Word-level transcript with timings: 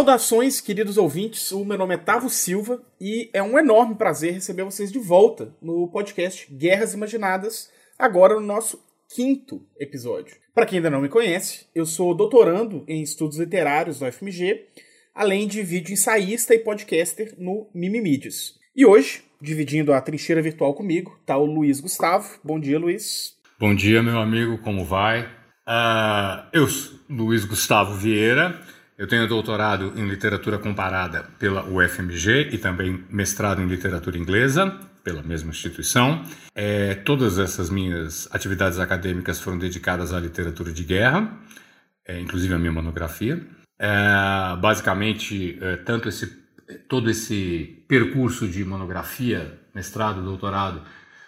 Saudações, 0.00 0.62
queridos 0.62 0.96
ouvintes. 0.96 1.52
O 1.52 1.62
meu 1.62 1.76
nome 1.76 1.92
é 1.92 1.98
Tavo 1.98 2.30
Silva 2.30 2.80
e 2.98 3.28
é 3.34 3.42
um 3.42 3.58
enorme 3.58 3.96
prazer 3.96 4.32
receber 4.32 4.64
vocês 4.64 4.90
de 4.90 4.98
volta 4.98 5.54
no 5.60 5.86
podcast 5.88 6.50
Guerras 6.50 6.94
Imaginadas, 6.94 7.70
agora 7.98 8.32
no 8.32 8.40
nosso 8.40 8.82
quinto 9.14 9.62
episódio. 9.78 10.36
Para 10.54 10.64
quem 10.64 10.78
ainda 10.78 10.88
não 10.88 11.02
me 11.02 11.08
conhece, 11.10 11.66
eu 11.74 11.84
sou 11.84 12.14
doutorando 12.14 12.82
em 12.88 13.02
estudos 13.02 13.36
literários 13.36 13.98
da 13.98 14.08
UFMG, 14.08 14.68
além 15.14 15.46
de 15.46 15.62
vídeo 15.62 15.92
ensaísta 15.92 16.54
e 16.54 16.60
podcaster 16.60 17.34
no 17.36 17.68
Mimimídios. 17.74 18.58
E 18.74 18.86
hoje, 18.86 19.22
dividindo 19.38 19.92
a 19.92 20.00
trincheira 20.00 20.40
virtual 20.40 20.72
comigo, 20.72 21.18
está 21.20 21.36
o 21.36 21.44
Luiz 21.44 21.78
Gustavo. 21.78 22.40
Bom 22.42 22.58
dia, 22.58 22.78
Luiz. 22.78 23.34
Bom 23.58 23.74
dia, 23.74 24.02
meu 24.02 24.18
amigo, 24.18 24.56
como 24.62 24.82
vai? 24.82 25.24
Uh, 25.68 26.48
eu 26.54 26.66
Luiz 27.06 27.44
Gustavo 27.44 27.94
Vieira 27.96 28.58
eu 29.00 29.06
tenho 29.06 29.26
doutorado 29.26 29.94
em 29.96 30.06
literatura 30.06 30.58
comparada 30.58 31.24
pela 31.38 31.64
UFMG 31.64 32.50
e 32.52 32.58
também 32.58 33.02
mestrado 33.08 33.62
em 33.62 33.66
literatura 33.66 34.18
inglesa 34.18 34.78
pela 35.02 35.22
mesma 35.22 35.48
instituição. 35.48 36.22
É, 36.54 36.96
todas 36.96 37.38
essas 37.38 37.70
minhas 37.70 38.28
atividades 38.30 38.78
acadêmicas 38.78 39.40
foram 39.40 39.58
dedicadas 39.58 40.12
à 40.12 40.20
literatura 40.20 40.70
de 40.70 40.84
guerra, 40.84 41.34
é, 42.06 42.20
inclusive 42.20 42.52
a 42.52 42.58
minha 42.58 42.72
monografia. 42.72 43.40
É, 43.78 44.54
basicamente, 44.60 45.58
é, 45.62 45.76
tanto 45.76 46.06
esse, 46.06 46.26
todo 46.86 47.08
esse 47.08 47.82
percurso 47.88 48.46
de 48.46 48.62
monografia, 48.66 49.60
mestrado, 49.74 50.22
doutorado, 50.22 50.82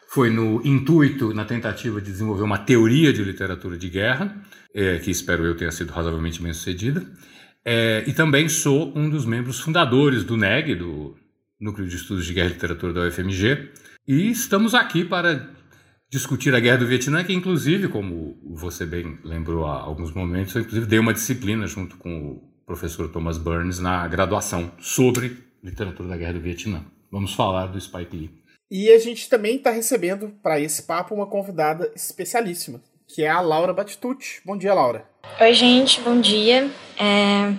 foi 0.06 0.28
no 0.28 0.60
intuito, 0.62 1.32
na 1.32 1.46
tentativa 1.46 2.02
de 2.02 2.12
desenvolver 2.12 2.42
uma 2.42 2.58
teoria 2.58 3.14
de 3.14 3.24
literatura 3.24 3.78
de 3.78 3.88
guerra, 3.88 4.36
é, 4.74 4.98
que 4.98 5.10
espero 5.10 5.46
eu 5.46 5.56
tenha 5.56 5.72
sido 5.72 5.90
razoavelmente 5.90 6.42
bem 6.42 6.52
sucedida. 6.52 7.02
É, 7.64 8.04
e 8.06 8.12
também 8.12 8.48
sou 8.48 8.92
um 8.96 9.08
dos 9.08 9.24
membros 9.24 9.60
fundadores 9.60 10.24
do 10.24 10.36
NEG, 10.36 10.74
do 10.74 11.16
Núcleo 11.60 11.86
de 11.86 11.96
Estudos 11.96 12.26
de 12.26 12.34
Guerra 12.34 12.50
e 12.50 12.52
Literatura 12.54 12.92
da 12.92 13.06
UFMG. 13.06 13.70
E 14.06 14.30
estamos 14.30 14.74
aqui 14.74 15.04
para 15.04 15.48
discutir 16.10 16.54
a 16.54 16.60
Guerra 16.60 16.78
do 16.78 16.86
Vietnã, 16.86 17.22
que 17.24 17.32
inclusive, 17.32 17.88
como 17.88 18.36
você 18.44 18.84
bem 18.84 19.18
lembrou 19.24 19.64
há 19.64 19.80
alguns 19.80 20.12
momentos, 20.12 20.54
eu 20.54 20.62
inclusive 20.62 20.86
dei 20.86 20.98
uma 20.98 21.14
disciplina 21.14 21.66
junto 21.66 21.96
com 21.96 22.32
o 22.32 22.42
professor 22.66 23.08
Thomas 23.08 23.38
Burns 23.38 23.78
na 23.78 24.06
graduação 24.08 24.72
sobre 24.78 25.38
literatura 25.62 26.08
da 26.08 26.16
Guerra 26.16 26.34
do 26.34 26.40
Vietnã. 26.40 26.84
Vamos 27.10 27.32
falar 27.32 27.66
do 27.66 27.80
Spike 27.80 28.16
Lee. 28.16 28.42
E 28.70 28.90
a 28.90 28.98
gente 28.98 29.28
também 29.28 29.56
está 29.56 29.70
recebendo 29.70 30.30
para 30.42 30.58
esse 30.58 30.82
papo 30.82 31.14
uma 31.14 31.26
convidada 31.26 31.92
especialíssima, 31.94 32.82
que 33.14 33.22
é 33.22 33.28
a 33.28 33.40
Laura 33.40 33.74
Batistucci. 33.74 34.40
Bom 34.44 34.56
dia, 34.56 34.72
Laura. 34.72 35.04
Oi, 35.38 35.54
gente, 35.54 36.00
bom 36.00 36.18
dia. 36.18 36.70
É... 36.98 37.52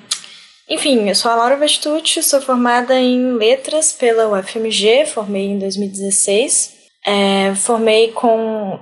Enfim, 0.68 1.08
eu 1.08 1.16
sou 1.16 1.30
a 1.30 1.36
Laura 1.36 1.56
Batistucci, 1.56 2.24
sou 2.24 2.42
formada 2.42 3.00
em 3.00 3.34
Letras 3.34 3.94
pela 3.94 4.28
UFMG, 4.28 5.06
formei 5.06 5.46
em 5.46 5.60
2016. 5.60 6.74
É... 7.06 7.54
Formei 7.56 8.12
com 8.12 8.80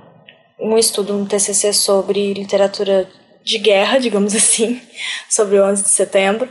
um 0.58 0.78
estudo, 0.78 1.14
um 1.14 1.26
TCC 1.26 1.72
sobre 1.74 2.32
literatura 2.32 3.08
de 3.44 3.58
guerra, 3.58 3.98
digamos 3.98 4.34
assim, 4.36 4.80
sobre 5.28 5.58
o 5.58 5.64
11 5.64 5.82
de 5.82 5.90
setembro. 5.90 6.48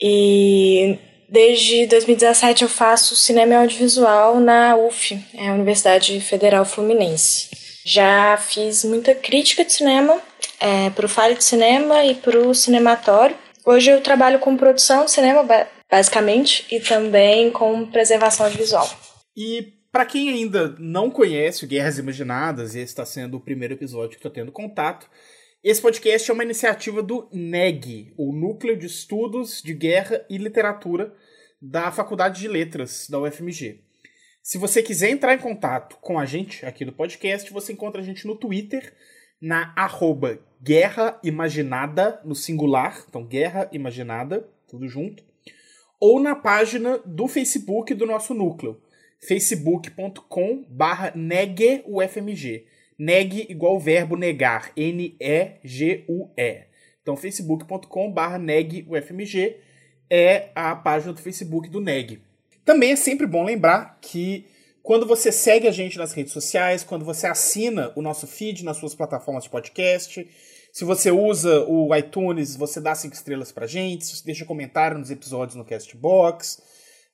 E 0.00 0.96
desde 1.28 1.86
2017 1.86 2.62
eu 2.62 2.68
faço 2.68 3.16
cinema 3.16 3.54
e 3.54 3.56
audiovisual 3.56 4.38
na 4.38 4.76
UF, 4.76 5.18
é 5.34 5.48
a 5.48 5.54
Universidade 5.54 6.20
Federal 6.20 6.64
Fluminense. 6.64 7.50
Já 7.84 8.36
fiz 8.36 8.84
muita 8.84 9.14
crítica 9.14 9.64
de 9.64 9.72
cinema 9.72 10.20
é, 10.58 10.90
para 10.90 11.06
o 11.06 11.08
Fale 11.08 11.34
de 11.34 11.44
Cinema 11.44 12.04
e 12.04 12.14
para 12.14 12.38
o 12.38 12.54
Cinematório. 12.54 13.36
Hoje 13.64 13.90
eu 13.90 14.00
trabalho 14.00 14.38
com 14.38 14.56
produção 14.56 15.04
de 15.04 15.10
cinema, 15.10 15.46
basicamente, 15.90 16.66
e 16.70 16.80
também 16.80 17.50
com 17.50 17.86
preservação 17.86 18.48
visual. 18.50 18.88
E 19.36 19.74
para 19.92 20.06
quem 20.06 20.30
ainda 20.30 20.74
não 20.78 21.10
conhece 21.10 21.66
Guerras 21.66 21.98
Imaginadas, 21.98 22.74
esse 22.74 22.84
está 22.92 23.04
sendo 23.04 23.36
o 23.36 23.40
primeiro 23.40 23.74
episódio 23.74 24.10
que 24.10 24.16
estou 24.16 24.30
tendo 24.30 24.52
contato, 24.52 25.08
esse 25.62 25.82
podcast 25.82 26.30
é 26.30 26.34
uma 26.34 26.44
iniciativa 26.44 27.02
do 27.02 27.28
NEG, 27.32 28.14
o 28.16 28.32
Núcleo 28.32 28.78
de 28.78 28.86
Estudos 28.86 29.60
de 29.62 29.74
Guerra 29.74 30.24
e 30.30 30.38
Literatura 30.38 31.14
da 31.60 31.92
Faculdade 31.92 32.40
de 32.40 32.48
Letras 32.48 33.06
da 33.10 33.18
UFMG. 33.18 33.82
Se 34.42 34.56
você 34.56 34.82
quiser 34.82 35.10
entrar 35.10 35.34
em 35.34 35.38
contato 35.38 35.96
com 36.00 36.18
a 36.18 36.24
gente 36.24 36.64
aqui 36.64 36.84
do 36.84 36.92
podcast, 36.92 37.52
você 37.52 37.72
encontra 37.72 38.00
a 38.00 38.04
gente 38.04 38.26
no 38.26 38.34
Twitter, 38.34 38.94
na 39.40 39.72
arroba 39.76 40.38
Guerra 40.62 41.20
Imaginada, 41.22 42.20
no 42.24 42.34
singular, 42.34 43.04
então 43.08 43.24
Guerra 43.24 43.68
Imaginada, 43.70 44.48
tudo 44.66 44.88
junto, 44.88 45.22
ou 46.00 46.18
na 46.18 46.34
página 46.34 46.98
do 47.04 47.28
Facebook 47.28 47.92
do 47.92 48.06
nosso 48.06 48.32
núcleo, 48.32 48.80
facebook.com 49.20 50.64
barra 50.68 51.12
negeufmg. 51.14 52.66
Neg 52.98 53.46
igual 53.50 53.78
verbo 53.80 54.16
negar, 54.16 54.72
N-E-G-U-E. 54.76 56.64
Então, 57.00 57.16
facebook.com 57.16 58.12
barra 58.12 58.38
negufmg 58.38 59.56
é 60.10 60.50
a 60.54 60.76
página 60.76 61.14
do 61.14 61.20
Facebook 61.20 61.70
do 61.70 61.80
Neg. 61.80 62.20
Também 62.70 62.92
é 62.92 62.96
sempre 62.96 63.26
bom 63.26 63.42
lembrar 63.42 63.98
que 64.00 64.46
quando 64.80 65.04
você 65.04 65.32
segue 65.32 65.66
a 65.66 65.72
gente 65.72 65.98
nas 65.98 66.12
redes 66.12 66.32
sociais, 66.32 66.84
quando 66.84 67.04
você 67.04 67.26
assina 67.26 67.92
o 67.96 68.00
nosso 68.00 68.28
feed 68.28 68.64
nas 68.64 68.76
suas 68.76 68.94
plataformas 68.94 69.42
de 69.42 69.50
podcast, 69.50 70.30
se 70.72 70.84
você 70.84 71.10
usa 71.10 71.64
o 71.64 71.92
iTunes, 71.96 72.54
você 72.54 72.80
dá 72.80 72.94
cinco 72.94 73.16
estrelas 73.16 73.50
pra 73.50 73.66
gente, 73.66 74.04
você 74.04 74.24
deixa 74.24 74.44
comentário 74.44 74.96
nos 74.96 75.10
episódios 75.10 75.56
no 75.56 75.64
Castbox, 75.64 76.62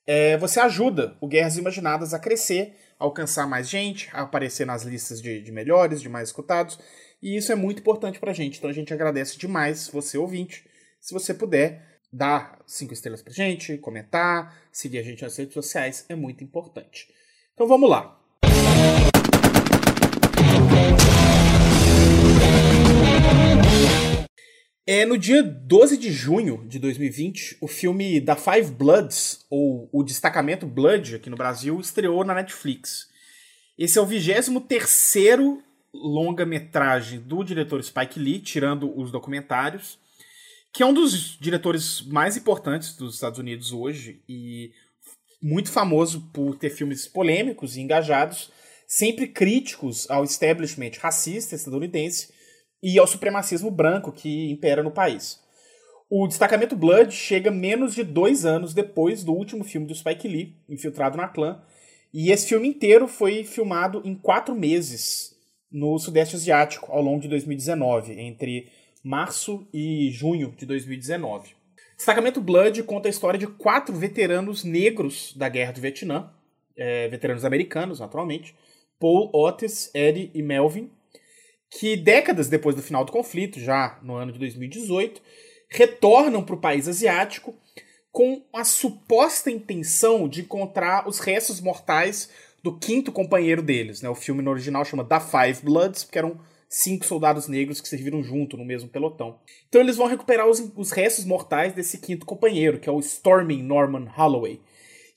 é, 0.07 0.37
você 0.37 0.61
ajuda 0.61 1.17
o 1.23 1.27
Guerras 1.27 1.57
Imaginadas 1.57 2.13
a 2.13 2.19
crescer, 2.19 2.77
a 3.01 3.05
alcançar 3.07 3.47
mais 3.47 3.67
gente, 3.67 4.11
a 4.13 4.21
aparecer 4.25 4.67
nas 4.67 4.83
listas 4.83 5.23
de, 5.23 5.41
de 5.41 5.53
melhores, 5.53 6.03
de 6.03 6.09
mais 6.11 6.29
escutados, 6.29 6.79
e 7.23 7.35
isso 7.35 7.51
é 7.51 7.55
muito 7.55 7.81
importante 7.81 8.21
pra 8.21 8.35
gente. 8.35 8.59
Então 8.59 8.69
a 8.69 8.75
gente 8.75 8.93
agradece 8.93 9.39
demais 9.39 9.89
você, 9.89 10.19
ouvinte, 10.19 10.67
se 11.01 11.15
você 11.15 11.33
puder 11.33 11.83
dar 12.13 12.59
cinco 12.67 12.93
estrelas 12.93 13.23
pra 13.23 13.33
gente, 13.33 13.79
comentar, 13.79 14.57
seguir 14.73 14.99
a 14.99 15.03
gente 15.03 15.23
nas 15.23 15.37
redes 15.37 15.55
sociais, 15.55 16.05
é 16.09 16.15
muito 16.15 16.43
importante. 16.43 17.09
Então 17.55 17.67
vamos 17.67 17.89
lá. 17.89 18.21
É 24.89 25.05
no 25.05 25.19
dia 25.19 25.43
12 25.43 25.97
de 25.97 26.13
junho 26.13 26.65
de 26.69 26.79
2020, 26.79 27.59
o 27.61 27.67
filme 27.67 28.21
The 28.21 28.37
Five 28.37 28.71
Bloods, 28.71 29.45
ou 29.51 29.89
o 29.93 30.05
Destacamento 30.05 30.65
Blood 30.65 31.17
aqui 31.17 31.29
no 31.29 31.37
Brasil, 31.37 31.81
estreou 31.81 32.25
na 32.25 32.35
Netflix. 32.35 33.09
Esse 33.77 33.99
é 33.99 34.01
o 34.01 34.07
23 34.07 35.29
longa-metragem 35.93 37.19
do 37.19 37.43
diretor 37.43 37.83
Spike 37.83 38.21
Lee, 38.21 38.39
tirando 38.39 38.97
os 38.97 39.11
documentários 39.11 39.99
que 40.77 40.83
é 40.83 40.87
um 40.87 40.93
dos 40.93 41.39
diretores 41.41 42.03
mais 42.03 42.37
importantes 42.37 42.95
dos 42.95 43.15
Estados 43.15 43.39
Unidos 43.39 43.73
hoje 43.73 44.21
e 44.29 44.73
muito 45.43 45.73
famoso 45.73 46.29
por 46.35 46.55
ter 46.59 46.69
filmes 46.69 47.09
polêmicos 47.09 47.77
e 47.77 47.81
engajados, 47.81 48.53
sempre 48.87 49.27
críticos 49.27 50.07
ao 50.11 50.23
establishment 50.23 50.91
racista 51.01 51.55
estadunidense 51.55 52.31
e 52.83 52.99
ao 52.99 53.07
supremacismo 53.07 53.71
branco 53.71 54.13
que 54.13 54.51
impera 54.51 54.83
no 54.83 54.91
país. 54.91 55.41
O 56.11 56.27
destacamento 56.27 56.77
Blood 56.77 57.11
chega 57.11 57.51
menos 57.51 57.95
de 57.95 58.05
dois 58.05 58.45
anos 58.45 58.75
depois 58.75 59.25
do 59.25 59.33
último 59.33 59.65
filme 59.65 59.87
do 59.87 59.95
Spike 59.95 60.29
Lee, 60.29 60.57
Infiltrado 60.69 61.17
na 61.17 61.27
Clã, 61.27 61.59
e 62.13 62.31
esse 62.31 62.49
filme 62.49 62.69
inteiro 62.69 63.09
foi 63.09 63.45
filmado 63.45 64.03
em 64.05 64.15
quatro 64.15 64.55
meses 64.55 65.35
no 65.73 65.99
Sudeste 65.99 66.37
Asiático 66.37 66.93
ao 66.93 67.01
longo 67.01 67.23
de 67.23 67.29
2019, 67.29 68.21
entre 68.21 68.69
março 69.07 69.65
e 69.73 70.11
junho 70.11 70.53
de 70.59 70.67
2019. 70.67 71.55
Destacamento 71.97 72.41
Blood 72.41 72.83
conta 72.83 73.09
a 73.09 73.11
história 73.11 73.39
de 73.39 73.47
quatro 73.47 73.95
veteranos 73.95 74.65
negros 74.65 75.33
da 75.37 75.49
Guerra 75.49 75.73
do 75.73 75.81
Vietnã, 75.81 76.29
é, 76.77 77.07
veteranos 77.07 77.45
americanos, 77.45 78.01
naturalmente, 78.01 78.53
Paul, 78.99 79.31
Otis, 79.33 79.93
Eddie 79.95 80.33
e 80.35 80.43
Melvin, 80.43 80.91
que 81.71 81.97
décadas 81.97 82.49
depois 82.49 82.75
do 82.75 82.83
final 82.83 83.05
do 83.05 83.13
conflito, 83.13 83.61
já 83.61 83.97
no 84.03 84.17
ano 84.17 84.33
de 84.33 84.41
2018, 84.41 85.23
retornam 85.71 86.43
para 86.43 86.57
o 86.57 86.61
país 86.61 86.89
asiático 86.89 87.55
com 88.11 88.43
a 88.53 88.65
suposta 88.65 89.53
intenção 89.53 90.29
de 90.29 90.41
encontrar 90.41 91.07
os 91.07 91.21
restos 91.21 91.61
mortais 91.61 92.29
do 92.61 92.77
quinto 92.77 93.13
companheiro 93.13 93.63
deles. 93.63 94.03
Né? 94.03 94.09
O 94.09 94.17
filme 94.17 94.43
no 94.43 94.51
original 94.51 94.85
chama 94.85 95.05
The 95.05 95.21
Five 95.21 95.63
Bloods, 95.63 96.03
porque 96.03 96.19
eram 96.19 96.41
cinco 96.69 97.07
soldados 97.07 97.49
negros 97.49 97.81
que 97.81 97.89
serviram 97.89 98.23
junto 98.23 98.57
no 98.57 98.65
mesmo 98.65 98.89
pelotão. 98.89 99.39
Então 99.69 99.81
eles 99.81 99.97
vão 99.97 100.07
recuperar 100.07 100.49
os, 100.49 100.61
os 100.77 100.91
restos 100.91 101.25
mortais 101.25 101.73
desse 101.73 101.99
quinto 101.99 102.27
companheiro, 102.27 102.79
que 102.79 102.89
é 102.89 102.93
o 102.93 103.01
Storming 103.01 103.63
Norman 103.63 104.07
Holloway, 104.17 104.61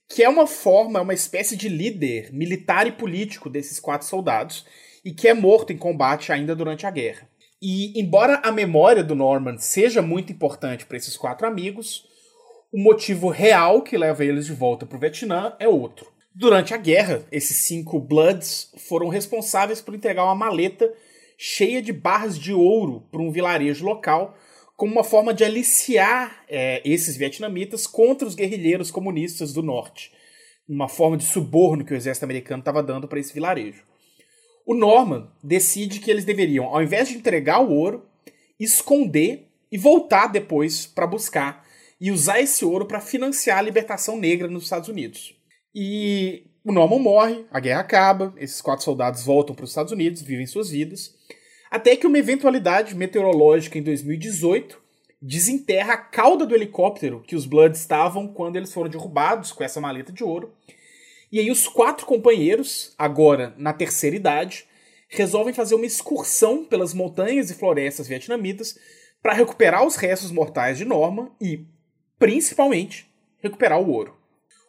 que 0.07 0.23
é 0.23 0.29
uma 0.29 0.47
forma, 0.47 0.99
é 0.99 1.01
uma 1.01 1.13
espécie 1.13 1.55
de 1.55 1.69
líder 1.69 2.33
militar 2.33 2.87
e 2.87 2.91
político 2.91 3.49
desses 3.49 3.79
quatro 3.79 4.07
soldados, 4.07 4.65
e 5.05 5.11
que 5.11 5.27
é 5.27 5.33
morto 5.33 5.71
em 5.71 5.77
combate 5.77 6.31
ainda 6.31 6.55
durante 6.55 6.85
a 6.85 6.91
guerra. 6.91 7.29
E 7.61 7.99
embora 7.99 8.41
a 8.43 8.51
memória 8.51 9.03
do 9.03 9.15
Norman 9.15 9.57
seja 9.57 10.01
muito 10.01 10.31
importante 10.31 10.85
para 10.85 10.97
esses 10.97 11.15
quatro 11.15 11.47
amigos, 11.47 12.05
O 12.71 12.79
motivo 12.79 13.29
real 13.29 13.81
que 13.81 13.97
leva 13.97 14.23
eles 14.23 14.45
de 14.45 14.53
volta 14.53 14.85
para 14.85 14.95
o 14.95 14.99
Vietnã 14.99 15.55
é 15.59 15.67
outro. 15.67 16.11
Durante 16.35 16.71
a 16.71 16.77
guerra, 16.77 17.25
esses 17.31 17.57
cinco 17.65 17.99
Bloods 17.99 18.71
foram 18.87 19.07
responsáveis 19.09 19.81
por 19.81 19.95
entregar 19.95 20.23
uma 20.23 20.35
maleta 20.35 20.93
cheia 21.41 21.81
de 21.81 21.93
barras 21.93 22.37
de 22.37 22.51
ouro 22.51 23.07
para 23.09 23.21
um 23.21 23.31
vilarejo 23.31 23.85
local, 23.85 24.37
como 24.75 24.91
uma 24.91 25.05
forma 25.05 25.33
de 25.33 25.45
aliciar 25.45 26.43
é, 26.49 26.81
esses 26.83 27.15
vietnamitas 27.15 27.87
contra 27.87 28.27
os 28.27 28.35
guerrilheiros 28.35 28.91
comunistas 28.91 29.53
do 29.53 29.63
norte, 29.63 30.11
uma 30.67 30.89
forma 30.89 31.15
de 31.15 31.23
suborno 31.23 31.85
que 31.85 31.93
o 31.93 31.95
exército 31.95 32.25
americano 32.25 32.59
estava 32.59 32.83
dando 32.83 33.07
para 33.07 33.21
esse 33.21 33.33
vilarejo. 33.33 33.85
O 34.65 34.75
Norman 34.75 35.31
decide 35.41 36.01
que 36.01 36.11
eles 36.11 36.25
deveriam, 36.25 36.65
ao 36.65 36.83
invés 36.83 37.07
de 37.07 37.15
entregar 37.15 37.61
o 37.61 37.71
ouro, 37.71 38.05
esconder 38.59 39.47
e 39.71 39.77
voltar 39.77 40.27
depois 40.27 40.85
para 40.85 41.07
buscar 41.07 41.65
e 42.01 42.11
usar 42.11 42.41
esse 42.41 42.65
ouro 42.65 42.85
para 42.85 42.99
financiar 42.99 43.59
a 43.59 43.61
libertação 43.61 44.17
negra 44.17 44.49
nos 44.49 44.63
Estados 44.63 44.89
Unidos. 44.89 45.33
E 45.73 46.48
o 46.69 46.71
Norman 46.71 46.99
morre, 46.99 47.45
a 47.49 47.59
guerra 47.59 47.79
acaba, 47.79 48.31
esses 48.37 48.61
quatro 48.61 48.85
soldados 48.85 49.23
voltam 49.23 49.55
para 49.55 49.63
os 49.63 49.71
Estados 49.71 49.91
Unidos, 49.91 50.21
vivem 50.21 50.45
suas 50.45 50.69
vidas, 50.69 51.15
até 51.71 51.95
que 51.95 52.05
uma 52.05 52.19
eventualidade 52.19 52.95
meteorológica 52.95 53.79
em 53.79 53.81
2018 53.81 54.79
desenterra 55.19 55.93
a 55.93 55.97
cauda 55.97 56.45
do 56.45 56.53
helicóptero 56.53 57.23
que 57.25 57.35
os 57.35 57.47
Bloods 57.47 57.79
estavam 57.79 58.27
quando 58.27 58.55
eles 58.55 58.71
foram 58.71 58.87
derrubados 58.87 59.51
com 59.51 59.63
essa 59.63 59.81
maleta 59.81 60.11
de 60.11 60.23
ouro. 60.23 60.53
E 61.31 61.39
aí 61.39 61.49
os 61.49 61.67
quatro 61.67 62.05
companheiros, 62.05 62.93
agora 62.99 63.51
na 63.57 63.73
terceira 63.73 64.15
idade, 64.15 64.67
resolvem 65.07 65.55
fazer 65.55 65.73
uma 65.73 65.87
excursão 65.87 66.63
pelas 66.63 66.93
montanhas 66.93 67.49
e 67.49 67.55
florestas 67.55 68.07
vietnamitas 68.07 68.77
para 69.23 69.33
recuperar 69.33 69.83
os 69.87 69.95
restos 69.95 70.29
mortais 70.29 70.77
de 70.77 70.85
Norman 70.85 71.31
e, 71.41 71.65
principalmente, 72.19 73.11
recuperar 73.41 73.81
o 73.81 73.89
ouro. 73.89 74.18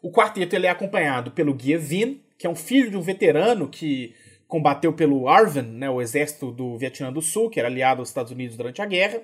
O 0.03 0.11
quarteto 0.11 0.57
ele 0.57 0.67
é 0.67 0.71
acompanhado 0.71 1.31
pelo 1.31 1.55
Guia 1.55 1.79
Vin, 1.79 2.21
que 2.39 2.47
é 2.47 2.51
um 2.51 2.57
filho 2.57 2.91
de 2.91 2.97
um 2.97 3.03
veterano 3.03 3.69
que 3.69 4.15
combateu 4.49 4.93
pelo 4.93 5.29
ARVN, 5.29 5.63
né, 5.63 5.91
o 5.91 6.01
exército 6.01 6.51
do 6.51 6.77
Vietnã 6.77 7.13
do 7.13 7.23
Sul, 7.23 7.49
que 7.49 7.61
era 7.61 7.69
aliado 7.69 8.01
aos 8.01 8.09
Estados 8.09 8.33
Unidos 8.33 8.57
durante 8.57 8.83
a 8.83 8.87
guerra, 8.87 9.23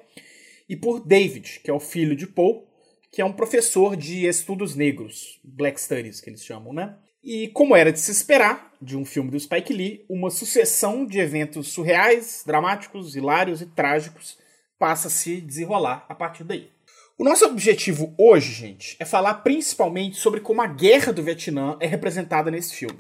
e 0.69 0.77
por 0.77 1.01
David, 1.01 1.61
que 1.65 1.71
é 1.71 1.75
o 1.75 1.81
filho 1.81 2.15
de 2.15 2.27
Paul, 2.27 2.67
que 3.11 3.21
é 3.21 3.25
um 3.25 3.33
professor 3.33 3.97
de 3.97 4.27
estudos 4.27 4.77
negros, 4.77 5.41
Black 5.43 5.81
Studies, 5.81 6.21
que 6.21 6.31
eles 6.31 6.45
chamam, 6.45 6.73
né? 6.73 6.97
E 7.25 7.49
como 7.49 7.75
era 7.75 7.91
de 7.91 7.99
se 7.99 8.13
esperar 8.13 8.73
de 8.81 8.97
um 8.97 9.05
filme 9.05 9.31
do 9.31 9.41
Spike 9.41 9.73
Lee, 9.73 10.05
uma 10.09 10.31
sucessão 10.31 11.05
de 11.05 11.19
eventos 11.19 11.69
surreais, 11.69 12.45
dramáticos, 12.47 13.17
hilários 13.17 13.61
e 13.61 13.67
trágicos 13.67 14.39
passa 14.79 15.09
a 15.09 15.11
se 15.11 15.41
desenrolar 15.41 16.05
a 16.09 16.15
partir 16.15 16.45
daí. 16.45 16.71
O 17.19 17.25
nosso 17.25 17.47
objetivo 17.47 18.15
hoje, 18.19 18.53
gente, 18.53 18.95
é 19.01 19.05
falar 19.07 19.37
principalmente 19.37 20.19
sobre 20.19 20.39
como 20.39 20.61
a 20.61 20.67
guerra 20.67 21.15
do 21.15 21.23
Vietnã 21.23 21.79
é 21.81 21.87
representada 21.87 22.51
nesse 22.51 22.75
filme 22.75 22.99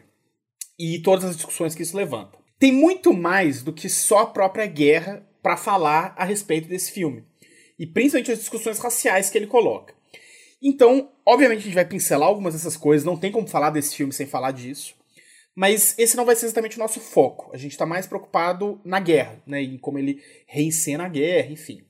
e 0.78 0.98
todas 1.00 1.26
as 1.26 1.36
discussões 1.36 1.74
que 1.74 1.82
isso 1.82 1.94
levanta. 1.94 2.38
Tem 2.58 2.72
muito 2.72 3.12
mais 3.12 3.62
do 3.62 3.74
que 3.74 3.90
só 3.90 4.20
a 4.20 4.26
própria 4.26 4.64
guerra 4.64 5.22
para 5.42 5.58
falar 5.58 6.14
a 6.16 6.24
respeito 6.24 6.66
desse 6.66 6.92
filme, 6.92 7.24
e 7.78 7.86
principalmente 7.86 8.32
as 8.32 8.38
discussões 8.38 8.78
raciais 8.78 9.28
que 9.28 9.36
ele 9.36 9.46
coloca. 9.46 9.94
Então, 10.62 11.10
obviamente, 11.26 11.58
a 11.58 11.64
gente 11.64 11.74
vai 11.74 11.84
pincelar 11.84 12.26
algumas 12.26 12.54
dessas 12.54 12.74
coisas, 12.74 13.04
não 13.04 13.19
tem 13.19 13.30
como 13.30 13.46
falar 13.46 13.69
desse 13.69 13.94
filme 13.94 14.14
sem 14.14 14.26
falar 14.26 14.52
disso. 14.52 14.94
Mas 15.54 15.94
esse 15.98 16.16
não 16.16 16.24
vai 16.24 16.36
ser 16.36 16.46
exatamente 16.46 16.76
o 16.76 16.80
nosso 16.80 17.00
foco. 17.00 17.50
A 17.52 17.58
gente 17.58 17.72
está 17.72 17.84
mais 17.84 18.06
preocupado 18.06 18.80
na 18.82 18.98
guerra, 18.98 19.42
né? 19.46 19.62
Em 19.62 19.78
como 19.78 19.98
ele 19.98 20.22
reencena 20.46 21.04
a 21.04 21.08
guerra, 21.08 21.52
enfim. 21.52 21.82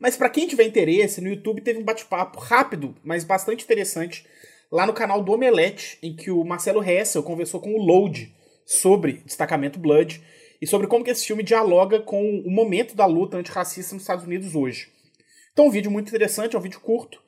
Mas 0.00 0.16
para 0.16 0.30
quem 0.30 0.48
tiver 0.48 0.64
interesse, 0.64 1.20
no 1.20 1.28
YouTube 1.28 1.60
teve 1.60 1.78
um 1.78 1.84
bate-papo 1.84 2.40
rápido, 2.40 2.94
mas 3.04 3.22
bastante 3.22 3.64
interessante, 3.64 4.26
lá 4.72 4.86
no 4.86 4.94
canal 4.94 5.22
do 5.22 5.32
Omelete, 5.32 5.98
em 6.02 6.16
que 6.16 6.30
o 6.30 6.42
Marcelo 6.42 6.82
Hessel 6.82 7.22
conversou 7.22 7.60
com 7.60 7.74
o 7.74 7.84
Load 7.84 8.34
sobre 8.64 9.22
Destacamento 9.26 9.78
Blood 9.78 10.22
e 10.60 10.66
sobre 10.66 10.86
como 10.86 11.04
que 11.04 11.10
esse 11.10 11.26
filme 11.26 11.42
dialoga 11.42 12.00
com 12.00 12.40
o 12.40 12.50
momento 12.50 12.94
da 12.96 13.04
luta 13.04 13.36
antirracista 13.36 13.94
nos 13.94 14.02
Estados 14.02 14.24
Unidos 14.24 14.54
hoje. 14.54 14.88
Então, 15.52 15.66
um 15.66 15.70
vídeo 15.70 15.90
muito 15.90 16.08
interessante, 16.08 16.56
é 16.56 16.58
um 16.58 16.62
vídeo 16.62 16.80
curto. 16.80 17.20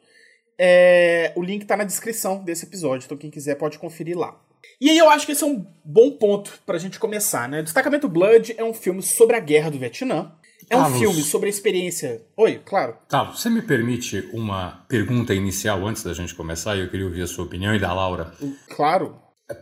É... 0.58 1.32
O 1.36 1.42
link 1.42 1.62
está 1.62 1.76
na 1.76 1.84
descrição 1.84 2.42
desse 2.42 2.64
episódio, 2.64 3.04
então 3.04 3.18
quem 3.18 3.30
quiser 3.30 3.56
pode 3.56 3.78
conferir 3.78 4.16
lá. 4.16 4.40
E 4.80 4.88
aí 4.88 4.96
eu 4.96 5.10
acho 5.10 5.26
que 5.26 5.32
esse 5.32 5.42
é 5.42 5.46
um 5.46 5.66
bom 5.84 6.12
ponto 6.12 6.60
para 6.64 6.76
a 6.76 6.78
gente 6.78 6.98
começar, 6.98 7.48
né? 7.48 7.62
Destacamento 7.62 8.08
Blood 8.08 8.54
é 8.56 8.64
um 8.64 8.72
filme 8.72 9.02
sobre 9.02 9.36
a 9.36 9.40
guerra 9.40 9.70
do 9.70 9.78
Vietnã, 9.78 10.32
é 10.72 10.78
um 10.78 10.98
filme 10.98 11.22
sobre 11.22 11.46
a 11.48 11.50
experiência. 11.50 12.22
Oi, 12.36 12.60
claro. 12.64 12.94
Tá, 13.08 13.24
você 13.24 13.50
me 13.50 13.60
permite 13.60 14.26
uma 14.32 14.84
pergunta 14.88 15.34
inicial 15.34 15.86
antes 15.86 16.02
da 16.02 16.14
gente 16.14 16.34
começar? 16.34 16.76
Eu 16.76 16.88
queria 16.88 17.04
ouvir 17.04 17.22
a 17.22 17.26
sua 17.26 17.44
opinião 17.44 17.74
e 17.74 17.78
da 17.78 17.92
Laura. 17.92 18.32
Claro. 18.70 19.16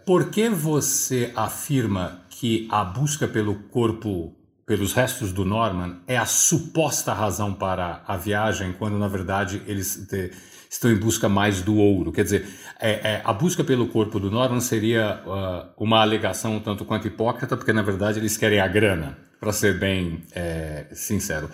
Por 0.07 0.31
que 0.31 0.49
você 0.49 1.33
afirma 1.35 2.23
que 2.31 2.69
a 2.71 2.85
busca 2.85 3.27
pelo 3.27 3.57
corpo, 3.57 4.33
pelos 4.65 4.93
restos 4.93 5.33
do 5.33 5.45
Norman, 5.45 5.97
é 6.07 6.17
a 6.17 6.27
suposta 6.27 7.13
razão 7.13 7.53
para 7.53 8.05
a 8.07 8.17
viagem, 8.17 8.73
quando 8.73 8.97
na 8.97 9.09
verdade 9.09 9.61
eles 9.67 10.07
de, 10.07 10.31
estão 10.71 10.93
em 10.93 10.97
busca 10.97 11.29
mais 11.29 11.61
do 11.61 11.77
ouro? 11.77 12.13
Quer 12.13 12.23
dizer, 12.23 12.47
é, 12.79 12.91
é, 12.91 13.23
a 13.25 13.33
busca 13.33 13.65
pelo 13.65 13.89
corpo 13.89 14.21
do 14.21 14.31
Norman 14.31 14.61
seria 14.61 15.25
uh, 15.27 15.85
uma 15.85 16.01
alegação 16.01 16.61
tanto 16.61 16.85
quanto 16.85 17.09
hipócrita, 17.09 17.57
porque 17.57 17.73
na 17.73 17.83
verdade 17.83 18.21
eles 18.21 18.37
querem 18.37 18.61
a 18.61 18.69
grana 18.69 19.30
para 19.41 19.53
ser 19.53 19.79
bem 19.79 20.23
é, 20.35 20.87
sincero. 20.93 21.51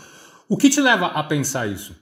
O 0.49 0.57
que 0.57 0.69
te 0.69 0.81
leva 0.81 1.07
a 1.07 1.23
pensar 1.23 1.67
isso? 1.69 1.97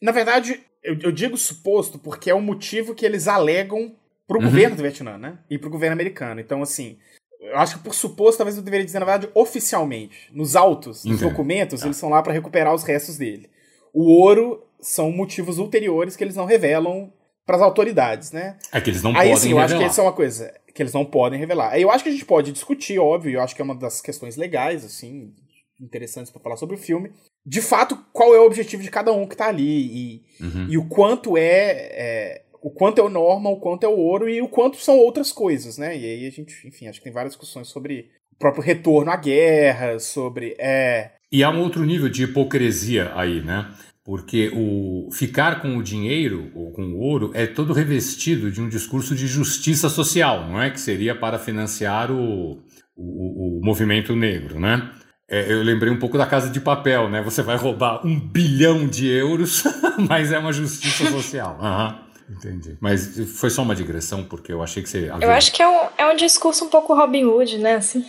Na 0.00 0.10
verdade, 0.10 0.60
eu, 0.82 0.98
eu 0.98 1.12
digo 1.12 1.36
suposto 1.36 1.98
porque 1.98 2.30
é 2.30 2.34
o 2.34 2.40
motivo 2.40 2.94
que 2.94 3.04
eles 3.04 3.28
alegam 3.28 3.94
pro 4.26 4.38
uhum. 4.38 4.46
governo 4.46 4.76
do 4.76 4.82
Vietnã, 4.82 5.18
né? 5.18 5.38
E 5.48 5.58
pro 5.58 5.70
governo 5.70 5.94
americano. 5.94 6.40
Então, 6.40 6.62
assim, 6.62 6.98
eu 7.40 7.56
acho 7.58 7.78
que 7.78 7.84
por 7.84 7.94
suposto, 7.94 8.38
talvez 8.38 8.56
eu 8.56 8.62
deveria 8.62 8.84
dizer, 8.84 8.98
na 8.98 9.04
verdade, 9.04 9.30
oficialmente. 9.34 10.30
Nos 10.32 10.56
autos, 10.56 11.04
nos 11.04 11.20
documentos, 11.20 11.80
tá. 11.80 11.86
eles 11.86 11.96
são 11.96 12.08
lá 12.08 12.22
para 12.22 12.32
recuperar 12.32 12.74
os 12.74 12.82
restos 12.82 13.18
dele. 13.18 13.50
O 13.92 14.10
ouro 14.20 14.64
são 14.80 15.10
motivos 15.10 15.58
ulteriores 15.58 16.16
que 16.16 16.24
eles 16.24 16.36
não 16.36 16.44
revelam 16.44 17.12
para 17.46 17.56
as 17.56 17.62
autoridades, 17.62 18.32
né? 18.32 18.56
É 18.72 18.80
que 18.80 18.90
eles 18.90 19.02
não 19.02 19.10
Aí, 19.10 19.16
podem 19.16 19.32
assim, 19.32 19.50
eu 19.52 19.58
acho 19.58 19.78
que 19.78 19.84
isso 19.84 20.00
é 20.00 20.04
uma 20.04 20.12
coisa 20.12 20.52
que 20.76 20.82
eles 20.82 20.92
não 20.92 21.04
podem 21.04 21.38
revelar. 21.38 21.80
Eu 21.80 21.90
acho 21.90 22.04
que 22.04 22.10
a 22.10 22.12
gente 22.12 22.26
pode 22.26 22.52
discutir, 22.52 22.98
óbvio, 22.98 23.32
eu 23.32 23.40
acho 23.40 23.56
que 23.56 23.62
é 23.62 23.64
uma 23.64 23.74
das 23.74 24.02
questões 24.02 24.36
legais, 24.36 24.84
assim, 24.84 25.32
interessantes 25.80 26.30
para 26.30 26.40
falar 26.40 26.56
sobre 26.56 26.76
o 26.76 26.78
filme. 26.78 27.10
De 27.44 27.62
fato, 27.62 27.98
qual 28.12 28.34
é 28.34 28.38
o 28.38 28.44
objetivo 28.44 28.82
de 28.82 28.90
cada 28.90 29.10
um 29.10 29.26
que 29.26 29.36
tá 29.36 29.48
ali 29.48 29.64
e, 29.64 30.22
uhum. 30.40 30.66
e 30.68 30.76
o 30.76 30.86
quanto 30.86 31.36
é, 31.36 31.70
é, 31.70 32.42
o 32.60 32.70
quanto 32.70 33.00
é 33.00 33.04
o 33.04 33.08
norma, 33.08 33.48
o 33.48 33.58
quanto 33.58 33.84
é 33.84 33.88
o 33.88 33.96
ouro 33.96 34.28
e 34.28 34.42
o 34.42 34.48
quanto 34.48 34.76
são 34.76 34.98
outras 34.98 35.32
coisas, 35.32 35.78
né? 35.78 35.96
E 35.96 36.04
aí 36.04 36.26
a 36.26 36.30
gente, 36.30 36.66
enfim, 36.68 36.88
acho 36.88 36.98
que 36.98 37.04
tem 37.04 37.12
várias 37.12 37.32
discussões 37.32 37.68
sobre 37.68 38.10
o 38.32 38.36
próprio 38.38 38.62
retorno 38.62 39.10
à 39.10 39.16
guerra, 39.16 39.98
sobre 39.98 40.54
é... 40.58 41.12
E 41.32 41.42
há 41.42 41.50
um 41.50 41.60
outro 41.60 41.84
nível 41.84 42.08
de 42.08 42.24
hipocrisia 42.24 43.12
aí, 43.14 43.40
né? 43.42 43.72
Porque 44.06 44.52
o 44.54 45.08
ficar 45.10 45.60
com 45.60 45.76
o 45.76 45.82
dinheiro 45.82 46.48
ou 46.54 46.70
com 46.70 46.82
o 46.82 47.00
ouro 47.00 47.32
é 47.34 47.44
todo 47.44 47.72
revestido 47.72 48.52
de 48.52 48.60
um 48.60 48.68
discurso 48.68 49.16
de 49.16 49.26
justiça 49.26 49.88
social, 49.88 50.48
não 50.48 50.62
é? 50.62 50.70
Que 50.70 50.80
seria 50.80 51.12
para 51.12 51.40
financiar 51.40 52.12
o, 52.12 52.62
o, 52.96 53.58
o 53.58 53.60
movimento 53.64 54.14
negro, 54.14 54.60
né? 54.60 54.92
É, 55.28 55.52
eu 55.52 55.60
lembrei 55.60 55.92
um 55.92 55.98
pouco 55.98 56.16
da 56.16 56.24
Casa 56.24 56.48
de 56.48 56.60
Papel, 56.60 57.10
né? 57.10 57.20
Você 57.20 57.42
vai 57.42 57.56
roubar 57.56 58.06
um 58.06 58.18
bilhão 58.18 58.86
de 58.86 59.08
euros, 59.08 59.64
mas 60.08 60.30
é 60.30 60.38
uma 60.38 60.52
justiça 60.52 61.04
social. 61.10 61.58
Uhum. 61.60 62.36
Entendi. 62.36 62.78
Mas 62.80 63.18
foi 63.40 63.50
só 63.50 63.62
uma 63.62 63.74
digressão, 63.74 64.22
porque 64.22 64.52
eu 64.52 64.62
achei 64.62 64.84
que 64.84 64.88
você. 64.88 65.10
Eu 65.20 65.32
acho 65.32 65.52
que 65.52 65.60
é 65.60 65.68
um, 65.68 65.88
é 65.98 66.06
um 66.12 66.16
discurso 66.16 66.64
um 66.64 66.68
pouco 66.68 66.94
Robin 66.94 67.24
Hood, 67.24 67.58
né? 67.58 67.74
Assim. 67.74 68.04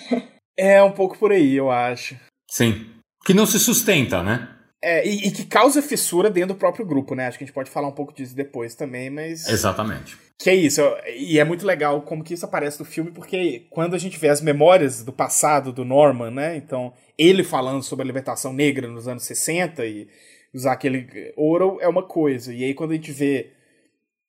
É 0.55 0.81
um 0.83 0.91
pouco 0.91 1.17
por 1.17 1.31
aí, 1.31 1.55
eu 1.55 1.71
acho. 1.71 2.15
Sim. 2.49 2.85
Que 3.25 3.33
não 3.33 3.47
se 3.47 3.59
sustenta, 3.59 4.21
né? 4.21 4.56
É, 4.81 5.07
e, 5.07 5.27
e, 5.27 5.31
que 5.31 5.43
causa 5.43 5.81
fissura 5.81 6.29
dentro 6.29 6.53
do 6.53 6.59
próprio 6.59 6.85
grupo, 6.85 7.15
né? 7.15 7.27
Acho 7.27 7.37
que 7.37 7.43
a 7.43 7.47
gente 7.47 7.53
pode 7.53 7.69
falar 7.69 7.87
um 7.87 7.93
pouco 7.93 8.13
disso 8.13 8.35
depois 8.35 8.75
também, 8.75 9.09
mas. 9.09 9.47
Exatamente. 9.47 10.15
Que 10.37 10.51
é 10.51 10.55
isso. 10.55 10.81
E 11.17 11.39
é 11.39 11.43
muito 11.43 11.65
legal 11.65 12.01
como 12.03 12.23
que 12.23 12.35
isso 12.35 12.45
aparece 12.45 12.79
no 12.79 12.85
filme, 12.85 13.11
porque 13.11 13.65
quando 13.71 13.95
a 13.95 13.97
gente 13.97 14.19
vê 14.19 14.29
as 14.29 14.39
memórias 14.39 15.03
do 15.03 15.11
passado 15.11 15.73
do 15.73 15.83
Norman, 15.83 16.29
né? 16.29 16.55
Então, 16.55 16.93
ele 17.17 17.43
falando 17.43 17.81
sobre 17.81 18.03
a 18.03 18.05
libertação 18.05 18.53
negra 18.53 18.87
nos 18.87 19.07
anos 19.07 19.23
60 19.23 19.83
e 19.83 20.07
usar 20.53 20.73
aquele 20.73 21.33
ouro 21.35 21.79
é 21.81 21.87
uma 21.87 22.03
coisa. 22.03 22.53
E 22.53 22.63
aí, 22.63 22.75
quando 22.75 22.91
a 22.91 22.95
gente 22.95 23.11
vê 23.11 23.51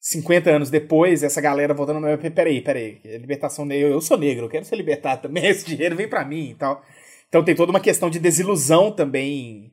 50 0.00 0.50
anos 0.50 0.70
depois, 0.70 1.22
essa 1.22 1.42
galera 1.42 1.74
voltando, 1.74 2.00
peraí, 2.34 2.62
peraí, 2.62 3.00
libertação 3.04 3.66
negra, 3.66 3.90
eu 3.90 4.00
sou 4.00 4.16
negro, 4.16 4.46
eu 4.46 4.50
quero 4.50 4.64
ser 4.64 4.76
libertado 4.76 5.22
também, 5.22 5.44
esse 5.48 5.66
dinheiro 5.66 5.94
vem 5.94 6.08
para 6.08 6.24
mim 6.24 6.50
e 6.50 6.54
tal. 6.54 6.82
Então 7.28 7.44
tem 7.44 7.54
toda 7.54 7.70
uma 7.70 7.80
questão 7.80 8.08
de 8.08 8.18
desilusão 8.18 8.90
também 8.90 9.72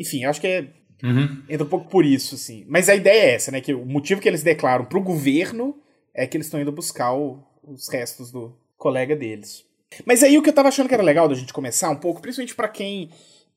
enfim, 0.00 0.24
acho 0.24 0.40
que 0.40 0.46
é, 0.46 0.66
uhum. 1.02 1.42
entra 1.46 1.66
um 1.66 1.68
pouco 1.68 1.90
por 1.90 2.06
isso, 2.06 2.34
assim. 2.34 2.64
Mas 2.66 2.88
a 2.88 2.94
ideia 2.94 3.20
é 3.20 3.34
essa, 3.34 3.52
né? 3.52 3.60
Que 3.60 3.74
o 3.74 3.84
motivo 3.84 4.18
que 4.18 4.26
eles 4.26 4.42
declaram 4.42 4.86
pro 4.86 5.02
governo 5.02 5.76
é 6.14 6.26
que 6.26 6.38
eles 6.38 6.46
estão 6.46 6.58
indo 6.58 6.72
buscar 6.72 7.12
o, 7.12 7.38
os 7.62 7.86
restos 7.90 8.32
do 8.32 8.56
colega 8.78 9.14
deles. 9.14 9.62
Mas 10.06 10.22
aí 10.22 10.38
o 10.38 10.42
que 10.42 10.48
eu 10.48 10.54
tava 10.54 10.68
achando 10.68 10.88
que 10.88 10.94
era 10.94 11.02
legal 11.02 11.28
da 11.28 11.34
gente 11.34 11.52
começar 11.52 11.90
um 11.90 11.96
pouco, 11.96 12.22
principalmente 12.22 12.54
para 12.54 12.68
quem. 12.68 13.10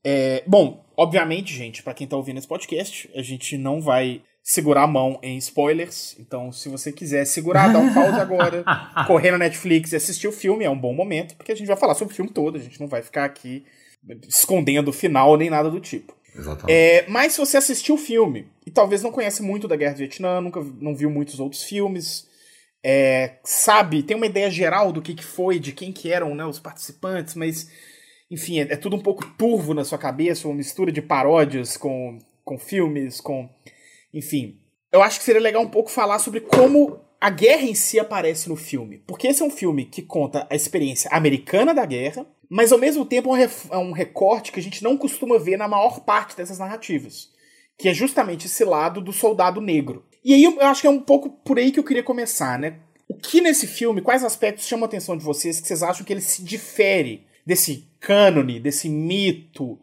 É, 0.04 0.44
bom, 0.46 0.84
obviamente, 0.98 1.54
gente, 1.54 1.82
para 1.82 1.94
quem 1.94 2.06
tá 2.06 2.18
ouvindo 2.18 2.38
esse 2.38 2.48
podcast, 2.48 3.10
a 3.16 3.22
gente 3.22 3.58
não 3.58 3.80
vai 3.80 4.22
segurar 4.44 4.84
a 4.84 4.88
mão 4.88 5.18
em 5.24 5.38
spoilers. 5.38 6.18
Então, 6.20 6.52
se 6.52 6.68
você 6.68 6.92
quiser 6.92 7.24
segurar, 7.24 7.72
dá 7.72 7.80
um 7.80 7.94
pause 7.94 8.20
agora, 8.20 8.66
correr 9.08 9.32
na 9.32 9.38
Netflix 9.38 9.94
e 9.94 9.96
assistir 9.96 10.28
o 10.28 10.34
filme, 10.34 10.66
é 10.66 10.70
um 10.70 10.78
bom 10.78 10.94
momento, 10.94 11.38
porque 11.38 11.54
a 11.54 11.56
gente 11.56 11.68
vai 11.68 11.78
falar 11.78 11.96
sobre 11.96 12.12
o 12.14 12.16
filme 12.16 12.30
todo, 12.30 12.58
a 12.58 12.60
gente 12.60 12.82
não 12.82 12.88
vai 12.88 13.02
ficar 13.02 13.24
aqui 13.24 13.64
escondendo 14.28 14.90
o 14.90 14.94
final 14.94 15.38
nem 15.38 15.50
nada 15.50 15.70
do 15.70 15.80
tipo. 15.80 16.14
Exatamente. 16.36 16.72
É, 16.72 17.06
mas 17.08 17.34
se 17.34 17.40
você 17.40 17.58
assistiu 17.58 17.96
o 17.96 17.98
filme 17.98 18.48
e 18.66 18.72
talvez 18.72 19.02
não 19.02 19.12
conhece 19.12 19.42
muito 19.42 19.68
da 19.68 19.76
Guerra 19.76 19.94
do 19.94 19.98
Vietnã, 19.98 20.42
nunca 20.42 20.62
não 20.80 20.96
viu 20.96 21.10
muitos 21.10 21.40
outros 21.40 21.64
filmes, 21.64 22.28
é, 22.84 23.38
sabe, 23.44 24.04
tem 24.04 24.18
uma 24.18 24.26
ideia 24.26 24.50
geral 24.50 24.92
do 24.92 25.02
que, 25.02 25.14
que 25.14 25.24
foi, 25.24 25.60
de 25.60 25.72
quem 25.72 25.92
que 25.92 26.12
eram 26.12 26.36
né, 26.36 26.46
os 26.46 26.60
participantes, 26.60 27.36
mas 27.36 27.70
enfim, 28.30 28.60
é, 28.60 28.74
é 28.74 28.76
tudo 28.76 28.96
um 28.96 29.02
pouco 29.02 29.26
turvo 29.38 29.74
na 29.74 29.86
sua 29.86 29.98
cabeça, 29.98 30.48
uma 30.48 30.56
mistura 30.56 30.92
de 30.92 31.02
paródias 31.02 31.78
com, 31.78 32.20
com 32.44 32.58
filmes, 32.58 33.22
com 33.22 33.50
enfim, 34.14 34.60
eu 34.92 35.02
acho 35.02 35.20
que 35.20 35.26
seria 35.26 35.42
legal 35.42 35.62
um 35.62 35.70
pouco 35.70 35.90
falar 35.90 36.20
sobre 36.20 36.42
como 36.42 37.00
a 37.20 37.30
guerra 37.30 37.64
em 37.64 37.74
si 37.74 38.00
aparece 38.00 38.50
no 38.50 38.56
filme. 38.56 38.98
Porque 39.08 39.28
esse 39.28 39.42
é 39.42 39.46
um 39.46 39.50
filme 39.50 39.86
que 39.86 40.02
conta 40.02 40.46
a 40.50 40.56
experiência 40.56 41.10
americana 41.12 41.74
da 41.74 41.86
guerra, 41.86 42.28
mas 42.54 42.72
ao 42.72 42.78
mesmo 42.78 43.04
tempo 43.04 43.36
é 43.36 43.78
um 43.80 43.92
recorte 43.92 44.52
que 44.52 44.60
a 44.60 44.64
gente 44.64 44.84
não 44.84 44.96
costuma 44.96 45.40
ver 45.40 45.58
na 45.58 45.68
maior 45.68 46.02
parte 46.02 46.38
dessas 46.38 46.60
narrativas. 46.60 47.32
Que 47.76 47.90
é 47.90 47.94
justamente 47.96 48.46
esse 48.46 48.64
lado 48.64 49.02
do 49.02 49.12
soldado 49.12 49.60
negro. 49.60 50.06
E 50.24 50.36
aí 50.36 50.44
eu 50.44 50.62
acho 50.62 50.82
que 50.82 50.86
é 50.86 50.90
um 50.92 51.00
pouco 51.00 51.32
por 51.32 51.58
aí 51.58 51.72
que 51.72 51.80
eu 51.80 51.84
queria 51.84 52.04
começar, 52.04 52.60
né? 52.60 52.76
O 53.10 53.16
que 53.16 53.42
nesse 53.42 53.66
filme, 53.66 54.04
quais 54.04 54.24
aspectos 54.24 54.68
chamam 54.68 54.84
a 54.84 54.88
atenção 54.88 55.18
de 55.18 55.24
vocês 55.24 55.60
que 55.60 55.68
vocês 55.68 55.82
acham 55.82 56.06
que 56.06 56.14
ele 56.14 56.22
se 56.22 56.44
difere 56.44 57.26
desse 57.44 57.88
cânone, 58.00 58.60
desse 58.60 58.88
mito, 58.88 59.80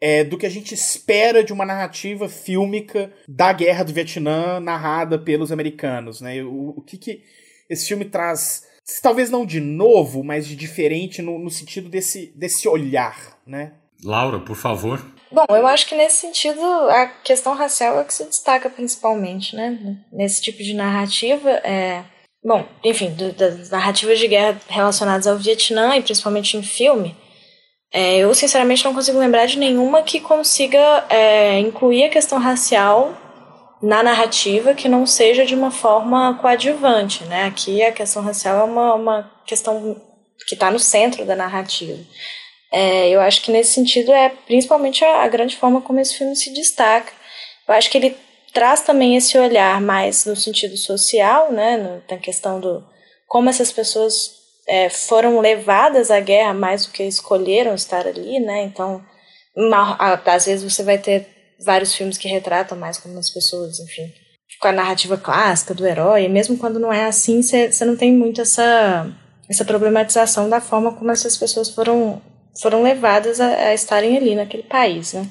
é, 0.00 0.24
do 0.24 0.38
que 0.38 0.46
a 0.46 0.50
gente 0.50 0.72
espera 0.72 1.44
de 1.44 1.52
uma 1.52 1.66
narrativa 1.66 2.26
fílmica 2.26 3.12
da 3.28 3.52
guerra 3.52 3.84
do 3.84 3.92
Vietnã 3.92 4.60
narrada 4.60 5.18
pelos 5.18 5.52
americanos, 5.52 6.22
né? 6.22 6.42
O, 6.42 6.70
o 6.78 6.80
que, 6.80 6.96
que 6.96 7.22
esse 7.68 7.86
filme 7.86 8.06
traz, 8.06 8.66
talvez 9.02 9.30
não 9.30 9.46
de 9.46 9.60
novo, 9.60 10.22
mas 10.22 10.46
de 10.46 10.54
diferente 10.56 11.22
no, 11.22 11.38
no 11.38 11.50
sentido 11.50 11.88
desse, 11.88 12.32
desse 12.36 12.68
olhar, 12.68 13.38
né? 13.46 13.72
Laura, 14.02 14.40
por 14.40 14.56
favor. 14.56 15.04
Bom, 15.32 15.46
eu 15.48 15.66
acho 15.66 15.88
que 15.88 15.94
nesse 15.94 16.18
sentido 16.18 16.60
a 16.62 17.06
questão 17.06 17.54
racial 17.54 17.98
é 17.98 18.04
que 18.04 18.14
se 18.14 18.24
destaca 18.24 18.68
principalmente, 18.68 19.56
né? 19.56 19.98
Nesse 20.12 20.40
tipo 20.40 20.62
de 20.62 20.74
narrativa, 20.74 21.50
é... 21.50 22.04
bom, 22.44 22.64
enfim, 22.84 23.10
do, 23.10 23.32
das 23.32 23.70
narrativas 23.70 24.18
de 24.18 24.28
guerra 24.28 24.60
relacionadas 24.68 25.26
ao 25.26 25.38
Vietnã 25.38 25.96
e 25.96 26.02
principalmente 26.02 26.56
em 26.56 26.62
filme, 26.62 27.16
é, 27.92 28.18
eu, 28.18 28.34
sinceramente, 28.34 28.84
não 28.84 28.92
consigo 28.92 29.18
lembrar 29.18 29.46
de 29.46 29.56
nenhuma 29.56 30.02
que 30.02 30.20
consiga 30.20 31.04
é, 31.08 31.60
incluir 31.60 32.04
a 32.04 32.10
questão 32.10 32.38
racial 32.38 33.16
na 33.84 34.02
narrativa 34.02 34.72
que 34.72 34.88
não 34.88 35.06
seja 35.06 35.44
de 35.44 35.54
uma 35.54 35.70
forma 35.70 36.38
coadjuvante, 36.40 37.22
né? 37.24 37.44
Aqui 37.44 37.82
a 37.82 37.92
questão 37.92 38.22
racial 38.22 38.60
é 38.60 38.64
uma, 38.64 38.94
uma 38.94 39.30
questão 39.46 40.00
que 40.48 40.54
está 40.54 40.70
no 40.70 40.78
centro 40.78 41.26
da 41.26 41.36
narrativa. 41.36 42.02
É, 42.72 43.10
eu 43.10 43.20
acho 43.20 43.42
que 43.42 43.52
nesse 43.52 43.74
sentido 43.74 44.10
é 44.10 44.30
principalmente 44.30 45.04
a, 45.04 45.22
a, 45.22 45.28
grande 45.28 45.56
forma 45.56 45.82
como 45.82 46.00
esse 46.00 46.16
filme 46.16 46.34
se 46.34 46.50
destaca. 46.54 47.12
Eu 47.68 47.74
acho 47.74 47.90
que 47.90 47.98
ele 47.98 48.16
traz 48.54 48.80
também 48.80 49.16
esse 49.16 49.36
olhar 49.36 49.78
mais 49.82 50.24
no 50.24 50.34
sentido 50.34 50.78
social, 50.78 51.52
né? 51.52 51.76
No, 51.76 52.02
na 52.10 52.16
questão 52.16 52.58
do 52.58 52.82
como 53.28 53.50
essas 53.50 53.70
pessoas 53.70 54.30
é, 54.66 54.88
foram 54.88 55.40
levadas 55.40 56.10
à 56.10 56.20
guerra 56.20 56.54
mais 56.54 56.86
do 56.86 56.92
que 56.92 57.02
escolheram 57.02 57.74
estar 57.74 58.06
ali, 58.06 58.40
né? 58.40 58.62
Então, 58.62 59.04
às 60.24 60.46
vezes 60.46 60.72
você 60.72 60.82
vai 60.82 60.96
ter 60.96 61.33
vários 61.64 61.94
filmes 61.94 62.18
que 62.18 62.28
retratam 62.28 62.76
mais 62.76 62.98
como 62.98 63.18
as 63.18 63.30
pessoas, 63.30 63.78
enfim, 63.80 64.12
com 64.60 64.68
a 64.68 64.72
narrativa 64.72 65.16
clássica 65.16 65.74
do 65.74 65.86
herói, 65.86 66.28
mesmo 66.28 66.56
quando 66.56 66.78
não 66.78 66.92
é 66.92 67.06
assim, 67.06 67.42
você 67.42 67.84
não 67.84 67.96
tem 67.96 68.12
muito 68.12 68.40
essa, 68.40 69.10
essa 69.48 69.64
problematização 69.64 70.48
da 70.48 70.60
forma 70.60 70.92
como 70.92 71.10
essas 71.10 71.36
pessoas 71.36 71.70
foram, 71.70 72.22
foram 72.60 72.82
levadas 72.82 73.40
a, 73.40 73.46
a 73.46 73.74
estarem 73.74 74.16
ali 74.16 74.34
naquele 74.34 74.62
país, 74.62 75.12
né? 75.12 75.28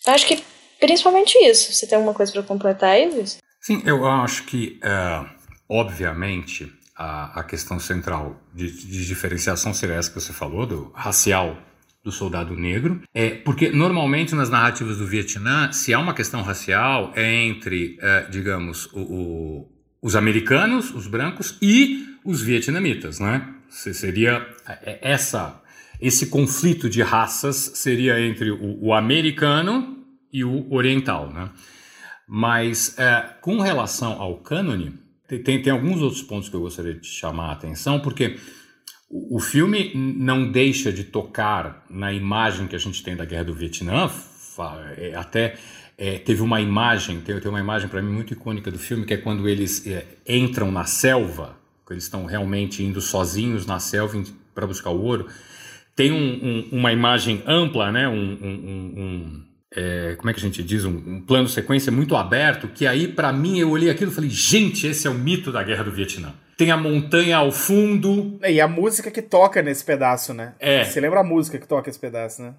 Então, 0.00 0.14
acho 0.14 0.26
que 0.26 0.42
principalmente 0.78 1.38
isso. 1.38 1.72
Você 1.72 1.86
tem 1.86 1.96
alguma 1.96 2.14
coisa 2.14 2.32
para 2.32 2.42
completar 2.42 2.90
aí, 2.90 3.08
Luiz? 3.08 3.38
Sim, 3.60 3.82
eu 3.86 4.06
acho 4.06 4.44
que, 4.44 4.78
uh, 4.84 5.26
obviamente, 5.68 6.70
a, 6.96 7.40
a 7.40 7.44
questão 7.44 7.80
central 7.80 8.36
de, 8.52 8.70
de, 8.70 9.06
diferenciação 9.06 9.72
seria 9.72 9.96
essa 9.96 10.10
que 10.10 10.20
você 10.20 10.32
falou, 10.32 10.66
do 10.66 10.92
racial 10.94 11.56
do 12.04 12.12
soldado 12.12 12.54
negro, 12.54 13.00
é 13.14 13.30
porque 13.30 13.70
normalmente 13.70 14.34
nas 14.34 14.50
narrativas 14.50 14.98
do 14.98 15.06
Vietnã, 15.06 15.72
se 15.72 15.94
há 15.94 15.98
uma 15.98 16.12
questão 16.12 16.42
racial, 16.42 17.10
é 17.16 17.32
entre, 17.46 17.98
é, 17.98 18.28
digamos, 18.30 18.86
o, 18.92 19.00
o, 19.00 19.72
os 20.02 20.14
americanos, 20.14 20.94
os 20.94 21.06
brancos, 21.06 21.56
e 21.62 22.06
os 22.22 22.42
vietnamitas, 22.42 23.18
né? 23.18 23.54
Seria 23.70 24.46
é, 24.68 24.98
essa, 25.00 25.62
esse 25.98 26.26
conflito 26.26 26.90
de 26.90 27.00
raças 27.00 27.56
seria 27.74 28.20
entre 28.20 28.50
o, 28.50 28.84
o 28.84 28.92
americano 28.92 30.04
e 30.30 30.44
o 30.44 30.70
oriental, 30.70 31.32
né? 31.32 31.50
Mas 32.28 32.98
é, 32.98 33.34
com 33.40 33.60
relação 33.60 34.20
ao 34.20 34.38
cânone, 34.38 34.92
tem, 35.26 35.62
tem 35.62 35.72
alguns 35.72 36.02
outros 36.02 36.22
pontos 36.22 36.50
que 36.50 36.56
eu 36.56 36.60
gostaria 36.60 36.94
de 36.94 37.06
chamar 37.06 37.48
a 37.48 37.52
atenção, 37.52 37.98
porque 37.98 38.36
o, 39.14 39.38
filme 39.38 39.92
não 39.94 40.50
deixa 40.50 40.92
de 40.92 41.04
tocar 41.04 41.86
na 41.88 42.12
imagem 42.12 42.66
que 42.66 42.74
a 42.74 42.78
gente 42.78 43.00
tem 43.00 43.14
da 43.14 43.24
Guerra 43.24 43.44
do 43.44 43.54
Vietnã, 43.54 44.10
é, 44.96 45.14
até 45.14 45.54
é, 45.96 46.18
teve 46.18 46.42
uma 46.42 46.60
imagem, 46.60 47.20
tem, 47.20 47.38
tem 47.38 47.48
uma 47.48 47.60
imagem 47.60 47.88
para 47.88 48.02
mim 48.02 48.12
muito 48.12 48.32
icônica 48.32 48.72
do 48.72 48.78
filme, 48.78 49.06
que 49.06 49.14
é 49.14 49.16
quando 49.16 49.48
eles 49.48 49.86
é, 49.86 50.04
entram 50.28 50.72
na 50.72 50.84
selva, 50.84 51.56
eles 51.88 52.02
estão 52.02 52.26
realmente 52.26 52.82
indo 52.82 53.00
sozinhos 53.00 53.66
na 53.66 53.78
selva 53.78 54.20
para 54.52 54.66
buscar 54.66 54.90
o 54.90 55.00
ouro. 55.00 55.28
Tem 55.94 56.10
um, 56.10 56.16
um, 56.16 56.68
uma 56.72 56.92
imagem 56.92 57.40
ampla, 57.46 57.92
né? 57.92 58.08
um, 58.08 58.14
um 58.14 59.44
é, 59.76 60.16
como 60.16 60.28
é 60.28 60.32
que 60.32 60.40
a 60.40 60.42
gente 60.42 60.60
diz, 60.60 60.84
um, 60.84 60.96
um 60.96 61.20
plano 61.20 61.48
sequência 61.48 61.92
muito 61.92 62.16
aberto, 62.16 62.66
que 62.66 62.84
aí 62.84 63.06
para 63.06 63.32
mim 63.32 63.60
eu 63.60 63.70
olhei 63.70 63.90
aquilo 63.90 64.10
e 64.10 64.14
falei, 64.14 64.30
gente, 64.30 64.88
esse 64.88 65.06
é 65.06 65.10
o 65.10 65.14
mito 65.14 65.52
da 65.52 65.62
Guerra 65.62 65.84
do 65.84 65.92
Vietnã. 65.92 66.34
Tem 66.56 66.70
a 66.70 66.76
montanha 66.76 67.38
ao 67.38 67.50
fundo. 67.50 68.38
E 68.42 68.60
a 68.60 68.68
música 68.68 69.10
que 69.10 69.22
toca 69.22 69.62
nesse 69.62 69.84
pedaço, 69.84 70.32
né? 70.32 70.54
É. 70.58 70.84
Você 70.84 71.00
lembra 71.00 71.20
a 71.20 71.24
música 71.24 71.58
que 71.58 71.66
toca 71.66 71.90
esse 71.90 71.98
pedaço, 71.98 72.42
né? 72.42 72.54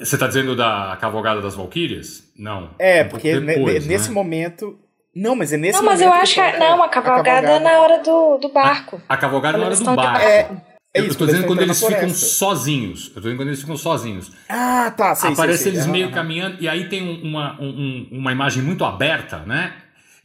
Você 0.00 0.18
tá 0.18 0.26
dizendo 0.26 0.56
da 0.56 0.96
Cavalgada 1.00 1.40
das 1.40 1.54
Valquírias? 1.54 2.24
Não. 2.36 2.70
É, 2.78 3.04
porque 3.04 3.38
depois, 3.38 3.86
nesse 3.86 4.08
né? 4.08 4.14
momento. 4.14 4.78
Não, 5.14 5.36
mas 5.36 5.52
é 5.52 5.56
nesse 5.56 5.78
não, 5.78 5.84
momento. 5.84 6.00
Não, 6.00 6.08
mas 6.08 6.16
eu 6.16 6.22
acho 6.22 6.34
que. 6.34 6.58
Não, 6.58 6.82
a 6.82 6.88
cavalgada, 6.88 6.88
a 6.88 7.42
cavalgada 7.42 7.48
é 7.48 7.60
na 7.60 7.80
hora 7.80 8.02
do, 8.02 8.38
do 8.38 8.48
barco. 8.48 9.00
A, 9.08 9.14
a 9.14 9.16
cavalgada 9.16 9.56
é 9.56 9.60
na 9.60 9.66
hora 9.66 9.76
do 9.76 9.84
barco. 9.84 10.20
É, 10.20 10.50
é 10.96 11.00
isso, 11.00 11.10
eu 11.10 11.18
tô 11.18 11.26
dizendo 11.26 11.46
quando 11.46 11.60
eles 11.60 11.78
ficam 11.78 12.08
sozinhos. 12.08 13.08
Eu 13.08 13.14
tô 13.14 13.20
dizendo 13.20 13.36
quando 13.36 13.48
eles 13.48 13.60
ficam 13.60 13.76
sozinhos. 13.76 14.32
Ah, 14.48 14.92
tá. 14.96 15.14
Sei, 15.14 15.32
Aparece 15.32 15.62
sei, 15.62 15.72
sei. 15.72 15.80
eles 15.80 15.86
meio 15.86 16.10
caminhando, 16.10 16.56
e 16.60 16.68
aí 16.68 16.88
tem 16.88 17.22
uma, 17.22 17.60
um, 17.60 18.08
uma 18.10 18.32
imagem 18.32 18.62
muito 18.62 18.84
aberta, 18.84 19.40
né? 19.40 19.74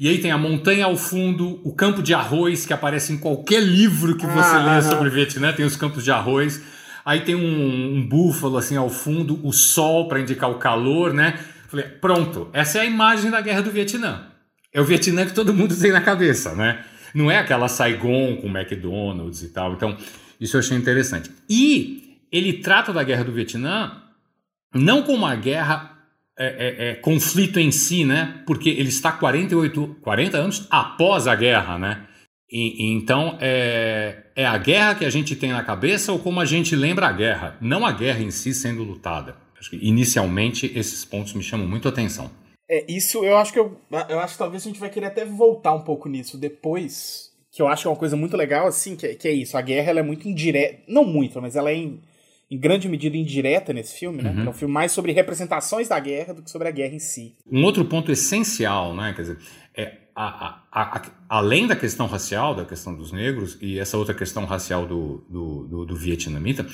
E 0.02 0.10
aí 0.10 0.18
tem 0.18 0.32
a 0.32 0.38
montanha 0.38 0.86
ao 0.86 0.98
fundo, 0.98 1.62
o 1.64 1.72
campo 1.76 2.02
de 2.02 2.12
arroz 2.12 2.66
que 2.66 2.74
aparece 2.74 3.14
em 3.14 3.20
qualquer 3.20 3.62
livro 3.62 4.18
que 4.18 4.26
você 4.26 4.56
ah, 4.56 4.78
lê 4.78 4.82
sobre 4.82 5.12
Vietnã, 5.12 5.54
tem 5.54 5.64
os 5.64 5.76
campos 5.76 6.04
de 6.04 6.10
arroz. 6.10 6.60
Aí 7.06 7.22
tem 7.22 7.36
um, 7.36 7.98
um 7.98 8.08
búfalo 8.10 8.58
assim 8.58 8.76
ao 8.76 8.90
fundo, 8.90 9.40
o 9.46 9.54
sol 9.54 10.08
para 10.08 10.20
indicar 10.20 10.50
o 10.50 10.56
calor, 10.56 11.14
né? 11.14 11.38
Falei, 11.68 11.86
pronto, 11.86 12.50
essa 12.52 12.80
é 12.80 12.82
a 12.82 12.86
imagem 12.86 13.30
da 13.30 13.42
guerra 13.42 13.62
do 13.62 13.70
Vietnã. 13.70 14.26
É 14.74 14.82
o 14.82 14.84
Vietnã 14.84 15.24
que 15.24 15.34
todo 15.34 15.54
mundo 15.54 15.78
tem 15.80 15.92
na 15.92 16.02
cabeça, 16.02 16.56
né? 16.56 16.84
Não 17.14 17.30
é 17.30 17.38
aquela 17.38 17.68
Saigon 17.68 18.38
com 18.38 18.48
McDonald's 18.48 19.44
e 19.44 19.50
tal. 19.50 19.74
Então, 19.74 19.96
isso 20.40 20.58
eu 20.58 20.62
achei 20.62 20.76
interessante. 20.76 21.30
E 21.48 22.18
ele 22.32 22.54
trata 22.54 22.92
da 22.92 23.04
guerra 23.04 23.26
do 23.26 23.32
Vietnã 23.32 24.02
não 24.74 25.04
como 25.04 25.20
uma 25.20 25.36
guerra 25.36 25.92
é, 26.38 26.46
é, 26.46 26.90
é, 26.90 26.96
conflito 26.96 27.60
em 27.60 27.72
si, 27.72 28.06
né? 28.06 28.44
Porque 28.48 28.70
ele 28.70 28.90
está 28.90 29.12
48, 29.12 29.98
40 30.02 30.38
anos 30.38 30.68
após 30.70 31.28
a 31.28 31.36
guerra, 31.36 31.78
né? 31.78 32.08
E, 32.50 32.92
então 32.94 33.38
é, 33.40 34.24
é 34.36 34.46
a 34.46 34.58
guerra 34.58 34.96
que 34.96 35.06
a 35.06 35.10
gente 35.10 35.36
tem 35.36 35.52
na 35.52 35.64
cabeça 35.64 36.12
ou 36.12 36.20
como 36.20 36.40
a 36.40 36.46
gente 36.46 36.76
lembra 36.76 37.08
a 37.08 37.12
guerra, 37.12 37.58
não 37.62 37.86
a 37.86 37.92
guerra 37.92 38.22
em 38.22 38.32
si 38.32 38.54
sendo 38.54 38.84
lutada. 38.84 39.36
Acho 39.60 39.70
que 39.70 39.78
inicialmente 39.78 40.72
esses 40.76 41.06
pontos 41.06 41.34
me 41.34 41.44
chamam 41.44 41.68
muito 41.68 41.88
a 41.88 41.92
atenção. 41.92 42.32
É, 42.70 42.86
isso 42.90 43.24
eu 43.24 43.38
acho 43.38 43.54
que 43.54 43.60
eu, 43.60 43.78
eu 44.10 44.20
acho 44.20 44.34
que 44.34 44.40
talvez 44.40 44.64
a 44.64 44.68
gente 44.68 44.80
vai 44.80 44.90
querer 44.90 45.08
até 45.08 45.26
voltar 45.26 45.74
um 45.74 45.84
pouco 45.84 46.10
nisso 46.10 46.38
depois, 46.38 47.32
que 47.52 47.62
eu 47.62 47.68
acho 47.68 47.84
que 47.84 47.88
é 47.88 47.92
uma 47.92 47.98
coisa 47.98 48.16
muito 48.16 48.36
legal, 48.36 48.66
assim, 48.66 48.96
que 48.96 49.06
é, 49.06 49.14
que 49.14 49.28
é 49.28 49.32
isso. 49.32 49.58
A 49.58 49.62
guerra 49.62 49.90
ela 49.90 50.00
é 50.00 50.04
muito 50.04 50.28
indireta. 50.28 50.80
Não 50.88 51.04
muito, 51.04 51.42
mas 51.42 51.56
ela 51.56 51.70
é 51.70 51.76
em, 51.76 52.02
em 52.52 52.60
grande 52.60 52.90
medida 52.90 53.16
indireta 53.16 53.72
nesse 53.72 53.98
filme, 53.98 54.22
né? 54.22 54.30
Uhum. 54.32 54.46
É 54.48 54.50
um 54.50 54.54
filme 54.54 54.74
mais 54.74 54.92
sobre 54.92 55.14
representações 55.14 55.88
da 55.88 55.98
guerra 55.98 56.34
do 56.34 56.44
que 56.44 56.52
sobre 56.52 56.68
a 56.68 56.72
guerra 56.72 56.94
em 56.94 57.00
si. 57.00 57.34
Um 57.50 57.64
outro 57.64 57.86
ponto 57.86 58.12
essencial, 58.12 58.94
né? 58.94 59.14
Quer 59.16 59.22
dizer, 59.22 59.38
é 59.74 59.94
a, 60.14 60.60
a, 60.70 60.98
a, 60.98 61.02
além 61.30 61.66
da 61.66 61.78
questão 61.78 62.08
racial, 62.08 62.54
da 62.54 62.66
questão 62.66 62.94
dos 62.94 63.14
negros, 63.14 63.58
e 63.62 63.80
essa 63.80 63.98
outra 63.98 64.14
questão 64.14 64.44
racial 64.44 64.86
do, 64.86 65.26
do, 65.30 65.64
do, 65.66 65.86
do 65.86 65.96
vietnamita, 65.96 66.68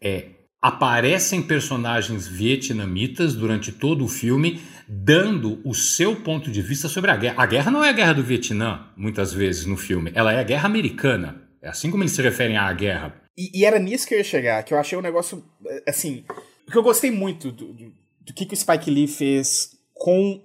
é 0.00 0.30
aparecem 0.60 1.42
personagens 1.42 2.26
vietnamitas 2.26 3.34
durante 3.34 3.70
todo 3.70 4.04
o 4.04 4.08
filme, 4.08 4.60
dando 4.88 5.60
o 5.62 5.74
seu 5.74 6.16
ponto 6.16 6.50
de 6.50 6.62
vista 6.62 6.88
sobre 6.88 7.10
a 7.10 7.16
guerra. 7.16 7.34
A 7.36 7.46
guerra 7.46 7.70
não 7.70 7.84
é 7.84 7.90
a 7.90 7.92
guerra 7.92 8.14
do 8.14 8.24
Vietnã, 8.24 8.86
muitas 8.96 9.32
vezes 9.32 9.66
no 9.66 9.76
filme, 9.76 10.10
ela 10.14 10.32
é 10.32 10.40
a 10.40 10.42
guerra 10.42 10.66
americana. 10.66 11.42
É 11.62 11.68
assim 11.68 11.90
como 11.90 12.02
eles 12.02 12.12
se 12.12 12.22
referem 12.22 12.56
à 12.56 12.72
guerra. 12.72 13.27
E, 13.38 13.60
e 13.60 13.64
era 13.64 13.78
nisso 13.78 14.04
que 14.04 14.14
eu 14.14 14.18
ia 14.18 14.24
chegar, 14.24 14.64
que 14.64 14.74
eu 14.74 14.78
achei 14.78 14.98
um 14.98 15.00
negócio, 15.00 15.44
assim, 15.86 16.24
que 16.68 16.76
eu 16.76 16.82
gostei 16.82 17.12
muito 17.12 17.52
do, 17.52 17.72
do, 17.72 17.92
do 18.20 18.32
que, 18.34 18.44
que 18.44 18.52
o 18.52 18.56
Spike 18.56 18.90
Lee 18.90 19.06
fez 19.06 19.78
com 19.94 20.42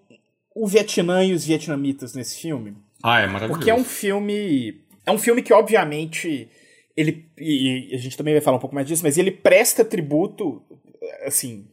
o 0.55 0.67
Vietnã 0.67 1.25
e 1.25 1.33
os 1.33 1.43
vietnamitas 1.43 2.13
nesse 2.13 2.39
filme. 2.39 2.77
Ah, 3.01 3.19
é 3.19 3.25
maravilhoso. 3.25 3.53
Porque 3.53 3.71
é 3.71 3.73
um 3.73 3.83
filme. 3.83 4.79
É 5.03 5.11
um 5.11 5.17
filme 5.17 5.41
que, 5.41 5.51
obviamente, 5.51 6.47
ele. 6.95 7.25
E 7.35 7.89
a 7.93 7.97
gente 7.97 8.15
também 8.15 8.35
vai 8.35 8.41
falar 8.41 8.57
um 8.57 8.59
pouco 8.59 8.75
mais 8.75 8.87
disso, 8.87 9.03
mas 9.03 9.17
ele 9.17 9.31
presta 9.31 9.83
tributo, 9.83 10.61
assim, 11.25 11.65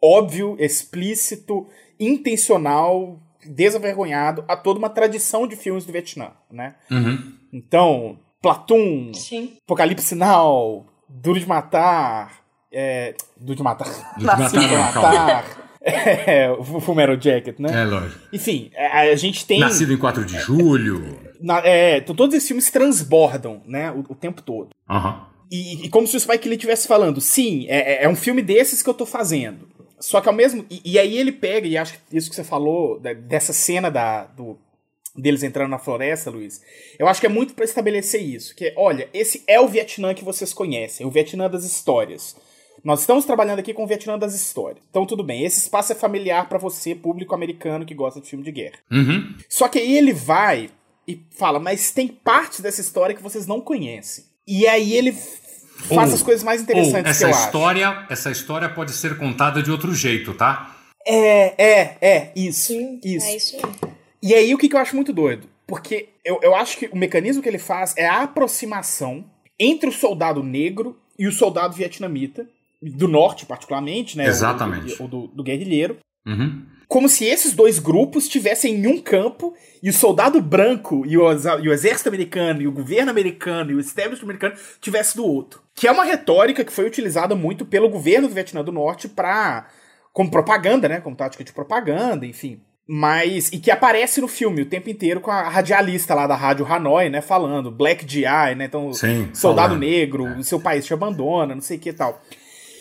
óbvio, 0.00 0.56
explícito, 0.58 1.66
intencional, 1.98 3.20
desavergonhado 3.44 4.44
a 4.46 4.56
toda 4.56 4.78
uma 4.78 4.88
tradição 4.88 5.48
de 5.48 5.56
filmes 5.56 5.84
do 5.84 5.92
Vietnã, 5.92 6.30
né? 6.50 6.76
Uhum. 6.90 7.34
Então, 7.52 8.18
Platoon, 8.42 9.12
Sim. 9.14 9.52
Apocalipse 9.64 10.14
Now, 10.14 10.86
Duro 11.08 11.38
de 11.38 11.46
Matar, 11.46 12.40
é, 12.72 13.14
Duro 13.36 13.56
de 13.56 13.62
Matar, 13.62 13.86
Duro 14.16 14.18
de 14.18 14.24
Nascido 14.24 14.62
Matar, 14.62 14.94
não, 14.94 15.02
Matar, 15.02 15.44
é, 15.82 16.50
o 16.50 16.80
Fullmetal 16.80 17.20
Jacket, 17.20 17.58
né? 17.58 17.82
É 17.82 17.84
lógico. 17.84 18.20
Enfim, 18.32 18.70
a, 18.76 19.00
a 19.00 19.16
gente 19.16 19.44
tem... 19.46 19.60
Nascido 19.60 19.92
em 19.92 19.98
4 19.98 20.24
de 20.24 20.38
julho. 20.40 21.18
Na- 21.40 21.60
é, 21.64 22.00
todos 22.00 22.34
esses 22.34 22.46
filmes 22.48 22.70
transbordam, 22.70 23.62
né, 23.66 23.90
o, 23.90 24.04
o 24.10 24.14
tempo 24.14 24.40
todo. 24.42 24.70
Aham. 24.88 25.26
E, 25.50 25.86
e 25.86 25.88
como 25.88 26.06
se 26.06 26.16
o 26.16 26.20
Spike 26.20 26.48
Lee 26.48 26.56
estivesse 26.56 26.86
falando, 26.86 27.20
sim, 27.20 27.66
é, 27.68 28.02
é- 28.02 28.04
é 28.04 28.08
um 28.08 28.14
filme 28.16 28.40
desses 28.40 28.82
que 28.82 28.88
eu 28.88 28.94
tô 28.94 29.04
fazendo. 29.04 29.68
Só 29.98 30.20
que 30.20 30.28
ao 30.28 30.34
mesmo. 30.34 30.64
E, 30.70 30.80
e 30.92 30.98
aí 30.98 31.18
ele 31.18 31.32
pega, 31.32 31.66
e 31.66 31.76
acho 31.76 31.94
que 32.08 32.16
isso 32.16 32.30
que 32.30 32.36
você 32.36 32.44
falou, 32.44 32.98
da- 33.00 33.12
dessa 33.12 33.52
cena 33.52 33.90
da, 33.90 34.24
do, 34.26 34.56
deles 35.16 35.42
entrando 35.42 35.70
na 35.70 35.78
floresta, 35.78 36.30
Luiz, 36.30 36.60
eu 36.98 37.08
acho 37.08 37.20
que 37.20 37.26
é 37.26 37.30
muito 37.30 37.54
pra 37.54 37.64
estabelecer 37.64 38.22
isso. 38.22 38.54
Que, 38.54 38.66
é, 38.66 38.74
olha, 38.76 39.08
esse 39.12 39.42
é 39.46 39.60
o 39.60 39.68
Vietnã 39.68 40.14
que 40.14 40.24
vocês 40.24 40.52
conhecem, 40.52 41.06
o 41.06 41.10
Vietnã 41.10 41.48
das 41.50 41.64
histórias. 41.64 42.36
Nós 42.82 43.00
estamos 43.00 43.26
trabalhando 43.26 43.58
aqui 43.58 43.74
com 43.74 43.84
o 43.84 43.86
Vietnã 43.86 44.18
das 44.18 44.34
histórias. 44.34 44.82
Então, 44.88 45.04
tudo 45.04 45.22
bem, 45.22 45.44
esse 45.44 45.58
espaço 45.58 45.92
é 45.92 45.94
familiar 45.94 46.48
pra 46.48 46.58
você, 46.58 46.94
público 46.94 47.34
americano 47.34 47.84
que 47.84 47.94
gosta 47.94 48.20
de 48.20 48.28
filme 48.28 48.44
de 48.44 48.52
guerra. 48.52 48.78
Uhum. 48.90 49.34
Só 49.48 49.68
que 49.68 49.78
aí 49.78 49.98
ele 49.98 50.14
vai 50.14 50.70
e 51.06 51.20
fala, 51.36 51.58
mas 51.60 51.90
tem 51.90 52.08
partes 52.08 52.60
dessa 52.60 52.80
história 52.80 53.14
que 53.14 53.22
vocês 53.22 53.46
não 53.46 53.60
conhecem. 53.60 54.24
E 54.46 54.66
aí 54.66 54.94
ele 54.94 55.12
faz 55.12 56.08
Ou- 56.08 56.14
as 56.14 56.22
coisas 56.22 56.42
mais 56.42 56.60
Ou 56.60 56.64
interessantes 56.64 57.10
essa 57.10 57.18
que 57.18 57.24
eu 57.24 57.36
acho. 57.36 57.44
história, 57.46 58.06
essa 58.08 58.30
história 58.30 58.68
pode 58.70 58.92
ser 58.92 59.18
contada 59.18 59.62
de 59.62 59.70
outro 59.70 59.94
jeito, 59.94 60.32
tá? 60.32 60.76
É, 61.06 61.54
é, 61.62 61.96
é, 62.00 62.32
isso. 62.36 62.68
Sim, 62.68 63.00
isso. 63.04 63.26
é 63.26 63.36
isso 63.36 63.56
aí. 63.56 63.89
E 64.22 64.34
aí 64.34 64.54
o 64.54 64.58
que, 64.58 64.68
que 64.68 64.76
eu 64.76 64.80
acho 64.80 64.96
muito 64.96 65.12
doido? 65.12 65.48
Porque 65.66 66.10
eu, 66.24 66.40
eu 66.42 66.54
acho 66.54 66.76
que 66.78 66.88
o 66.92 66.96
mecanismo 66.96 67.42
que 67.42 67.48
ele 67.48 67.58
faz 67.58 67.94
é 67.96 68.06
a 68.06 68.22
aproximação 68.22 69.24
entre 69.58 69.88
o 69.88 69.92
soldado 69.92 70.42
negro 70.42 70.98
e 71.18 71.26
o 71.26 71.32
soldado 71.32 71.74
vietnamita, 71.74 72.48
do 72.82 73.06
norte 73.06 73.44
particularmente, 73.44 74.16
né? 74.16 74.26
Exatamente. 74.26 75.00
O, 75.02 75.06
do, 75.06 75.26
do 75.28 75.42
guerrilheiro. 75.42 75.98
Uhum. 76.26 76.64
Como 76.88 77.08
se 77.08 77.24
esses 77.24 77.52
dois 77.52 77.78
grupos 77.78 78.24
estivessem 78.24 78.74
em 78.74 78.86
um 78.86 79.00
campo 79.00 79.54
e 79.82 79.88
o 79.88 79.92
soldado 79.92 80.40
branco 80.42 81.04
e 81.06 81.16
o, 81.16 81.30
e 81.62 81.68
o 81.68 81.72
exército 81.72 82.08
americano 82.08 82.62
e 82.62 82.66
o 82.66 82.72
governo 82.72 83.10
americano 83.10 83.70
e 83.70 83.74
o 83.74 83.80
establishment 83.80 84.24
americano 84.24 84.54
tivesse 84.80 85.14
do 85.14 85.24
outro. 85.24 85.62
Que 85.74 85.86
é 85.86 85.92
uma 85.92 86.04
retórica 86.04 86.64
que 86.64 86.72
foi 86.72 86.86
utilizada 86.86 87.36
muito 87.36 87.64
pelo 87.64 87.88
governo 87.88 88.26
do 88.26 88.34
Vietnã 88.34 88.64
do 88.64 88.72
Norte 88.72 89.08
para 89.08 89.68
como 90.12 90.30
propaganda, 90.30 90.88
né, 90.88 91.00
como 91.00 91.14
tática 91.14 91.44
de 91.44 91.52
propaganda, 91.52 92.26
enfim. 92.26 92.60
Mas 92.92 93.52
e 93.52 93.58
que 93.60 93.70
aparece 93.70 94.20
no 94.20 94.26
filme 94.26 94.62
o 94.62 94.66
tempo 94.66 94.90
inteiro 94.90 95.20
com 95.20 95.30
a 95.30 95.48
radialista 95.48 96.12
lá 96.12 96.26
da 96.26 96.34
rádio 96.34 96.66
Hanoi, 96.66 97.08
né, 97.08 97.20
falando 97.20 97.70
Black 97.70 98.04
GI, 98.04 98.24
né, 98.56 98.64
então 98.64 98.92
Sim, 98.92 99.28
soldado 99.32 99.68
falando, 99.68 99.80
negro, 99.80 100.26
é. 100.26 100.42
seu 100.42 100.58
país 100.58 100.84
te 100.84 100.92
abandona, 100.92 101.54
não 101.54 101.62
sei 101.62 101.76
o 101.76 101.80
que 101.80 101.90
e 101.90 101.92
tal. 101.92 102.20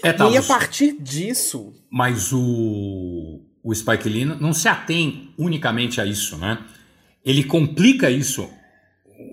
É, 0.04 0.10
e 0.10 0.14
tá, 0.14 0.26
aí 0.26 0.36
a 0.36 0.42
partir 0.42 0.94
disso, 1.00 1.74
Mas 1.92 2.34
o, 2.34 3.40
o 3.64 3.76
Spike 3.76 4.10
Lee 4.10 4.26
não 4.26 4.52
se 4.52 4.68
atém 4.68 5.32
unicamente 5.38 6.02
a 6.02 6.06
isso, 6.08 6.38
né? 6.38 6.58
Ele 7.24 7.44
complica 7.44 8.10
isso 8.10 8.50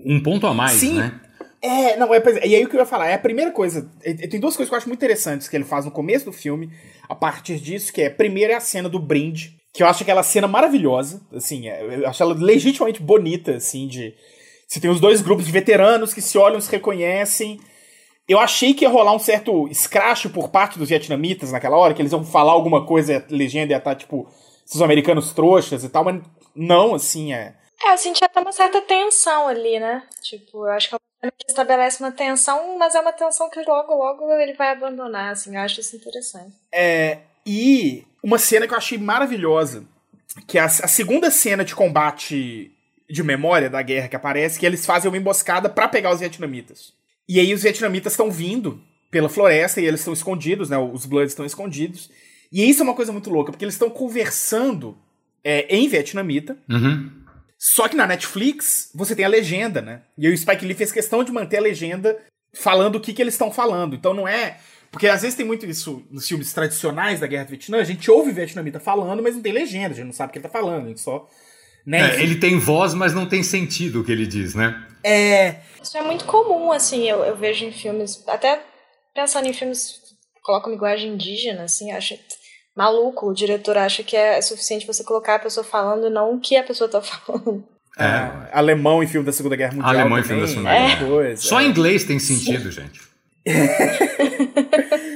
um 0.05 0.21
ponto 0.21 0.45
a 0.45 0.53
mais, 0.53 0.73
Sim. 0.73 0.97
né? 0.97 1.19
É, 1.59 1.97
não, 1.97 2.13
é, 2.13 2.17
é, 2.17 2.47
e 2.49 2.55
aí 2.55 2.63
o 2.63 2.69
que 2.69 2.75
eu 2.75 2.79
ia 2.81 2.85
falar, 2.85 3.07
é 3.07 3.15
a 3.15 3.19
primeira 3.19 3.49
coisa, 3.49 3.89
e- 4.05 4.11
e 4.11 4.27
tem 4.27 4.39
duas 4.39 4.55
coisas 4.55 4.69
que 4.69 4.75
eu 4.75 4.77
acho 4.77 4.87
muito 4.87 4.99
interessantes 4.99 5.47
que 5.47 5.55
ele 5.57 5.63
faz 5.65 5.85
no 5.85 5.91
começo 5.91 6.25
do 6.25 6.31
filme, 6.31 6.69
a 7.09 7.15
partir 7.15 7.59
disso, 7.59 7.91
que 7.91 8.03
é, 8.03 8.11
primeiro 8.11 8.53
é 8.53 8.55
a 8.55 8.59
cena 8.59 8.87
do 8.87 8.99
brinde, 8.99 9.56
que 9.77 9.83
eu 9.83 9.87
acho 9.87 10.01
aquela 10.01 10.23
cena 10.23 10.47
maravilhosa, 10.47 11.21
assim, 11.31 11.69
é, 11.69 11.99
eu 12.01 12.09
acho 12.09 12.23
ela 12.23 12.33
legitimamente 12.33 12.99
bonita, 12.99 13.57
assim, 13.57 13.87
de... 13.87 14.11
Você 14.67 14.79
tem 14.79 14.89
os 14.89 14.99
dois 14.99 15.21
grupos 15.21 15.45
de 15.45 15.51
veteranos 15.51 16.15
que 16.15 16.21
se 16.21 16.35
olham, 16.35 16.59
se 16.59 16.71
reconhecem. 16.71 17.59
Eu 18.27 18.39
achei 18.39 18.73
que 18.73 18.85
ia 18.85 18.89
rolar 18.89 19.13
um 19.13 19.19
certo 19.19 19.67
escracho 19.67 20.31
por 20.31 20.49
parte 20.49 20.79
dos 20.79 20.89
vietnamitas 20.89 21.51
naquela 21.51 21.77
hora, 21.77 21.93
que 21.93 22.01
eles 22.01 22.11
iam 22.11 22.25
falar 22.25 22.53
alguma 22.53 22.87
coisa, 22.87 23.17
a 23.17 23.23
legenda 23.29 23.71
ia 23.71 23.77
estar, 23.77 23.93
tipo, 23.93 24.27
esses 24.65 24.81
americanos 24.81 25.31
trouxas 25.31 25.83
e 25.83 25.89
tal, 25.89 26.03
mas 26.03 26.23
não, 26.55 26.95
assim, 26.95 27.31
é... 27.31 27.55
É, 27.85 27.93
eu 27.93 27.97
senti 27.99 28.25
até 28.25 28.39
uma 28.39 28.51
certa 28.51 28.81
tensão 28.81 29.47
ali, 29.47 29.79
né? 29.79 30.01
Tipo, 30.23 30.65
eu 30.65 30.71
acho 30.71 30.89
que 30.89 30.95
é 31.21 31.29
que 31.29 31.45
estabelece 31.47 32.01
uma 32.01 32.11
tensão, 32.11 32.79
mas 32.79 32.95
é 32.95 32.99
uma 32.99 33.13
tensão 33.13 33.47
que 33.51 33.61
logo, 33.61 33.93
logo 33.93 34.31
ele 34.33 34.53
vai 34.53 34.71
abandonar, 34.71 35.33
assim. 35.33 35.55
Eu 35.55 35.61
acho 35.61 35.79
isso 35.79 35.95
interessante. 35.95 36.55
É, 36.71 37.19
e 37.47 38.03
uma 38.21 38.37
cena 38.37 38.67
que 38.67 38.73
eu 38.73 38.77
achei 38.77 38.97
maravilhosa, 38.97 39.85
que 40.45 40.57
é 40.57 40.61
a, 40.61 40.65
a 40.65 40.87
segunda 40.87 41.31
cena 41.31 41.63
de 41.63 41.73
combate 41.73 42.71
de 43.09 43.23
memória 43.23 43.69
da 43.69 43.81
guerra 43.81 44.09
que 44.09 44.15
aparece, 44.17 44.59
que 44.59 44.65
eles 44.65 44.85
fazem 44.85 45.09
uma 45.09 45.17
emboscada 45.17 45.69
pra 45.69 45.87
pegar 45.87 46.13
os 46.13 46.19
vietnamitas. 46.19 46.93
E 47.27 47.39
aí 47.39 47.53
os 47.53 47.63
vietnamitas 47.63 48.13
estão 48.13 48.29
vindo 48.29 48.81
pela 49.09 49.29
floresta 49.29 49.79
e 49.79 49.85
eles 49.85 50.01
estão 50.01 50.13
escondidos, 50.13 50.69
né? 50.69 50.77
Os 50.77 51.05
Bloods 51.05 51.31
estão 51.31 51.45
escondidos. 51.45 52.09
E 52.51 52.69
isso 52.69 52.81
é 52.81 52.83
uma 52.83 52.93
coisa 52.93 53.13
muito 53.13 53.29
louca, 53.29 53.51
porque 53.51 53.63
eles 53.63 53.75
estão 53.75 53.89
conversando 53.89 54.97
é, 55.43 55.65
em 55.73 55.87
vietnamita, 55.87 56.57
Uhum. 56.69 57.09
só 57.57 57.87
que 57.87 57.95
na 57.95 58.05
Netflix 58.05 58.89
você 58.93 59.15
tem 59.15 59.23
a 59.23 59.29
legenda, 59.29 59.81
né? 59.81 60.01
E 60.17 60.27
o 60.27 60.37
Spike 60.37 60.65
Lee 60.65 60.75
fez 60.75 60.91
questão 60.91 61.23
de 61.23 61.31
manter 61.31 61.57
a 61.57 61.61
legenda 61.61 62.17
falando 62.53 62.97
o 62.97 62.99
que, 62.99 63.13
que 63.13 63.21
eles 63.21 63.33
estão 63.33 63.51
falando. 63.51 63.95
Então 63.95 64.13
não 64.13 64.27
é. 64.27 64.57
Porque 64.91 65.07
às 65.07 65.21
vezes 65.21 65.35
tem 65.35 65.45
muito 65.45 65.65
isso 65.65 66.03
nos 66.09 66.27
filmes 66.27 66.51
tradicionais 66.53 67.19
da 67.19 67.27
Guerra 67.27 67.45
do 67.45 67.49
Vietnã, 67.49 67.79
a 67.79 67.83
gente 67.83 68.09
ouve 68.09 68.31
o 68.31 68.33
vietnamita 68.33 68.79
falando, 68.79 69.21
mas 69.21 69.35
não 69.35 69.41
tem 69.41 69.51
legenda, 69.51 69.89
a 69.89 69.93
gente 69.93 70.05
não 70.05 70.13
sabe 70.13 70.29
o 70.29 70.33
que 70.33 70.39
ele 70.39 70.43
tá 70.43 70.49
falando, 70.49 70.85
a 70.85 70.87
gente 70.87 71.01
só. 71.01 71.27
Né? 71.85 72.17
É, 72.17 72.21
ele 72.21 72.35
tem 72.35 72.59
voz, 72.59 72.93
mas 72.93 73.13
não 73.13 73.25
tem 73.25 73.41
sentido 73.43 74.01
o 74.01 74.03
que 74.03 74.11
ele 74.11 74.25
diz, 74.25 74.55
né? 74.55 74.85
é. 75.03 75.61
Isso 75.81 75.97
é 75.97 76.01
muito 76.01 76.25
comum, 76.25 76.71
assim, 76.71 77.07
eu, 77.07 77.23
eu 77.23 77.37
vejo 77.37 77.63
em 77.63 77.71
filmes, 77.71 78.21
até 78.27 78.61
pensando 79.15 79.47
em 79.47 79.53
filmes 79.53 80.01
que 80.35 80.41
colocam 80.41 80.71
linguagem 80.71 81.13
indígena, 81.13 81.63
assim, 81.63 81.91
eu 81.91 81.97
acho 81.97 82.17
maluco. 82.77 83.27
O 83.27 83.33
diretor 83.33 83.75
acha 83.77 84.03
que 84.03 84.15
é 84.15 84.39
suficiente 84.41 84.85
você 84.85 85.03
colocar 85.03 85.35
a 85.35 85.39
pessoa 85.39 85.63
falando 85.63 86.07
e 86.07 86.09
não 86.11 86.35
o 86.35 86.39
que 86.39 86.55
a 86.55 86.63
pessoa 86.63 86.87
tá 86.89 87.01
falando. 87.01 87.63
É. 87.97 88.03
ah, 88.05 88.49
alemão 88.53 89.01
em 89.01 89.07
filme 89.07 89.25
da 89.25 89.33
Segunda 89.33 89.55
Guerra 89.55 89.73
Mundial. 89.73 89.89
Alemão 89.89 90.19
em 90.19 90.21
também, 90.21 90.27
filme 90.27 90.41
da 90.41 90.47
Segunda 90.47 90.69
é 90.69 90.87
Guerra. 90.87 91.05
uma 91.05 91.09
coisa, 91.15 91.41
Só 91.41 91.59
é. 91.59 91.63
em 91.63 91.69
inglês 91.69 92.03
tem 92.03 92.19
sentido, 92.19 92.69
gente. 92.69 93.01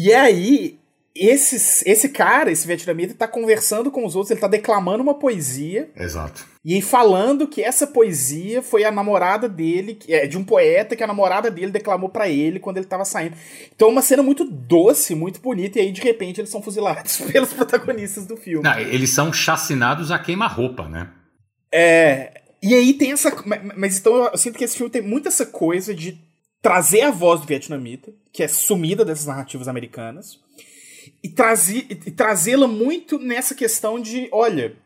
E 0.00 0.12
aí, 0.14 0.78
esses, 1.12 1.82
esse 1.84 2.10
cara, 2.10 2.52
esse 2.52 2.64
vietnamita, 2.64 3.14
tá 3.14 3.26
conversando 3.26 3.90
com 3.90 4.06
os 4.06 4.14
outros, 4.14 4.30
ele 4.30 4.38
tá 4.40 4.46
declamando 4.46 5.02
uma 5.02 5.18
poesia. 5.18 5.90
Exato. 5.96 6.46
E 6.64 6.74
aí 6.74 6.80
falando 6.80 7.48
que 7.48 7.60
essa 7.62 7.84
poesia 7.84 8.62
foi 8.62 8.84
a 8.84 8.92
namorada 8.92 9.48
dele, 9.48 9.98
é 10.08 10.26
de 10.28 10.38
um 10.38 10.44
poeta 10.44 10.94
que 10.94 11.02
a 11.02 11.06
namorada 11.06 11.50
dele 11.50 11.72
declamou 11.72 12.08
pra 12.08 12.28
ele 12.28 12.60
quando 12.60 12.76
ele 12.76 12.86
tava 12.86 13.04
saindo. 13.04 13.34
Então 13.74 13.88
é 13.88 13.90
uma 13.90 14.02
cena 14.02 14.22
muito 14.22 14.44
doce, 14.44 15.16
muito 15.16 15.40
bonita, 15.40 15.78
e 15.78 15.82
aí 15.82 15.90
de 15.92 16.00
repente 16.00 16.40
eles 16.40 16.50
são 16.50 16.62
fuzilados 16.62 17.16
pelos 17.32 17.52
protagonistas 17.52 18.24
do 18.24 18.36
filme. 18.36 18.62
Não, 18.62 18.78
eles 18.78 19.10
são 19.10 19.32
chacinados 19.32 20.12
a 20.12 20.18
queima-roupa, 20.20 20.88
né? 20.88 21.08
É, 21.74 22.40
e 22.62 22.72
aí 22.72 22.92
tem 22.94 23.10
essa. 23.12 23.30
ma- 23.44 23.74
Mas 23.76 23.98
então 23.98 24.14
eu 24.30 24.38
sinto 24.38 24.56
que 24.56 24.64
esse 24.64 24.76
filme 24.76 24.90
tem 24.92 25.02
muito 25.02 25.26
essa 25.26 25.44
coisa 25.44 25.92
de 25.92 26.27
trazer 26.62 27.02
a 27.02 27.10
voz 27.10 27.40
do 27.40 27.46
vietnamita, 27.46 28.12
que 28.32 28.42
é 28.42 28.48
sumida 28.48 29.04
dessas 29.04 29.26
narrativas 29.26 29.68
americanas, 29.68 30.40
e, 31.22 31.28
e 31.28 32.10
trazê-la 32.10 32.66
muito 32.66 33.18
nessa 33.18 33.54
questão 33.54 34.00
de: 34.00 34.28
olha, 34.32 34.76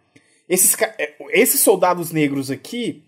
esses, 0.49 0.77
é, 0.81 1.15
esses 1.31 1.61
soldados 1.61 2.11
negros 2.13 2.51
aqui 2.51 3.03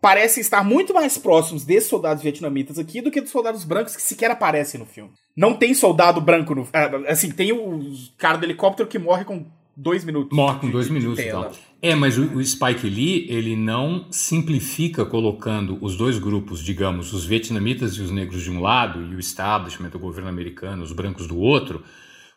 parecem 0.00 0.40
estar 0.40 0.62
muito 0.62 0.92
mais 0.92 1.16
próximos 1.16 1.64
desses 1.64 1.88
soldados 1.88 2.22
vietnamitas 2.22 2.78
aqui 2.78 3.00
do 3.00 3.10
que 3.10 3.20
dos 3.20 3.30
soldados 3.30 3.64
brancos 3.64 3.96
que 3.96 4.02
sequer 4.02 4.30
aparecem 4.30 4.78
no 4.78 4.86
filme. 4.86 5.10
Não 5.34 5.54
tem 5.54 5.72
soldado 5.72 6.20
branco 6.20 6.54
no. 6.54 6.68
ah, 6.72 7.10
Assim, 7.10 7.30
tem 7.30 7.52
o 7.52 7.80
cara 8.18 8.36
do 8.36 8.44
helicóptero 8.44 8.88
que 8.88 8.98
morre 8.98 9.24
com 9.24 9.46
dois 9.76 10.04
minutos. 10.04 10.36
Morre 10.36 10.60
com 10.60 10.70
dois 10.70 10.86
de, 10.86 10.92
minutos 10.92 11.16
de 11.16 11.24
tela. 11.24 11.50
É, 11.84 11.94
mas 11.94 12.16
o, 12.16 12.22
o, 12.38 12.42
Spike 12.42 12.88
Lee, 12.88 13.26
ele 13.28 13.54
não 13.54 14.06
simplifica 14.10 15.04
colocando 15.04 15.76
os 15.82 15.94
dois 15.94 16.18
grupos, 16.18 16.64
digamos, 16.64 17.12
os 17.12 17.26
vietnamitas 17.26 17.92
e 17.98 18.00
os 18.00 18.10
negros 18.10 18.42
de 18.42 18.50
um 18.50 18.58
lado 18.58 19.02
e 19.02 19.14
o 19.14 19.20
establishment, 19.20 19.90
o 19.92 19.98
governo 19.98 20.30
americano, 20.30 20.82
os 20.82 20.92
brancos 20.92 21.26
do 21.26 21.36
outro, 21.36 21.84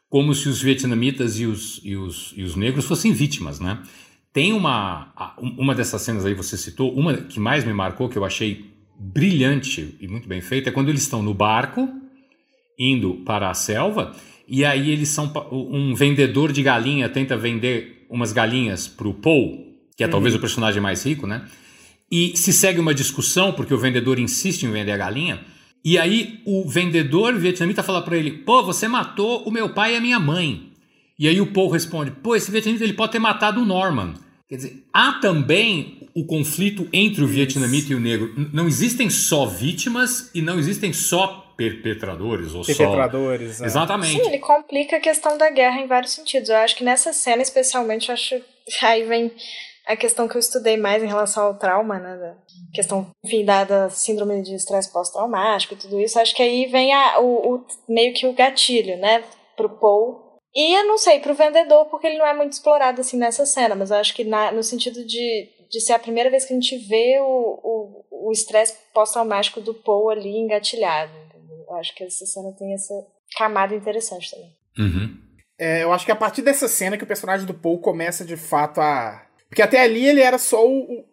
como 0.10 0.36
se 0.36 0.50
os 0.50 0.62
vietnamitas 0.62 1.40
e 1.40 1.46
os, 1.46 1.80
e 1.82 1.96
os, 1.96 2.34
e 2.36 2.44
os 2.44 2.58
negros 2.58 2.84
fossem 2.84 3.14
vítimas, 3.14 3.58
né? 3.58 3.82
Tem 4.34 4.52
uma, 4.52 5.14
uma 5.58 5.74
dessas 5.74 6.02
cenas 6.02 6.26
aí 6.26 6.34
você 6.34 6.58
citou, 6.58 6.94
uma 6.94 7.14
que 7.14 7.40
mais 7.40 7.64
me 7.64 7.72
marcou, 7.72 8.10
que 8.10 8.18
eu 8.18 8.26
achei 8.26 8.66
brilhante 9.00 9.96
e 10.02 10.10
muito 10.10 10.28
bem 10.28 10.42
feita, 10.42 10.68
é 10.68 10.74
quando 10.74 10.90
eles 10.90 11.04
estão 11.04 11.24
no 11.24 11.34
barco, 11.34 11.88
indo 12.78 13.24
para 13.24 13.50
a 13.50 13.54
selva, 13.54 14.14
e 14.46 14.66
aí 14.66 14.92
eles 14.92 15.08
são 15.08 15.32
um 15.54 15.96
vendedor 15.96 16.52
de 16.52 16.62
galinha 16.62 17.08
tenta 17.08 17.38
vender 17.38 17.97
umas 18.10 18.32
galinhas 18.32 18.88
para 18.88 19.08
o 19.08 19.14
Paul, 19.14 19.76
que 19.96 20.04
é 20.04 20.06
uhum. 20.06 20.12
talvez 20.12 20.36
o 20.36 20.40
personagem 20.40 20.82
mais 20.82 21.06
rico, 21.06 21.28
né? 21.28 21.46
E 22.12 22.36
se 22.38 22.54
segue 22.54 22.80
uma 22.80 22.94
discussão 22.94 23.52
porque 23.52 23.74
o 23.74 23.78
vendedor 23.78 24.20
insiste 24.20 24.64
em 24.64 24.72
vender 24.72 24.92
a 24.92 24.98
galinha. 24.98 25.42
E 25.84 25.98
aí 25.98 26.42
o 26.46 26.68
vendedor 26.68 27.36
vietnamita 27.36 27.84
fala 27.84 28.02
para 28.02 28.18
ele: 28.18 28.32
"Pô, 28.32 28.64
você 28.64 28.88
matou 28.88 29.44
o 29.44 29.52
meu 29.52 29.70
pai 29.70 29.94
e 29.94 29.98
a 29.98 30.02
minha 30.02 30.20
mãe". 30.20 30.72
E 31.20 31.28
aí 31.28 31.42
o 31.42 31.48
Paul 31.48 31.70
responde: 31.70 32.12
"Pô, 32.12 32.36
esse 32.36 32.52
vietnamita 32.52 32.84
ele 32.84 32.94
pode 32.94 33.12
ter 33.12 33.20
matado 33.20 33.62
o 33.62 33.66
Norman". 33.66 34.14
Quer 34.48 34.56
dizer, 34.56 34.84
há 34.94 35.14
também 35.14 36.08
o 36.16 36.26
conflito 36.26 36.88
entre 36.94 37.22
o 37.22 37.28
vietnamita 37.28 37.92
e 37.92 37.96
o 37.96 38.00
negro. 38.00 38.34
Não 38.54 38.66
existem 38.66 39.10
só 39.10 39.46
vítimas 39.46 40.32
e 40.34 40.42
não 40.42 40.58
existem 40.58 40.94
só 40.94 41.47
perpetradores 41.58 42.54
ou 42.54 42.64
perpetradores, 42.64 43.58
só... 43.58 43.64
É. 43.64 43.68
Exatamente. 43.68 44.22
Sim, 44.22 44.28
ele 44.28 44.40
complica 44.40 44.98
a 44.98 45.00
questão 45.00 45.38
da 45.38 45.50
guerra 45.50 45.82
em 45.82 45.88
vários 45.88 46.14
sentidos. 46.14 46.50
Eu 46.50 46.58
acho 46.58 46.76
que 46.76 46.84
nessa 46.84 47.12
cena, 47.12 47.42
especialmente, 47.42 48.12
acho 48.12 48.40
aí 48.84 49.04
vem 49.04 49.32
a 49.88 49.96
questão 49.96 50.28
que 50.28 50.36
eu 50.36 50.40
estudei 50.40 50.78
mais 50.78 51.02
em 51.02 51.08
relação 51.08 51.46
ao 51.46 51.58
trauma, 51.58 51.98
né? 51.98 52.18
Da 52.18 52.36
questão, 52.74 53.10
enfim, 53.26 53.44
da, 53.44 53.64
da 53.64 53.90
síndrome 53.90 54.42
de 54.44 54.54
estresse 54.54 54.92
pós-traumático 54.92 55.74
e 55.74 55.78
tudo 55.78 56.00
isso. 56.00 56.20
Acho 56.20 56.36
que 56.36 56.44
aí 56.44 56.68
vem 56.68 56.94
a, 56.94 57.20
o, 57.20 57.56
o, 57.56 57.66
meio 57.90 58.14
que 58.14 58.28
o 58.28 58.34
gatilho, 58.34 58.98
né? 58.98 59.24
Pro 59.56 59.70
Paul. 59.70 60.40
E 60.54 60.78
eu 60.78 60.86
não 60.86 60.98
sei, 60.98 61.20
pro 61.20 61.34
vendedor, 61.34 61.86
porque 61.86 62.08
ele 62.08 62.18
não 62.18 62.26
é 62.26 62.34
muito 62.34 62.54
explorado 62.54 63.02
assim 63.02 63.18
nessa 63.18 63.46
cena, 63.46 63.76
mas 63.76 63.90
eu 63.90 63.98
acho 63.98 64.14
que 64.14 64.24
na, 64.24 64.52
no 64.52 64.64
sentido 64.64 65.06
de, 65.06 65.50
de 65.70 65.80
ser 65.80 65.94
a 65.94 66.00
primeira 66.00 66.30
vez 66.30 66.46
que 66.46 66.54
a 66.54 66.56
gente 66.56 66.78
vê 66.78 67.20
o 67.20 68.32
estresse 68.32 68.74
o, 68.74 68.76
o 68.76 68.94
pós-traumático 68.94 69.62
do 69.62 69.74
Paul 69.74 70.10
ali 70.10 70.38
engatilhado. 70.38 71.27
Eu 71.70 71.76
acho 71.76 71.94
que 71.96 72.04
essa 72.04 72.26
cena 72.26 72.52
tem 72.54 72.74
essa 72.74 72.94
camada 73.38 73.76
interessante 73.76 74.32
também. 74.32 74.56
Uhum. 74.80 75.18
É, 75.60 75.84
eu 75.84 75.92
acho 75.92 76.06
que 76.06 76.12
é 76.12 76.14
a 76.14 76.18
partir 76.18 76.42
dessa 76.42 76.68
cena 76.68 76.98
que 76.98 77.04
o 77.04 77.08
personagem 77.08 77.46
do 77.46 77.54
Paul 77.54 77.80
começa 77.80 78.24
de 78.24 78.38
fato 78.38 78.80
a. 78.80 79.24
Porque 79.50 79.62
até 79.62 79.82
ali 79.82 80.06
ele 80.06 80.22
era 80.22 80.38
só 80.38 80.66
o, 80.66 81.04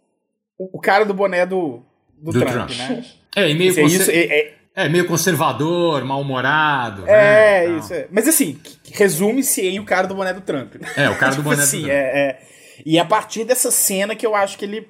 o, 0.59 0.79
o 0.79 0.81
cara 0.81 1.05
do 1.05 1.15
boné 1.15 1.47
do, 1.47 1.83
do, 2.19 2.33
do 2.33 2.41
Trump, 2.41 2.69
Trump, 2.69 2.71
né? 2.71 3.05
É, 3.37 3.51
e 3.51 3.55
meio, 3.55 3.75
conser... 3.75 4.01
isso, 4.01 4.11
é, 4.13 4.15
é... 4.15 4.55
é, 4.77 4.89
meio 4.89 5.09
conservador, 5.09 6.05
mal-humorado. 6.05 7.05
É, 7.05 7.67
né, 7.67 7.79
isso. 7.79 7.93
É. 7.93 8.07
Mas 8.13 8.29
assim, 8.29 8.61
resume-se 8.93 9.61
em 9.67 9.81
o 9.81 9.85
cara 9.85 10.07
do 10.07 10.15
boné 10.15 10.33
do 10.33 10.41
Trump. 10.41 10.77
É, 10.97 11.11
o 11.11 11.19
cara 11.19 11.33
do 11.33 11.39
tipo 11.39 11.43
boné 11.51 11.65
assim, 11.65 11.81
do 11.81 11.87
Trump. 11.87 11.99
É, 11.99 12.21
é, 12.21 12.43
E 12.87 12.97
a 12.97 13.05
partir 13.05 13.45
dessa 13.45 13.73
cena 13.73 14.15
que 14.15 14.25
eu 14.25 14.37
acho 14.37 14.57
que 14.57 14.65
ele 14.65 14.89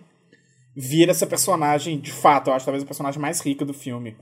vira 0.76 1.12
essa 1.12 1.26
personagem, 1.26 1.98
de 1.98 2.12
fato, 2.12 2.50
eu 2.50 2.54
acho 2.54 2.66
talvez 2.66 2.82
a 2.82 2.86
personagem 2.86 3.18
mais 3.18 3.40
rica 3.40 3.64
do 3.64 3.72
filme 3.72 4.14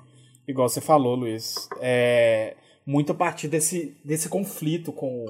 igual 0.46 0.68
você 0.68 0.80
falou, 0.80 1.14
Luiz, 1.14 1.68
é 1.80 2.56
muito 2.86 3.12
a 3.12 3.14
partir 3.14 3.48
desse, 3.48 3.96
desse 4.04 4.28
conflito 4.28 4.92
com. 4.92 5.26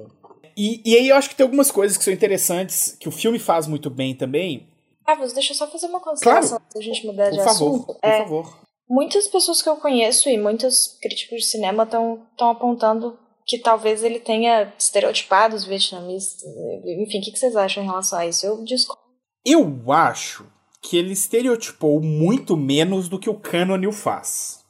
E, 0.57 0.83
e 0.85 0.97
aí 0.97 1.09
eu 1.09 1.17
acho 1.17 1.31
que 1.31 1.35
tem 1.35 1.45
algumas 1.45 1.71
coisas 1.71 1.97
que 1.97 2.05
são 2.05 2.13
interessantes, 2.13 2.97
que 2.99 3.09
o 3.09 3.13
filme 3.13 3.39
faz 3.39 3.67
muito 3.67 3.89
bem 3.89 4.15
também. 4.15 4.69
Ah, 5.07 5.17
mas 5.17 5.33
deixa 5.33 5.53
eu 5.53 5.57
só 5.57 5.67
fazer 5.67 5.87
uma 5.87 6.01
consideração 6.01 6.59
claro. 6.59 6.79
a 6.79 6.81
gente 6.81 7.07
mudar 7.07 7.31
de 7.31 7.37
por 7.37 7.45
favor, 7.45 7.75
assunto. 7.75 7.87
Por 7.87 7.99
é, 8.03 8.19
favor. 8.19 8.59
Muitas 8.89 9.27
pessoas 9.27 9.63
que 9.63 9.69
eu 9.69 9.77
conheço 9.77 10.29
e 10.29 10.39
muitos 10.39 10.99
críticos 11.01 11.41
de 11.41 11.47
cinema 11.47 11.85
estão 11.85 12.27
apontando 12.39 13.19
que 13.47 13.59
talvez 13.59 14.05
ele 14.05 14.21
tenha 14.21 14.73
estereotipado 14.79 15.57
os 15.57 15.65
vietnamistas. 15.65 16.43
Enfim, 16.85 17.19
o 17.19 17.23
que, 17.23 17.33
que 17.33 17.39
vocês 17.39 17.57
acham 17.57 17.83
em 17.83 17.87
relação 17.87 18.19
a 18.19 18.27
isso? 18.27 18.47
Eu 18.47 18.63
discordo. 18.65 19.03
Eu 19.45 19.91
acho 19.93 20.47
que 20.81 20.97
ele 20.97 21.13
estereotipou 21.13 22.01
muito 22.01 22.57
menos 22.57 23.09
do 23.09 23.19
que 23.19 23.31
o 23.31 23.39
Canonil 23.39 23.93
faz. 23.93 24.62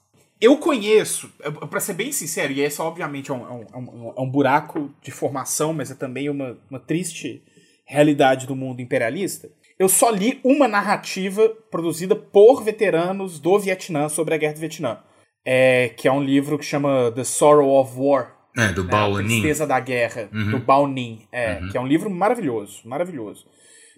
Eu 0.42 0.56
conheço, 0.56 1.32
para 1.70 1.78
ser 1.78 1.92
bem 1.92 2.10
sincero, 2.10 2.52
e 2.52 2.60
esse 2.60 2.82
obviamente 2.82 3.30
é, 3.30 3.34
é 3.34 3.38
um, 3.38 3.46
é, 3.46 3.76
um, 3.76 4.14
é 4.16 4.20
um, 4.20 4.28
buraco 4.28 4.92
de 5.00 5.12
formação, 5.12 5.72
mas 5.72 5.92
é 5.92 5.94
também 5.94 6.28
uma, 6.28 6.58
uma 6.68 6.80
triste 6.80 7.44
realidade 7.86 8.44
do 8.44 8.56
mundo 8.56 8.82
imperialista. 8.82 9.48
Eu 9.78 9.88
só 9.88 10.10
li 10.10 10.40
uma 10.42 10.66
narrativa 10.66 11.48
produzida 11.70 12.16
por 12.16 12.64
veteranos 12.64 13.38
do 13.38 13.56
Vietnã 13.56 14.08
sobre 14.08 14.34
a 14.34 14.36
Guerra 14.36 14.54
do 14.54 14.58
Vietnã, 14.58 14.98
é, 15.44 15.90
que 15.90 16.08
é 16.08 16.12
um 16.12 16.22
livro 16.22 16.58
que 16.58 16.64
chama 16.64 17.12
The 17.14 17.22
Sorrow 17.22 17.80
of 17.80 17.92
War. 17.96 18.36
É, 18.58 18.72
do 18.72 18.82
né, 18.82 18.90
Bao 18.90 19.16
A 19.16 19.22
Tristeza 19.22 19.64
da 19.64 19.78
Guerra, 19.78 20.28
uhum. 20.32 20.50
do 20.50 20.58
Bao 20.58 20.88
Ninh, 20.88 21.22
é, 21.30 21.60
uhum. 21.60 21.68
que 21.68 21.76
é 21.76 21.80
um 21.80 21.86
livro 21.86 22.10
maravilhoso, 22.10 22.82
maravilhoso. 22.84 23.46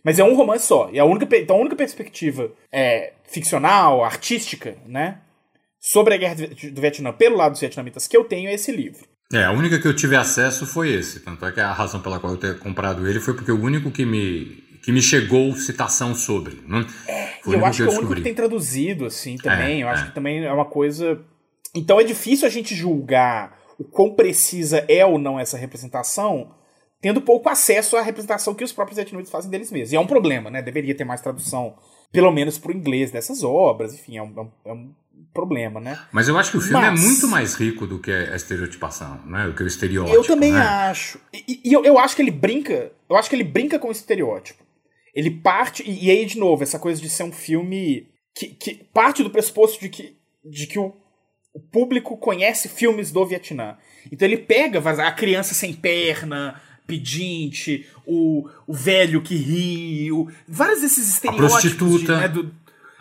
Mas 0.04 0.18
é 0.18 0.24
um 0.24 0.37
romance 0.37 0.66
só, 0.66 0.90
e 0.92 0.98
a 0.98 1.07
única, 1.07 1.35
então 1.38 1.57
a 1.57 1.61
única 1.61 1.74
perspectiva 1.74 2.52
é, 2.70 3.14
ficcional, 3.24 4.04
artística, 4.04 4.76
né, 4.87 5.20
sobre 5.85 6.14
a 6.14 6.16
guerra 6.16 6.35
do 6.35 6.81
Vietnã 6.81 7.12
pelo 7.12 7.37
lado 7.37 7.53
dos 7.53 7.61
vietnamitas 7.61 8.09
que 8.09 8.16
eu 8.16 8.25
tenho 8.25 8.49
é 8.49 8.55
esse 8.55 8.73
livro. 8.73 9.07
É, 9.31 9.44
a 9.44 9.53
única 9.53 9.79
que 9.79 9.87
eu 9.87 9.94
tive 9.94 10.16
acesso 10.16 10.66
foi 10.66 10.90
esse. 10.90 11.20
Tanto 11.20 11.44
é 11.44 11.53
que 11.53 11.61
a 11.61 11.73
razão 11.75 12.01
pela 12.01 12.18
qual 12.18 12.33
eu 12.33 12.38
ter 12.38 12.59
comprado 12.59 13.07
ele 13.07 13.20
foi 13.20 13.35
porque 13.35 13.53
o 13.53 13.61
único 13.61 13.90
que 13.90 14.07
me, 14.07 14.62
que 14.83 14.90
me 14.90 15.03
chegou 15.03 15.55
citação 15.55 16.14
sobre. 16.14 16.59
Né? 16.66 16.87
É, 17.07 17.27
foi 17.42 17.57
eu 17.57 17.66
acho 17.66 17.85
que, 17.85 17.90
é 17.90 17.92
o 17.92 17.99
único 17.99 18.14
que 18.14 18.23
tem 18.23 18.35
traduzido, 18.35 19.05
assim, 19.05 19.37
também. 19.37 19.83
É, 19.83 19.85
eu 19.85 19.88
acho 19.88 20.05
é. 20.05 20.07
que 20.07 20.14
também 20.14 20.42
é 20.42 20.53
uma 20.53 20.64
coisa. 20.64 21.20
Então 21.75 22.01
é 22.01 22.05
difícil 22.05 22.49
a 22.49 22.51
gente 22.51 22.75
julgar 22.75 23.59
o 23.79 23.85
quão 23.85 24.14
precisa 24.14 24.87
é 24.88 25.05
ou 25.05 25.18
não 25.18 25.38
essa 25.38 25.59
representação, 25.59 26.55
tendo 26.99 27.20
pouco 27.20 27.51
acesso 27.51 27.94
à 27.99 28.01
representação 28.01 28.55
que 28.55 28.64
os 28.64 28.73
próprios 28.73 28.97
vietnamitas 28.97 29.31
fazem 29.31 29.51
deles 29.51 29.70
mesmos. 29.70 29.92
E 29.92 29.97
é 29.97 30.01
um 30.01 30.07
problema, 30.07 30.49
né? 30.49 30.62
Deveria 30.62 30.94
ter 30.94 31.05
mais 31.05 31.20
tradução, 31.20 31.75
pelo 32.11 32.33
menos 32.33 32.57
para 32.57 32.73
o 32.73 32.75
inglês 32.75 33.11
dessas 33.11 33.42
obras. 33.42 33.92
Enfim, 33.92 34.16
é 34.16 34.23
um, 34.23 34.51
é 34.64 34.73
um 34.73 34.94
é 34.94 35.04
problema, 35.35 35.81
né? 35.81 35.99
Mas 36.12 36.29
eu 36.29 36.38
acho 36.38 36.53
que 36.53 36.57
o 36.57 36.61
filme 36.61 36.79
é 36.79 36.90
Mas... 36.90 37.01
é 37.01 37.05
muito 37.05 37.29
mais 37.29 37.55
rico 37.55 37.87
do 37.87 37.99
que 37.99 38.11
a 38.11 38.37
estereotipação, 38.37 39.20
né? 39.27 39.47
Do 39.49 39.53
que 39.53 39.62
o 39.62 39.66
estereótipo. 39.66 40.16
Eu 40.16 40.25
também 40.25 40.53
né? 40.53 40.61
acho. 40.61 41.18
E, 41.33 41.61
e 41.64 41.73
eu, 41.73 41.85
eu, 41.85 41.99
acho 41.99 42.14
que 42.14 42.23
ele 42.23 42.31
brinca. 42.31 42.92
Eu 43.11 43.16
acho 43.16 43.29
que 43.29 43.37
ele 43.37 43.44
brinca 43.44 43.79
com 43.79 43.88
o 43.88 43.92
estereótipo. 43.92 44.62
Ele 45.14 45.31
parte. 45.31 45.83
E, 45.83 46.07
e 46.07 46.11
aí, 46.11 46.25
de 46.25 46.38
novo, 46.38 46.62
essa 46.62 46.79
coisa 46.79 47.03
de 47.03 47.11
ser 47.11 47.25
um 47.25 47.33
filme 47.33 48.07
que, 48.35 48.47
que 48.49 48.75
parte 48.94 49.23
do 49.23 49.31
pressuposto 49.31 49.81
de 49.81 49.88
que, 49.88 50.16
de 50.44 50.66
que 50.66 50.79
o, 50.79 50.94
o 51.53 51.61
público 51.61 52.16
conhece 52.16 52.68
filmes 52.68 53.11
do 53.11 53.27
Vietnã. 53.27 53.77
Então 54.11 54.27
ele 54.27 54.38
pega 54.38 54.79
a 54.79 55.12
criança 55.12 55.55
sem 55.55 55.73
perna, 55.73 56.61
pedinte, 56.87 57.88
o, 58.07 58.49
o 58.66 58.75
velho 58.75 59.23
que 59.23 59.35
ri, 59.35 60.12
o, 60.12 60.29
vários 60.47 60.81
desses 60.81 61.09
estereótipos. 61.09 61.55
A 61.55 61.61
prostituta. 61.61 62.14
De, 62.14 62.20
né, 62.20 62.29
do, 62.29 62.55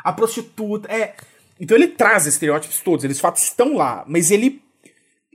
a 0.03 0.13
prostituta. 0.13 0.91
É. 0.91 1.15
Então 1.63 1.77
ele 1.77 1.87
traz 1.87 2.25
estereótipos 2.25 2.81
todos, 2.81 3.05
eles 3.05 3.15
de 3.15 3.21
fato 3.21 3.37
estão 3.37 3.77
lá, 3.77 4.03
mas 4.05 4.31
ele. 4.31 4.61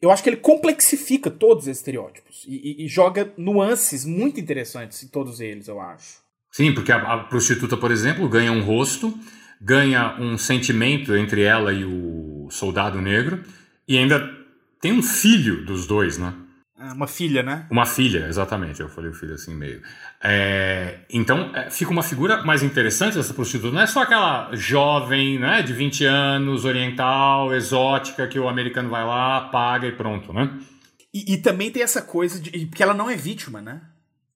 Eu 0.01 0.11
acho 0.11 0.23
que 0.23 0.29
ele 0.29 0.37
complexifica 0.37 1.31
todos 1.31 1.65
os 1.65 1.69
estereótipos 1.69 2.45
e, 2.47 2.83
e, 2.83 2.85
e 2.85 2.89
joga 2.89 3.33
nuances 3.37 4.05
muito 4.05 4.39
interessantes 4.39 5.03
em 5.03 5.09
todos 5.09 5.41
eles, 5.41 5.69
eu 5.69 5.81
acho. 5.81 6.19
Sim, 6.53 6.75
porque 6.75 6.93
a, 6.93 6.99
a, 6.99 7.19
prostituta, 7.25 7.79
por 7.79 7.91
exemplo, 7.91 8.29
ganha 8.29 8.53
um 8.53 8.63
rosto, 8.63 9.19
ganha 9.59 10.17
um 10.21 10.37
sentimento 10.37 11.17
entre 11.17 11.43
ela 11.43 11.73
e 11.73 11.85
o 11.85 12.49
soldado 12.51 13.01
negro, 13.01 13.43
e 13.89 13.97
ainda 13.97 14.31
tem 14.83 14.93
um 14.93 15.03
filho 15.03 15.65
dos 15.65 15.87
dois, 15.87 16.19
né? 16.19 16.35
É, 16.81 16.93
uma 16.93 17.09
filha, 17.09 17.43
né? 17.43 17.67
Uma 17.71 17.85
filha, 17.85 18.27
exatamente. 18.29 18.81
Eu 18.81 18.89
falei 18.89 19.11
o 19.11 19.15
filho 19.15 19.35
assim 19.35 19.55
meio. 19.55 19.83
É, 20.23 21.01
então, 21.11 21.51
é, 21.55 21.71
fica 21.71 21.91
uma 21.91 22.05
figura 22.05 22.43
mais 22.45 22.63
interessante 22.63 23.17
dessa 23.17 23.35
prostituta. 23.35 23.75
Não 23.75 23.83
é 23.83 23.87
só 23.87 24.03
aquela 24.03 24.51
jovem, 24.55 25.41
né, 25.41 25.61
de 25.63 25.73
20 25.73 26.05
anos, 26.05 26.65
oriental, 26.65 27.53
exótica, 27.53 28.29
que 28.29 28.39
o 28.39 28.49
americano 28.49 28.89
vai 28.89 29.05
lá, 29.05 29.49
paga 29.49 29.89
e 29.89 29.93
pronto, 29.93 30.33
né? 30.33 30.57
E, 31.13 31.35
e 31.35 31.37
também 31.39 31.71
tem 31.71 31.83
essa 31.83 32.01
coisa 32.01 32.41
de. 32.41 32.67
Porque 32.67 32.83
ela 32.83 32.95
não 32.95 33.11
é 33.11 33.17
vítima, 33.17 33.61
né? 33.61 33.81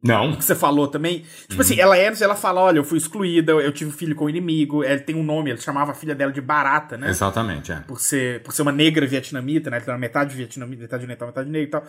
Não. 0.02 0.34
Que 0.34 0.44
você 0.44 0.56
falou 0.56 0.88
também. 0.88 1.20
Tipo 1.42 1.54
uhum. 1.54 1.60
assim, 1.60 1.78
ela 1.78 1.96
é, 1.96 2.12
ela 2.20 2.34
fala: 2.34 2.60
olha, 2.60 2.78
eu 2.78 2.84
fui 2.84 2.98
excluída, 2.98 3.52
eu 3.52 3.70
tive 3.70 3.92
filho 3.92 4.16
com 4.16 4.24
o 4.24 4.30
inimigo. 4.30 4.82
Ela 4.82 4.98
tem 4.98 5.14
um 5.14 5.22
nome, 5.22 5.50
ela 5.50 5.60
chamava 5.60 5.92
a 5.92 5.94
filha 5.94 6.14
dela 6.14 6.32
de 6.32 6.40
Barata, 6.40 6.96
né? 6.96 7.08
Exatamente, 7.08 7.70
é. 7.70 7.76
Por 7.80 8.00
ser, 8.00 8.42
por 8.42 8.52
ser 8.52 8.62
uma 8.62 8.72
negra 8.72 9.06
vietnamita, 9.06 9.70
né? 9.70 9.76
Ela 9.76 9.84
era 9.84 9.98
metade 9.98 10.34
vietnamita, 10.34 10.82
metade 10.82 11.04
oriental, 11.04 11.28
metade 11.28 11.48
negra 11.48 11.68
e 11.68 11.70
tal. 11.70 11.86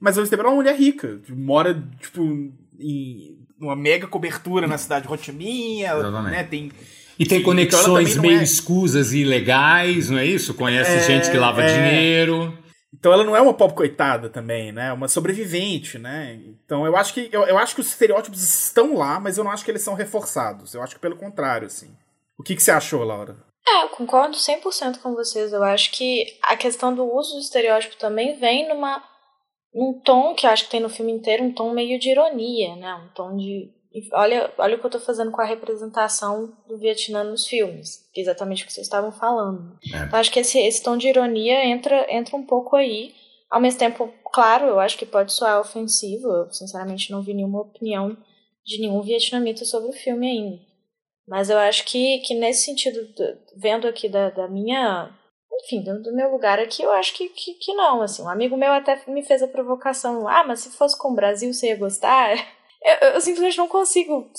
Mas 0.00 0.16
a 0.16 0.22
Estebel 0.22 0.46
é 0.46 0.48
uma 0.48 0.56
mulher 0.56 0.76
rica, 0.76 1.20
mora, 1.30 1.74
tipo, 2.00 2.22
em 2.78 3.38
uma 3.60 3.74
mega 3.74 4.06
cobertura 4.06 4.66
na 4.66 4.78
cidade 4.78 5.08
de 5.08 5.32
Minh, 5.32 5.82
né, 6.30 6.44
tem... 6.44 6.70
E 7.18 7.26
tem 7.26 7.38
então 7.38 7.50
conexões 7.50 8.10
então 8.10 8.22
meio 8.22 8.38
é... 8.38 8.44
escusas 8.44 9.12
e 9.12 9.24
legais, 9.24 10.08
não 10.08 10.18
é 10.18 10.24
isso? 10.24 10.54
Conhece 10.54 10.98
é, 10.98 11.00
gente 11.00 11.28
que 11.28 11.36
lava 11.36 11.62
é... 11.62 11.66
dinheiro. 11.66 12.56
Então 12.94 13.12
ela 13.12 13.24
não 13.24 13.36
é 13.36 13.40
uma 13.40 13.52
pop 13.52 13.74
coitada 13.74 14.28
também, 14.28 14.70
né? 14.70 14.88
É 14.88 14.92
uma 14.92 15.08
sobrevivente, 15.08 15.98
né? 15.98 16.40
Então 16.64 16.86
eu 16.86 16.96
acho 16.96 17.12
que 17.12 17.28
eu, 17.32 17.42
eu 17.42 17.58
acho 17.58 17.74
que 17.74 17.80
os 17.80 17.88
estereótipos 17.88 18.42
estão 18.42 18.96
lá, 18.96 19.18
mas 19.18 19.36
eu 19.36 19.42
não 19.42 19.50
acho 19.50 19.64
que 19.64 19.70
eles 19.70 19.82
são 19.82 19.94
reforçados. 19.94 20.74
Eu 20.74 20.82
acho 20.82 20.94
que 20.94 21.00
pelo 21.00 21.16
contrário, 21.16 21.66
assim. 21.66 21.90
O 22.38 22.42
que, 22.42 22.54
que 22.54 22.62
você 22.62 22.70
achou, 22.70 23.02
Laura? 23.02 23.36
É, 23.66 23.82
eu 23.82 23.88
concordo 23.88 24.36
100% 24.36 24.98
com 24.98 25.14
vocês. 25.14 25.52
Eu 25.52 25.62
acho 25.62 25.90
que 25.90 26.38
a 26.42 26.56
questão 26.56 26.94
do 26.94 27.04
uso 27.04 27.34
do 27.34 27.40
estereótipo 27.40 27.96
também 27.96 28.38
vem 28.38 28.68
numa 28.68 29.02
num 29.74 30.00
tom 30.00 30.34
que 30.34 30.46
eu 30.46 30.50
acho 30.50 30.64
que 30.64 30.70
tem 30.70 30.80
no 30.80 30.88
filme 30.88 31.12
inteiro, 31.12 31.44
um 31.44 31.52
tom 31.52 31.70
meio 31.72 31.98
de 31.98 32.10
ironia, 32.10 32.76
né? 32.76 32.94
Um 32.94 33.08
tom 33.14 33.36
de 33.36 33.72
olha, 34.12 34.52
olha 34.58 34.76
o 34.76 34.78
que 34.78 34.86
eu 34.86 34.90
tô 34.90 35.00
fazendo 35.00 35.30
com 35.30 35.40
a 35.40 35.44
representação 35.44 36.52
do 36.66 36.78
Vietnã 36.78 37.24
nos 37.24 37.46
filmes, 37.46 38.08
que 38.12 38.20
é 38.20 38.22
exatamente 38.22 38.62
o 38.62 38.66
que 38.66 38.72
vocês 38.72 38.86
estavam 38.86 39.10
falando. 39.10 39.78
É. 39.92 40.04
Então 40.04 40.18
acho 40.18 40.30
que 40.30 40.40
esse, 40.40 40.58
esse 40.58 40.82
tom 40.82 40.96
de 40.96 41.08
ironia 41.08 41.64
entra, 41.64 42.06
entra 42.12 42.36
um 42.36 42.44
pouco 42.44 42.76
aí. 42.76 43.14
Ao 43.50 43.60
mesmo 43.60 43.78
tempo, 43.78 44.12
claro, 44.32 44.66
eu 44.66 44.78
acho 44.78 44.98
que 44.98 45.06
pode 45.06 45.32
soar 45.32 45.60
ofensivo. 45.60 46.28
Eu, 46.28 46.52
sinceramente, 46.52 47.10
não 47.10 47.22
vi 47.22 47.32
nenhuma 47.32 47.62
opinião 47.62 48.16
de 48.64 48.80
nenhum 48.80 49.00
vietnamita 49.00 49.64
sobre 49.64 49.88
o 49.88 49.94
filme 49.94 50.28
ainda. 50.28 50.60
Mas 51.26 51.48
eu 51.50 51.58
acho 51.58 51.84
que, 51.84 52.18
que 52.18 52.34
nesse 52.34 52.64
sentido, 52.64 53.00
vendo 53.56 53.86
aqui 53.88 54.08
da, 54.08 54.30
da 54.30 54.48
minha. 54.48 55.14
Enfim, 55.64 55.82
do, 55.82 56.02
do 56.02 56.14
meu 56.14 56.30
lugar 56.30 56.58
aqui, 56.58 56.82
eu 56.82 56.92
acho 56.92 57.14
que, 57.14 57.28
que, 57.28 57.54
que, 57.54 57.74
não. 57.74 58.02
Assim, 58.02 58.22
um 58.22 58.28
amigo 58.28 58.56
meu 58.56 58.72
até 58.72 59.00
me 59.06 59.22
fez 59.22 59.42
a 59.42 59.48
provocação: 59.48 60.28
ah, 60.28 60.44
mas 60.44 60.60
se 60.60 60.70
fosse 60.70 60.96
com 60.96 61.12
o 61.12 61.14
Brasil, 61.14 61.52
você 61.52 61.68
ia 61.68 61.76
gostar? 61.76 62.36
Eu, 62.80 63.08
eu 63.08 63.20
simplesmente 63.20 63.58
não 63.58 63.66
consigo, 63.66 64.30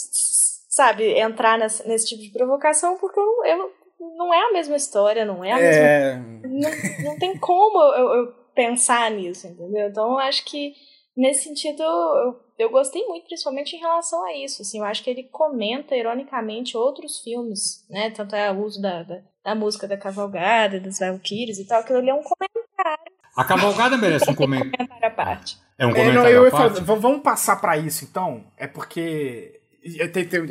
sabe, 0.70 1.12
entrar 1.20 1.60
nesse, 1.60 1.86
nesse 1.86 2.08
tipo 2.08 2.22
de 2.22 2.30
provocação 2.30 2.98
porque 2.98 3.20
eu, 3.20 3.46
eu, 3.46 3.74
não 4.16 4.34
é 4.34 4.40
a 4.40 4.54
mesma 4.54 4.78
história, 4.78 5.26
não 5.26 5.44
é 5.44 5.52
a 5.52 5.58
mesma. 5.58 5.84
É... 5.84 6.16
Não, 6.48 6.72
não 7.04 7.20
tem 7.20 7.38
como 7.38 7.78
eu, 7.96 8.14
eu 8.14 8.34
pensar 8.56 9.12
nisso, 9.12 9.46
entendeu? 9.46 9.90
Então 9.90 10.12
eu 10.12 10.20
acho 10.20 10.46
que 10.46 10.74
nesse 11.18 11.44
sentido 11.44 11.84
eu, 11.84 12.40
eu 12.60 12.70
gostei 12.70 13.06
muito, 13.06 13.26
principalmente 13.26 13.74
em 13.76 13.80
relação 13.80 14.24
a 14.26 14.36
isso. 14.36 14.62
Assim, 14.62 14.80
eu 14.80 14.84
acho 14.84 15.02
que 15.02 15.10
ele 15.10 15.24
comenta 15.24 15.96
ironicamente 15.96 16.76
outros 16.76 17.20
filmes, 17.20 17.86
né? 17.90 18.12
Tanto 18.12 18.36
é 18.36 18.52
o 18.52 18.66
uso 18.66 18.82
da, 18.82 19.02
da, 19.02 19.22
da 19.44 19.56
música 19.56 19.88
da 19.88 19.98
Cavalgada, 19.98 20.78
dos 20.78 21.00
Valkyries 21.00 21.58
e 21.58 21.66
tal, 21.66 21.80
aquilo 21.80 22.00
ali 22.00 22.10
é 22.10 22.14
um 22.14 22.22
comentário. 22.22 23.12
A 23.38 23.46
Cavalgada 23.46 23.98
merece 23.98 24.30
um 24.30 24.36
comentário. 24.36 24.68
um 24.68 24.76
comentário 24.78 25.08
à 25.08 25.10
parte. 25.10 25.58
É 25.78 25.88
um 25.88 25.94
comentário 25.94 26.20
é, 26.20 26.34
não, 26.34 26.48
à 26.48 26.52
parte? 26.52 26.84
Falar, 26.84 27.00
vamos 27.00 27.22
passar 27.22 27.56
para 27.56 27.78
isso 27.78 28.04
então. 28.04 28.44
É 28.58 28.68
porque 28.68 29.62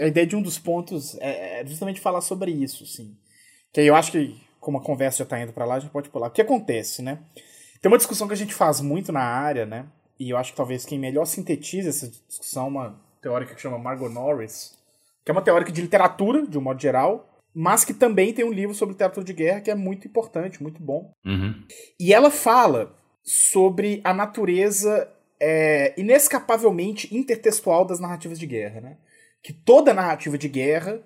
a 0.00 0.06
ideia 0.06 0.26
de 0.26 0.34
um 0.34 0.40
dos 0.40 0.58
pontos 0.58 1.14
é, 1.20 1.60
é 1.60 1.66
justamente 1.66 2.00
falar 2.00 2.22
sobre 2.22 2.50
isso, 2.50 2.86
sim. 2.86 3.14
Que 3.70 3.80
aí 3.80 3.86
eu 3.86 3.94
acho 3.94 4.10
que, 4.10 4.40
como 4.58 4.78
a 4.78 4.82
conversa 4.82 5.18
já 5.18 5.26
tá 5.26 5.38
indo 5.38 5.52
para 5.52 5.66
lá, 5.66 5.74
a 5.74 5.80
gente 5.80 5.90
pode 5.90 6.08
pular. 6.08 6.28
O 6.28 6.30
que 6.30 6.40
acontece, 6.40 7.02
né? 7.02 7.18
Tem 7.82 7.92
uma 7.92 7.98
discussão 7.98 8.26
que 8.26 8.32
a 8.32 8.36
gente 8.36 8.54
faz 8.54 8.80
muito 8.80 9.12
na 9.12 9.20
área, 9.20 9.66
né? 9.66 9.84
E 10.18 10.30
eu 10.30 10.36
acho 10.36 10.52
que 10.52 10.56
talvez 10.56 10.84
quem 10.84 10.98
melhor 10.98 11.24
sintetiza 11.24 11.90
essa 11.90 12.08
discussão 12.08 12.66
é 12.66 12.68
uma 12.68 13.00
teórica 13.20 13.54
que 13.54 13.60
chama 13.60 13.78
Margot 13.78 14.08
Norris, 14.08 14.76
que 15.24 15.30
é 15.30 15.32
uma 15.32 15.42
teórica 15.42 15.70
de 15.70 15.80
literatura, 15.80 16.46
de 16.46 16.58
um 16.58 16.62
modo 16.62 16.80
geral, 16.80 17.28
mas 17.54 17.84
que 17.84 17.94
também 17.94 18.32
tem 18.32 18.44
um 18.44 18.52
livro 18.52 18.74
sobre 18.74 18.92
literatura 18.92 19.24
de 19.24 19.32
guerra 19.32 19.60
que 19.60 19.70
é 19.70 19.74
muito 19.74 20.06
importante, 20.06 20.62
muito 20.62 20.82
bom. 20.82 21.12
Uhum. 21.24 21.54
E 21.98 22.12
ela 22.12 22.30
fala 22.30 22.96
sobre 23.22 24.00
a 24.04 24.14
natureza 24.14 25.10
é, 25.40 25.94
inescapavelmente 26.00 27.14
intertextual 27.14 27.84
das 27.84 28.00
narrativas 28.00 28.38
de 28.38 28.46
guerra, 28.46 28.80
né? 28.80 28.96
Que 29.42 29.52
toda 29.52 29.94
narrativa 29.94 30.36
de 30.36 30.48
guerra, 30.48 31.00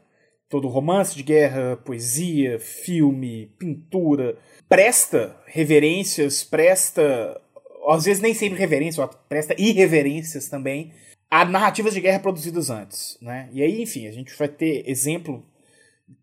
todo 0.48 0.68
romance 0.68 1.14
de 1.14 1.22
guerra, 1.22 1.76
poesia, 1.78 2.58
filme, 2.58 3.54
pintura, 3.58 4.38
presta 4.68 5.36
reverências, 5.46 6.44
presta 6.44 7.40
às 7.88 8.04
vezes 8.04 8.22
nem 8.22 8.34
sempre 8.34 8.58
reverência, 8.58 9.08
presta 9.28 9.54
irreverências 9.58 10.48
também 10.48 10.92
a 11.30 11.46
narrativas 11.46 11.94
de 11.94 12.00
guerra 12.00 12.18
produzidas 12.18 12.68
antes, 12.68 13.16
né? 13.22 13.48
E 13.52 13.62
aí, 13.62 13.80
enfim, 13.80 14.06
a 14.06 14.12
gente 14.12 14.36
vai 14.36 14.48
ter 14.48 14.84
exemplo 14.86 15.42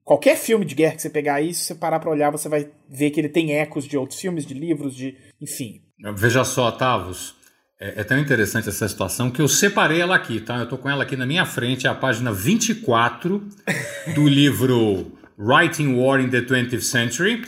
qualquer 0.03 0.37
filme 0.37 0.63
de 0.63 0.75
guerra 0.75 0.95
que 0.95 1.01
você 1.01 1.09
pegar 1.09 1.35
aí, 1.35 1.51
se 1.51 1.65
você 1.65 1.75
parar 1.75 1.99
para 1.99 2.11
olhar, 2.11 2.29
você 2.29 2.47
vai 2.47 2.69
ver 2.87 3.09
que 3.09 3.19
ele 3.19 3.29
tem 3.29 3.57
ecos 3.57 3.85
de 3.85 3.97
outros 3.97 4.19
filmes, 4.19 4.45
de 4.45 4.53
livros, 4.53 4.95
de, 4.95 5.17
enfim. 5.41 5.81
Veja 6.15 6.43
só, 6.43 6.71
Tavos, 6.71 7.35
é, 7.79 8.01
é, 8.01 8.03
tão 8.03 8.19
interessante 8.19 8.69
essa 8.69 8.87
situação 8.87 9.31
que 9.31 9.41
eu 9.41 9.47
separei 9.47 9.99
ela 9.99 10.15
aqui, 10.15 10.39
tá? 10.39 10.59
Eu 10.59 10.69
tô 10.69 10.77
com 10.77 10.87
ela 10.87 11.03
aqui 11.03 11.15
na 11.15 11.25
minha 11.25 11.45
frente, 11.45 11.87
é 11.87 11.89
a 11.89 11.95
página 11.95 12.31
24 12.31 13.47
do 14.13 14.27
livro 14.27 15.11
Writing 15.39 15.95
War 15.95 16.21
in 16.21 16.29
the 16.29 16.41
20th 16.41 16.81
Century, 16.81 17.41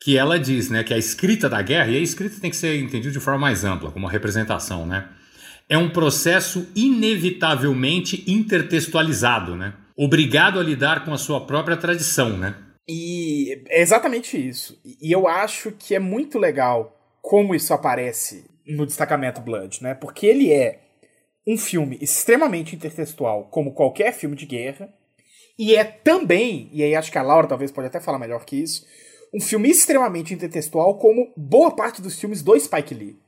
que 0.00 0.16
ela 0.16 0.38
diz 0.38 0.70
né, 0.70 0.84
que 0.84 0.94
a 0.94 0.98
escrita 0.98 1.48
da 1.48 1.60
guerra, 1.60 1.90
e 1.90 1.96
a 1.96 2.00
escrita 2.00 2.40
tem 2.40 2.50
que 2.50 2.56
ser 2.56 2.80
entendida 2.80 3.12
de 3.12 3.20
forma 3.20 3.40
mais 3.40 3.64
ampla, 3.64 3.90
como 3.90 4.06
uma 4.06 4.12
representação, 4.12 4.86
né? 4.86 5.08
É 5.68 5.76
um 5.76 5.90
processo 5.90 6.66
inevitavelmente 6.74 8.24
intertextualizado, 8.26 9.54
né? 9.54 9.74
Obrigado 9.96 10.58
a 10.58 10.62
lidar 10.62 11.04
com 11.04 11.12
a 11.12 11.18
sua 11.18 11.44
própria 11.44 11.76
tradição, 11.76 12.36
né? 12.36 12.54
E 12.88 13.62
é 13.68 13.82
exatamente 13.82 14.36
isso. 14.36 14.80
E 14.84 15.12
eu 15.12 15.28
acho 15.28 15.72
que 15.72 15.94
é 15.94 15.98
muito 15.98 16.38
legal 16.38 16.96
como 17.20 17.54
isso 17.54 17.74
aparece 17.74 18.46
no 18.66 18.86
destacamento 18.86 19.40
Blood, 19.40 19.82
né? 19.82 19.94
Porque 19.94 20.26
ele 20.26 20.52
é 20.52 20.80
um 21.46 21.58
filme 21.58 21.98
extremamente 22.00 22.76
intertextual, 22.76 23.44
como 23.50 23.72
qualquer 23.72 24.12
filme 24.12 24.36
de 24.36 24.46
guerra, 24.46 24.88
e 25.58 25.74
é 25.74 25.82
também, 25.82 26.70
e 26.72 26.82
aí 26.82 26.94
acho 26.94 27.10
que 27.10 27.18
a 27.18 27.22
Laura 27.22 27.48
talvez 27.48 27.72
pode 27.72 27.88
até 27.88 28.00
falar 28.00 28.18
melhor 28.18 28.44
que 28.44 28.56
isso, 28.56 28.86
um 29.34 29.40
filme 29.40 29.68
extremamente 29.68 30.32
intertextual, 30.34 30.98
como 30.98 31.32
boa 31.36 31.70
parte 31.74 32.00
dos 32.00 32.18
filmes 32.18 32.42
do 32.42 32.58
Spike 32.58 32.94
Lee. 32.94 33.18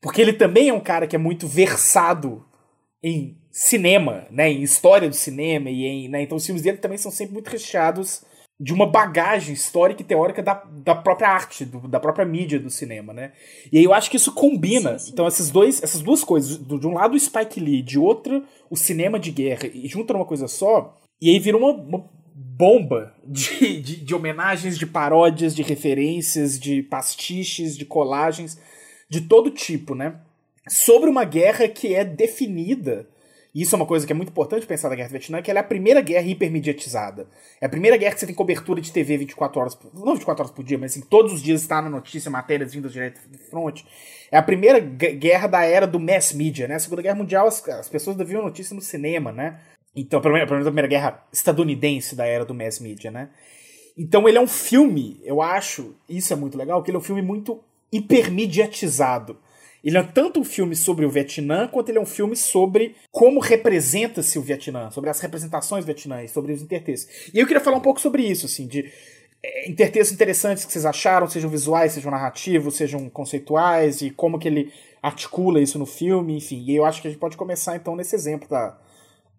Porque 0.00 0.20
ele 0.20 0.32
também 0.32 0.68
é 0.68 0.72
um 0.72 0.80
cara 0.80 1.06
que 1.06 1.16
é 1.16 1.18
muito 1.18 1.46
versado 1.46 2.44
em 3.02 3.36
cinema, 3.50 4.26
né, 4.30 4.50
em 4.50 4.62
história 4.62 5.08
do 5.08 5.14
cinema 5.14 5.70
e 5.70 5.84
em, 5.84 6.08
né, 6.08 6.22
então 6.22 6.36
os 6.36 6.44
filmes 6.44 6.62
dele 6.62 6.78
também 6.78 6.98
são 6.98 7.10
sempre 7.10 7.34
muito 7.34 7.48
recheados 7.48 8.24
de 8.58 8.72
uma 8.72 8.86
bagagem 8.86 9.52
histórica 9.52 10.02
e 10.02 10.04
teórica 10.04 10.42
da, 10.42 10.54
da 10.54 10.94
própria 10.94 11.28
arte, 11.28 11.64
do, 11.64 11.86
da 11.88 11.98
própria 11.98 12.24
mídia 12.24 12.58
do 12.58 12.70
cinema, 12.70 13.12
né? 13.12 13.32
E 13.70 13.78
aí 13.78 13.84
eu 13.84 13.92
acho 13.92 14.08
que 14.08 14.16
isso 14.16 14.32
combina. 14.32 14.98
Sim, 14.98 15.06
sim. 15.06 15.12
Então 15.12 15.26
esses 15.26 15.50
dois, 15.50 15.82
essas 15.82 16.00
duas 16.00 16.22
coisas, 16.22 16.56
de 16.58 16.86
um 16.86 16.94
lado 16.94 17.14
o 17.14 17.20
Spike 17.20 17.58
Lee, 17.58 17.82
de 17.82 17.98
outro 17.98 18.44
o 18.70 18.76
cinema 18.76 19.18
de 19.18 19.32
guerra, 19.32 19.68
e 19.72 19.88
juntam 19.88 20.16
numa 20.16 20.26
coisa 20.26 20.46
só, 20.46 20.96
e 21.20 21.30
aí 21.30 21.38
vira 21.38 21.56
uma, 21.56 21.72
uma 21.72 22.10
bomba 22.34 23.14
de, 23.24 23.80
de, 23.80 23.96
de, 23.96 24.14
homenagens, 24.14 24.76
de 24.76 24.86
paródias, 24.86 25.54
de 25.54 25.62
referências, 25.62 26.58
de 26.58 26.82
pastiches, 26.82 27.76
de 27.76 27.84
colagens, 27.84 28.58
de 29.08 29.20
todo 29.20 29.50
tipo, 29.50 29.94
né? 29.94 30.16
Sobre 30.68 31.08
uma 31.08 31.24
guerra 31.24 31.68
que 31.68 31.94
é 31.94 32.04
definida. 32.04 33.06
E 33.54 33.62
isso 33.62 33.72
é 33.72 33.76
uma 33.76 33.86
coisa 33.86 34.04
que 34.04 34.12
é 34.12 34.16
muito 34.16 34.30
importante 34.30 34.66
pensar 34.66 34.88
da 34.88 34.96
Guerra 34.96 35.08
do 35.08 35.12
Vietnã, 35.12 35.40
que 35.40 35.48
ela 35.48 35.60
é 35.60 35.62
a 35.62 35.64
primeira 35.64 36.00
guerra 36.00 36.26
hipermediatizada. 36.26 37.28
É 37.60 37.66
a 37.66 37.68
primeira 37.68 37.96
guerra 37.96 38.14
que 38.14 38.18
você 38.18 38.26
tem 38.26 38.34
cobertura 38.34 38.80
de 38.80 38.90
TV 38.90 39.16
24 39.18 39.60
horas, 39.60 39.74
por, 39.76 39.94
não 39.94 40.14
24 40.14 40.42
horas 40.42 40.52
por 40.52 40.64
dia, 40.64 40.76
mas 40.76 40.90
assim, 40.90 41.02
todos 41.02 41.32
os 41.32 41.40
dias 41.40 41.60
está 41.60 41.80
na 41.80 41.88
notícia, 41.88 42.28
matérias 42.28 42.72
vindas 42.72 42.92
direto 42.92 43.20
do 43.28 43.38
front. 43.38 43.82
É 44.32 44.36
a 44.36 44.42
primeira 44.42 44.80
guerra 44.80 45.46
da 45.46 45.62
era 45.62 45.86
do 45.86 46.00
mass 46.00 46.32
media, 46.32 46.66
né? 46.66 46.74
A 46.74 46.80
Segunda 46.80 47.02
Guerra 47.02 47.14
Mundial, 47.14 47.46
as, 47.46 47.68
as 47.68 47.88
pessoas 47.88 48.16
deviam 48.16 48.42
notícia 48.42 48.74
no 48.74 48.82
cinema, 48.82 49.30
né? 49.30 49.60
Então, 49.94 50.20
pelo 50.20 50.34
menos, 50.34 50.48
pelo 50.48 50.56
menos 50.56 50.66
a 50.66 50.70
Primeira 50.70 50.88
Guerra 50.88 51.24
estadunidense 51.32 52.16
da 52.16 52.26
era 52.26 52.44
do 52.44 52.54
mass 52.54 52.80
media, 52.80 53.10
né? 53.10 53.28
Então 53.96 54.28
ele 54.28 54.38
é 54.38 54.40
um 54.40 54.46
filme, 54.46 55.20
eu 55.22 55.40
acho, 55.40 55.94
isso 56.08 56.32
é 56.32 56.36
muito 56.36 56.58
legal, 56.58 56.82
que 56.82 56.90
ele 56.90 56.96
é 56.96 57.00
um 57.00 57.04
filme 57.04 57.22
muito 57.22 57.60
hipermediatizado. 57.92 59.38
Ele 59.84 59.98
é 59.98 60.02
tanto 60.02 60.40
um 60.40 60.44
filme 60.44 60.74
sobre 60.74 61.04
o 61.04 61.10
Vietnã, 61.10 61.68
quanto 61.68 61.90
ele 61.90 61.98
é 61.98 62.00
um 62.00 62.06
filme 62.06 62.34
sobre 62.34 62.96
como 63.12 63.38
representa-se 63.38 64.38
o 64.38 64.42
Vietnã, 64.42 64.90
sobre 64.90 65.10
as 65.10 65.20
representações 65.20 65.84
vietnãs, 65.84 66.30
sobre 66.30 66.52
os 66.52 66.62
intertextos. 66.62 67.30
E 67.32 67.38
eu 67.38 67.46
queria 67.46 67.60
falar 67.60 67.76
um 67.76 67.82
pouco 67.82 68.00
sobre 68.00 68.22
isso, 68.22 68.46
assim, 68.46 68.66
de 68.66 68.90
é, 69.42 69.68
intertextos 69.68 70.12
interessantes 70.12 70.64
que 70.64 70.72
vocês 70.72 70.86
acharam, 70.86 71.28
sejam 71.28 71.50
visuais, 71.50 71.92
sejam 71.92 72.10
narrativos, 72.10 72.76
sejam 72.76 73.08
conceituais, 73.10 74.00
e 74.00 74.10
como 74.10 74.38
que 74.38 74.48
ele 74.48 74.72
articula 75.02 75.60
isso 75.60 75.78
no 75.78 75.86
filme, 75.86 76.34
enfim. 76.34 76.64
E 76.66 76.74
eu 76.74 76.84
acho 76.84 77.02
que 77.02 77.06
a 77.06 77.10
gente 77.10 77.20
pode 77.20 77.36
começar 77.36 77.76
então 77.76 77.94
nesse 77.94 78.16
exemplo 78.16 78.48
da, 78.48 78.78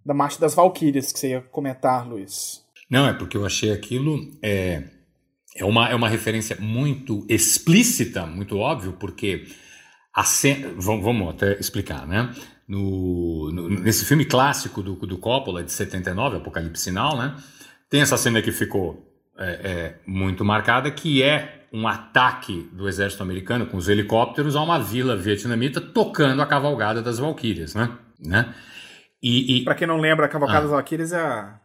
da 0.05 0.13
Marcha 0.13 0.39
das 0.39 0.53
Valquírias 0.53 1.11
que 1.11 1.19
você 1.19 1.29
ia 1.29 1.41
comentar, 1.41 2.07
Luiz. 2.07 2.63
Não, 2.89 3.07
é 3.07 3.13
porque 3.13 3.35
eu 3.35 3.45
achei 3.45 3.71
aquilo 3.71 4.19
é, 4.41 4.83
é, 5.55 5.65
uma, 5.65 5.89
é 5.89 5.95
uma 5.95 6.07
referência 6.07 6.55
muito 6.59 7.25
explícita, 7.27 8.25
muito 8.25 8.57
óbvio, 8.57 8.93
porque 8.93 9.47
a 10.13 10.23
cena, 10.23 10.73
vamos, 10.77 11.03
vamos 11.03 11.29
até 11.29 11.59
explicar, 11.59 12.07
né? 12.07 12.33
No, 12.67 13.51
no, 13.51 13.69
nesse 13.69 14.05
filme 14.05 14.25
clássico 14.25 14.81
do, 14.81 14.95
do 14.95 15.17
Coppola, 15.17 15.63
de 15.63 15.71
79, 15.71 16.37
Apocalipse 16.37 16.83
Sinal, 16.83 17.17
né? 17.17 17.35
Tem 17.89 18.01
essa 18.01 18.17
cena 18.17 18.41
que 18.41 18.51
ficou 18.51 19.11
é, 19.37 19.45
é, 19.47 19.95
muito 20.05 20.45
marcada, 20.45 20.89
que 20.91 21.21
é 21.21 21.67
um 21.71 21.87
ataque 21.87 22.69
do 22.71 22.87
exército 22.87 23.21
americano 23.21 23.65
com 23.65 23.77
os 23.77 23.89
helicópteros 23.89 24.55
a 24.55 24.61
uma 24.61 24.79
vila 24.79 25.15
vietnamita 25.15 25.81
tocando 25.81 26.41
a 26.41 26.45
cavalgada 26.45 27.01
das 27.01 27.19
Valquírias, 27.19 27.75
né? 27.75 27.91
né? 28.19 28.53
E, 29.21 29.57
e... 29.57 29.63
Pra 29.63 29.75
quem 29.75 29.87
não 29.87 29.99
lembra, 29.99 30.25
a 30.25 30.29
Cavalcada 30.29 30.65
ah. 30.65 30.69
Valkyries 30.69 31.11
é 31.11 31.19
a. 31.19 31.55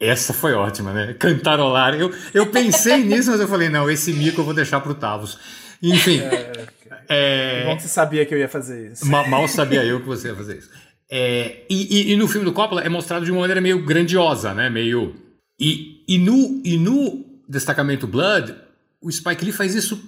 Essa 0.00 0.32
foi 0.32 0.54
ótima, 0.54 0.92
né? 0.92 1.14
Cantarolar. 1.14 1.94
Eu, 1.94 2.10
eu 2.32 2.46
pensei 2.46 3.04
nisso, 3.04 3.30
mas 3.30 3.40
eu 3.40 3.48
falei, 3.48 3.68
não, 3.68 3.90
esse 3.90 4.12
mico 4.12 4.40
eu 4.40 4.44
vou 4.44 4.54
deixar 4.54 4.80
pro 4.80 4.94
Tavos. 4.94 5.38
Enfim. 5.82 6.20
É, 6.20 6.66
é... 7.08 7.64
Bom 7.66 7.76
que 7.76 7.82
você 7.82 7.88
sabia 7.88 8.24
que 8.24 8.34
eu 8.34 8.38
ia 8.38 8.48
fazer 8.48 8.92
isso. 8.92 9.06
Mal, 9.06 9.28
mal 9.28 9.46
sabia 9.46 9.84
eu 9.84 10.00
que 10.00 10.06
você 10.06 10.28
ia 10.28 10.34
fazer 10.34 10.58
isso. 10.58 10.70
É, 11.10 11.64
e, 11.68 12.10
e, 12.10 12.12
e, 12.12 12.16
no 12.16 12.28
filme 12.28 12.44
do 12.44 12.52
Coppola 12.52 12.82
é 12.82 12.88
mostrado 12.88 13.24
de 13.24 13.32
uma 13.32 13.40
maneira 13.40 13.60
meio 13.60 13.84
grandiosa, 13.84 14.54
né? 14.54 14.70
Meio. 14.70 15.14
E, 15.58 16.04
e, 16.06 16.18
no, 16.18 16.62
e 16.64 16.78
no 16.78 17.24
destacamento 17.48 18.06
Blood, 18.06 18.54
o 19.02 19.10
Spike 19.10 19.44
Lee 19.44 19.52
faz 19.52 19.74
isso 19.74 20.00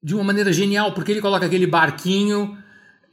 de 0.00 0.14
uma 0.14 0.22
maneira 0.22 0.52
genial, 0.52 0.92
porque 0.92 1.10
ele 1.10 1.20
coloca 1.20 1.44
aquele 1.44 1.66
barquinho 1.66 2.56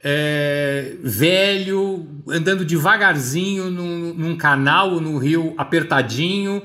é, 0.06 0.96
velho, 1.02 2.06
andando 2.28 2.62
devagarzinho 2.62 3.70
num, 3.70 4.12
num 4.12 4.36
canal 4.36 5.00
no 5.00 5.16
rio 5.16 5.54
apertadinho, 5.56 6.62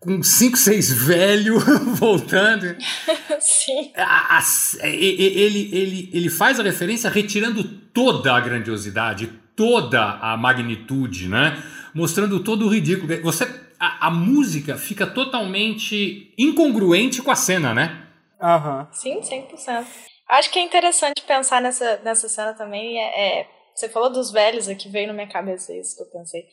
com 0.00 0.20
cinco, 0.24 0.56
seis 0.56 0.92
velho 0.92 1.60
voltando. 1.94 2.74
Sim. 3.38 3.92
A, 3.96 4.38
a, 4.38 4.42
ele, 4.88 5.70
ele, 5.72 6.10
ele 6.12 6.28
faz 6.28 6.58
a 6.58 6.64
referência 6.64 7.08
retirando 7.08 7.62
toda 7.62 8.34
a 8.34 8.40
grandiosidade, 8.40 9.30
toda 9.54 10.18
a 10.20 10.36
magnitude, 10.36 11.28
né? 11.28 11.62
Mostrando 11.94 12.40
todo 12.40 12.66
o 12.66 12.68
ridículo. 12.68 13.22
Você, 13.22 13.44
a, 13.78 14.08
a 14.08 14.10
música 14.10 14.76
fica 14.76 15.06
totalmente 15.06 16.34
incongruente 16.36 17.22
com 17.22 17.30
a 17.30 17.36
cena, 17.36 17.72
né? 17.72 18.04
Uhum. 18.42 18.86
Sim, 18.90 19.20
100%. 19.20 20.09
Acho 20.30 20.50
que 20.50 20.58
é 20.58 20.62
interessante 20.62 21.22
pensar 21.22 21.60
nessa, 21.60 21.98
nessa 22.04 22.28
cena 22.28 22.54
também. 22.54 22.98
É, 22.98 23.40
é, 23.40 23.46
você 23.74 23.88
falou 23.88 24.10
dos 24.10 24.30
velhos 24.30 24.68
aqui, 24.68 24.88
veio 24.88 25.08
na 25.08 25.12
minha 25.12 25.28
cabeça 25.28 25.74
isso 25.74 25.96
que 25.96 26.02
eu 26.02 26.06
pensei. 26.06 26.46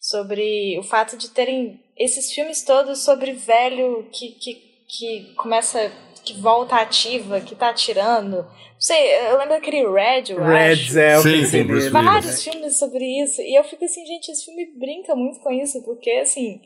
Sobre 0.00 0.78
o 0.78 0.82
fato 0.82 1.16
de 1.16 1.30
terem 1.30 1.80
esses 1.96 2.32
filmes 2.32 2.64
todos 2.64 3.04
sobre 3.04 3.32
velho 3.32 4.08
que, 4.10 4.30
que, 4.32 4.54
que 4.88 5.34
começa 5.36 5.92
que 6.24 6.34
volta 6.40 6.76
ativa, 6.76 7.40
que 7.40 7.54
tá 7.54 7.70
atirando. 7.70 8.38
Não 8.38 8.80
sei, 8.80 9.14
eu 9.28 9.38
lembro 9.38 9.50
daquele 9.50 9.86
Red, 9.88 10.30
eu 10.30 10.42
Reds, 10.42 10.96
é, 10.96 11.18
o 11.18 11.22
sim, 11.22 11.44
sim, 11.44 11.64
Bruce 11.64 11.88
vários 11.90 12.42
filmes 12.42 12.78
sobre 12.78 13.04
isso. 13.22 13.40
E 13.40 13.54
eu 13.54 13.64
fico 13.64 13.84
assim, 13.84 14.04
gente, 14.06 14.30
esse 14.30 14.44
filme 14.44 14.66
brinca 14.76 15.14
muito 15.14 15.40
com 15.40 15.50
isso, 15.50 15.82
porque 15.82 16.10
assim, 16.12 16.60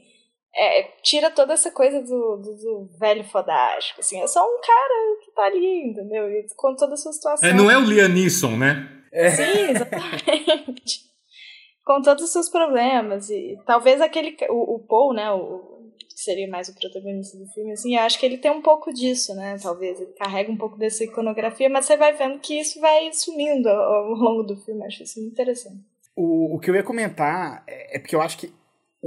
é, 0.56 0.82
tira 1.02 1.30
toda 1.30 1.52
essa 1.52 1.70
coisa 1.70 2.00
do, 2.00 2.36
do, 2.36 2.56
do, 2.56 2.90
velho 2.98 3.24
fodástico, 3.24 4.00
assim, 4.00 4.20
é 4.20 4.26
só 4.26 4.40
um 4.44 4.60
cara 4.60 5.16
que 5.24 5.30
tá 5.32 5.44
ali, 5.44 5.90
entendeu? 5.90 6.30
E 6.30 6.46
com 6.56 6.74
toda 6.76 6.94
a 6.94 6.96
sua 6.96 7.12
situação. 7.12 7.48
É, 7.48 7.52
não 7.52 7.70
é 7.70 7.76
o 7.76 7.80
Liam 7.80 8.08
Neeson, 8.08 8.56
né? 8.56 8.88
É. 9.12 9.30
Sim, 9.30 9.70
exatamente. 9.70 11.00
com 11.84 12.00
todos 12.02 12.24
os 12.24 12.32
seus 12.32 12.48
problemas. 12.48 13.30
E 13.30 13.58
talvez 13.66 14.00
aquele. 14.00 14.36
O, 14.48 14.76
o 14.76 14.78
Paul, 14.80 15.12
né? 15.12 15.30
O, 15.32 15.74
que 16.14 16.20
seria 16.20 16.48
mais 16.48 16.68
o 16.68 16.74
protagonista 16.74 17.36
do 17.36 17.46
filme, 17.48 17.72
assim, 17.72 17.96
eu 17.96 18.02
acho 18.02 18.18
que 18.18 18.24
ele 18.26 18.38
tem 18.38 18.50
um 18.50 18.62
pouco 18.62 18.92
disso, 18.92 19.34
né? 19.34 19.56
Talvez 19.60 20.00
ele 20.00 20.12
carrega 20.12 20.50
um 20.50 20.56
pouco 20.56 20.78
dessa 20.78 21.02
iconografia, 21.02 21.68
mas 21.68 21.86
você 21.86 21.96
vai 21.96 22.12
vendo 22.12 22.38
que 22.38 22.58
isso 22.58 22.80
vai 22.80 23.12
sumindo 23.12 23.68
ao, 23.68 23.94
ao 23.94 24.14
longo 24.14 24.42
do 24.44 24.56
filme, 24.56 24.84
acho 24.84 25.02
isso 25.02 25.20
interessante. 25.20 25.82
O, 26.14 26.54
o 26.54 26.60
que 26.60 26.70
eu 26.70 26.74
ia 26.76 26.84
comentar 26.84 27.64
é, 27.66 27.96
é 27.96 27.98
porque 27.98 28.14
eu 28.14 28.22
acho 28.22 28.38
que 28.38 28.52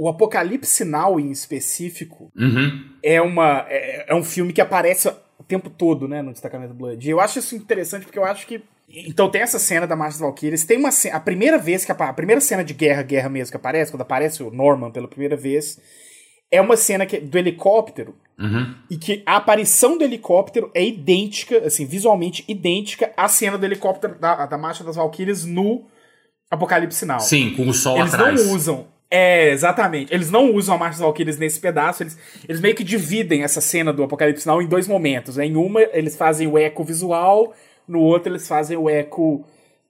o 0.00 0.08
Apocalipse 0.08 0.84
Now, 0.84 1.18
em 1.18 1.32
específico, 1.32 2.30
uhum. 2.36 2.88
é, 3.02 3.20
uma, 3.20 3.66
é, 3.68 4.04
é, 4.08 4.14
um 4.14 4.22
filme 4.22 4.52
que 4.52 4.60
aparece 4.60 5.08
o 5.36 5.42
tempo 5.42 5.68
todo, 5.68 6.06
né, 6.06 6.22
no 6.22 6.30
Destacamento 6.30 6.72
Blood. 6.72 7.04
E 7.04 7.10
eu 7.10 7.18
acho 7.18 7.40
isso 7.40 7.56
interessante 7.56 8.04
porque 8.04 8.18
eu 8.18 8.24
acho 8.24 8.46
que. 8.46 8.62
Então 8.88 9.28
tem 9.28 9.42
essa 9.42 9.58
cena 9.58 9.88
da 9.88 9.96
Marcha 9.96 10.12
das 10.12 10.20
Valkyrias. 10.20 10.64
Tem 10.64 10.78
uma 10.78 10.90
A 11.12 11.18
primeira 11.18 11.58
vez 11.58 11.84
que. 11.84 11.90
A, 11.90 11.96
a 11.96 12.12
primeira 12.12 12.40
cena 12.40 12.62
de 12.62 12.74
guerra, 12.74 13.02
guerra 13.02 13.28
mesmo 13.28 13.50
que 13.50 13.56
aparece, 13.56 13.90
quando 13.90 14.02
aparece 14.02 14.40
o 14.40 14.52
Norman 14.52 14.92
pela 14.92 15.08
primeira 15.08 15.36
vez 15.36 15.80
é 16.50 16.60
uma 16.60 16.76
cena 16.76 17.04
que, 17.04 17.18
do 17.18 17.36
helicóptero 17.36 18.14
uhum. 18.38 18.74
e 18.88 18.96
que 18.96 19.22
a 19.26 19.36
aparição 19.36 19.98
do 19.98 20.04
helicóptero 20.04 20.70
é 20.74 20.82
idêntica, 20.82 21.58
assim, 21.66 21.84
visualmente 21.84 22.44
idêntica 22.48 23.12
à 23.16 23.28
cena 23.28 23.58
do 23.58 23.66
helicóptero 23.66 24.18
da, 24.18 24.46
da 24.46 24.56
Marcha 24.56 24.82
das 24.82 24.96
Valquírias 24.96 25.44
no 25.44 25.84
Apocalipse 26.50 27.04
Now. 27.04 27.20
Sim, 27.20 27.54
com 27.54 27.68
o 27.68 27.74
sol 27.74 27.98
eles 27.98 28.14
atrás. 28.14 28.40
Eles 28.40 28.46
não 28.46 28.54
usam. 28.54 28.97
É, 29.10 29.50
exatamente. 29.50 30.12
Eles 30.12 30.30
não 30.30 30.52
usam 30.52 30.74
a 30.74 30.78
Marcha 30.78 30.98
das 30.98 31.00
Valquírias 31.00 31.38
nesse 31.38 31.58
pedaço, 31.60 32.02
eles, 32.02 32.18
eles 32.46 32.60
meio 32.60 32.74
que 32.74 32.84
dividem 32.84 33.42
essa 33.42 33.60
cena 33.60 33.92
do 33.92 34.02
Apocalipse 34.02 34.46
Now 34.46 34.60
em 34.60 34.66
dois 34.66 34.86
momentos. 34.86 35.36
Né? 35.36 35.46
Em 35.46 35.56
uma, 35.56 35.80
eles 35.80 36.16
fazem 36.16 36.46
o 36.46 36.58
eco 36.58 36.84
visual, 36.84 37.54
no 37.86 38.00
outro, 38.00 38.30
eles 38.30 38.46
fazem 38.46 38.76
o 38.76 38.88
eco 38.88 39.44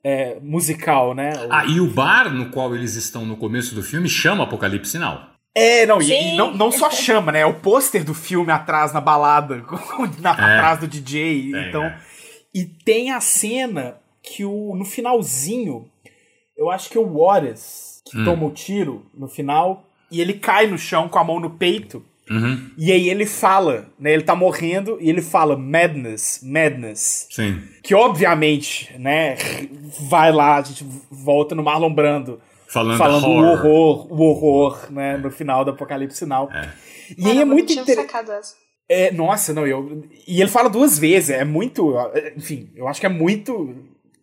é, 0.05 0.39
musical, 0.41 1.15
né? 1.15 1.33
Ah, 1.51 1.67
e 1.67 1.81
o 1.81 1.89
bar 1.89 2.33
no 2.33 2.51
qual 2.51 2.75
eles 2.75 2.95
estão 2.95 3.27
no 3.27 3.37
começo 3.37 3.75
do 3.75 3.83
filme 3.83 4.09
chama 4.09 4.45
Apocalipse 4.45 4.99
Now. 4.99 5.21
É, 5.55 5.85
não, 5.87 6.01
e, 6.01 6.13
e, 6.13 6.37
não, 6.37 6.55
não 6.55 6.71
só 6.71 6.89
chama, 6.89 7.33
né? 7.33 7.41
É 7.41 7.47
o 7.47 7.55
pôster 7.55 8.05
do 8.05 8.15
filme 8.15 8.53
atrás 8.53 8.93
na 8.93 9.01
balada, 9.01 9.57
na, 10.21 10.31
é. 10.31 10.33
atrás 10.33 10.79
do 10.79 10.87
DJ. 10.87 11.51
Tem, 11.51 11.69
então, 11.69 11.85
é. 11.85 11.99
E 12.55 12.65
tem 12.65 13.11
a 13.11 13.21
cena 13.21 13.99
que 14.23 14.45
o, 14.45 14.75
no 14.77 14.85
finalzinho, 14.85 15.91
eu 16.57 16.71
acho 16.71 16.89
que 16.89 16.97
é 16.97 17.01
o 17.01 17.19
Wallace, 17.19 17.98
que 18.11 18.19
hum. 18.19 18.25
toma 18.25 18.47
o 18.47 18.51
tiro 18.51 19.07
no 19.15 19.29
final, 19.29 19.85
e 20.11 20.21
ele 20.21 20.35
cai 20.35 20.67
no 20.67 20.79
chão 20.79 21.09
com 21.09 21.19
a 21.19 21.25
mão 21.25 21.39
no 21.39 21.51
peito. 21.51 22.05
Uhum. 22.31 22.71
E 22.77 22.93
aí 22.93 23.09
ele 23.09 23.25
fala, 23.25 23.89
né? 23.99 24.13
Ele 24.13 24.23
tá 24.23 24.35
morrendo 24.35 24.99
e 25.01 25.09
ele 25.09 25.23
fala 25.23 25.57
madness, 25.57 26.41
madness. 26.43 27.27
Sim. 27.31 27.63
Que 27.83 27.95
obviamente, 27.95 28.95
né? 28.99 29.37
Vai 30.11 30.31
lá, 30.31 30.57
a 30.57 30.63
gente 30.63 30.85
volta 31.11 31.55
no 31.55 31.63
Marlon 31.63 31.93
Brando 31.93 32.39
Falando, 32.69 32.99
falando 32.99 33.27
o 33.27 33.31
horror, 33.31 34.13
o 34.13 34.23
horror, 34.25 34.93
né, 34.93 35.17
no 35.17 35.31
final 35.31 35.65
do 35.65 35.71
Apocalipse 35.71 36.19
Sinal. 36.19 36.51
É. 36.53 36.71
E 37.17 37.27
aí 37.27 37.41
é 37.41 37.45
muito 37.45 37.73
interessante. 37.73 38.13
É, 38.87 39.11
nossa, 39.11 39.55
não, 39.55 39.67
eu. 39.67 40.05
E 40.27 40.41
ele 40.41 40.51
fala 40.51 40.69
duas 40.69 40.99
vezes, 40.99 41.31
é 41.31 41.45
muito. 41.45 41.95
Enfim, 42.37 42.71
eu 42.77 42.87
acho 42.87 43.01
que 43.01 43.07
é 43.07 43.11
muito. 43.11 43.75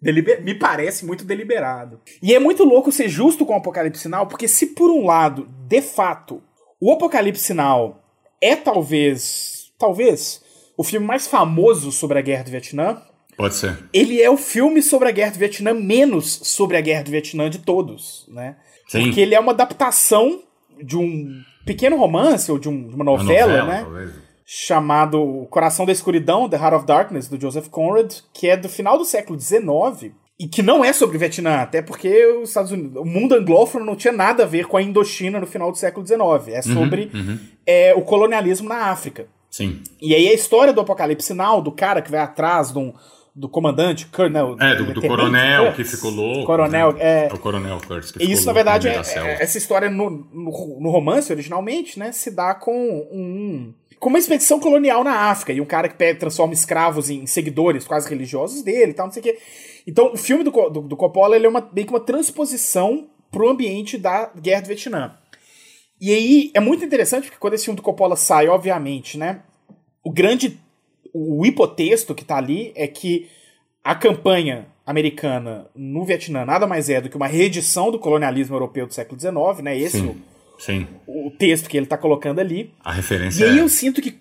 Deliber, 0.06 0.44
me 0.44 0.54
parece 0.54 1.04
muito 1.04 1.26
deliberado. 1.26 2.00
E 2.22 2.34
é 2.34 2.39
muito 2.39 2.63
louco 2.63 2.91
ser 2.91 3.10
justo 3.10 3.44
com 3.44 3.54
o 3.54 3.58
Apocalipse 3.58 4.04
Sinal, 4.04 4.28
porque 4.28 4.48
se 4.48 4.68
por 4.68 4.91
um 4.91 5.04
lado, 5.04 5.50
de 5.68 5.82
fato, 5.82 6.44
o 6.80 6.94
Apocalipse 6.94 7.44
Sinal 7.44 8.04
é 8.39 8.56
talvez. 8.56 9.74
Talvez 9.80 10.41
o 10.78 10.84
filme 10.84 11.06
mais 11.06 11.26
famoso 11.26 11.91
sobre 11.91 12.20
a 12.20 12.22
guerra 12.22 12.44
do 12.44 12.52
Vietnã, 12.52 13.02
Pode 13.36 13.56
ser. 13.56 13.78
Ele 13.91 14.22
é 14.22 14.30
o 14.30 14.38
filme 14.38 14.82
sobre 14.82 15.10
a 15.10 15.12
Guerra 15.12 15.32
do 15.32 15.39
Vietnã 15.39 15.74
menos 15.74 16.39
sobre 16.44 16.78
a 16.78 16.82
Guerra 16.82 17.04
do 17.04 17.12
Vietnã 17.12 17.50
de 17.50 17.60
todos, 17.60 18.26
né? 18.30 18.56
Sim. 18.88 19.04
Porque 19.04 19.20
ele 19.20 19.36
é 19.36 19.39
uma 19.39 19.52
adaptação 19.52 20.41
de 20.82 20.96
um 20.96 21.44
pequeno 21.65 21.98
romance 21.98 22.50
ou 22.50 22.58
de, 22.58 22.70
um, 22.70 22.88
de 22.88 22.96
uma, 22.96 23.04
novela, 23.04 23.56
uma 23.56 23.65
novela, 23.65 23.68
né? 23.68 23.82
Talvez. 23.82 24.25
Chamado 24.46 25.48
Coração 25.50 25.86
da 25.86 25.92
Escuridão, 25.92 26.48
The 26.48 26.58
Heart 26.58 26.76
of 26.76 26.86
Darkness, 26.86 27.28
do 27.28 27.40
Joseph 27.40 27.68
Conrad, 27.70 28.14
que 28.34 28.48
é 28.48 28.56
do 28.56 28.70
final 28.70 28.98
do 28.98 29.06
século 29.06 29.40
XIX 29.40 30.14
e 30.40 30.48
que 30.48 30.62
não 30.62 30.84
é 30.84 30.92
sobre 30.92 31.16
o 31.16 31.20
Vietnã, 31.20 31.62
até 31.62 31.82
porque 31.82 32.26
os 32.26 32.50
Estados 32.50 32.72
Unidos, 32.72 33.02
o 33.02 33.06
mundo 33.06 33.34
anglófono 33.34 33.86
não 33.86 33.96
tinha 33.96 34.14
nada 34.14 34.44
a 34.44 34.46
ver 34.46 34.68
com 34.68 34.78
a 34.78 34.82
Indochina 34.82 35.40
no 35.40 35.48
final 35.48 35.72
do 35.72 35.78
século 35.78 36.06
XIX. 36.06 36.20
É 36.20 36.58
uhum, 36.58 36.74
sobre 36.74 37.10
uhum, 37.14 37.20
uhum. 37.20 37.40
É, 37.66 37.94
o 37.96 38.02
colonialismo 38.02 38.68
na 38.68 38.92
África. 38.92 39.28
Sim. 39.50 39.82
E 40.02 40.14
aí 40.14 40.28
a 40.28 40.34
história 40.34 40.74
do 40.74 40.82
Apocalipse 40.82 41.28
Sinal, 41.28 41.62
do 41.62 41.72
cara 41.72 42.02
que 42.02 42.12
vai 42.12 42.20
atrás 42.20 42.74
de 42.74 42.78
um, 42.78 42.94
do 43.36 43.50
comandante, 43.50 44.06
Colonel. 44.08 44.56
É, 44.60 44.76
do, 44.76 44.94
do 44.94 45.02
coronel 45.02 45.74
que 45.74 45.84
ficou 45.84 46.10
louco. 46.10 46.46
Coronel, 46.46 46.94
né? 46.94 47.26
é. 47.26 47.30
O 47.34 47.38
coronel 47.38 47.82
Kurtz 47.86 48.12
que 48.12 48.24
Isso, 48.24 48.46
na 48.46 48.54
verdade, 48.54 48.88
é, 48.88 48.96
é, 48.96 49.44
essa 49.44 49.58
história 49.58 49.90
no, 49.90 50.10
no, 50.10 50.80
no, 50.80 50.90
romance, 50.90 51.32
originalmente, 51.34 52.00
né, 52.00 52.14
se 52.14 52.32
dá 52.32 52.56
com 52.56 52.74
um. 53.12 53.74
Com 54.00 54.10
uma 54.10 54.20
expedição 54.20 54.60
colonial 54.60 55.04
na 55.04 55.30
África, 55.30 55.54
e 55.54 55.62
um 55.62 55.66
cara 55.66 55.88
que 55.88 55.96
pega, 55.96 56.20
transforma 56.20 56.54
escravos 56.54 57.10
em 57.10 57.26
seguidores 57.26 57.86
quase 57.86 58.10
religiosos 58.10 58.62
dele 58.62 58.92
e 58.92 58.94
tal, 58.94 59.08
não 59.08 59.14
sei 59.14 59.22
o 59.22 59.24
quê. 59.24 59.40
Então, 59.88 60.14
o 60.14 60.18
filme 60.18 60.44
do, 60.44 60.52
do, 60.52 60.82
do 60.82 60.98
Coppola 60.98 61.36
ele 61.36 61.46
é 61.46 61.50
uma, 61.50 61.70
meio 61.74 61.88
que 61.88 61.94
uma 61.94 62.00
transposição 62.00 63.08
pro 63.32 63.50
ambiente 63.50 63.98
da 63.98 64.32
Guerra 64.36 64.62
do 64.62 64.68
Vietnã. 64.68 65.18
E 66.00 66.14
aí, 66.14 66.52
é 66.54 66.60
muito 66.60 66.84
interessante, 66.84 67.24
porque 67.24 67.40
quando 67.40 67.54
esse 67.54 67.66
filme 67.66 67.78
do 67.78 67.84
Coppola 67.84 68.16
sai, 68.16 68.48
obviamente, 68.48 69.18
né, 69.18 69.41
o 70.04 70.12
grande 70.12 70.60
o 71.18 71.46
hipotexto 71.46 72.14
que 72.14 72.24
está 72.24 72.36
ali 72.36 72.74
é 72.76 72.88
que 72.88 73.30
a 73.82 73.96
campanha 73.96 74.68
americana 74.86 75.68
no 75.74 76.04
Vietnã 76.04 76.43
nada 76.43 76.68
mais 76.68 76.89
é 76.89 77.00
do 77.00 77.10
que 77.10 77.16
uma 77.16 77.26
reedição 77.26 77.89
do 77.89 77.98
colonialismo 77.98 78.54
europeu 78.54 78.86
do 78.86 78.93
século 78.93 79.20
XIX, 79.20 79.64
né? 79.64 79.78
Esse 79.78 80.00
sim, 80.00 80.22
sim. 80.58 80.88
o 81.08 81.32
texto 81.32 81.70
que 81.70 81.78
ele 81.78 81.86
está 81.86 81.97
colocando 81.97 82.39
ali. 82.39 82.74
A 82.84 82.91
referência. 82.91 83.45
E 83.45 83.49
aí 83.49 83.60
é... 83.60 83.62
eu 83.62 83.70
sinto 83.70 84.01
que, 84.01 84.20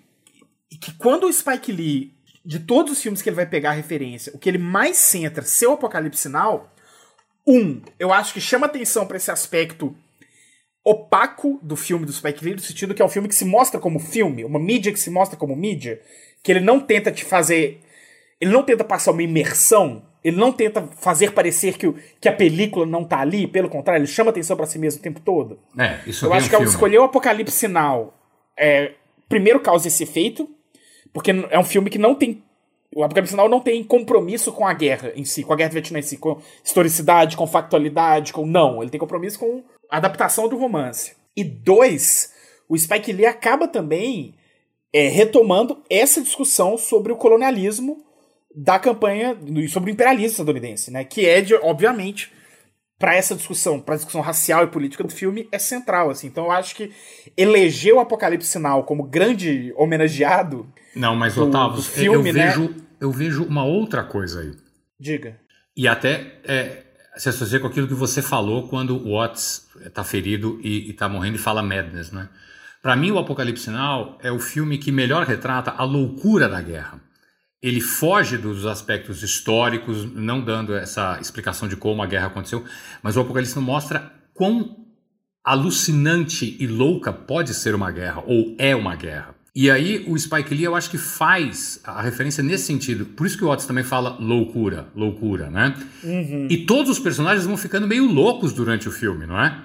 que 0.81 0.93
quando 0.97 1.25
o 1.25 1.33
Spike 1.33 1.71
Lee, 1.71 2.13
de 2.45 2.59
todos 2.59 2.93
os 2.93 3.01
filmes 3.01 3.21
que 3.21 3.29
ele 3.29 3.35
vai 3.35 3.45
pegar 3.45 3.71
a 3.71 3.73
referência, 3.73 4.31
o 4.35 4.39
que 4.39 4.49
ele 4.49 4.57
mais 4.57 4.97
centra, 4.97 5.43
seu 5.43 5.73
Apocalipse 5.73 6.21
Sinal, 6.21 6.73
um, 7.47 7.81
eu 7.99 8.11
acho 8.11 8.33
que 8.33 8.41
chama 8.41 8.65
atenção 8.65 9.05
para 9.05 9.17
esse 9.17 9.29
aspecto 9.29 9.95
opaco 10.83 11.59
do 11.63 11.75
filme 11.75 12.05
do 12.05 12.13
Spike 12.13 12.45
Lee, 12.45 12.53
no 12.53 12.59
sentido 12.59 12.93
que 12.93 13.01
é 13.01 13.05
um 13.05 13.09
filme 13.09 13.27
que 13.27 13.35
se 13.35 13.45
mostra 13.45 13.79
como 13.79 13.99
filme, 13.99 14.45
uma 14.45 14.59
mídia 14.59 14.91
que 14.91 14.99
se 14.99 15.09
mostra 15.09 15.37
como 15.37 15.55
mídia, 15.55 15.99
que 16.43 16.51
ele 16.51 16.59
não 16.59 16.79
tenta 16.79 17.11
te 17.11 17.25
fazer. 17.25 17.81
Ele 18.39 18.51
não 18.51 18.63
tenta 18.63 18.83
passar 18.83 19.11
uma 19.11 19.23
imersão, 19.23 20.05
Ele 20.25 20.37
não 20.37 20.51
tenta 20.51 20.81
fazer 20.97 21.33
parecer 21.33 21.77
que, 21.77 21.85
o, 21.85 21.95
que 22.19 22.27
a 22.27 22.33
película 22.33 22.83
não 22.83 23.03
tá 23.03 23.19
ali, 23.19 23.45
pelo 23.45 23.69
contrário, 23.69 23.99
ele 23.99 24.07
chama 24.07 24.31
atenção 24.31 24.57
para 24.57 24.65
si 24.65 24.79
mesmo 24.79 24.99
o 24.99 25.03
tempo 25.03 25.19
todo. 25.19 25.59
É, 25.77 25.99
isso 26.07 26.25
Eu 26.25 26.33
acho 26.33 26.47
um 26.47 26.49
que 26.49 26.55
ao 26.55 26.61
filme. 26.61 26.73
escolher 26.73 26.97
o 26.97 27.03
Apocalipse 27.03 27.55
Sinal, 27.55 28.11
é, 28.57 28.93
primeiro 29.29 29.59
causa 29.59 29.87
esse 29.87 30.01
efeito, 30.01 30.49
porque 31.13 31.29
é 31.29 31.59
um 31.59 31.63
filme 31.63 31.91
que 31.91 31.99
não 31.99 32.15
tem. 32.15 32.43
O 32.95 33.03
Apocalipse 33.03 33.33
Sinal 33.33 33.47
não 33.47 33.59
tem 33.59 33.83
compromisso 33.83 34.51
com 34.51 34.65
a 34.65 34.73
guerra 34.73 35.11
em 35.15 35.23
si, 35.23 35.43
com 35.43 35.53
a 35.53 35.55
guerra 35.55 35.69
do 35.69 35.73
Vietnã 35.73 35.99
em 35.99 36.01
si, 36.01 36.17
com 36.17 36.41
historicidade, 36.63 37.37
com 37.37 37.45
factualidade, 37.45 38.33
com. 38.33 38.47
Não, 38.47 38.81
ele 38.81 38.89
tem 38.89 38.99
compromisso 38.99 39.37
com 39.37 39.63
a 39.91 39.97
adaptação 39.97 40.49
do 40.49 40.57
romance. 40.57 41.15
E 41.37 41.43
dois, 41.43 42.33
o 42.67 42.75
Spike 42.75 43.13
Lee 43.13 43.27
acaba 43.27 43.67
também 43.67 44.33
é, 44.91 45.07
retomando 45.07 45.83
essa 45.87 46.19
discussão 46.19 46.79
sobre 46.79 47.13
o 47.13 47.15
colonialismo 47.15 48.04
da 48.55 48.79
campanha, 48.79 49.37
sobre 49.69 49.91
o 49.91 49.93
imperialismo 49.93 50.31
estadunidense, 50.31 50.91
né? 50.91 51.03
Que 51.03 51.25
é, 51.25 51.41
de, 51.41 51.53
obviamente, 51.55 52.31
para 52.97 53.15
essa 53.15 53.35
discussão, 53.35 53.79
para 53.79 53.95
a 53.95 53.97
discussão 53.97 54.21
racial 54.21 54.63
e 54.63 54.67
política 54.67 55.03
do 55.03 55.11
filme, 55.11 55.47
é 55.51 55.59
central, 55.59 56.09
assim. 56.09 56.27
Então 56.27 56.45
eu 56.45 56.51
acho 56.51 56.75
que 56.75 56.91
eleger 57.35 57.93
o 57.93 57.99
Apocalipse 57.99 58.47
Sinal 58.47 58.83
como 58.83 59.03
grande 59.03 59.73
homenageado. 59.75 60.65
Não, 60.95 61.15
mas 61.15 61.35
do- 61.35 61.45
Otávio, 61.47 61.75
do 61.77 61.83
filme, 61.83 62.29
eu, 62.29 62.33
né? 62.33 62.47
vejo, 62.47 62.75
eu 63.01 63.11
vejo 63.11 63.43
uma 63.43 63.65
outra 63.65 64.03
coisa 64.03 64.39
aí. 64.39 64.53
Diga. 64.97 65.37
E 65.75 65.87
até 65.89 66.39
é, 66.45 66.83
se 67.17 67.27
associa 67.27 67.59
com 67.59 67.67
aquilo 67.67 67.87
que 67.87 67.93
você 67.93 68.21
falou 68.21 68.69
quando 68.69 68.95
o 68.95 69.11
Watts 69.17 69.67
está 69.85 70.05
ferido 70.05 70.57
e 70.63 70.89
está 70.89 71.09
morrendo 71.09 71.35
e 71.35 71.39
fala 71.39 71.61
Madness, 71.61 72.11
né? 72.13 72.29
Para 72.81 72.95
mim, 72.95 73.11
o 73.11 73.17
Apocalipse 73.19 73.63
Sinal 73.65 74.17
é 74.21 74.31
o 74.31 74.39
filme 74.39 74.77
que 74.77 74.91
melhor 74.91 75.25
retrata 75.25 75.71
a 75.71 75.83
loucura 75.83 76.47
da 76.47 76.61
guerra. 76.61 77.01
Ele 77.61 77.81
foge 77.81 78.37
dos 78.37 78.65
aspectos 78.65 79.23
históricos, 79.23 80.05
não 80.13 80.43
dando 80.43 80.75
essa 80.75 81.17
explicação 81.19 81.67
de 81.67 81.75
como 81.75 82.03
a 82.03 82.05
guerra 82.05 82.27
aconteceu, 82.27 82.63
mas 83.01 83.17
o 83.17 83.21
Apocalipse 83.21 83.53
Sinal 83.53 83.65
mostra 83.65 84.11
quão 84.33 84.85
alucinante 85.43 86.57
e 86.59 86.67
louca 86.67 87.13
pode 87.13 87.53
ser 87.53 87.75
uma 87.75 87.91
guerra, 87.91 88.23
ou 88.25 88.55
é 88.57 88.75
uma 88.75 88.95
guerra. 88.95 89.35
E 89.55 89.71
aí 89.71 90.03
o 90.05 90.17
Spike 90.19 90.53
Lee 90.53 90.65
eu 90.65 90.75
acho 90.75 90.89
que 90.89 90.97
faz 90.97 91.79
a 91.85 92.01
referência 92.01 92.43
nesse 92.43 92.65
sentido. 92.65 93.05
Por 93.05 93.25
isso 93.25 93.37
que 93.37 93.45
o 93.45 93.47
Watts 93.47 93.65
também 93.65 93.85
fala 93.85 94.17
loucura, 94.19 94.87
loucura, 94.93 95.49
né? 95.49 95.73
E 96.49 96.57
todos 96.65 96.91
os 96.91 96.99
personagens 96.99 97.45
vão 97.45 97.55
ficando 97.55 97.87
meio 97.87 98.05
loucos 98.05 98.51
durante 98.51 98.89
o 98.89 98.91
filme, 98.91 99.25
não 99.25 99.39
é? 99.39 99.63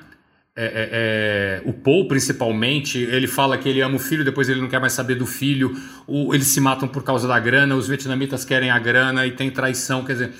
É, 0.57 0.65
é, 0.65 1.63
é, 1.63 1.63
o 1.65 1.73
Paul, 1.73 2.09
principalmente, 2.09 2.99
ele 2.99 3.27
fala 3.27 3.57
que 3.57 3.69
ele 3.69 3.81
ama 3.81 3.97
o 3.97 3.99
filho, 4.01 4.25
depois 4.25 4.49
ele 4.49 4.61
não 4.61 4.69
quer 4.69 4.81
mais 4.81 4.93
saber 4.93 5.15
do 5.15 5.25
filho, 5.27 5.73
o- 6.07 6.35
eles 6.35 6.49
se 6.49 6.61
matam 6.61 6.89
por 6.89 7.03
causa 7.05 7.27
da 7.29 7.39
grana, 7.39 7.75
os 7.77 7.87
vietnamitas 7.89 8.45
querem 8.45 8.71
a 8.71 8.79
grana 8.79 9.25
e 9.27 9.31
tem 9.33 9.51
traição, 9.51 10.05
quer 10.05 10.13
dizer, 10.15 10.33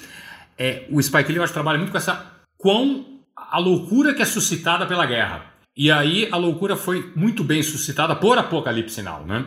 é, 0.59 0.85
o 0.91 1.01
Spike 1.01 1.29
Lee 1.29 1.37
eu 1.37 1.43
acho 1.45 1.53
que 1.53 1.55
trabalha 1.55 1.79
muito 1.79 1.93
com 1.93 1.97
essa 1.99 2.27
quão 2.59 3.07
a 3.37 3.59
loucura 3.59 4.13
que 4.13 4.21
é 4.21 4.25
suscitada 4.27 4.85
pela 4.87 5.07
guerra. 5.07 5.45
E 5.77 5.91
aí 5.91 6.29
a 6.31 6.37
loucura 6.37 6.77
foi 6.77 7.13
muito 7.17 7.43
bem 7.45 7.63
suscitada 7.63 8.15
por 8.17 8.37
Apocalipse 8.37 8.97
Sinal, 8.97 9.25
né? 9.25 9.47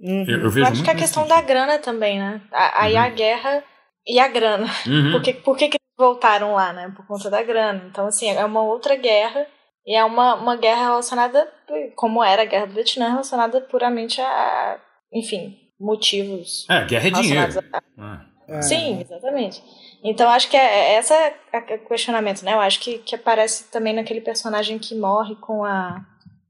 Eu, 0.00 0.24
eu 0.26 0.40
Eu 0.44 0.50
vejo 0.50 0.66
acho 0.66 0.74
muito 0.76 0.84
que 0.84 0.90
a 0.90 0.94
questão 0.94 1.22
sentido. 1.24 1.36
da 1.40 1.42
grana 1.46 1.78
também, 1.78 2.18
né? 2.18 2.40
A- 2.52 2.82
Aí 2.84 2.96
a 2.96 3.08
guerra 3.10 3.62
e 4.06 4.18
a 4.18 4.26
grana. 4.28 4.66
Uhum. 4.86 5.10
Por 5.12 5.22
que, 5.22 5.32
por 5.34 5.56
que, 5.56 5.68
que 5.68 5.76
eles 5.76 5.96
voltaram 5.98 6.54
lá, 6.54 6.72
né? 6.72 6.92
Por 6.96 7.06
conta 7.06 7.28
da 7.30 7.42
grana. 7.42 7.82
Então, 7.90 8.06
assim, 8.06 8.28
é 8.30 8.44
uma 8.44 8.62
outra 8.62 8.96
guerra. 8.96 9.46
E 9.88 9.94
é 9.96 10.04
uma, 10.04 10.34
uma 10.34 10.54
guerra 10.54 10.82
relacionada, 10.84 11.50
como 11.96 12.22
era 12.22 12.42
a 12.42 12.44
guerra 12.44 12.66
do 12.66 12.74
Vietnã, 12.74 13.08
relacionada 13.08 13.58
puramente 13.62 14.20
a, 14.20 14.78
enfim, 15.10 15.56
motivos 15.80 16.66
É, 16.68 16.84
guerra 16.84 17.08
é 17.08 17.10
dinheiro. 17.10 17.58
a, 17.72 18.22
Ah. 18.50 18.62
Sim, 18.62 19.00
exatamente. 19.00 19.62
Então 20.04 20.28
acho 20.30 20.48
que 20.50 20.56
é, 20.56 20.60
é 20.60 20.94
essa 20.94 21.14
é 21.14 21.74
o 21.74 21.88
questionamento, 21.88 22.42
né? 22.42 22.52
Eu 22.54 22.60
acho 22.60 22.80
que, 22.80 22.98
que 22.98 23.14
aparece 23.14 23.70
também 23.70 23.94
naquele 23.94 24.20
personagem 24.22 24.78
que 24.78 24.94
morre 24.94 25.34
com 25.36 25.64
a 25.64 26.04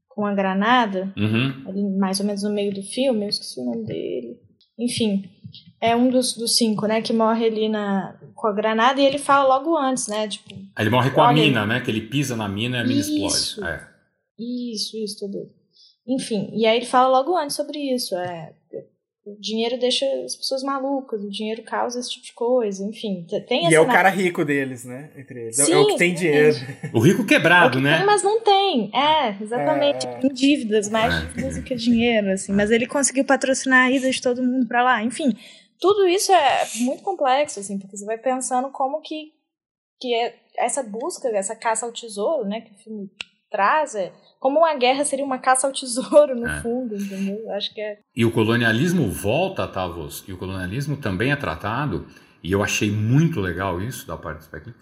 com 0.09 0.25
a 0.25 0.33
granada, 0.33 1.13
Uhum. 1.17 1.63
ali 1.67 1.97
mais 1.97 2.19
ou 2.19 2.25
menos 2.25 2.43
no 2.43 2.49
meio 2.51 2.73
do 2.73 2.83
filme, 2.83 3.23
eu 3.23 3.29
esqueci 3.29 3.59
o 3.61 3.63
nome 3.65 3.85
dele. 3.85 4.37
Enfim, 4.77 5.23
é 5.81 5.95
um 5.95 6.09
dos, 6.09 6.35
dos 6.35 6.57
cinco, 6.57 6.85
né, 6.87 7.01
que 7.01 7.13
morre 7.13 7.45
ali 7.45 7.69
na 7.69 8.15
com 8.35 8.47
a 8.47 8.53
granada 8.53 9.01
e 9.01 9.05
ele 9.05 9.17
fala 9.17 9.55
logo 9.55 9.77
antes, 9.77 10.07
né, 10.07 10.27
tipo, 10.27 10.53
Aí 10.75 10.83
ele 10.83 10.89
morre 10.89 11.11
com 11.11 11.21
a 11.21 11.33
mina, 11.33 11.65
né? 11.65 11.81
Que 11.81 11.91
ele 11.91 12.01
pisa 12.01 12.35
na 12.37 12.47
mina 12.47 12.77
e 12.77 12.79
a 12.79 12.83
mina 12.83 12.99
Isso. 12.99 13.25
explode. 13.25 13.69
É. 13.69 13.87
Isso, 14.39 14.97
isso, 14.97 15.19
tudo. 15.19 15.49
Enfim, 16.07 16.49
e 16.53 16.65
aí 16.65 16.77
ele 16.77 16.85
fala 16.85 17.09
logo 17.09 17.37
antes 17.37 17.55
sobre 17.55 17.77
isso. 17.77 18.15
É, 18.15 18.53
o 19.25 19.35
dinheiro 19.39 19.77
deixa 19.79 20.05
as 20.23 20.35
pessoas 20.35 20.63
malucas, 20.63 21.21
o 21.23 21.29
dinheiro 21.29 21.61
causa 21.63 21.99
esse 21.99 22.09
tipo 22.09 22.25
de 22.25 22.33
coisa, 22.33 22.83
enfim. 22.85 23.25
Tem 23.47 23.69
E 23.69 23.75
é 23.75 23.79
o 23.79 23.85
na- 23.85 23.93
cara 23.93 24.09
rico 24.09 24.43
deles, 24.45 24.85
né? 24.85 25.11
Entre 25.15 25.41
eles. 25.43 25.59
É- 25.59 25.61
é 25.61 25.65
Sim, 25.65 25.75
o 25.75 25.87
que 25.87 25.97
tem 25.97 26.13
dinheiro. 26.13 26.55
O 26.93 26.99
rico 26.99 27.21
É 27.21 27.23
o 27.23 27.27
quebrado, 27.27 27.77
que 27.77 27.83
né? 27.83 27.97
tem, 27.97 28.05
mas 28.05 28.23
não 28.23 28.41
tem. 28.41 28.91
É, 28.95 29.37
exatamente. 29.41 30.07
É. 30.07 30.11
Tem 30.19 30.31
dívidas, 30.33 30.89
mais 30.89 31.13
É. 31.13 31.19
dívidas 31.27 31.55
do 31.57 31.63
que 31.63 31.75
dinheiro, 31.75 32.31
assim. 32.31 32.51
Mas 32.53 32.71
ele 32.71 32.87
conseguiu 32.87 33.25
patrocinar 33.25 33.87
a 33.87 33.91
ida 33.91 34.09
de 34.09 34.21
todo 34.21 34.41
mundo 34.41 34.67
pra 34.67 34.81
lá. 34.83 35.03
Enfim, 35.03 35.35
tudo 35.79 36.07
isso 36.07 36.31
é 36.31 36.65
muito 36.81 37.03
complexo, 37.03 37.59
assim, 37.59 37.77
porque 37.77 37.97
você 37.97 38.05
vai 38.05 38.17
pensando 38.17 38.69
como 38.71 39.01
que, 39.01 39.33
que 39.99 40.13
é 40.13 40.33
essa 40.57 40.81
busca, 40.81 41.27
essa 41.29 41.55
caça 41.55 41.85
ao 41.85 41.91
tesouro, 41.91 42.45
né, 42.47 42.61
que 42.61 42.71
o 42.71 42.77
filme 42.83 43.09
traz, 43.51 43.95
é 43.95 44.11
como 44.39 44.59
uma 44.59 44.73
guerra 44.75 45.03
seria 45.03 45.25
uma 45.25 45.37
caça 45.37 45.67
ao 45.67 45.73
tesouro, 45.73 46.35
no 46.35 46.47
É. 46.47 46.61
fundo, 46.61 46.95
entendeu? 46.95 47.39
Eu 47.45 47.51
Acho 47.53 47.73
que 47.73 47.81
é. 47.81 47.97
E 48.15 48.25
o 48.25 48.31
colonialismo 48.31 49.09
volta, 49.11 49.67
Tavos, 49.67 50.23
e 50.27 50.33
o 50.33 50.37
colonialismo 50.37 50.97
também 50.97 51.31
é 51.31 51.35
tratado, 51.35 52.07
e 52.43 52.51
eu 52.51 52.63
achei 52.63 52.89
muito 52.89 53.39
legal 53.41 53.81
isso 53.81 54.07
da 54.07 54.15
parte 54.17 54.37
do 54.39 54.43
Spike 54.45 54.73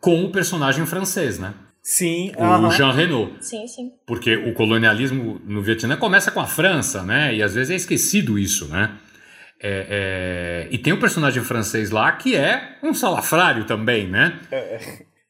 com 0.00 0.24
o 0.24 0.30
personagem 0.30 0.84
francês, 0.86 1.38
né? 1.38 1.54
Sim, 1.82 2.32
O 2.36 2.42
aham. 2.42 2.70
Jean 2.70 2.90
Reno. 2.90 3.32
Sim, 3.40 3.66
sim. 3.68 3.92
Porque 4.04 4.34
o 4.36 4.52
colonialismo 4.54 5.40
no 5.44 5.62
Vietnã 5.62 5.96
começa 5.96 6.32
com 6.32 6.40
a 6.40 6.46
França, 6.46 7.04
né? 7.04 7.32
E 7.34 7.42
às 7.42 7.54
vezes 7.54 7.70
é 7.70 7.76
esquecido 7.76 8.36
isso, 8.36 8.66
né? 8.66 8.90
É, 9.60 10.66
é, 10.68 10.74
E 10.74 10.78
tem 10.78 10.92
um 10.92 10.98
personagem 10.98 11.42
francês 11.44 11.90
lá 11.90 12.10
que 12.12 12.34
é 12.36 12.76
um 12.82 12.92
salafrário 12.92 13.64
também, 13.64 14.08
né? 14.08 14.38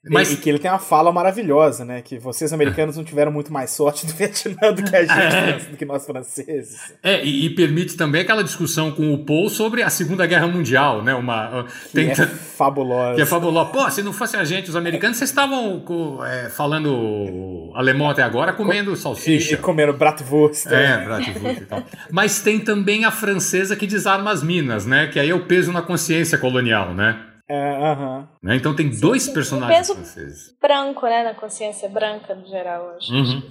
Mas... 0.09 0.33
E, 0.33 0.37
que 0.37 0.49
ele 0.49 0.59
tem 0.59 0.71
uma 0.71 0.79
fala 0.79 1.13
maravilhosa, 1.13 1.85
né? 1.85 2.03
Que 2.03 2.19
vocês 2.19 2.53
americanos 2.53 2.97
não 2.97 3.05
tiveram 3.05 3.33
muito 3.33 3.53
mais 3.53 3.71
sorte 3.71 4.07
do 4.07 4.13
Vietnã 4.15 4.73
do 4.73 4.83
que 4.83 4.95
a 4.95 5.05
gente, 5.05 5.67
do 5.71 5.77
que 5.77 5.85
nós 5.85 6.07
franceses. 6.07 6.95
É, 7.03 7.25
e, 7.25 7.47
e 7.47 7.51
permite 7.51 7.97
também 7.97 8.23
aquela 8.23 8.43
discussão 8.45 8.91
com 8.93 9.13
o 9.13 9.25
Paul 9.25 9.49
sobre 9.49 9.83
a 9.83 9.91
Segunda 9.91 10.27
Guerra 10.27 10.47
Mundial, 10.47 11.03
né? 11.03 11.15
Uma, 11.15 11.67
Que 11.89 11.93
tem, 11.93 12.11
é 12.11 12.15
fabulosa. 12.15 13.17
que 13.17 13.23
é 13.23 13.27
fabuloso. 13.27 13.71
Pô, 13.71 13.91
se 13.91 14.03
não 14.03 14.13
fosse 14.13 14.37
a 14.37 14.45
gente, 14.45 14.69
os 14.71 14.77
americanos, 14.77 15.17
vocês 15.17 15.31
estavam 15.31 15.83
é, 16.25 16.49
falando 16.49 17.73
alemão 17.75 18.09
até 18.09 18.23
agora, 18.23 18.53
comendo 18.53 18.93
E, 18.93 18.97
salsicha. 18.97 19.55
e 19.55 19.57
comendo 19.57 19.93
Bratwurst. 19.93 20.67
É, 20.67 21.05
Bratwurst 21.05 21.61
e 21.61 21.65
tal. 21.67 21.83
Mas 22.11 22.41
tem 22.41 22.59
também 22.61 23.05
a 23.05 23.11
francesa 23.11 23.77
que 23.77 23.87
desarma 23.87 24.31
as 24.31 24.43
minas, 24.43 24.87
né? 24.87 25.09
Que 25.09 25.19
aí 25.19 25.31
é 25.31 25.35
o 25.35 25.45
peso 25.47 25.73
na 25.73 25.83
consciência 25.83 26.39
colonial, 26.39 26.95
né? 26.95 27.19
É, 27.49 27.77
aham. 27.77 28.29
Né? 28.43 28.57
Então 28.57 28.75
tem 28.75 28.91
dois 28.91 29.23
sim. 29.25 29.33
personagens 29.33 29.89
O 29.89 29.95
peso- 29.95 30.13
franceses. 30.13 30.57
Branco, 30.61 31.07
né? 31.07 31.23
Na 31.23 31.35
consciência 31.35 31.89
branca, 31.89 32.35
no 32.35 32.47
geral, 32.47 32.95
acho. 32.97 33.13
Uhum. 33.13 33.49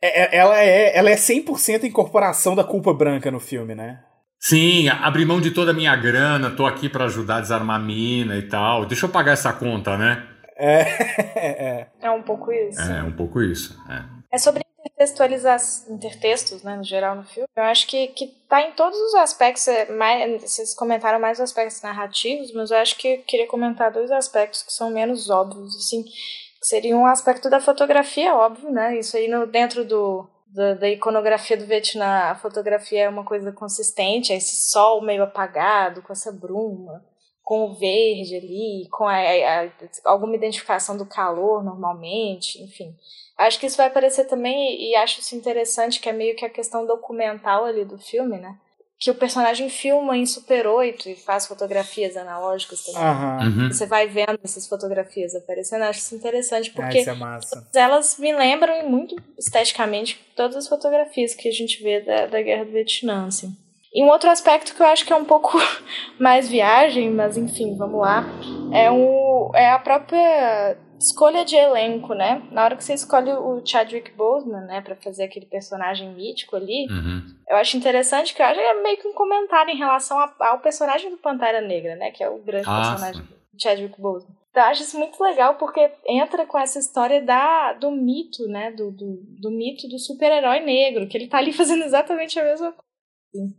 É, 0.00 0.22
é- 0.22 0.36
ela, 0.38 0.58
é, 0.60 0.96
ela 0.98 1.10
é 1.10 1.16
100% 1.16 1.84
incorporação 1.84 2.56
da 2.56 2.64
culpa 2.64 2.92
branca 2.92 3.30
no 3.30 3.38
filme, 3.38 3.74
né? 3.74 4.00
Sim, 4.40 4.88
abri 4.88 5.24
mão 5.24 5.40
de 5.40 5.52
toda 5.52 5.70
a 5.70 5.74
minha 5.74 5.94
grana, 5.94 6.50
tô 6.50 6.66
aqui 6.66 6.88
pra 6.88 7.04
ajudar 7.04 7.36
a 7.36 7.40
desarmar 7.40 7.76
a 7.76 7.82
mina 7.84 8.36
e 8.36 8.42
tal. 8.42 8.84
Deixa 8.84 9.06
eu 9.06 9.10
pagar 9.10 9.32
essa 9.32 9.52
conta, 9.52 9.96
né? 9.96 10.26
É, 10.56 10.80
é, 11.38 11.86
É 12.00 12.10
um 12.10 12.22
pouco 12.22 12.52
isso. 12.52 12.80
É, 12.80 13.02
um 13.04 13.12
pouco 13.12 13.40
isso. 13.40 13.78
É. 13.88 14.02
É 14.32 14.38
sobre 14.38 14.64
intertextualizar 15.02 15.60
intertextos, 15.88 16.62
né, 16.62 16.76
no 16.76 16.84
geral 16.84 17.16
no 17.16 17.24
filme. 17.24 17.48
Eu 17.56 17.64
acho 17.64 17.86
que, 17.86 18.08
que 18.08 18.28
tá 18.48 18.62
em 18.62 18.72
todos 18.72 18.98
os 18.98 19.14
aspectos, 19.16 19.66
é, 19.68 19.90
mais, 19.90 20.42
vocês 20.42 20.74
comentaram 20.74 21.18
mais 21.18 21.38
os 21.38 21.44
aspectos 21.44 21.82
narrativos, 21.82 22.52
mas 22.52 22.70
eu 22.70 22.76
acho 22.78 22.96
que 22.96 23.08
eu 23.08 23.22
queria 23.22 23.46
comentar 23.46 23.92
dois 23.92 24.10
aspectos 24.10 24.62
que 24.62 24.72
são 24.72 24.90
menos 24.90 25.28
óbvios, 25.30 25.76
assim, 25.76 26.02
que 26.02 26.66
seria 26.66 26.96
um 26.96 27.06
aspecto 27.06 27.50
da 27.50 27.60
fotografia, 27.60 28.34
óbvio, 28.34 28.70
né, 28.70 28.98
isso 28.98 29.16
aí 29.16 29.28
no, 29.28 29.46
dentro 29.46 29.84
do, 29.84 30.28
da, 30.46 30.74
da 30.74 30.88
iconografia 30.88 31.56
do 31.56 31.66
Vietnã, 31.66 32.30
a 32.30 32.34
fotografia 32.34 33.04
é 33.04 33.08
uma 33.08 33.24
coisa 33.24 33.52
consistente, 33.52 34.32
é 34.32 34.36
esse 34.36 34.70
sol 34.70 35.02
meio 35.02 35.22
apagado, 35.22 36.02
com 36.02 36.12
essa 36.12 36.30
bruma, 36.32 37.04
com 37.42 37.64
o 37.64 37.74
verde 37.74 38.36
ali, 38.36 38.88
com 38.90 39.04
a, 39.04 39.14
a- 39.16 39.64
a- 39.64 39.70
alguma 40.04 40.36
identificação 40.36 40.96
do 40.96 41.04
calor 41.06 41.62
normalmente, 41.64 42.62
enfim. 42.62 42.94
Acho 43.36 43.58
que 43.58 43.66
isso 43.66 43.76
vai 43.76 43.86
aparecer 43.88 44.26
também 44.26 44.80
e, 44.90 44.94
acho 44.96 45.20
isso 45.20 45.34
interessante, 45.34 46.00
que 46.00 46.08
é 46.08 46.12
meio 46.12 46.36
que 46.36 46.44
a 46.44 46.50
questão 46.50 46.86
documental 46.86 47.64
ali 47.64 47.84
do 47.84 47.98
filme, 47.98 48.38
né? 48.38 48.56
Que 49.00 49.10
o 49.10 49.14
personagem 49.16 49.68
filma 49.68 50.16
em 50.16 50.24
Super 50.24 50.64
8 50.64 51.08
e 51.08 51.16
faz 51.16 51.44
fotografias 51.48 52.16
analógicas 52.16 52.84
também. 52.84 53.02
Uhum. 53.48 53.72
Você 53.72 53.84
vai 53.84 54.06
vendo 54.06 54.38
essas 54.44 54.68
fotografias 54.68 55.34
aparecendo, 55.34 55.82
acho 55.82 55.98
isso 55.98 56.14
interessante, 56.14 56.70
Ah, 56.70 56.76
porque 56.76 56.98
isso 57.00 57.10
é 57.10 57.14
massa. 57.14 57.68
elas 57.74 58.16
me 58.18 58.32
lembram 58.32 58.88
muito 58.88 59.16
esteticamente 59.36 60.20
todas 60.36 60.54
as 60.56 60.68
fotografias 60.68 61.34
que 61.34 61.48
a 61.48 61.52
gente 61.52 61.82
vê 61.82 62.00
da, 62.00 62.26
da 62.26 62.40
Guerra 62.40 62.64
do 62.64 62.70
Vietnã, 62.70 63.26
assim. 63.26 63.52
E 63.94 64.02
um 64.02 64.08
outro 64.08 64.30
aspecto 64.30 64.74
que 64.74 64.82
eu 64.82 64.86
acho 64.86 65.04
que 65.04 65.12
é 65.12 65.16
um 65.16 65.24
pouco 65.24 65.50
mais 66.18 66.48
viagem, 66.48 67.10
mas 67.10 67.36
enfim, 67.36 67.76
vamos 67.76 68.00
lá, 68.00 68.24
é, 68.72 68.90
um, 68.90 69.50
é 69.54 69.70
a 69.70 69.78
própria 69.78 70.78
escolha 70.98 71.44
de 71.44 71.56
elenco, 71.56 72.14
né? 72.14 72.42
Na 72.52 72.64
hora 72.64 72.76
que 72.76 72.84
você 72.84 72.94
escolhe 72.94 73.30
o 73.32 73.60
Chadwick 73.66 74.12
Boseman, 74.12 74.66
né, 74.66 74.80
para 74.80 74.94
fazer 74.96 75.24
aquele 75.24 75.46
personagem 75.46 76.08
mítico 76.14 76.54
ali, 76.56 76.86
Uhum. 76.88 77.22
eu 77.50 77.56
acho 77.56 77.76
interessante 77.76 78.32
que 78.34 78.40
eu 78.40 78.46
acho 78.46 78.54
que 78.60 78.64
é 78.64 78.82
meio 78.82 78.96
que 78.96 79.08
um 79.08 79.12
comentário 79.12 79.72
em 79.74 79.76
relação 79.78 80.18
a- 80.18 80.32
ao 80.38 80.60
personagem 80.60 81.10
do 81.10 81.16
Pantera 81.18 81.60
Negra, 81.60 81.96
né, 81.96 82.12
que 82.12 82.22
é 82.22 82.30
o 82.30 82.38
grande 82.38 82.68
Ah, 82.70 82.76
personagem 82.76 83.22
do 83.22 83.60
Chadwick 83.62 84.00
Boseman. 84.00 84.32
Então, 84.50 84.62
eu 84.62 84.68
acho 84.70 84.82
isso 84.82 84.98
muito 84.98 85.20
legal 85.22 85.56
porque 85.56 85.90
entra 86.06 86.46
com 86.46 86.58
essa 86.58 86.78
história 86.78 87.20
da, 87.20 87.72
do 87.74 87.90
mito, 87.90 88.46
né, 88.46 88.70
do, 88.70 88.90
do, 88.92 89.18
do 89.40 89.50
mito 89.50 89.88
do 89.88 89.98
super-herói 89.98 90.60
negro, 90.60 91.08
que 91.08 91.16
ele 91.18 91.26
tá 91.26 91.38
ali 91.38 91.52
fazendo 91.52 91.82
exatamente 91.84 92.38
a 92.38 92.44
mesma 92.44 92.72
coisa. 92.72 93.54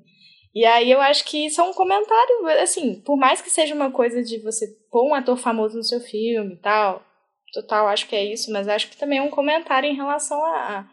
E 0.56 0.66
aí 0.66 0.92
eu 0.92 1.02
acho 1.02 1.26
que 1.26 1.46
isso 1.48 1.60
é 1.60 1.64
um 1.64 1.74
comentário, 1.74 2.48
assim, 2.62 3.02
por 3.02 3.18
mais 3.18 3.42
que 3.42 3.50
seja 3.50 3.74
uma 3.74 3.92
coisa 3.92 4.22
de 4.24 4.38
você 4.40 4.68
pôr 4.92 5.10
um 5.10 5.16
ator 5.16 5.36
famoso 5.38 5.76
no 5.78 5.84
seu 5.84 6.00
filme 6.00 6.54
e 6.54 6.58
tal, 6.62 7.02
total, 7.54 7.88
acho 7.88 8.08
que 8.08 8.16
é 8.16 8.24
isso, 8.34 8.52
mas 8.52 8.68
acho 8.68 8.90
que 8.90 8.98
também 8.98 9.18
é 9.20 9.22
um 9.22 9.30
comentário 9.32 9.90
em 9.90 9.96
relação 9.96 10.44
a, 10.46 10.88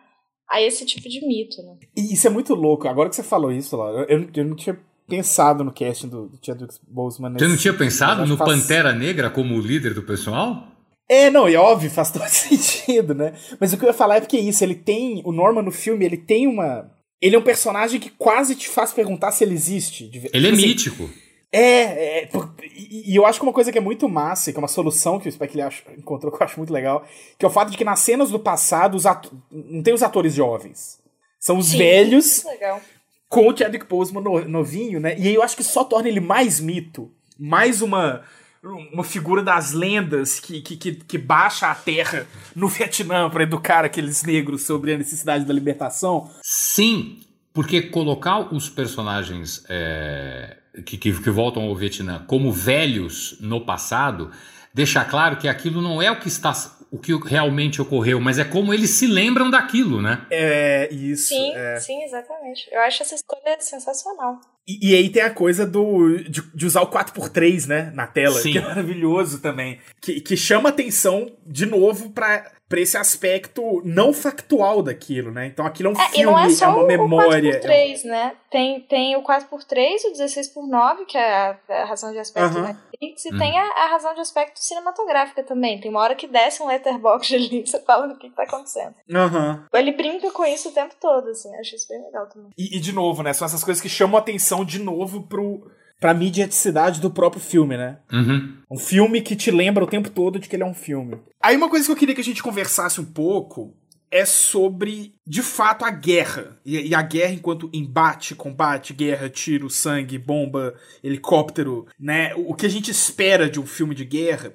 a 0.51 0.63
esse 0.63 0.87
tipo 0.87 1.09
de 1.09 1.27
mito, 1.27 1.63
né? 1.63 1.77
E 1.97 2.15
isso 2.15 2.27
é 2.27 2.31
muito 2.31 2.55
louco. 2.55 2.89
Agora 2.89 3.09
que 3.11 3.17
você 3.17 3.23
falou 3.23 3.53
isso, 3.53 3.77
Laura, 3.77 4.07
eu, 4.09 4.29
eu 4.35 4.45
não 4.45 4.57
tinha 4.57 4.79
pensado 5.07 5.63
no 5.65 5.73
casting 5.75 6.09
do, 6.09 6.29
do 6.29 6.39
Chadwick 6.45 6.75
Boseman. 6.89 7.33
Você 7.39 7.49
não 7.49 7.57
tinha 7.57 7.75
pensado 7.75 8.25
no 8.25 8.37
faz- 8.37 8.51
Pantera 8.63 8.93
Negra 8.95 9.29
como 9.29 9.57
o 9.57 9.61
líder 9.61 9.93
do 9.93 10.03
pessoal? 10.05 10.69
É, 11.09 11.29
não, 11.29 11.49
e 11.49 11.57
óbvio, 11.57 11.91
faz 11.91 12.11
todo 12.13 12.27
sentido, 12.29 13.15
né? 13.15 13.35
Mas 13.61 13.73
o 13.73 13.77
que 13.77 13.85
eu 13.85 13.89
ia 13.89 13.93
falar 13.93 14.17
é 14.17 14.21
porque 14.21 14.37
é 14.37 14.41
isso, 14.41 14.63
ele 14.65 14.77
tem. 14.77 15.21
O 15.27 15.33
Norman 15.33 15.63
no 15.63 15.73
filme, 15.73 16.05
ele 16.05 16.17
tem 16.17 16.47
uma. 16.47 16.89
Ele 17.21 17.37
é 17.37 17.39
um 17.39 17.43
personagem 17.43 18.01
que 18.01 18.11
quase 18.11 18.55
te 18.55 18.69
faz 18.69 18.93
perguntar 18.93 19.31
se 19.33 19.45
ele 19.45 19.55
existe. 19.55 20.11
Ele 20.13 20.47
é 20.47 20.51
Tipo 20.51 20.57
assim, 20.57 20.67
mítico. 20.67 21.11
É, 21.53 22.21
é, 22.23 22.27
por- 22.27 22.55
e, 22.63 23.13
e 23.13 23.17
eu 23.17 23.27
acho 23.27 23.39
que 23.41 23.45
uma 23.45 23.53
coisa 23.53 23.73
que 23.73 23.79
é 23.79 23.81
muito 23.81 24.09
massa, 24.09 24.49
e 24.49 24.53
que 24.53 24.59
é 24.59 24.63
uma 24.63 24.69
solução 24.69 25.19
que 25.19 25.29
o 25.29 25.33
Spike 25.33 25.57
Lee 25.57 25.65
ach- 25.67 25.83
encontrou 25.99 26.31
que 26.35 26.41
eu 26.41 26.45
acho 26.47 26.59
muito 26.59 26.73
legal, 26.73 27.05
que 27.39 27.45
é 27.45 27.49
o 27.49 27.51
fato 27.51 27.71
de 27.73 27.77
que 27.77 27.85
nas 27.85 27.99
cenas 28.01 28.31
do 28.31 28.39
passado 28.39 28.95
os 28.97 29.05
atu- 29.05 29.33
não 29.51 29.83
tem 29.83 29.93
os 29.93 30.03
atores 30.03 30.33
jovens. 30.35 30.99
São 31.39 31.59
os 31.59 31.69
Sim. 31.71 31.79
velhos 31.79 32.45
Muito 32.45 32.55
legal. 32.61 32.81
com 33.29 33.49
o 33.49 33.57
Chadwick 33.57 33.87
Boseman 33.87 34.23
no- 34.23 34.49
novinho, 34.49 35.01
né? 35.01 35.17
E 35.19 35.27
aí 35.29 35.35
eu 35.35 35.43
acho 35.43 35.57
que 35.57 35.65
só 35.65 35.83
torna 35.85 36.09
ele 36.09 36.21
mais 36.21 36.61
mito, 36.61 37.11
mais 37.39 37.83
uma 37.83 38.23
uma 38.63 39.05
figura 39.05 39.43
das 39.43 39.73
lendas 39.73 40.39
que, 40.39 40.61
que, 40.61 40.77
que, 40.77 40.93
que 40.93 41.19
baixa 41.19 41.71
a 41.71 41.75
terra 41.75 42.27
no 42.55 42.69
Vietnã 42.69 43.31
para 43.31 43.43
educar 43.43 43.85
aqueles 43.85 44.23
negros 44.23 44.63
sobre 44.63 44.93
a 44.93 44.99
necessidade 44.99 45.45
da 45.45 45.55
libertação. 45.55 46.31
Sim, 46.43 47.21
porque 47.53 47.83
colocar 47.83 48.53
os 48.53 48.69
personagens 48.69 49.65
é, 49.69 50.59
que, 50.85 50.99
que, 50.99 51.13
que 51.13 51.31
voltam 51.31 51.63
ao 51.65 51.75
Vietnã 51.75 52.25
como 52.27 52.53
velhos 52.53 53.37
no 53.41 53.65
passado 53.65 54.31
deixa 54.75 55.05
claro 55.05 55.37
que 55.37 55.49
aquilo 55.49 55.81
não 55.81 56.01
é 56.01 56.11
o 56.11 56.21
que 56.21 56.29
está 56.29 56.53
o 56.91 56.99
que 56.99 57.13
realmente 57.15 57.81
ocorreu, 57.81 58.21
mas 58.21 58.39
é 58.39 58.45
como 58.45 58.75
eles 58.75 58.91
se 58.91 59.07
lembram 59.07 59.49
daquilo, 59.49 60.03
né? 60.03 60.27
É 60.29 60.93
isso. 60.93 61.29
Sim, 61.29 61.55
é. 61.55 61.77
sim, 61.79 62.03
exatamente. 62.03 62.69
Eu 62.73 62.81
acho 62.81 63.03
essa 63.03 63.15
escolha 63.15 63.61
sensacional. 63.61 64.41
E, 64.71 64.91
e 64.91 64.95
aí 64.95 65.09
tem 65.09 65.23
a 65.23 65.31
coisa 65.31 65.67
do 65.67 66.19
de, 66.19 66.43
de 66.55 66.67
usar 66.67 66.83
o 66.83 66.91
4x3, 66.91 67.67
né, 67.67 67.93
na 67.95 68.07
tela, 68.07 68.41
Sim. 68.41 68.53
que 68.53 68.59
é 68.59 68.63
maravilhoso 68.63 69.41
também. 69.41 69.79
Que, 70.01 70.19
que 70.19 70.35
chama 70.35 70.71
atenção, 70.71 71.31
de 71.47 71.67
novo, 71.67 72.11
pra, 72.11 72.51
pra 72.71 72.81
esse 72.81 72.97
aspecto 72.97 73.83
não 73.85 74.13
factual 74.13 74.81
daquilo, 74.81 75.33
né? 75.33 75.47
Então 75.47 75.67
aquilo 75.67 75.89
é 75.89 75.93
um 75.93 76.01
É, 76.01 76.09
filme, 76.09 76.21
e 76.23 76.25
não 76.25 76.39
é 76.39 76.49
só 76.49 76.69
uma 76.71 76.85
o, 76.85 76.87
memória. 76.87 77.51
o 77.51 77.61
4x3, 77.61 78.05
né? 78.05 78.33
Tem, 78.49 78.81
tem 78.83 79.17
o 79.17 79.23
4x3, 79.25 80.05
o 80.07 80.13
16x9, 80.13 81.05
que 81.07 81.19
é 81.19 81.33
a, 81.33 81.59
a 81.69 81.85
razão 81.85 82.13
de 82.13 82.19
aspecto 82.21 82.55
da 82.55 82.61
Netflix, 82.69 83.25
e 83.25 83.33
Uhum. 83.33 83.39
tem 83.39 83.59
a, 83.59 83.65
a 83.65 83.87
razão 83.91 84.15
de 84.15 84.21
aspecto 84.21 84.61
cinematográfica 84.61 85.43
também. 85.43 85.81
Tem 85.81 85.91
uma 85.91 86.01
hora 86.01 86.15
que 86.15 86.29
desce 86.29 86.63
um 86.63 86.67
letterbox 86.69 87.31
ali 87.35 87.63
e 87.63 87.67
você 87.67 87.81
fala 87.81 88.07
do 88.07 88.17
que, 88.17 88.31
que 88.31 88.37
tá 88.37 88.45
acontecendo. 88.45 88.95
Aham. 89.13 89.67
Ele 89.75 89.91
brinca 89.93 90.31
com 90.31 90.45
isso 90.45 90.69
o 90.69 90.73
tempo 90.73 90.95
todo, 91.01 91.29
assim. 91.31 91.53
Acho 91.57 91.75
isso 91.75 91.89
bem 91.89 92.01
legal 92.05 92.27
também. 92.29 92.51
E, 92.57 92.77
e, 92.77 92.81
de 92.81 92.93
novo, 92.93 93.23
né? 93.25 93.33
São 93.33 93.47
essas 93.47 93.65
coisas 93.65 93.83
que 93.83 93.89
chamam 93.89 94.17
a 94.17 94.21
atenção 94.21 94.65
de 94.65 94.79
novo 94.79 95.23
pro, 95.27 95.69
pra 96.01 96.15
mediaticidade 96.15 97.01
do 97.01 97.11
próprio 97.11 97.43
filme, 97.43 97.77
né? 97.77 97.99
Uhum. 98.11 98.57
Um 98.71 98.79
filme 98.79 99.21
que 99.21 99.37
te 99.37 99.51
lembra 99.51 99.85
o 99.85 99.87
tempo 99.87 100.09
todo 100.09 100.39
de 100.39 100.49
que 100.49 100.57
ele 100.57 100.63
é 100.63 100.67
um 100.67 100.75
filme. 100.75 101.19
Aí 101.41 101.55
uma 101.55 101.69
coisa 101.69 101.85
que 101.85 101.93
eu 101.93 101.97
queria 101.97 102.15
que 102.15 102.23
a 102.23 102.25
gente 102.25 102.43
conversasse 102.43 103.01
um 103.01 103.05
pouco 103.05 103.77
é 104.11 104.25
sobre, 104.25 105.15
de 105.25 105.43
fato, 105.43 105.85
a 105.85 105.91
guerra. 105.91 106.59
E, 106.65 106.89
e 106.89 106.95
a 106.95 107.03
guerra 107.03 107.35
enquanto 107.35 107.71
embate, 107.73 108.35
combate, 108.35 108.95
guerra, 108.95 109.29
tiro, 109.29 109.69
sangue, 109.69 110.19
bomba, 110.19 110.75
helicóptero, 111.05 111.87
né? 111.99 112.35
O, 112.35 112.53
o 112.53 112.55
que 112.55 112.67
a 112.67 112.71
gente 112.71 112.91
espera 112.91 113.49
de 113.49 113.61
um 113.61 113.67
filme 113.67 113.95
de 113.95 114.05
guerra. 114.05 114.55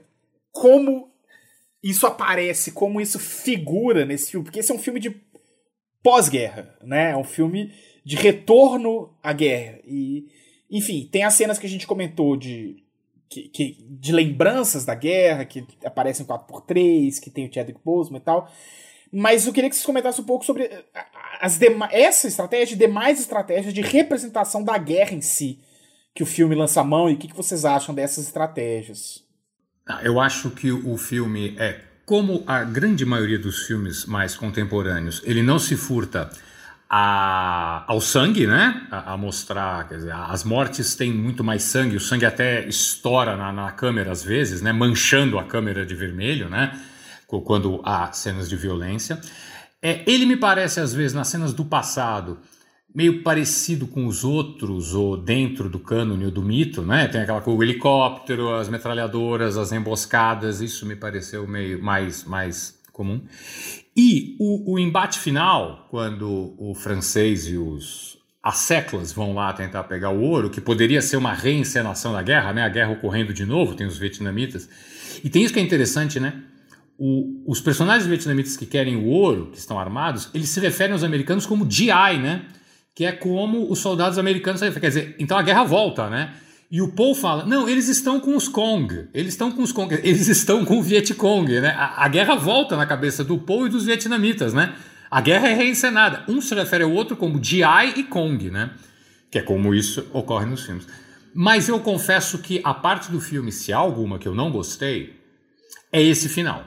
Como 0.52 1.12
isso 1.82 2.08
aparece, 2.08 2.72
como 2.72 3.00
isso 3.00 3.20
figura 3.20 4.04
nesse 4.04 4.32
filme. 4.32 4.44
Porque 4.44 4.60
esse 4.60 4.72
é 4.72 4.76
um 4.76 4.80
filme 4.80 5.00
de 5.00 5.16
pós-guerra, 6.02 6.76
né? 6.84 7.12
É 7.12 7.18
um 7.18 7.24
filme 7.24 7.72
de 8.04 8.16
retorno 8.16 9.16
à 9.24 9.32
guerra. 9.32 9.80
E, 9.86 10.28
enfim, 10.70 11.08
tem 11.12 11.24
as 11.24 11.34
cenas 11.34 11.58
que 11.60 11.66
a 11.66 11.70
gente 11.70 11.88
comentou 11.88 12.36
de 12.36 12.84
que, 13.30 13.50
que- 13.50 13.78
de 13.90 14.12
lembranças 14.12 14.86
da 14.86 14.94
guerra, 14.96 15.46
que 15.46 15.66
aparecem 15.84 16.26
4x3, 16.26 17.20
que 17.20 17.30
tem 17.30 17.48
o 17.48 17.54
Chadwick 17.54 17.80
Boseman 17.84 18.20
e 18.20 18.22
tal. 18.24 18.52
Mas 19.12 19.46
eu 19.48 19.54
queria 19.54 19.70
que 19.70 19.76
vocês 19.76 19.86
comentassem 19.86 20.24
um 20.24 20.28
pouco 20.28 20.46
sobre 20.46 20.64
eh, 20.64 20.84
as 21.40 21.60
essa 21.92 22.28
estratégia 22.28 22.76
e 22.76 22.78
demais 22.78 23.20
estratégias 23.20 23.74
de 23.74 23.82
representação 23.82 24.64
da 24.64 24.78
guerra 24.78 25.14
em 25.14 25.22
si 25.22 25.60
que 26.14 26.24
o 26.24 26.26
filme 26.26 26.56
lança 26.56 26.82
a 26.82 26.84
mão 26.84 27.10
e 27.10 27.14
o 27.14 27.18
que, 27.18 27.28
que 27.28 27.36
vocês 27.36 27.66
acham 27.66 27.94
dessas 27.94 28.26
estratégias. 28.26 29.24
Ah, 29.88 30.02
Eu 30.04 30.20
acho 30.20 30.50
que 30.52 30.72
o 30.72 30.98
filme 30.98 31.56
é, 31.60 31.80
como 32.06 32.44
a 32.48 32.64
grande 32.64 33.06
maioria 33.06 33.38
dos 33.40 33.66
filmes 33.68 34.06
mais 34.06 34.36
contemporâneos, 34.36 35.22
ele 35.26 35.42
não 35.44 35.60
se 35.60 35.76
furta 35.76 36.30
a- 36.90 37.84
ao 37.88 38.00
sangue, 38.00 38.46
né? 38.48 38.88
A, 38.92 39.14
a 39.14 39.18
mostrar, 39.18 39.88
dizer, 39.88 40.12
as 40.14 40.44
mortes 40.44 40.96
têm 40.96 41.12
muito 41.14 41.44
mais 41.44 41.64
sangue, 41.64 41.96
o 41.96 42.00
sangue 42.00 42.26
até 42.26 42.68
estoura 42.68 43.36
na, 43.36 43.52
na 43.52 43.72
câmera 43.72 44.12
às 44.12 44.24
vezes, 44.24 44.62
né? 44.62 44.72
Manchando 44.72 45.40
a 45.40 45.44
câmera 45.44 45.86
de 45.86 45.96
vermelho, 45.96 46.50
né? 46.50 46.80
Quando 47.28 47.82
há 47.84 48.12
cenas 48.14 48.48
de 48.48 48.56
violência. 48.56 49.20
É, 49.82 50.04
ele 50.10 50.26
me 50.26 50.38
parece, 50.38 50.80
às 50.80 50.94
vezes, 50.94 51.14
nas 51.14 51.28
cenas 51.28 51.54
do 51.54 51.66
passado, 51.66 52.40
meio 52.94 53.24
parecido 53.24 53.88
com 53.88 54.06
os 54.08 54.24
outros, 54.24 54.94
ou 54.94 55.18
dentro 55.18 55.70
do 55.70 55.80
cânone 55.80 56.26
ou 56.26 56.32
do 56.32 56.42
mito, 56.42 56.82
né? 56.82 57.08
Tem 57.08 57.22
aquela 57.22 57.42
coisa, 57.42 57.60
o 57.60 57.64
helicóptero, 57.64 58.54
as 58.56 58.70
metralhadoras, 58.70 59.58
as 59.58 59.72
emboscadas, 59.74 60.62
isso 60.62 60.86
me 60.86 60.96
pareceu 60.96 61.46
meio 61.48 61.84
mais, 61.84 62.24
mais 62.24 62.80
comum. 62.94 63.22
E 63.96 64.36
o, 64.40 64.74
o 64.74 64.80
embate 64.80 65.20
final, 65.20 65.88
quando 65.90 66.54
o 66.58 66.74
francês 66.76 67.48
e 67.48 67.58
os 67.58 68.18
asseclas 68.44 69.12
vão 69.12 69.34
lá 69.34 69.52
tentar 69.54 69.84
pegar 69.86 70.10
o 70.12 70.22
ouro, 70.22 70.50
que 70.50 70.62
poderia 70.62 71.02
ser 71.02 71.18
uma 71.18 71.34
reencenação 71.34 72.14
da 72.14 72.22
guerra, 72.22 72.54
né? 72.54 72.64
A 72.64 72.70
guerra 72.70 72.92
ocorrendo 72.92 73.34
de 73.34 73.46
novo, 73.46 73.74
tem 73.74 73.88
os 73.88 73.98
vietnamitas. 73.98 74.70
E 75.24 75.30
tem 75.30 75.44
isso 75.44 75.54
que 75.54 75.60
é 75.60 75.64
interessante, 75.64 76.20
né? 76.20 76.44
O- 76.98 77.42
os 77.48 77.60
personagens 77.60 78.06
vietnamitas 78.06 78.56
que 78.56 78.66
querem 78.66 78.96
o 78.98 79.06
ouro, 79.08 79.50
que 79.52 79.58
estão 79.58 79.80
armados, 79.80 80.30
eles 80.34 80.50
se 80.50 80.60
referem 80.60 80.94
aos 80.94 81.04
americanos 81.04 81.46
como 81.46 81.66
GI, 81.70 82.20
né? 82.22 82.44
Que 82.94 83.06
é 83.06 83.12
como 83.12 83.72
os 83.72 83.80
soldados 83.80 84.18
americanos. 84.18 84.62
Quer 84.62 84.80
dizer, 84.88 85.16
então 85.18 85.38
a 85.38 85.42
guerra 85.42 85.64
volta, 85.64 86.10
né? 86.10 86.34
E 86.70 86.82
o 86.82 86.92
Paul 86.92 87.16
fala: 87.16 87.46
não, 87.46 87.70
eles 87.70 87.88
estão 87.88 88.20
com 88.20 88.36
os 88.36 88.48
Kong, 88.48 89.08
eles 89.14 89.34
estão 89.34 89.52
com 89.52 89.62
os 89.62 89.72
Kong, 89.72 89.94
eles 90.04 90.28
estão 90.28 90.66
com 90.66 90.80
o 90.80 90.84
Vietcong, 90.84 91.60
né? 91.60 91.70
A, 91.78 92.06
a 92.06 92.08
guerra 92.08 92.36
volta 92.36 92.76
na 92.76 92.86
cabeça 92.86 93.24
do 93.24 93.38
Paul 93.38 93.68
e 93.68 93.70
dos 93.70 93.86
vietnamitas, 93.86 94.54
né? 94.54 94.76
A 95.10 95.22
guerra 95.22 95.50
é 95.50 95.54
reencenada. 95.54 96.24
Um 96.28 96.42
se 96.42 96.54
refere 96.56 96.84
ao 96.84 96.92
outro 96.92 97.16
como 97.16 97.42
GI 97.44 97.62
e 97.96 98.04
Kong, 98.04 98.50
né? 98.50 98.72
Que 99.30 99.40
é 99.40 99.42
como 99.42 99.74
isso 99.74 100.08
ocorre 100.12 100.46
nos 100.46 100.66
filmes. 100.66 100.88
Mas 101.34 101.68
eu 101.68 101.80
confesso 101.80 102.40
que 102.40 102.62
a 102.64 102.74
parte 102.74 103.12
do 103.12 103.20
filme, 103.20 103.52
se 103.52 103.72
há 103.72 103.78
alguma 103.78 104.18
que 104.18 104.28
eu 104.28 104.34
não 104.34 104.52
gostei, 104.52 105.20
é 105.92 106.02
esse 106.02 106.28
final. 106.28 106.66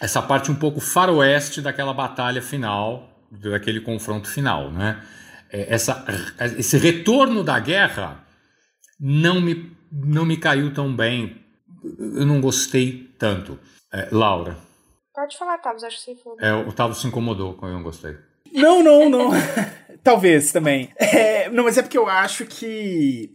Essa 0.00 0.20
parte 0.22 0.50
um 0.50 0.54
pouco 0.54 0.80
faroeste 0.80 1.60
daquela 1.60 1.92
batalha 1.92 2.42
final, 2.42 3.10
daquele 3.30 3.80
confronto 3.80 4.28
final, 4.28 4.70
né? 4.70 5.02
É, 5.50 5.74
Essa, 5.74 6.04
esse 6.58 6.76
retorno 6.78 7.42
da 7.42 7.58
guerra 7.58 8.23
não 8.98 9.40
me, 9.40 9.70
não 9.90 10.24
me 10.24 10.36
caiu 10.36 10.72
tão 10.72 10.94
bem. 10.94 11.36
Eu 11.98 12.26
não 12.26 12.40
gostei 12.40 13.10
tanto. 13.18 13.58
É, 13.92 14.08
Laura, 14.10 14.56
Pode 15.14 15.38
falar, 15.38 15.58
Tabs, 15.58 15.84
acho 15.84 15.98
que 15.98 16.02
você 16.12 16.16
falou. 16.16 16.40
é, 16.40 16.52
o 16.52 16.68
Otávio 16.70 16.96
se 16.96 17.06
incomodou 17.06 17.54
quando 17.54 17.70
eu 17.72 17.76
não 17.76 17.84
gostei. 17.84 18.16
Não, 18.52 18.82
não, 18.82 19.08
não. 19.08 19.30
Talvez 20.02 20.50
também. 20.52 20.90
É, 20.96 21.48
não, 21.50 21.64
mas 21.64 21.78
é 21.78 21.82
porque 21.82 21.96
eu 21.96 22.08
acho 22.08 22.44
que. 22.44 23.32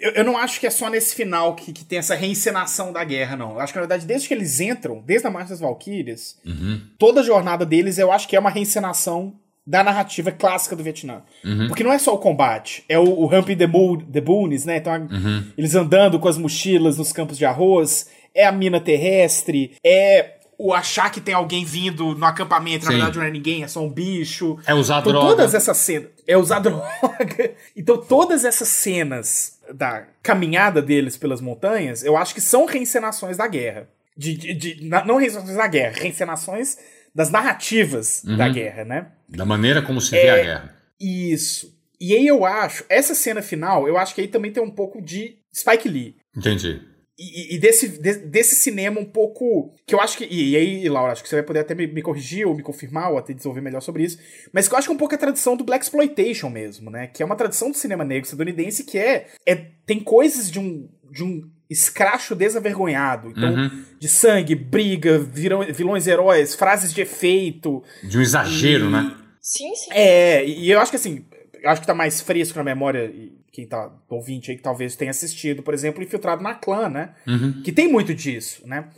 Eu, 0.00 0.12
eu 0.12 0.24
não 0.24 0.36
acho 0.36 0.58
que 0.58 0.66
é 0.66 0.70
só 0.70 0.88
nesse 0.88 1.14
final 1.14 1.54
que, 1.54 1.72
que 1.72 1.84
tem 1.84 1.98
essa 1.98 2.14
reencenação 2.14 2.92
da 2.92 3.04
guerra, 3.04 3.36
não. 3.36 3.52
Eu 3.52 3.60
acho 3.60 3.72
que, 3.72 3.78
na 3.78 3.82
verdade, 3.82 4.06
desde 4.06 4.26
que 4.28 4.34
eles 4.34 4.60
entram, 4.60 5.02
desde 5.02 5.26
a 5.26 5.30
Marcha 5.30 5.50
das 5.50 5.60
Valquírias, 5.60 6.38
Uhum, 6.44 6.80
toda 6.98 7.20
a 7.20 7.24
jornada 7.24 7.64
deles 7.66 7.98
eu 7.98 8.10
acho 8.10 8.26
que 8.26 8.34
é 8.34 8.40
uma 8.40 8.50
reencenação 8.50 9.38
da 9.66 9.84
narrativa 9.84 10.32
clássica 10.32 10.74
do 10.74 10.82
Vietnã. 10.82 11.22
uhum, 11.44 11.68
Porque 11.68 11.84
não 11.84 11.92
é 11.92 11.98
só 11.98 12.14
o 12.14 12.18
combate, 12.18 12.84
é 12.88 12.98
o, 12.98 13.04
o 13.04 13.26
Humping 13.26 13.56
the, 13.56 13.66
Moon, 13.66 13.98
the 13.98 14.20
Boonies, 14.20 14.64
né? 14.64 14.78
Então, 14.78 14.92
a- 14.92 14.98
uhum. 14.98 15.44
eles 15.56 15.74
andando 15.74 16.18
com 16.18 16.28
as 16.28 16.38
mochilas 16.38 16.96
nos 16.98 17.12
campos 17.12 17.36
de 17.38 17.44
arroz. 17.44 18.08
é 18.34 18.46
a 18.46 18.52
mina 18.52 18.80
terrestre, 18.80 19.76
é 19.84 20.36
o 20.58 20.74
achar 20.74 21.10
que 21.10 21.20
tem 21.22 21.32
alguém 21.34 21.64
vindo 21.64 22.14
no 22.14 22.26
acampamento, 22.26 22.84
na 22.84 22.90
verdade 22.92 23.18
não 23.18 23.24
é 23.24 23.30
ninguém, 23.30 23.62
é 23.64 23.68
só 23.68 23.80
um 23.82 23.88
bicho. 23.88 24.58
É 24.66 24.74
usar 24.74 25.00
então, 25.00 25.12
droga. 25.12 25.28
Todas 25.28 25.54
essas 25.54 25.76
cenas. 25.78 26.10
É 26.28 26.36
usar 26.36 26.58
droga. 26.60 27.54
Então, 27.74 27.96
todas 27.96 28.44
essas 28.44 28.68
cenas 28.68 29.58
da 29.72 30.04
caminhada 30.22 30.82
deles 30.82 31.16
pelas 31.16 31.40
montanhas, 31.40 32.04
eu 32.04 32.14
acho 32.16 32.34
que 32.34 32.40
são 32.42 32.66
reencenações 32.66 33.36
da 33.38 33.46
guerra. 33.46 33.88
De, 34.16 34.34
de, 34.34 34.52
de 34.54 34.84
não 35.06 35.16
reencenações 35.16 35.56
da 35.56 35.66
guerra, 35.66 35.94
reencenações 35.98 36.76
das 37.14 37.30
narrativas 37.30 38.22
uhum. 38.24 38.36
da 38.36 38.48
guerra, 38.48 38.84
né? 38.84 39.12
Da 39.28 39.44
maneira 39.44 39.82
como 39.82 40.00
se 40.00 40.10
vê 40.10 40.18
é, 40.18 40.30
a 40.30 40.42
guerra. 40.42 40.76
Isso. 41.00 41.78
E 42.00 42.14
aí 42.14 42.26
eu 42.26 42.44
acho, 42.44 42.84
essa 42.88 43.14
cena 43.14 43.42
final, 43.42 43.86
eu 43.86 43.98
acho 43.98 44.14
que 44.14 44.20
aí 44.20 44.28
também 44.28 44.52
tem 44.52 44.62
um 44.62 44.70
pouco 44.70 45.02
de 45.02 45.36
Spike 45.54 45.88
Lee. 45.88 46.16
Entendi. 46.36 46.80
E, 47.22 47.54
e 47.54 47.58
desse, 47.58 47.86
de, 47.86 48.14
desse 48.14 48.54
cinema 48.54 48.98
um 48.98 49.04
pouco. 49.04 49.74
Que 49.86 49.94
eu 49.94 50.00
acho 50.00 50.16
que. 50.16 50.24
E, 50.24 50.56
aí, 50.56 50.88
Laura, 50.88 51.12
acho 51.12 51.22
que 51.22 51.28
você 51.28 51.36
vai 51.36 51.44
poder 51.44 51.60
até 51.60 51.74
me, 51.74 51.86
me, 51.86 52.00
corrigir 52.00 52.46
ou 52.46 52.56
me 52.56 52.62
confirmar 52.62 53.10
ou 53.12 53.18
até 53.18 53.34
desenvolver 53.34 53.60
melhor 53.60 53.82
sobre 53.82 54.04
isso. 54.04 54.18
Mas 54.54 54.66
que 54.66 54.72
eu 54.72 54.78
acho 54.78 54.88
que 54.88 54.92
é 54.92 54.94
um 54.94 54.98
pouco 54.98 55.14
a 55.14 55.18
tradição 55.18 55.54
do 55.54 55.62
Black 55.62 55.84
Exploitation 55.84 56.48
mesmo, 56.48 56.90
né? 56.90 57.08
Que 57.08 57.22
é 57.22 57.26
uma 57.26 57.36
tradição 57.36 57.70
do 57.70 57.76
cinema 57.76 58.04
negro 58.04 58.24
estadunidense 58.24 58.84
que 58.84 58.96
é. 58.96 59.26
é 59.46 59.54
tem 59.84 60.00
coisas 60.00 60.50
de 60.50 60.58
um, 60.58 60.88
de 61.10 61.22
um 61.22 61.42
escracho 61.70 62.34
desavergonhado. 62.34 63.30
Então, 63.30 63.54
uhum. 63.54 63.84
de 63.98 64.08
sangue, 64.08 64.54
briga, 64.56 65.18
virão, 65.18 65.62
vilões 65.72 66.06
heróis, 66.06 66.54
frases 66.54 66.92
de 66.92 67.00
efeito. 67.00 67.82
De 68.02 68.18
um 68.18 68.20
exagero, 68.20 68.86
e, 68.86 68.90
né? 68.90 69.16
Sim, 69.40 69.74
sim. 69.74 69.90
É, 69.92 70.44
e 70.44 70.70
eu 70.70 70.80
acho 70.80 70.90
que 70.90 70.96
assim. 70.96 71.24
Eu 71.62 71.68
acho 71.68 71.82
que 71.82 71.86
tá 71.86 71.94
mais 71.94 72.22
fresco 72.22 72.56
na 72.56 72.64
memória 72.64 73.12
quem 73.52 73.66
tá 73.66 73.90
ouvinte 74.08 74.50
aí 74.50 74.56
que 74.56 74.62
talvez 74.62 74.96
tenha 74.96 75.10
assistido, 75.10 75.62
por 75.62 75.74
exemplo, 75.74 76.02
Infiltrado 76.02 76.42
na 76.42 76.54
Clã, 76.54 76.88
né? 76.88 77.14
Uhum. 77.26 77.62
Que 77.62 77.72
tem 77.72 77.90
muito 77.90 78.14
disso, 78.14 78.66
né? 78.66 78.88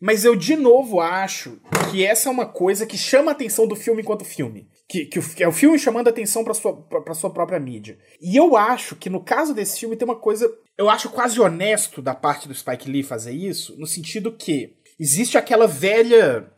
Mas 0.00 0.24
eu, 0.24 0.36
de 0.36 0.54
novo, 0.54 1.00
acho 1.00 1.58
que 1.90 2.04
essa 2.04 2.28
é 2.28 2.32
uma 2.32 2.46
coisa 2.46 2.84
que 2.84 2.98
chama 2.98 3.30
a 3.30 3.34
atenção 3.34 3.66
do 3.66 3.74
filme 3.74 4.02
enquanto 4.02 4.24
filme. 4.24 4.68
Que, 4.86 5.06
que, 5.06 5.42
é 5.42 5.48
o 5.48 5.52
filme 5.52 5.78
chamando 5.78 6.08
a 6.08 6.10
atenção 6.10 6.44
pra 6.44 6.52
sua, 6.52 6.76
pra, 6.76 7.00
pra 7.00 7.14
sua 7.14 7.30
própria 7.30 7.58
mídia. 7.58 7.98
E 8.20 8.36
eu 8.36 8.56
acho 8.56 8.94
que 8.96 9.08
no 9.08 9.20
caso 9.20 9.54
desse 9.54 9.80
filme 9.80 9.96
tem 9.96 10.06
uma 10.06 10.16
coisa. 10.16 10.50
Eu 10.76 10.90
acho 10.90 11.08
quase 11.08 11.40
honesto 11.40 12.02
da 12.02 12.14
parte 12.14 12.46
do 12.46 12.54
Spike 12.54 12.90
Lee 12.90 13.02
fazer 13.02 13.32
isso, 13.32 13.78
no 13.78 13.86
sentido 13.86 14.32
que 14.32 14.76
existe 14.98 15.38
aquela 15.38 15.66
velha. 15.66 16.50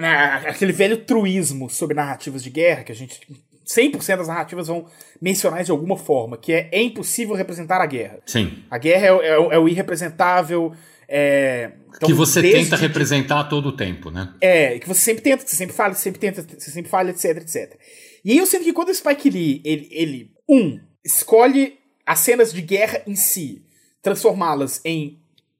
Né, 0.00 0.44
aquele 0.46 0.72
velho 0.72 1.04
truísmo 1.04 1.68
sobre 1.68 1.94
narrativas 1.94 2.42
de 2.42 2.50
guerra 2.50 2.84
que 2.84 2.92
a 2.92 2.94
gente 2.94 3.20
100% 3.68 4.16
das 4.16 4.28
narrativas 4.28 4.68
vão 4.68 4.86
mencionar 5.20 5.62
de 5.62 5.70
alguma 5.70 5.96
forma, 5.96 6.38
que 6.38 6.52
é, 6.52 6.68
é 6.72 6.82
impossível 6.82 7.34
representar 7.34 7.80
a 7.80 7.86
guerra. 7.86 8.18
Sim. 8.24 8.64
A 8.70 8.78
guerra 8.78 9.06
é, 9.06 9.28
é, 9.28 9.34
é 9.34 9.58
o 9.58 9.68
irrepresentável. 9.68 10.72
É, 11.08 11.72
então, 11.88 12.06
que 12.06 12.12
você 12.12 12.42
tenta 12.42 12.76
representar 12.76 13.44
todo 13.44 13.70
o 13.70 13.72
tempo, 13.76 14.10
né? 14.10 14.34
É, 14.40 14.78
que 14.78 14.86
você 14.86 15.00
sempre 15.00 15.22
tenta, 15.22 15.46
você 15.46 15.56
sempre 15.56 15.74
fala, 15.74 15.94
você 15.94 16.02
sempre 16.02 16.20
tenta, 16.20 16.42
você 16.42 16.70
sempre 16.70 16.90
fala, 16.90 17.10
etc, 17.10 17.38
etc. 17.38 17.78
E 18.24 18.32
aí 18.32 18.38
eu 18.38 18.46
sinto 18.46 18.64
que 18.64 18.72
quando 18.72 18.90
o 18.90 18.94
Spike 18.94 19.30
Lee, 19.30 19.62
ele, 19.64 19.88
ele 19.90 20.30
um, 20.48 20.78
escolhe 21.04 21.78
as 22.04 22.18
cenas 22.20 22.52
de 22.52 22.60
guerra 22.60 23.02
em 23.06 23.16
si, 23.16 23.64
transformá-las 24.02 24.80
em 24.84 25.18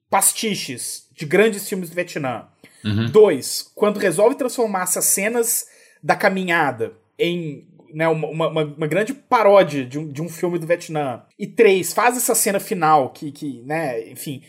pastiches 0.09 1.07
de 1.15 1.25
grandes 1.25 1.67
filmes 1.67 1.89
do 1.89 1.95
Vietnã. 1.95 2.47
Uhum. 2.83 3.07
Dois, 3.11 3.69
quando 3.75 3.97
resolve 3.97 4.35
transformar 4.35 4.83
essas 4.83 5.05
cenas 5.05 5.65
da 6.01 6.15
caminhada 6.15 6.93
em 7.17 7.67
né, 7.93 8.07
uma, 8.07 8.27
uma, 8.27 8.63
uma, 8.63 8.87
grande 8.87 9.13
paródia 9.13 9.83
de 9.83 9.97
um, 9.97 10.07
de 10.07 10.21
um 10.21 10.29
filme 10.29 10.59
do 10.59 10.67
Vietnã. 10.67 11.23
E 11.37 11.47
três, 11.47 11.91
faz 11.91 12.15
essa 12.17 12.35
cena 12.35 12.59
final 12.59 13.09
que, 13.09 13.31
que 13.31 13.61
né, 13.63 14.09
enfim, 14.09 14.43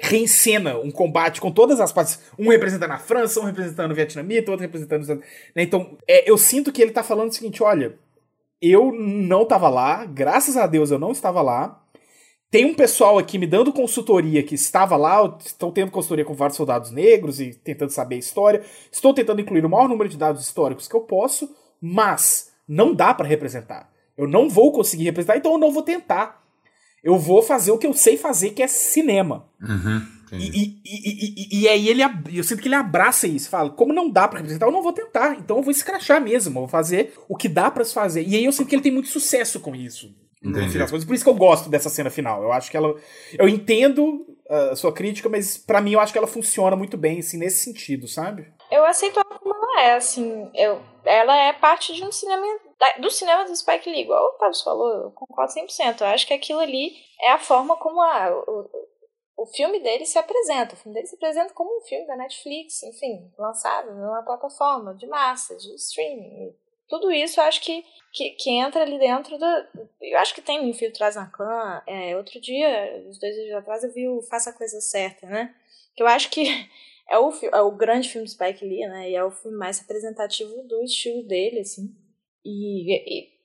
reencena 0.00 0.78
um 0.78 0.90
combate 0.90 1.40
com 1.40 1.50
todas 1.50 1.80
as 1.80 1.92
partes. 1.92 2.20
Um 2.38 2.48
representando 2.48 2.92
a 2.92 2.98
França, 2.98 3.40
um 3.40 3.44
representando 3.44 3.92
o 3.92 3.94
vietnamita, 3.94 4.50
outro 4.50 4.64
representando. 4.64 5.06
Né, 5.54 5.62
então, 5.62 5.96
é, 6.06 6.30
eu 6.30 6.38
sinto 6.38 6.72
que 6.72 6.82
ele 6.82 6.92
tá 6.92 7.02
falando 7.02 7.30
o 7.30 7.34
seguinte, 7.34 7.62
olha, 7.62 7.98
eu 8.60 8.92
não 8.92 9.44
tava 9.44 9.68
lá, 9.68 10.04
graças 10.04 10.56
a 10.56 10.66
Deus 10.66 10.90
eu 10.90 10.98
não 10.98 11.12
estava 11.12 11.42
lá. 11.42 11.82
Tem 12.50 12.64
um 12.64 12.74
pessoal 12.74 13.18
aqui 13.18 13.38
me 13.38 13.46
dando 13.46 13.72
consultoria 13.72 14.42
que 14.42 14.54
estava 14.54 14.96
lá, 14.96 15.36
estou 15.44 15.70
tendo 15.70 15.90
consultoria 15.90 16.24
com 16.24 16.32
vários 16.32 16.56
soldados 16.56 16.90
negros 16.90 17.40
e 17.40 17.52
tentando 17.52 17.90
saber 17.90 18.16
a 18.16 18.18
história. 18.18 18.62
Estou 18.90 19.12
tentando 19.12 19.40
incluir 19.40 19.66
o 19.66 19.68
maior 19.68 19.86
número 19.86 20.08
de 20.08 20.16
dados 20.16 20.42
históricos 20.42 20.88
que 20.88 20.96
eu 20.96 21.02
posso, 21.02 21.54
mas 21.80 22.50
não 22.66 22.94
dá 22.94 23.12
para 23.12 23.28
representar. 23.28 23.90
Eu 24.16 24.26
não 24.26 24.48
vou 24.48 24.72
conseguir 24.72 25.04
representar, 25.04 25.36
então 25.36 25.52
eu 25.52 25.58
não 25.58 25.70
vou 25.70 25.82
tentar. 25.82 26.42
Eu 27.02 27.18
vou 27.18 27.42
fazer 27.42 27.70
o 27.70 27.78
que 27.78 27.86
eu 27.86 27.94
sei 27.94 28.16
fazer, 28.16 28.50
que 28.50 28.62
é 28.62 28.66
cinema. 28.66 29.48
Uhum, 29.60 30.02
e, 30.32 30.80
e, 30.84 31.54
e, 31.54 31.60
e, 31.60 31.68
aí 31.68 31.88
ele, 31.88 32.02
eu 32.34 32.44
sinto 32.44 32.60
que 32.60 32.68
ele 32.68 32.74
abraça 32.74 33.26
isso, 33.26 33.48
fala, 33.48 33.70
como 33.70 33.94
não 33.94 34.10
dá 34.10 34.28
para 34.28 34.38
representar, 34.38 34.66
eu 34.66 34.72
não 34.72 34.82
vou 34.82 34.92
tentar, 34.92 35.36
então 35.38 35.56
eu 35.56 35.62
vou 35.62 35.70
escrachar 35.70 36.20
mesmo, 36.20 36.50
eu 36.50 36.60
vou 36.60 36.68
fazer 36.68 37.14
o 37.28 37.36
que 37.36 37.48
dá 37.48 37.70
para 37.70 37.84
se 37.84 37.94
fazer. 37.94 38.22
E 38.26 38.36
aí 38.36 38.44
eu 38.44 38.52
sinto 38.52 38.68
que 38.68 38.74
ele 38.74 38.82
tem 38.82 38.92
muito 38.92 39.08
sucesso 39.08 39.60
com 39.60 39.74
isso. 39.74 40.14
Por 41.04 41.14
isso 41.14 41.24
que 41.24 41.30
eu 41.30 41.34
gosto 41.34 41.68
dessa 41.68 41.88
cena 41.88 42.10
final. 42.10 42.42
Eu 42.42 42.52
acho 42.52 42.70
que 42.70 42.76
ela. 42.76 42.94
Eu 43.36 43.48
entendo 43.48 44.24
a 44.48 44.76
sua 44.76 44.92
crítica, 44.92 45.28
mas 45.28 45.58
para 45.58 45.80
mim 45.80 45.92
eu 45.92 46.00
acho 46.00 46.12
que 46.12 46.18
ela 46.18 46.28
funciona 46.28 46.76
muito 46.76 46.96
bem, 46.96 47.18
assim, 47.18 47.38
nesse 47.38 47.64
sentido, 47.64 48.06
sabe? 48.06 48.46
Eu 48.70 48.84
aceito 48.84 49.18
ela 49.18 49.38
como 49.38 49.54
ela 49.54 49.82
é, 49.82 49.94
assim. 49.96 50.48
Eu, 50.54 50.80
ela 51.04 51.36
é 51.36 51.52
parte 51.52 51.92
de 51.92 52.04
um 52.04 52.12
cinema. 52.12 52.44
Do 53.00 53.10
cinema 53.10 53.44
do 53.44 53.56
Spike 53.56 53.90
Lee, 53.90 54.02
igual 54.02 54.24
o 54.24 54.38
Carlos 54.38 54.62
falou, 54.62 54.88
eu 54.88 55.10
concordo 55.10 55.52
100%. 55.52 56.00
Eu 56.00 56.06
acho 56.06 56.26
que 56.26 56.34
aquilo 56.34 56.60
ali 56.60 56.96
é 57.20 57.32
a 57.32 57.38
forma 57.38 57.76
como 57.76 58.00
a, 58.00 58.30
o, 58.46 58.70
o 59.38 59.46
filme 59.46 59.80
dele 59.80 60.06
se 60.06 60.18
apresenta. 60.18 60.74
O 60.74 60.76
filme 60.76 60.94
dele 60.94 61.06
se 61.06 61.16
apresenta 61.16 61.54
como 61.54 61.78
um 61.78 61.80
filme 61.80 62.06
da 62.06 62.16
Netflix, 62.16 62.82
enfim, 62.84 63.32
lançado 63.36 63.92
numa 63.94 64.22
plataforma 64.22 64.94
de 64.94 65.06
massa, 65.06 65.56
de 65.56 65.74
streaming. 65.74 66.54
Tudo 66.88 67.12
isso 67.12 67.38
eu 67.38 67.44
acho 67.44 67.60
que, 67.60 67.84
que, 68.12 68.30
que 68.30 68.50
entra 68.50 68.82
ali 68.82 68.98
dentro 68.98 69.36
do. 69.38 69.44
Eu 70.00 70.18
acho 70.18 70.34
que 70.34 70.40
tem 70.40 70.68
Infiltrados 70.68 71.16
na 71.16 71.26
Clã. 71.26 71.82
É, 71.86 72.16
outro 72.16 72.40
dia, 72.40 73.04
uns 73.06 73.18
dois 73.18 73.34
dias 73.34 73.54
atrás, 73.56 73.84
eu 73.84 73.92
vi 73.92 74.08
o 74.08 74.22
Faça 74.22 74.50
a 74.50 74.54
Coisa 74.54 74.80
Certa, 74.80 75.26
né? 75.26 75.54
Que 75.94 76.02
eu 76.02 76.06
acho 76.06 76.30
que 76.30 76.46
é 77.10 77.18
o, 77.18 77.30
é 77.52 77.60
o 77.60 77.72
grande 77.72 78.08
filme 78.08 78.26
do 78.26 78.30
Spike 78.30 78.64
Lee, 78.64 78.86
né? 78.86 79.10
E 79.10 79.14
é 79.14 79.22
o 79.22 79.30
filme 79.30 79.56
mais 79.56 79.78
representativo 79.78 80.62
do 80.62 80.82
estilo 80.82 81.22
dele, 81.24 81.60
assim. 81.60 81.94
E, 82.48 83.20
e 83.20 83.38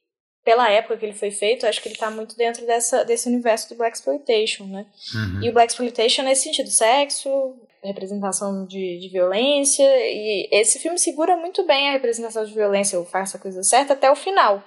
pela 0.44 0.70
época 0.70 0.98
que 0.98 1.06
ele 1.06 1.14
foi 1.14 1.32
feito, 1.32 1.66
acho 1.66 1.82
que 1.82 1.88
ele 1.88 1.96
tá 1.96 2.12
muito 2.12 2.36
dentro 2.36 2.66
dessa, 2.66 3.04
desse 3.04 3.28
universo 3.28 3.70
do 3.70 3.76
Black 3.76 3.96
Exploitation, 3.96 4.66
né? 4.66 4.86
Uhum. 5.16 5.44
E 5.44 5.50
o 5.50 5.54
Black 5.54 5.72
Exploitation 5.72 6.24
nesse 6.24 6.44
sentido, 6.44 6.70
sexo, 6.70 7.56
representação 7.84 8.66
de, 8.66 9.00
de 9.00 9.10
violência, 9.10 9.84
e 9.84 10.50
esse 10.52 10.80
filme 10.80 11.00
segura 11.00 11.38
muito 11.38 11.66
bem 11.66 11.90
a 11.90 11.94
representação 11.94 12.44
de 12.44 12.54
violência, 12.54 13.00
ou 13.00 13.06
faz 13.06 13.34
a 13.36 13.40
coisa 13.40 13.64
certa, 13.64 13.94
até 13.94 14.12
o 14.12 14.16
final. 14.16 14.64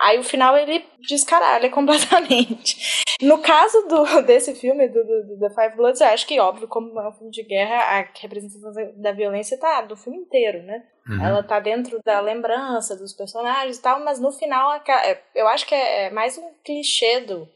Aí 0.00 0.18
o 0.18 0.22
final 0.22 0.56
ele 0.56 0.84
descaralha 1.00 1.68
completamente. 1.70 3.04
No 3.20 3.38
caso 3.38 3.82
do, 3.88 4.22
desse 4.22 4.54
filme, 4.54 4.88
do, 4.88 5.04
do, 5.04 5.26
do, 5.26 5.38
The 5.40 5.50
Five 5.50 5.76
Bloods, 5.76 6.00
eu 6.00 6.06
acho 6.06 6.26
que, 6.26 6.38
óbvio, 6.38 6.68
como 6.68 7.00
é 7.00 7.08
um 7.08 7.12
filme 7.12 7.32
de 7.32 7.42
guerra, 7.42 7.98
a 7.98 8.08
representação 8.20 8.72
da 8.96 9.12
violência 9.12 9.58
tá 9.58 9.82
do 9.82 9.96
filme 9.96 10.18
inteiro, 10.18 10.62
né? 10.62 10.84
Uhum. 11.08 11.24
Ela 11.24 11.42
tá 11.42 11.58
dentro 11.58 12.00
da 12.04 12.20
lembrança 12.20 12.96
dos 12.96 13.12
personagens 13.12 13.76
e 13.76 13.82
tal, 13.82 13.98
mas 14.04 14.20
no 14.20 14.30
final 14.30 14.72
é, 14.72 15.20
eu 15.34 15.48
acho 15.48 15.66
que 15.66 15.74
é, 15.74 16.04
é 16.04 16.10
mais 16.10 16.38
um 16.38 16.48
clichê 16.64 17.20
do, 17.20 17.48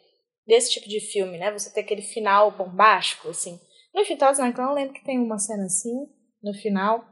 desse 0.45 0.72
tipo 0.72 0.88
de 0.88 0.99
filme, 0.99 1.38
né? 1.38 1.53
Você 1.53 1.72
ter 1.72 1.82
aquele 1.82 2.03
final 2.03 2.51
bombástico, 2.51 3.28
assim. 3.28 3.61
No 3.95 4.03
na 4.38 4.53
Clã, 4.53 4.64
eu 4.64 4.74
lembro 4.74 4.95
que 4.95 5.05
tem 5.05 5.18
uma 5.18 5.38
cena 5.38 5.66
assim, 5.66 6.07
no 6.43 6.55
final. 6.55 7.05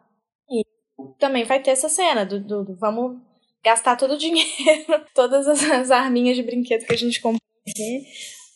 E 0.50 0.64
também 1.18 1.44
vai 1.44 1.62
ter 1.62 1.70
essa 1.70 1.88
cena 1.88 2.24
do, 2.24 2.40
do, 2.40 2.64
do 2.64 2.76
vamos 2.78 3.29
gastar 3.64 3.96
todo 3.96 4.14
o 4.14 4.18
dinheiro, 4.18 5.04
todas 5.14 5.46
as, 5.46 5.90
arminhas 5.90 6.36
de 6.36 6.42
brinquedo 6.42 6.86
que 6.86 6.94
a 6.94 6.98
gente 6.98 7.20
comprou 7.20 7.40
aqui, 7.68 8.06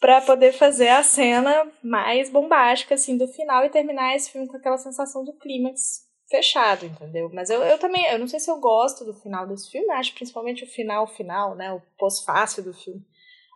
pra 0.00 0.20
poder 0.20 0.52
fazer 0.52 0.88
a 0.88 1.02
cena 1.02 1.66
mais 1.82 2.30
bombástica, 2.30 2.94
assim, 2.94 3.16
do 3.16 3.28
final 3.28 3.64
e 3.64 3.70
terminar 3.70 4.14
esse 4.14 4.30
filme 4.30 4.48
com 4.48 4.57
aquela 4.57 4.78
sensação 4.78 5.24
do 5.24 5.32
clímax 5.32 6.05
fechado, 6.28 6.86
entendeu? 6.86 7.30
Mas 7.32 7.50
eu, 7.50 7.62
eu 7.62 7.78
também, 7.78 8.05
eu 8.07 8.18
não 8.18 8.26
sei 8.26 8.40
se 8.40 8.50
eu 8.50 8.59
gosto 8.59 9.05
do 9.05 9.14
final 9.14 9.46
desse 9.46 9.70
filme, 9.70 9.90
acho 9.92 10.14
principalmente 10.14 10.64
o 10.64 10.66
final 10.66 11.07
final, 11.07 11.55
né, 11.55 11.72
o 11.72 11.82
pós-fácil 11.98 12.62
do 12.62 12.74
filme. 12.74 13.02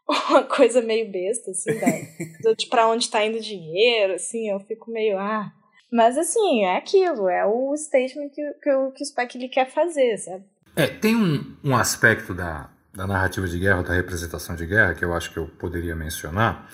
Uma 0.30 0.44
coisa 0.44 0.80
meio 0.80 1.10
besta, 1.10 1.50
assim, 1.50 1.70
da, 1.78 2.52
de 2.56 2.66
pra 2.66 2.88
onde 2.88 3.10
tá 3.10 3.24
indo 3.24 3.38
o 3.38 3.42
dinheiro, 3.42 4.14
assim, 4.14 4.50
eu 4.50 4.60
fico 4.60 4.90
meio, 4.90 5.18
ah... 5.18 5.52
Mas, 5.90 6.18
assim, 6.18 6.64
é 6.64 6.76
aquilo, 6.76 7.30
é 7.30 7.46
o 7.46 7.74
statement 7.74 8.28
que, 8.28 8.42
que, 8.62 8.90
que 8.94 9.02
o 9.02 9.06
Spike 9.06 9.38
ele 9.38 9.48
quer 9.48 9.70
fazer, 9.70 10.18
sabe? 10.18 10.44
É, 10.78 10.86
tem 10.86 11.16
um, 11.16 11.56
um 11.64 11.76
aspecto 11.76 12.32
da, 12.32 12.70
da 12.94 13.04
narrativa 13.04 13.48
de 13.48 13.58
guerra, 13.58 13.82
da 13.82 13.94
representação 13.94 14.54
de 14.54 14.64
guerra, 14.64 14.94
que 14.94 15.04
eu 15.04 15.12
acho 15.12 15.32
que 15.32 15.36
eu 15.36 15.48
poderia 15.58 15.96
mencionar. 15.96 16.70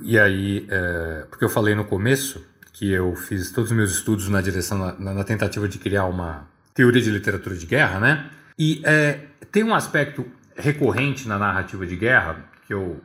E 0.00 0.16
aí, 0.16 0.64
é, 0.70 1.26
porque 1.28 1.44
eu 1.44 1.48
falei 1.48 1.74
no 1.74 1.84
começo 1.84 2.46
que 2.72 2.92
eu 2.92 3.16
fiz 3.16 3.50
todos 3.50 3.72
os 3.72 3.76
meus 3.76 3.90
estudos 3.90 4.28
na 4.28 4.40
direção, 4.40 4.78
na, 4.78 5.12
na 5.12 5.24
tentativa 5.24 5.66
de 5.66 5.76
criar 5.76 6.04
uma 6.04 6.48
teoria 6.72 7.02
de 7.02 7.10
literatura 7.10 7.56
de 7.56 7.66
guerra, 7.66 7.98
né? 7.98 8.30
E 8.56 8.80
é, 8.84 9.26
tem 9.50 9.64
um 9.64 9.74
aspecto 9.74 10.24
recorrente 10.54 11.26
na 11.26 11.36
narrativa 11.36 11.84
de 11.84 11.96
guerra 11.96 12.44
que 12.64 12.72
eu 12.72 13.00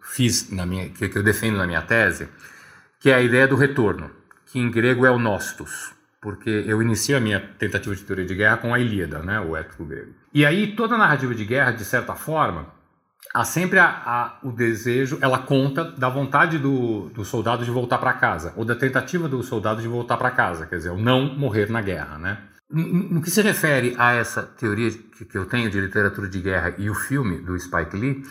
fiz 0.00 0.50
na 0.50 0.64
minha, 0.64 0.88
que, 0.88 1.10
que 1.10 1.18
eu 1.18 1.22
defendo 1.22 1.58
na 1.58 1.66
minha 1.66 1.82
tese, 1.82 2.26
que 2.98 3.10
é 3.10 3.14
a 3.14 3.20
ideia 3.20 3.46
do 3.46 3.54
retorno 3.54 4.10
que 4.46 4.58
em 4.58 4.70
grego 4.70 5.06
é 5.06 5.10
o 5.10 5.18
nostos, 5.18 5.92
porque 6.20 6.64
eu 6.66 6.82
inicio 6.82 7.16
a 7.16 7.20
minha 7.20 7.40
tentativa 7.40 7.94
de 7.94 8.02
teoria 8.02 8.26
de 8.26 8.34
guerra 8.34 8.58
com 8.58 8.74
a 8.74 8.78
Ilíada, 8.78 9.20
né, 9.20 9.40
o 9.40 9.56
épico 9.56 9.84
grego. 9.84 10.12
E 10.34 10.44
aí 10.44 10.74
toda 10.74 10.98
narrativa 10.98 11.34
de 11.34 11.44
guerra, 11.44 11.72
de 11.72 11.84
certa 11.84 12.14
forma, 12.14 12.66
há 13.34 13.44
sempre 13.44 13.78
a, 13.78 13.86
a, 13.86 14.38
o 14.42 14.52
desejo, 14.52 15.18
ela 15.20 15.38
conta 15.38 15.84
da 15.84 16.08
vontade 16.08 16.58
do, 16.58 17.08
do 17.10 17.24
soldado 17.24 17.64
de 17.64 17.70
voltar 17.70 17.98
para 17.98 18.12
casa, 18.12 18.52
ou 18.56 18.64
da 18.64 18.74
tentativa 18.74 19.28
do 19.28 19.42
soldado 19.42 19.80
de 19.80 19.88
voltar 19.88 20.16
para 20.16 20.30
casa, 20.30 20.66
quer 20.66 20.76
dizer, 20.76 20.90
o 20.90 20.98
não 20.98 21.34
morrer 21.36 21.70
na 21.70 21.80
guerra, 21.80 22.18
né? 22.18 22.38
No 22.72 23.20
que 23.20 23.30
se 23.30 23.42
refere 23.42 23.96
a 23.98 24.12
essa 24.12 24.44
teoria 24.44 24.92
que 24.92 25.36
eu 25.36 25.44
tenho 25.44 25.68
de 25.68 25.80
literatura 25.80 26.28
de 26.28 26.40
guerra 26.40 26.74
e 26.78 26.88
o 26.88 26.94
filme 26.94 27.38
do 27.38 27.58
Spike 27.58 27.96
Lee, 27.96 28.22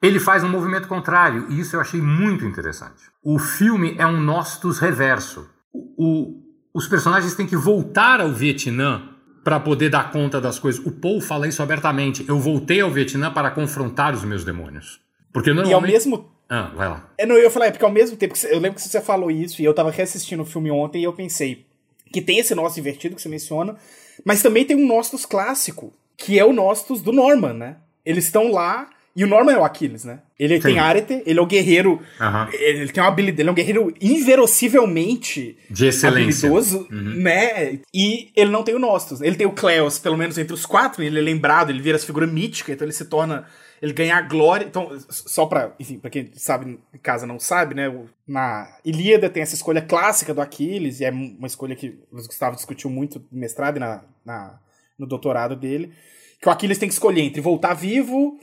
ele 0.00 0.20
faz 0.20 0.44
um 0.44 0.48
movimento 0.48 0.86
contrário, 0.86 1.46
e 1.48 1.60
isso 1.60 1.74
eu 1.74 1.80
achei 1.80 2.00
muito 2.00 2.44
interessante. 2.44 3.02
O 3.24 3.38
filme 3.38 3.96
é 3.98 4.06
um 4.06 4.20
nostos 4.20 4.78
reverso. 4.78 5.48
O, 5.72 5.94
o, 5.96 6.41
os 6.74 6.86
personagens 6.88 7.34
têm 7.34 7.46
que 7.46 7.56
voltar 7.56 8.20
ao 8.20 8.32
Vietnã 8.32 9.08
para 9.44 9.58
poder 9.58 9.90
dar 9.90 10.10
conta 10.10 10.40
das 10.40 10.58
coisas. 10.58 10.84
O 10.84 10.92
Paul 10.92 11.20
fala 11.20 11.48
isso 11.48 11.62
abertamente. 11.62 12.24
Eu 12.28 12.38
voltei 12.38 12.80
ao 12.80 12.90
Vietnã 12.90 13.32
para 13.32 13.50
confrontar 13.50 14.14
os 14.14 14.24
meus 14.24 14.44
demônios. 14.44 15.00
Porque 15.32 15.50
normalmente... 15.50 15.70
E 15.70 15.74
ao 15.74 15.80
mesmo 15.80 16.32
ah, 16.54 16.70
vai 16.76 16.86
lá. 16.86 17.10
É, 17.16 17.24
não, 17.24 17.34
eu 17.36 17.44
ia 17.44 17.50
falar, 17.50 17.68
é 17.68 17.70
porque 17.70 17.84
ao 17.84 17.90
mesmo 17.90 18.14
tempo 18.14 18.34
que 18.34 18.46
eu 18.46 18.58
lembro 18.58 18.74
que 18.74 18.82
você 18.82 19.00
falou 19.00 19.30
isso 19.30 19.62
e 19.62 19.64
eu 19.64 19.72
tava 19.72 19.90
reassistindo 19.90 20.42
o 20.42 20.44
filme 20.44 20.70
ontem 20.70 21.00
e 21.00 21.04
eu 21.04 21.12
pensei 21.14 21.64
que 22.12 22.20
tem 22.20 22.38
esse 22.38 22.54
nosso 22.54 22.78
invertido 22.78 23.16
que 23.16 23.22
você 23.22 23.28
menciona, 23.30 23.74
mas 24.22 24.42
também 24.42 24.62
tem 24.62 24.76
um 24.76 24.86
Nostos 24.86 25.24
clássico, 25.24 25.94
que 26.14 26.38
é 26.38 26.44
o 26.44 26.52
Nostos 26.52 27.00
do 27.00 27.10
Norman, 27.10 27.54
né? 27.54 27.76
Eles 28.04 28.26
estão 28.26 28.52
lá 28.52 28.90
e 29.14 29.24
o 29.24 29.26
Norman 29.26 29.52
é 29.52 29.58
o 29.58 29.64
Aquiles, 29.64 30.04
né? 30.04 30.20
Ele 30.38 30.56
Sim. 30.56 30.62
tem 30.62 30.78
arete, 30.78 31.22
ele 31.26 31.38
é 31.38 31.42
o 31.42 31.46
guerreiro. 31.46 32.00
Uhum. 32.18 32.52
Ele 32.52 32.88
tem 32.90 33.02
uma 33.02 33.10
habilidade. 33.10 33.42
Ele 33.42 33.48
é 33.48 33.52
um 33.52 33.54
guerreiro 33.54 33.94
inverossivelmente 34.00 35.56
de 35.68 35.86
excelência. 35.86 36.48
habilidoso, 36.48 36.88
uhum. 36.90 37.16
né? 37.16 37.80
E 37.92 38.30
ele 38.34 38.50
não 38.50 38.62
tem 38.62 38.74
o 38.74 38.78
Nostos. 38.78 39.20
Ele 39.20 39.36
tem 39.36 39.46
o 39.46 39.52
Cleos, 39.52 39.98
pelo 39.98 40.16
menos 40.16 40.38
entre 40.38 40.54
os 40.54 40.64
quatro, 40.64 41.02
ele 41.02 41.18
é 41.18 41.22
lembrado, 41.22 41.68
ele 41.68 41.82
vira 41.82 41.96
essa 41.96 42.06
figura 42.06 42.26
mítica, 42.26 42.72
então 42.72 42.86
ele 42.86 42.92
se 42.92 43.04
torna. 43.04 43.46
Ele 43.82 43.92
ganha 43.92 44.16
a 44.16 44.22
glória. 44.22 44.64
Então, 44.64 44.96
só 45.10 45.44
pra. 45.44 45.74
Enfim, 45.78 45.98
pra 45.98 46.08
quem 46.08 46.30
sabe, 46.34 46.78
em 46.94 46.98
casa 46.98 47.26
não 47.26 47.38
sabe, 47.38 47.74
né? 47.74 47.92
Na 48.26 48.78
Ilíada 48.82 49.28
tem 49.28 49.42
essa 49.42 49.54
escolha 49.54 49.82
clássica 49.82 50.32
do 50.32 50.40
Aquiles, 50.40 51.00
e 51.00 51.04
é 51.04 51.10
uma 51.10 51.46
escolha 51.46 51.76
que 51.76 51.98
o 52.10 52.16
Gustavo 52.16 52.56
discutiu 52.56 52.88
muito 52.88 53.22
no 53.30 53.40
mestrado 53.40 53.76
e 53.76 53.80
na, 53.80 54.02
na, 54.24 54.58
no 54.98 55.06
doutorado 55.06 55.54
dele. 55.54 55.92
Que 56.40 56.48
o 56.48 56.50
Aquiles 56.52 56.78
tem 56.78 56.88
que 56.88 56.94
escolher 56.94 57.20
entre 57.20 57.40
voltar 57.42 57.74
vivo 57.74 58.40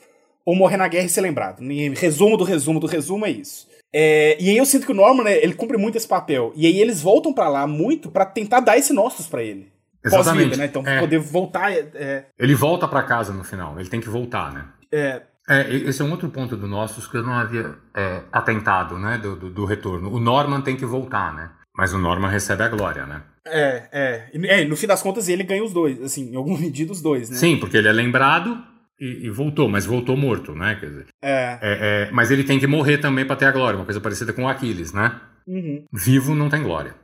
ou 0.50 0.56
morrer 0.56 0.78
na 0.78 0.88
guerra 0.88 1.06
e 1.06 1.10
ser 1.10 1.22
lembrado. 1.22 1.62
resumo 1.95 2.36
do 2.36 2.43
resumo 2.43 2.80
do 2.80 2.88
resumo 2.88 3.24
é 3.24 3.30
isso. 3.30 3.68
É, 3.93 4.36
e 4.39 4.50
aí 4.50 4.58
eu 4.58 4.66
sinto 4.66 4.84
que 4.84 4.91
o 4.91 4.95
Norman, 4.95 5.24
né, 5.24 5.38
ele 5.43 5.54
cumpre 5.54 5.78
muito 5.78 5.95
esse 5.95 6.08
papel. 6.08 6.52
E 6.56 6.66
aí 6.66 6.82
eles 6.82 7.04
voltam 7.04 7.32
para 7.32 7.47
lá 7.47 7.68
muito 7.68 8.10
para 8.10 8.26
tentar 8.26 8.60
dar 8.60 8.76
esse 8.76 8.91
nossos 8.91 9.28
para 9.28 9.43
ele. 9.43 9.72
Exatamente. 10.04 10.58
né? 10.58 10.66
Então, 10.66 10.82
é. 10.88 11.02
poder 11.02 11.20
voltar. 11.20 11.72
É... 11.72 11.88
é. 11.93 12.26
Ele 12.39 12.56
volta 12.56 12.88
para 12.88 13.04
casa 13.04 13.32
no 13.32 13.43
final, 13.43 13.80
ele 13.80 13.89
tem 13.89 14.02
que 14.02 14.10
voltar, 14.10 14.52
né? 14.52 14.66
É. 14.91 15.22
é. 15.47 15.72
esse 15.72 16.02
é 16.02 16.06
um 16.06 16.10
outro 16.10 16.30
ponto 16.30 16.58
do 16.58 16.68
Nossos 16.68 17.06
que 17.06 17.18
eu 17.18 17.24
não 17.24 17.34
havia 17.34 17.76
é, 17.95 18.22
atentado, 18.32 18.97
né? 18.97 19.20
Do, 19.20 19.36
do, 19.36 19.50
do, 19.52 19.66
retorno. 19.66 20.12
O 20.12 20.20
Norman 20.20 20.62
tem 20.62 20.76
que 20.76 20.86
voltar, 20.86 21.32
né? 21.36 21.52
Mas 21.78 21.93
o 21.93 22.00
Norman 22.00 22.30
recebe 22.30 22.64
a 22.64 22.70
glória, 22.70 23.06
né? 23.06 23.22
É, 23.45 23.84
é. 23.91 24.30
é 24.34 24.66
no 24.66 24.76
fim 24.76 24.88
das 24.88 25.04
contas, 25.04 25.30
ele 25.30 25.43
ganha 25.43 25.64
os 25.64 25.74
dois, 25.74 26.02
assim, 26.02 26.32
em 26.32 26.36
alguma 26.36 26.58
medida 26.58 26.91
os 26.91 27.04
dois, 27.04 27.30
né? 27.30 27.36
Sim, 27.36 27.58
porque 27.58 27.78
ele 27.78 27.88
é 27.88 27.93
lembrado 27.93 28.64
e, 29.00 29.26
e, 29.26 29.30
voltou, 29.30 29.70
mas 29.70 29.86
voltou 29.86 30.18
morto, 30.18 30.54
né? 30.54 30.76
Quer 30.80 30.86
dizer, 30.88 31.06
é. 31.22 31.60
é, 31.62 32.08
é 32.08 32.12
mas 32.12 32.32
ele 32.32 32.43
tem 32.43 32.60
que 32.60 32.68
morrer 32.68 32.97
também 32.97 33.26
para 33.26 33.36
ter 33.36 33.45
a 33.45 33.52
glória, 33.52 33.78
uma 33.78 33.86
coisa 33.86 34.02
parecida 34.02 34.34
com 34.34 34.43
o 34.43 34.47
Aquiles, 34.47 34.91
né? 34.91 35.20
Uhum. 35.47 35.86
Vivo 35.91 36.36
não 36.36 36.50
tem 36.50 36.62
glória. 36.62 36.95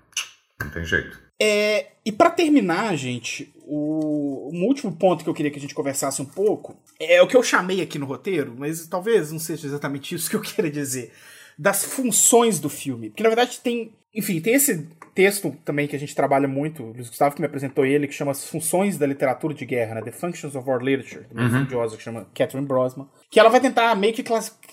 Não 0.62 0.70
tem 0.70 0.86
jeito. 0.86 1.20
É, 1.42 1.88
e 2.06 2.12
para 2.12 2.30
terminar, 2.30 2.96
gente, 2.96 3.54
o, 3.66 4.50
um 4.54 4.64
último 4.66 4.96
ponto 4.96 5.24
que 5.24 5.30
eu 5.30 5.34
queria 5.34 5.52
que 5.52 5.58
a 5.58 5.62
gente 5.62 5.76
conversasse 5.76 6.22
um 6.22 6.26
pouco 6.26 6.78
é 7.00 7.22
o 7.22 7.28
que 7.28 7.36
eu 7.36 7.44
chamei 7.44 7.82
aqui 7.82 8.00
no 8.00 8.06
roteiro, 8.06 8.56
mas 8.58 8.88
talvez 8.88 9.32
não 9.32 9.40
seja 9.40 9.68
exatamente 9.68 10.16
isso 10.16 10.30
que 10.30 10.36
eu 10.36 10.42
queira 10.42 10.70
dizer. 10.70 11.12
Das 11.58 11.84
funções 11.84 12.60
do 12.60 12.70
filme. 12.70 13.10
Porque 13.10 13.24
na 13.24 13.30
verdade 13.30 13.60
tem. 13.62 13.94
Enfim, 14.14 14.40
tem 14.40 14.56
esse 14.56 14.88
texto 15.16 15.56
também 15.64 15.88
que 15.88 15.96
a 15.96 16.00
gente 16.00 16.14
trabalha 16.14 16.48
muito, 16.48 16.84
o 16.84 16.92
Luiz 16.92 17.08
Gustavo 17.08 17.34
que 17.34 17.42
me 17.42 17.48
apresentou 17.48 17.86
ele, 17.86 18.06
que 18.06 18.14
chama 18.14 18.32
As 18.32 18.48
Funções 18.48 18.98
da 18.98 19.08
Literatura 19.08 19.54
de 19.54 19.66
Guerra, 19.66 19.96
né? 19.96 20.02
The 20.02 20.12
Functions 20.12 20.56
of 20.56 20.70
War 20.70 20.82
Literature, 20.82 21.26
uma 21.32 21.42
uhum. 21.42 21.48
estudiosa 21.48 21.96
que 21.96 22.04
chama 22.04 22.28
Catherine 22.36 22.68
Brosman, 22.68 23.08
que 23.32 23.40
ela 23.40 23.50
vai 23.50 23.62
tentar 23.62 23.96
meio 23.96 24.14
que 24.14 24.24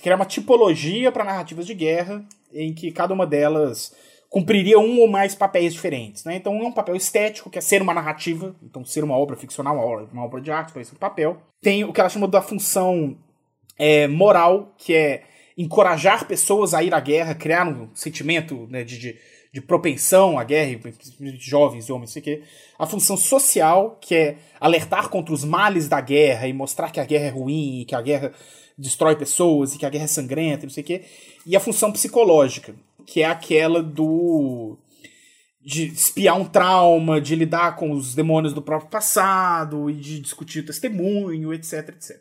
criar 0.03 0.17
uma 0.17 0.27
tipologia 0.27 1.13
para 1.13 1.25
narrativas 1.25 1.65
de 1.65 1.75
guerra, 1.75 2.25
em 2.53 2.75
que 2.75 2.91
cada 2.91 3.15
uma 3.15 3.25
delas 3.25 3.95
cumpriria 4.29 4.79
um 4.79 4.99
ou 4.99 5.07
mais 5.07 5.35
papéis 5.35 5.73
diferentes, 5.73 6.25
né? 6.25 6.35
Então, 6.35 6.57
um 6.57 6.65
é 6.65 6.67
um 6.67 6.73
papel 6.73 6.97
estético, 6.97 7.49
que 7.49 7.59
é 7.59 7.61
ser 7.61 7.81
uma 7.81 7.95
narrativa, 7.95 8.57
então 8.63 8.85
ser 8.85 9.05
uma 9.05 9.17
obra 9.17 9.37
ficcional, 9.37 9.77
uma 9.77 9.85
obra, 9.85 10.09
uma 10.13 10.25
obra 10.25 10.41
de 10.41 10.51
arte, 10.51 10.73
para 10.73 10.83
esse 10.83 10.95
papel. 10.97 11.37
Tem 11.61 11.85
o 11.85 11.93
que 11.93 12.01
ela 12.01 12.09
chama 12.09 12.27
da 12.27 12.43
função 12.43 13.17
é, 13.79 14.09
moral, 14.09 14.75
que 14.77 14.93
é 14.95 15.23
encorajar 15.57 16.27
pessoas 16.27 16.75
a 16.75 16.83
ir 16.83 16.93
à 16.93 16.99
guerra, 16.99 17.35
criar 17.35 17.69
um 17.69 17.95
sentimento 17.95 18.67
né, 18.71 18.83
de, 18.83 18.99
de 18.99 19.19
de 19.53 19.61
propensão 19.61 20.39
à 20.39 20.45
guerra, 20.45 20.81
de 21.21 21.37
jovens 21.39 21.87
e 21.87 21.93
homens, 21.93 22.09
não 22.09 22.13
sei 22.13 22.23
o 22.23 22.25
quê. 22.25 22.43
A 22.79 22.87
função 22.87 23.19
social, 23.19 23.99
que 24.01 24.15
é 24.15 24.39
alertar 24.59 25.11
contra 25.11 25.35
os 25.35 25.45
males 25.45 25.89
da 25.89 26.01
guerra 26.01 26.49
e 26.49 26.55
mostrar 26.55 26.91
que 26.91 26.99
a 26.99 27.05
guerra 27.05 27.27
é 27.27 27.29
ruim, 27.29 27.85
que 27.87 27.95
a 27.95 28.01
guerra 28.01 28.33
destrói 28.79 29.15
pessoas 29.15 29.75
e 29.75 29.79
que 29.79 29.85
a 29.85 29.91
guerra 29.91 30.05
é 30.05 30.09
sangrenta, 30.09 30.63
não 30.63 30.71
sei 30.71 30.83
o 30.83 30.87
quê. 30.87 31.03
E 31.47 31.55
a 31.55 31.61
função 31.61 31.93
psicológica, 31.93 32.75
que 33.07 33.21
é 33.21 33.27
aquela 33.27 33.83
do 33.83 34.79
de 35.65 35.87
espiar 35.87 36.37
um 36.37 36.45
trauma, 36.45 37.21
de 37.21 37.37
lidar 37.37 37.77
com 37.77 37.93
os 37.93 38.17
demônios 38.17 38.53
do 38.53 38.61
próprio 38.63 38.91
passado 38.91 39.89
e 39.89 39.95
de 39.95 40.19
discutir 40.19 40.61
o 40.61 40.67
testemunho, 40.67 41.55
etc, 41.55 41.91
etc. 41.91 42.21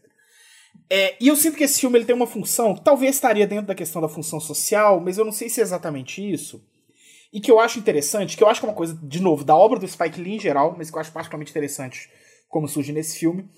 É, 0.88 1.16
e 1.20 1.30
eu 1.30 1.36
sinto 1.36 1.58
que 1.58 1.64
esse 1.64 1.80
filme 1.80 1.98
ele 1.98 2.06
tem 2.06 2.16
uma 2.16 2.28
função 2.28 2.76
que 2.76 2.84
talvez 2.84 3.16
estaria 3.16 3.48
dentro 3.48 3.68
da 3.68 3.74
questão 3.74 4.02
da 4.02 4.10
função 4.10 4.40
social, 4.40 5.00
mas 5.00 5.18
eu 5.18 5.26
não 5.26 5.32
sei 5.32 5.50
se 5.50 5.60
é 5.60 5.64
exatamente 5.64 6.22
isso. 6.22 6.62
E 7.32 7.40
que 7.40 7.50
eu 7.50 7.60
acho 7.60 7.80
interessante, 7.80 8.36
que 8.36 8.44
eu 8.44 8.48
acho 8.50 8.60
que 8.60 8.66
é 8.66 8.70
uma 8.70 8.76
coisa, 8.76 8.98
de 9.02 9.22
novo, 9.22 9.44
da 9.44 9.56
obra 9.56 9.80
do 9.80 9.88
Spike 9.88 10.20
Lee 10.20 10.36
em 10.36 10.40
geral, 10.40 10.76
mas 10.78 10.90
que 10.90 10.98
eu 10.98 11.02
acho 11.02 11.12
particularmente 11.12 11.52
interessante 11.52 12.10
como 12.50 12.68
surge 12.68 12.92
nesse 12.92 13.18
filme, 13.18 13.50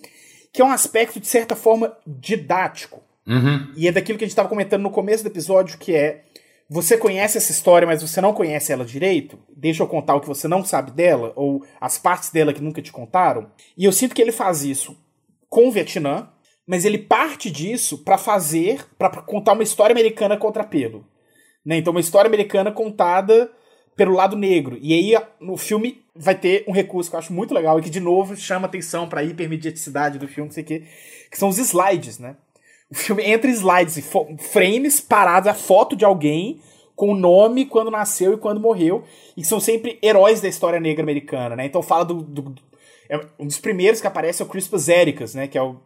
que 0.52 0.62
é 0.62 0.66
um 0.66 0.72
aspecto, 0.72 1.20
de 1.20 1.28
certa 1.28 1.56
forma, 1.56 1.98
didático. 2.06 3.02
Uhum. 3.26 3.74
E 3.76 3.88
é 3.88 3.92
daquilo 3.92 4.18
que 4.18 4.24
a 4.24 4.28
gente 4.28 4.34
estava 4.34 4.50
comentando 4.50 4.84
no 4.84 4.92
começo 4.92 5.24
do 5.24 5.30
episódio, 5.30 5.80
que 5.80 5.96
é 5.96 6.24
você 6.70 6.98
conhece 6.98 7.38
essa 7.38 7.52
história, 7.52 7.88
mas 7.88 8.02
você 8.02 8.22
não 8.22 8.34
conhece 8.34 8.72
ela 8.72 8.86
direito, 8.86 9.38
deixa 9.56 9.84
eu 9.84 9.88
contar 9.88 10.16
o 10.16 10.22
que 10.22 10.28
você 10.28 10.48
não 10.48 10.64
sabe 10.64 10.92
dela, 10.92 11.34
ou 11.36 11.66
as 11.80 11.98
partes 11.98 12.30
dela 12.30 12.54
que 12.54 12.62
nunca 12.62 12.82
te 12.82 12.92
contaram. 12.92 13.52
E 13.78 13.86
eu 13.86 13.92
sinto 13.92 14.16
que 14.16 14.22
ele 14.22 14.32
faz 14.32 14.64
isso 14.64 14.98
com 15.50 15.68
o 15.68 15.72
Vietnã, 15.72 16.30
mas 16.66 16.86
ele 16.86 16.98
parte 16.98 17.52
disso 17.52 18.00
para 18.00 18.18
fazer, 18.18 18.86
para 18.98 19.22
contar 19.22 19.54
uma 19.54 19.64
história 19.64 19.94
americana 19.94 20.38
contra 20.38 20.64
pelo. 20.64 21.06
Né? 21.66 21.78
Então, 21.78 21.92
uma 21.92 22.00
história 22.00 22.28
americana 22.28 22.72
contada 22.72 23.52
pelo 23.96 24.14
lado 24.14 24.36
negro. 24.36 24.78
E 24.82 24.94
aí, 24.94 25.24
no 25.40 25.58
filme, 25.58 26.04
vai 26.16 26.36
ter 26.36 26.64
um 26.68 26.72
recurso 26.72 27.10
que 27.10 27.16
eu 27.16 27.20
acho 27.20 27.34
muito 27.34 27.54
legal 27.54 27.80
e 27.80 27.82
que, 27.82 27.90
de 27.90 28.00
novo, 28.00 28.36
chama 28.36 28.68
atenção 28.68 29.08
pra 29.08 29.24
hipermediaticidade 29.24 30.20
do 30.20 30.28
filme, 30.28 30.48
não 30.48 30.54
sei 30.54 30.64
o 30.64 30.66
quê, 30.66 30.84
que 31.30 31.38
são 31.38 31.50
os 31.50 31.58
slides, 31.58 32.20
né? 32.20 32.36
O 32.90 32.96
filme 32.96 33.24
entre 33.24 33.52
slides 33.52 33.98
e 33.98 34.04
frames 34.38 35.02
parados, 35.02 35.48
a 35.48 35.54
foto 35.54 35.96
de 35.96 36.06
alguém 36.06 36.62
com 36.96 37.10
o 37.10 37.16
nome, 37.16 37.66
quando 37.66 37.90
nasceu 37.90 38.34
e 38.34 38.38
quando 38.38 38.60
morreu, 38.60 39.04
e 39.36 39.42
que 39.42 39.48
são 39.48 39.60
sempre 39.60 39.98
heróis 40.04 40.42
da 40.42 40.48
história 40.48 40.80
negra 40.80 41.02
americana, 41.02 41.56
né? 41.56 41.66
Então 41.66 41.82
fala 41.82 42.06
do... 42.06 42.22
do 42.22 42.56
é 43.10 43.20
um 43.38 43.46
dos 43.46 43.60
primeiros 43.60 44.00
que 44.00 44.08
aparece 44.08 44.42
é 44.42 44.46
o 44.46 44.48
Crispus 44.48 44.88
Ericus, 44.88 45.36
né? 45.36 45.48
Que 45.48 45.58
é 45.58 45.62
o... 45.62 45.80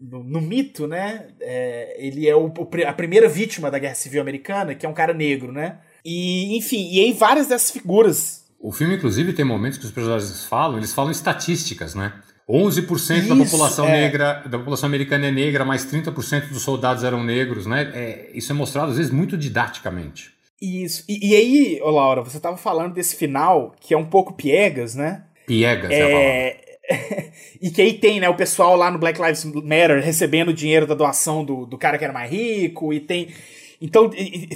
No, 0.00 0.22
no 0.24 0.40
mito, 0.40 0.86
né? 0.86 1.28
É, 1.40 1.96
ele 1.98 2.28
é 2.28 2.34
o, 2.34 2.52
a 2.86 2.92
primeira 2.92 3.28
vítima 3.28 3.70
da 3.70 3.78
Guerra 3.78 3.94
Civil 3.94 4.20
Americana, 4.20 4.74
que 4.74 4.86
é 4.86 4.88
um 4.88 4.94
cara 4.94 5.12
negro, 5.12 5.52
né? 5.52 5.78
E, 6.04 6.56
enfim, 6.56 6.90
e 6.92 7.00
aí 7.00 7.12
várias 7.12 7.48
dessas 7.48 7.70
figuras. 7.70 8.44
O 8.60 8.72
filme, 8.72 8.96
inclusive, 8.96 9.32
tem 9.32 9.44
momentos 9.44 9.78
que 9.78 9.84
os 9.84 9.90
personagens 9.90 10.44
falam, 10.44 10.78
eles 10.78 10.92
falam 10.92 11.10
estatísticas, 11.10 11.94
né? 11.94 12.12
11% 12.48 13.18
Isso, 13.18 13.28
da 13.28 13.36
população 13.36 13.86
é. 13.86 14.02
negra, 14.02 14.42
da 14.46 14.58
população 14.58 14.86
americana 14.86 15.26
é 15.26 15.30
negra, 15.30 15.64
mais 15.64 15.86
30% 15.86 16.48
dos 16.48 16.62
soldados 16.62 17.02
eram 17.02 17.24
negros, 17.24 17.66
né? 17.66 17.90
É, 17.94 18.30
isso 18.34 18.52
é 18.52 18.54
mostrado, 18.54 18.90
às 18.90 18.98
vezes, 18.98 19.10
muito 19.10 19.36
didaticamente. 19.36 20.32
Isso. 20.60 21.04
E, 21.08 21.30
e 21.30 21.34
aí, 21.34 21.80
ô 21.82 21.90
Laura, 21.90 22.22
você 22.22 22.36
estava 22.36 22.56
falando 22.56 22.94
desse 22.94 23.16
final, 23.16 23.74
que 23.80 23.94
é 23.94 23.98
um 23.98 24.06
pouco 24.06 24.34
piegas, 24.34 24.94
né? 24.94 25.24
Piegas, 25.46 25.90
é, 25.90 26.00
é 26.00 26.64
e 27.60 27.70
que 27.70 27.80
aí 27.80 27.94
tem, 27.94 28.20
né, 28.20 28.28
o 28.28 28.36
pessoal 28.36 28.76
lá 28.76 28.90
no 28.90 28.98
Black 28.98 29.20
Lives 29.20 29.44
Matter 29.44 30.02
recebendo 30.02 30.52
dinheiro 30.52 30.86
da 30.86 30.94
doação 30.94 31.44
do, 31.44 31.64
do 31.64 31.78
cara 31.78 31.96
que 31.96 32.04
era 32.04 32.12
mais 32.12 32.30
rico, 32.30 32.92
e 32.92 33.00
tem. 33.00 33.28
Então, 33.84 34.08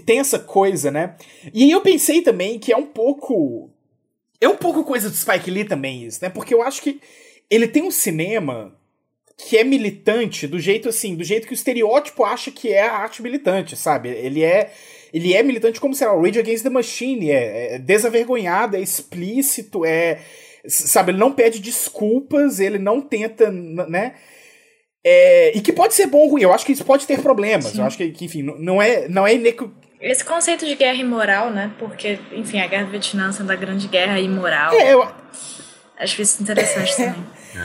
tem 0.06 0.20
essa 0.20 0.38
coisa, 0.38 0.90
né? 0.90 1.14
E 1.52 1.70
eu 1.70 1.82
pensei 1.82 2.22
também 2.22 2.58
que 2.58 2.72
é 2.72 2.76
um 2.78 2.86
pouco. 2.86 3.68
É 4.40 4.48
um 4.48 4.56
pouco 4.56 4.84
coisa 4.84 5.10
do 5.10 5.14
Spike 5.14 5.50
Lee 5.50 5.66
também, 5.66 6.06
isso, 6.06 6.20
né? 6.22 6.30
Porque 6.30 6.54
eu 6.54 6.62
acho 6.62 6.80
que 6.80 6.98
ele 7.50 7.68
tem 7.68 7.82
um 7.82 7.90
cinema 7.90 8.74
que 9.36 9.58
é 9.58 9.64
militante 9.64 10.46
do 10.46 10.58
jeito 10.58 10.88
assim, 10.88 11.14
do 11.14 11.22
jeito 11.22 11.46
que 11.46 11.52
o 11.52 11.54
estereótipo 11.54 12.24
acha 12.24 12.50
que 12.50 12.72
é 12.72 12.88
a 12.88 12.96
arte 12.96 13.22
militante, 13.22 13.76
sabe? 13.76 14.08
Ele 14.08 14.42
é 14.42 14.72
ele 15.12 15.34
é 15.34 15.42
militante 15.42 15.78
como, 15.78 15.94
sei 15.94 16.06
lá, 16.06 16.14
o 16.14 16.22
Rage 16.22 16.38
Against 16.38 16.62
the 16.62 16.70
Machine, 16.70 17.30
é, 17.30 17.74
é 17.74 17.78
desavergonhado, 17.78 18.76
é 18.76 18.80
explícito, 18.80 19.84
é. 19.84 20.20
Sabe, 20.66 21.12
ele 21.12 21.18
não 21.18 21.32
pede 21.32 21.60
desculpas, 21.60 22.60
ele 22.60 22.78
não 22.78 23.00
tenta, 23.00 23.50
né? 23.50 24.14
É, 25.10 25.56
e 25.56 25.60
que 25.62 25.72
pode 25.72 25.94
ser 25.94 26.06
bom 26.06 26.18
ou 26.18 26.30
ruim, 26.32 26.42
eu 26.42 26.52
acho 26.52 26.66
que 26.66 26.72
isso 26.72 26.84
pode 26.84 27.06
ter 27.06 27.22
problemas. 27.22 27.66
Sim. 27.66 27.80
Eu 27.80 27.86
acho 27.86 27.96
que, 27.96 28.10
que, 28.10 28.26
enfim, 28.26 28.42
não 28.42 28.80
é, 28.82 29.08
não 29.08 29.26
é 29.26 29.34
inequ... 29.34 29.70
Esse 30.00 30.22
conceito 30.22 30.66
de 30.66 30.74
guerra 30.74 30.98
imoral, 30.98 31.50
né? 31.50 31.72
Porque, 31.78 32.18
enfim, 32.32 32.60
a 32.60 32.66
guerra 32.66 32.84
do 32.84 32.90
Vietnã 32.90 33.32
sendo 33.32 33.50
a 33.50 33.56
grande 33.56 33.88
guerra 33.88 34.20
imoral. 34.20 34.72
É, 34.74 34.92
eu... 34.92 35.08
Acho 35.98 36.22
isso 36.22 36.42
interessante 36.42 36.94
também. 36.94 37.24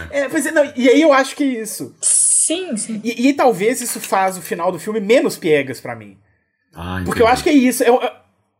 É, 0.10 0.22
é, 0.22 0.30
pois 0.30 0.46
é, 0.46 0.52
não, 0.52 0.72
e 0.76 0.90
aí 0.90 1.02
eu 1.02 1.12
acho 1.12 1.36
que 1.36 1.44
isso. 1.44 1.94
Sim, 2.02 2.76
sim. 2.78 3.02
E, 3.04 3.28
e 3.28 3.34
talvez 3.34 3.82
isso 3.82 4.00
faz 4.00 4.38
o 4.38 4.42
final 4.42 4.72
do 4.72 4.80
filme 4.80 5.00
menos 5.00 5.38
piegas 5.38 5.80
para 5.80 5.96
mim. 5.96 6.18
Ah, 6.74 7.02
Porque 7.06 7.22
eu 7.22 7.28
acho 7.28 7.44
que 7.44 7.50
é 7.50 7.54
isso. 7.54 7.84
É, 7.84 7.90
é, 7.90 8.14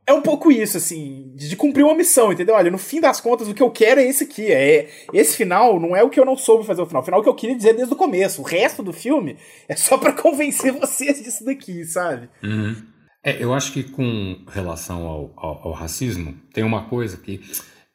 é, 0.06 0.14
um 0.14 0.22
pouco 0.22 0.52
isso, 0.52 0.78
assim, 0.78 1.32
de, 1.34 1.56
cumprir 1.56 1.84
uma 1.84 1.96
missão, 1.96 2.32
entendeu? 2.32 2.56
Olha, 2.56 2.70
no 2.70 2.78
fim 2.78 3.00
das 3.00 3.22
contas, 3.22 3.48
o 3.48 3.54
que 3.54 3.64
eu 3.64 3.72
quero 3.72 4.02
é 4.02 4.06
esse 4.06 4.26
aqui. 4.26 4.52
É, 4.52 4.90
esse 5.14 5.38
final 5.38 5.80
não 5.80 5.96
é 5.96 6.04
o 6.04 6.10
que 6.10 6.20
eu 6.20 6.26
não 6.26 6.36
soube 6.36 6.66
fazer 6.66 6.82
o 6.82 6.86
final. 6.86 7.02
O 7.02 7.06
final 7.06 7.20
é 7.20 7.22
o 7.22 7.24
que 7.24 7.30
eu 7.30 7.36
queria 7.36 7.56
dizer 7.56 7.74
desde 7.74 7.94
o 7.94 7.98
começo. 7.98 8.42
O 8.42 8.46
resto 8.46 8.84
do 8.84 8.92
filme 8.92 9.38
é 9.68 9.76
só 9.76 9.98
para 9.98 10.12
convencer 10.14 10.74
vocês 10.74 11.24
disso 11.24 11.46
daqui, 11.46 11.86
sabe? 11.86 12.30
Uhum. 12.44 12.76
É, 13.24 13.42
eu 13.42 13.54
acho 13.54 13.72
que 13.72 13.84
com 13.84 14.44
relação 14.50 15.08
ao, 15.08 15.34
ao, 15.38 15.68
ao 15.70 15.72
racismo, 15.72 16.36
tem 16.54 16.64
uma 16.64 16.84
coisa 16.90 17.16
que 17.16 17.40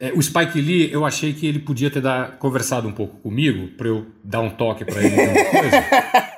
é, 0.01 0.13
o 0.13 0.23
Spike 0.23 0.61
Lee, 0.61 0.93
eu 0.93 1.05
achei 1.05 1.35
que 1.35 1.47
ele 1.47 1.59
podia 1.59 1.91
ter 1.91 2.01
dar, 2.01 2.39
conversado 2.39 2.87
um 2.87 2.93
pouco 2.93 3.17
comigo 3.19 3.69
para 3.77 3.89
eu 3.89 4.07
dar 4.23 4.41
um 4.41 4.51
toque 4.51 4.85
para 4.85 5.03
ele 5.03 5.11
de 5.11 5.21
uma 5.21 5.45
coisa. 5.45 5.85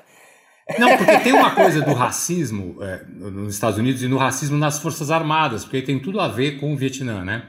Não, 0.78 0.96
porque 0.96 1.18
tem 1.20 1.32
uma 1.32 1.50
coisa 1.52 1.82
do 1.82 1.92
racismo 1.92 2.76
é, 2.80 3.04
nos 3.08 3.54
Estados 3.54 3.78
Unidos 3.78 4.02
e 4.02 4.08
no 4.08 4.16
racismo 4.16 4.56
nas 4.56 4.78
Forças 4.78 5.10
Armadas, 5.10 5.64
porque 5.64 5.82
tem 5.82 5.98
tudo 5.98 6.20
a 6.20 6.28
ver 6.28 6.58
com 6.58 6.72
o 6.72 6.76
Vietnã, 6.76 7.24
né? 7.24 7.44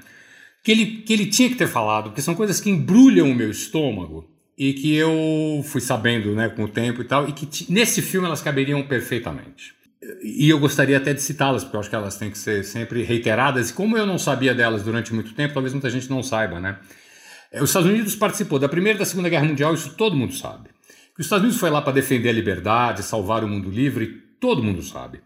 Que 0.63 0.71
ele, 0.71 0.85
que 1.01 1.13
ele 1.13 1.25
tinha 1.25 1.49
que 1.49 1.55
ter 1.55 1.67
falado, 1.67 2.05
porque 2.05 2.21
são 2.21 2.35
coisas 2.35 2.59
que 2.59 2.69
embrulham 2.69 3.29
o 3.29 3.35
meu 3.35 3.49
estômago 3.49 4.29
e 4.57 4.73
que 4.73 4.93
eu 4.95 5.63
fui 5.65 5.81
sabendo 5.81 6.35
né, 6.35 6.49
com 6.49 6.63
o 6.63 6.67
tempo 6.67 7.01
e 7.01 7.05
tal, 7.05 7.27
e 7.27 7.33
que 7.33 7.71
nesse 7.71 8.01
filme 8.01 8.27
elas 8.27 8.41
caberiam 8.41 8.83
perfeitamente 8.83 9.81
e 10.23 10.49
eu 10.49 10.59
gostaria 10.59 10.97
até 10.97 11.13
de 11.13 11.21
citá-las, 11.21 11.63
porque 11.63 11.75
eu 11.75 11.79
acho 11.79 11.89
que 11.89 11.95
elas 11.95 12.17
têm 12.17 12.31
que 12.31 12.37
ser 12.37 12.63
sempre 12.63 13.03
reiteradas. 13.03 13.69
E 13.69 13.73
como 13.73 13.97
eu 13.97 14.05
não 14.05 14.17
sabia 14.17 14.53
delas 14.53 14.83
durante 14.83 15.13
muito 15.13 15.33
tempo, 15.33 15.53
talvez 15.53 15.73
muita 15.73 15.89
gente 15.89 16.09
não 16.09 16.23
saiba, 16.23 16.59
né? 16.59 16.79
É, 17.51 17.61
os 17.61 17.69
Estados 17.69 17.89
Unidos 17.89 18.15
participou 18.15 18.57
da 18.57 18.67
Primeira 18.67 18.97
e 18.97 18.99
da 18.99 19.05
Segunda 19.05 19.29
Guerra 19.29 19.45
Mundial, 19.45 19.73
isso 19.73 19.93
todo 19.95 20.15
mundo 20.15 20.33
sabe. 20.33 20.69
Os 21.21 21.27
Estados 21.27 21.43
Unidos 21.43 21.59
foi 21.59 21.69
lá 21.69 21.83
para 21.83 21.93
defender 21.93 22.29
a 22.29 22.33
liberdade, 22.33 23.03
salvar 23.03 23.43
o 23.43 23.47
mundo 23.47 23.69
livre, 23.69 24.07
todo 24.39 24.63
mundo 24.63 24.81
sabe. 24.81 25.21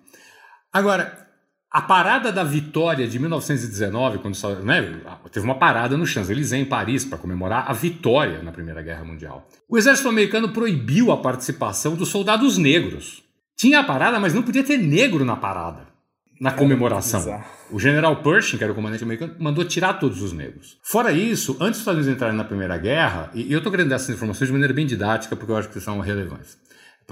Agora, 0.71 1.25
a 1.71 1.81
parada 1.81 2.33
da 2.33 2.43
vitória 2.43 3.07
de 3.07 3.17
1919, 3.17 4.17
quando 4.17 4.37
né, 4.65 4.99
teve 5.31 5.45
uma 5.45 5.55
parada 5.55 5.95
no 5.95 6.05
Champs-Élysées, 6.05 6.61
em 6.61 6.65
Paris, 6.65 7.05
para 7.05 7.17
comemorar 7.17 7.71
a 7.71 7.71
vitória 7.71 8.43
na 8.43 8.51
Primeira 8.51 8.81
Guerra 8.81 9.05
Mundial. 9.05 9.47
O 9.69 9.77
exército 9.77 10.09
americano 10.09 10.49
proibiu 10.49 11.13
a 11.13 11.17
participação 11.17 11.95
dos 11.95 12.09
soldados 12.09 12.57
negros. 12.57 13.23
Tinha 13.55 13.79
a 13.79 13.83
parada, 13.85 14.19
mas 14.19 14.33
não 14.33 14.43
podia 14.43 14.65
ter 14.65 14.77
negro 14.77 15.23
na 15.23 15.37
parada, 15.37 15.87
na 16.39 16.51
comemoração. 16.51 17.41
O 17.71 17.79
general 17.79 18.21
Pershing, 18.21 18.57
que 18.57 18.63
era 18.63 18.71
o 18.71 18.75
comandante 18.75 19.03
americano, 19.03 19.35
mandou 19.39 19.65
tirar 19.65 19.93
todos 19.93 20.21
os 20.21 20.31
negros. 20.31 20.77
Fora 20.83 21.11
isso, 21.11 21.53
antes 21.59 21.71
dos 21.71 21.79
Estados 21.79 21.99
Unidos 21.99 22.15
entrarem 22.15 22.37
na 22.37 22.43
Primeira 22.43 22.77
Guerra, 22.77 23.31
e 23.33 23.51
eu 23.51 23.59
estou 23.59 23.71
querendo 23.71 23.89
dar 23.89 23.95
essas 23.95 24.09
informações 24.09 24.47
de 24.47 24.53
maneira 24.53 24.73
bem 24.73 24.85
didática, 24.85 25.35
porque 25.35 25.51
eu 25.51 25.57
acho 25.57 25.69
que 25.69 25.79
são 25.79 25.99
relevantes, 25.99 26.57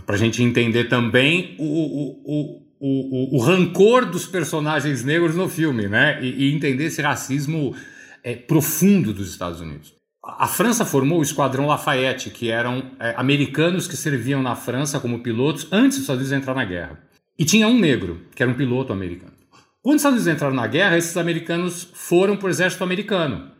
para 0.06 0.16
a 0.16 0.18
gente 0.18 0.44
entender 0.44 0.86
também 0.86 1.56
o, 1.60 1.64
o, 1.64 2.60
o 2.60 2.64
o, 2.86 3.36
o, 3.36 3.38
o, 3.38 3.40
rancor 3.40 4.06
dos 4.06 4.26
personagens 4.26 5.06
negros 5.06 5.38
no 5.38 5.48
filme, 5.48 5.88
né? 5.88 6.22
E, 6.22 6.50
e 6.50 6.54
entender 6.54 6.88
esse 6.88 7.02
racismo 7.02 7.74
é, 8.22 8.36
profundo 8.36 9.14
dos 9.14 9.30
Estados 9.30 9.62
Unidos. 9.62 9.94
A 10.22 10.48
França 10.48 10.84
formou 10.84 11.20
o 11.20 11.24
Esquadrão 11.24 11.66
Lafayette, 11.66 12.30
que 12.30 12.50
eram 12.50 12.92
é, 13.00 13.14
americanos 13.16 13.88
que 13.88 13.96
serviam 13.96 14.42
na 14.42 14.54
França 14.54 15.00
como 15.00 15.20
pilotos 15.20 15.66
antes 15.72 15.98
dos 15.98 16.04
Estados 16.04 16.22
Unidos 16.24 16.42
entrar 16.42 16.54
na 16.54 16.66
guerra. 16.66 17.00
E 17.38 17.46
tinha 17.46 17.68
um 17.68 17.80
negro, 17.80 18.28
que 18.36 18.44
era 18.44 18.52
um 18.52 18.56
piloto 18.56 18.94
americano. 18.94 19.34
Quando 19.82 19.96
os 19.96 20.02
Estados 20.02 20.20
Unidos 20.20 20.36
entraram 20.36 20.56
na 20.56 20.68
guerra, 20.68 20.98
esses 20.98 21.18
americanos 21.18 21.90
foram 21.94 22.38
para 22.38 22.48
o 22.48 22.50
exército 22.50 22.84
americano, 22.84 23.52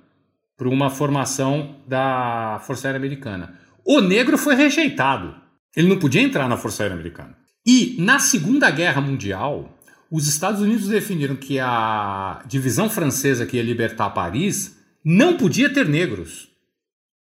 para 0.56 0.70
uma 0.70 0.90
formação 0.90 1.78
da 1.88 2.62
Força 2.66 2.88
Aérea 2.88 3.00
Americana. 3.00 3.60
O 3.84 4.00
negro 4.00 4.38
foi 4.38 4.56
rejeitado. 4.56 5.36
Ele 5.76 5.90
não 5.90 6.00
podia 6.00 6.22
entrar 6.22 6.48
na 6.48 6.56
Força 6.56 6.84
Aérea 6.84 6.94
Americana. 6.94 7.36
E 7.66 7.96
na 8.00 8.20
Segunda 8.20 8.70
Guerra 8.70 9.02
Mundial, 9.02 9.78
os 10.10 10.28
Estados 10.28 10.62
Unidos 10.62 10.88
definiram 10.88 11.36
que 11.36 11.60
a 11.60 12.44
divisão 12.46 12.90
francesa 12.90 13.46
que 13.46 13.58
ia 13.58 13.64
libertar 13.64 14.12
Paris 14.12 14.78
não 15.04 15.36
podia 15.36 15.74
ter 15.74 15.90
negros 15.90 16.53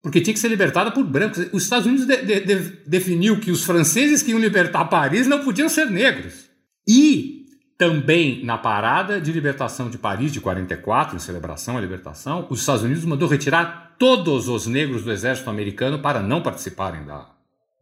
porque 0.03 0.21
tinha 0.21 0.35
que 0.35 0.41
ser 0.41 0.49
libertada 0.49 0.91
por 0.91 1.05
brancos. 1.05 1.47
Os 1.53 1.63
Estados 1.63 1.87
Unidos 1.87 2.07
de, 2.07 2.17
de, 2.17 2.41
de, 2.41 2.55
definiu 2.87 3.39
que 3.39 3.53
os 3.53 3.65
franceses 3.65 4.23
que 4.23 4.33
iam 4.33 4.41
libertar 4.41 4.87
Paris 4.87 5.29
não 5.29 5.45
podiam 5.45 5.69
ser 5.69 5.89
negros. 5.89 6.51
E 6.87 7.47
também 7.79 8.45
na 8.45 8.59
parada 8.59 9.21
de 9.21 9.33
libertação 9.33 9.89
de 9.89 9.97
Paris 9.97 10.33
de 10.33 10.41
44, 10.41 11.17
em 11.17 11.21
celebração 11.21 11.79
à 11.79 11.81
libertação, 11.81 12.47
os 12.51 12.61
Estados 12.61 12.83
Unidos 12.83 13.05
mandou 13.05 13.29
retirar 13.29 13.95
todos 13.97 14.49
os 14.49 14.67
negros 14.67 15.05
do 15.05 15.13
exército 15.13 15.49
americano 15.49 16.01
para 16.01 16.21
não 16.21 16.43
participarem 16.43 17.05
da, 17.05 17.31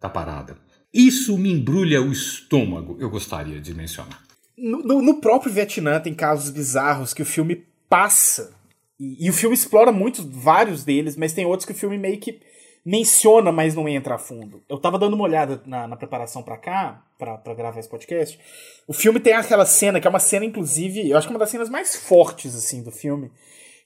da 0.01 0.11
parada. 0.11 0.57
Isso 0.93 1.39
me 1.39 1.51
embrulha 1.53 2.03
o 2.03 2.13
estômago, 2.13 2.97
eu 3.01 3.09
gostaria 3.09 3.61
de 3.61 3.73
mencionar. 3.73 4.21
No, 4.59 4.83
no, 4.83 5.01
no 5.01 5.21
próprio 5.21 5.53
Vietnã 5.53 5.99
tem 6.01 6.13
casos 6.13 6.51
bizarros 6.51 7.15
que 7.15 7.23
o 7.23 7.27
filme 7.27 7.65
passa 7.89 8.60
e, 9.01 9.27
e, 9.27 9.31
o 9.31 9.33
filme 9.33 9.55
explora 9.55 9.91
muitos, 9.91 10.23
vários 10.25 10.85
deles, 10.85 11.17
mas 11.17 11.33
tem 11.33 11.47
outros 11.47 11.65
que 11.65 11.73
o 11.73 11.75
filme 11.75 11.97
meio 11.97 12.19
que 12.19 12.39
menciona, 12.85 13.51
mas 13.51 13.75
não 13.75 13.89
entra 13.89 14.17
a 14.17 14.19
fundo. 14.19 14.63
Eu 14.69 14.79
tava 14.79 14.99
dando 14.99 15.15
uma 15.15 15.25
olhada 15.25 15.63
na, 15.65 15.89
na 15.89 15.97
preparação 15.97 16.43
para 16.43 16.59
cá, 16.59 17.03
para 17.19 17.55
gravar 17.55 17.81
esse 17.81 17.89
podcast. 17.89 18.39
O 18.87 18.93
filme 18.93 19.19
tem 19.19 19.33
aquela 19.33 19.65
cena, 19.65 20.01
que 20.01 20.07
é 20.07 20.11
uma 20.11 20.19
cena, 20.19 20.45
inclusive, 20.45 21.09
eu 21.09 21.17
acho 21.17 21.27
que 21.27 21.33
é 21.33 21.35
uma 21.35 21.41
das 21.41 21.51
cenas 21.51 21.71
mais 21.71 21.97
fortes, 21.97 22.55
assim, 22.55 22.83
do 22.83 22.91
filme, 22.91 23.31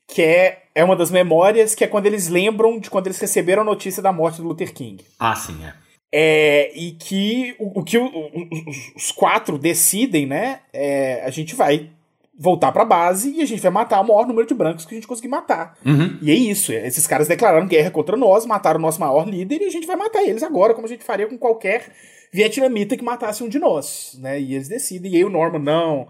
que 0.09 0.21
é, 0.21 0.65
é 0.75 0.83
uma 0.83 0.97
das 0.97 1.13
memórias, 1.13 1.77
que 1.77 1.85
é 1.85 1.87
quando 1.87 2.07
eles 2.07 2.29
lembram 2.29 2.81
de 2.81 2.91
quando 2.91 3.07
eles 3.07 3.21
receberam 3.21 3.63
a 3.63 3.67
notícia 3.67 4.03
da 4.03 4.13
morte 4.13 4.43
do 4.43 4.49
Luther 4.49 4.75
King. 4.75 5.05
Ah, 5.19 5.37
sim, 5.37 5.65
é. 5.65 5.75
É, 6.17 6.73
e 6.77 6.93
que 6.93 7.57
o, 7.59 7.81
o 7.81 7.85
que 7.85 7.99
o, 7.99 8.07
o, 8.07 8.49
os 8.97 9.11
quatro 9.11 9.59
decidem, 9.59 10.27
né? 10.27 10.61
É, 10.73 11.25
a 11.25 11.31
gente 11.31 11.57
vai 11.57 11.91
voltar 12.39 12.73
pra 12.73 12.85
base 12.85 13.31
e 13.31 13.43
a 13.43 13.47
gente 13.47 13.63
vai 13.63 13.71
matar 13.71 14.01
o 14.01 14.09
maior 14.09 14.27
número 14.27 14.47
de 14.47 14.55
brancos 14.55 14.85
que 14.85 14.95
a 14.95 14.97
gente 14.97 15.07
conseguir 15.07 15.29
matar. 15.29 15.77
Uhum. 15.85 16.19
E 16.21 16.31
é 16.31 16.35
isso. 16.35 16.73
Esses 16.73 17.07
caras 17.07 17.29
declararam 17.29 17.67
guerra 17.67 17.91
contra 17.91 18.17
nós, 18.17 18.45
mataram 18.45 18.79
o 18.79 18.83
nosso 18.83 19.01
maior 19.01 19.29
líder 19.29 19.63
e 19.63 19.67
a 19.67 19.71
gente 19.71 19.87
vai 19.87 19.97
matar 19.97 20.23
eles 20.23 20.43
agora, 20.43 20.75
como 20.75 20.87
a 20.87 20.91
gente 20.91 21.05
faria 21.05 21.27
com 21.27 21.39
qualquer 21.39 21.93
vietnamita 22.33 22.97
que 22.97 23.05
matasse 23.05 23.45
um 23.45 23.49
de 23.49 23.59
nós. 23.59 24.19
Né? 24.21 24.41
E 24.41 24.55
eles 24.55 24.69
decidem. 24.69 25.13
E 25.13 25.17
aí 25.17 25.25
o 25.25 25.31
Norman, 25.31 25.61
não. 25.61 26.09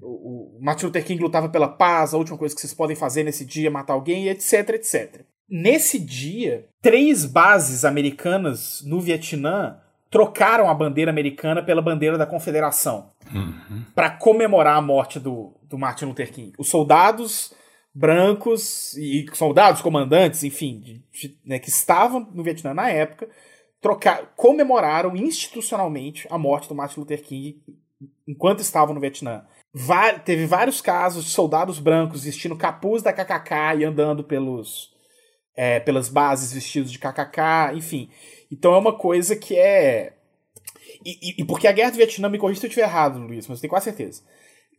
O, 0.00 0.56
o 0.56 0.58
Martin 0.62 0.86
Luther 0.86 1.04
King 1.04 1.22
lutava 1.22 1.48
pela 1.48 1.68
paz, 1.68 2.14
a 2.14 2.16
última 2.16 2.38
coisa 2.38 2.54
que 2.54 2.60
vocês 2.60 2.72
podem 2.72 2.96
fazer 2.96 3.22
nesse 3.22 3.44
dia 3.44 3.66
é 3.66 3.70
matar 3.70 3.92
alguém, 3.92 4.28
etc, 4.28 4.70
etc. 4.70 5.22
Nesse 5.48 5.98
dia, 5.98 6.66
três 6.80 7.26
bases 7.26 7.84
americanas 7.84 8.82
no 8.86 9.00
Vietnã 9.00 9.78
trocaram 10.10 10.68
a 10.68 10.74
bandeira 10.74 11.10
americana 11.10 11.62
pela 11.62 11.80
bandeira 11.80 12.18
da 12.18 12.26
Confederação 12.26 13.12
uhum. 13.32 13.84
para 13.94 14.10
comemorar 14.10 14.76
a 14.76 14.82
morte 14.82 15.20
do, 15.20 15.54
do 15.62 15.78
Martin 15.78 16.06
Luther 16.06 16.32
King. 16.32 16.52
Os 16.58 16.68
soldados 16.68 17.54
brancos 17.94 18.96
e 18.96 19.26
soldados, 19.34 19.80
comandantes, 19.80 20.44
enfim, 20.44 20.80
de, 20.80 21.04
de, 21.12 21.38
né, 21.44 21.58
que 21.58 21.68
estavam 21.68 22.28
no 22.32 22.42
Vietnã 22.42 22.74
na 22.74 22.88
época, 22.90 23.28
trocar, 23.80 24.32
comemoraram 24.36 25.16
institucionalmente 25.16 26.26
a 26.30 26.36
morte 26.36 26.68
do 26.68 26.74
Martin 26.74 27.00
Luther 27.00 27.22
King 27.22 27.60
enquanto 28.26 28.60
estavam 28.60 28.94
no 28.94 29.00
Vietnã. 29.00 29.44
teve 30.24 30.46
vários 30.46 30.80
casos 30.80 31.24
de 31.24 31.30
soldados 31.30 31.78
brancos 31.78 32.24
vestindo 32.24 32.56
capuz 32.56 33.02
da 33.02 33.12
KKK 33.12 33.78
e 33.80 33.84
andando 33.84 34.24
pelos, 34.24 34.92
é, 35.56 35.80
pelas 35.80 36.08
bases 36.08 36.52
vestidos 36.52 36.90
de 36.90 36.98
KKK, 36.98 37.74
enfim. 37.74 38.10
Então 38.50 38.74
é 38.74 38.78
uma 38.78 38.92
coisa 38.92 39.36
que 39.36 39.56
é. 39.56 40.14
E, 41.04 41.18
e, 41.22 41.34
e 41.42 41.44
porque 41.44 41.66
a 41.66 41.72
guerra 41.72 41.90
do 41.90 41.96
Vietnã, 41.96 42.28
me 42.28 42.38
corrija 42.38 42.60
se 42.60 42.66
eu 42.66 42.68
estiver 42.68 42.86
errado, 42.86 43.18
Luiz, 43.18 43.46
mas 43.46 43.58
eu 43.58 43.60
tenho 43.62 43.70
quase 43.70 43.84
certeza. 43.84 44.22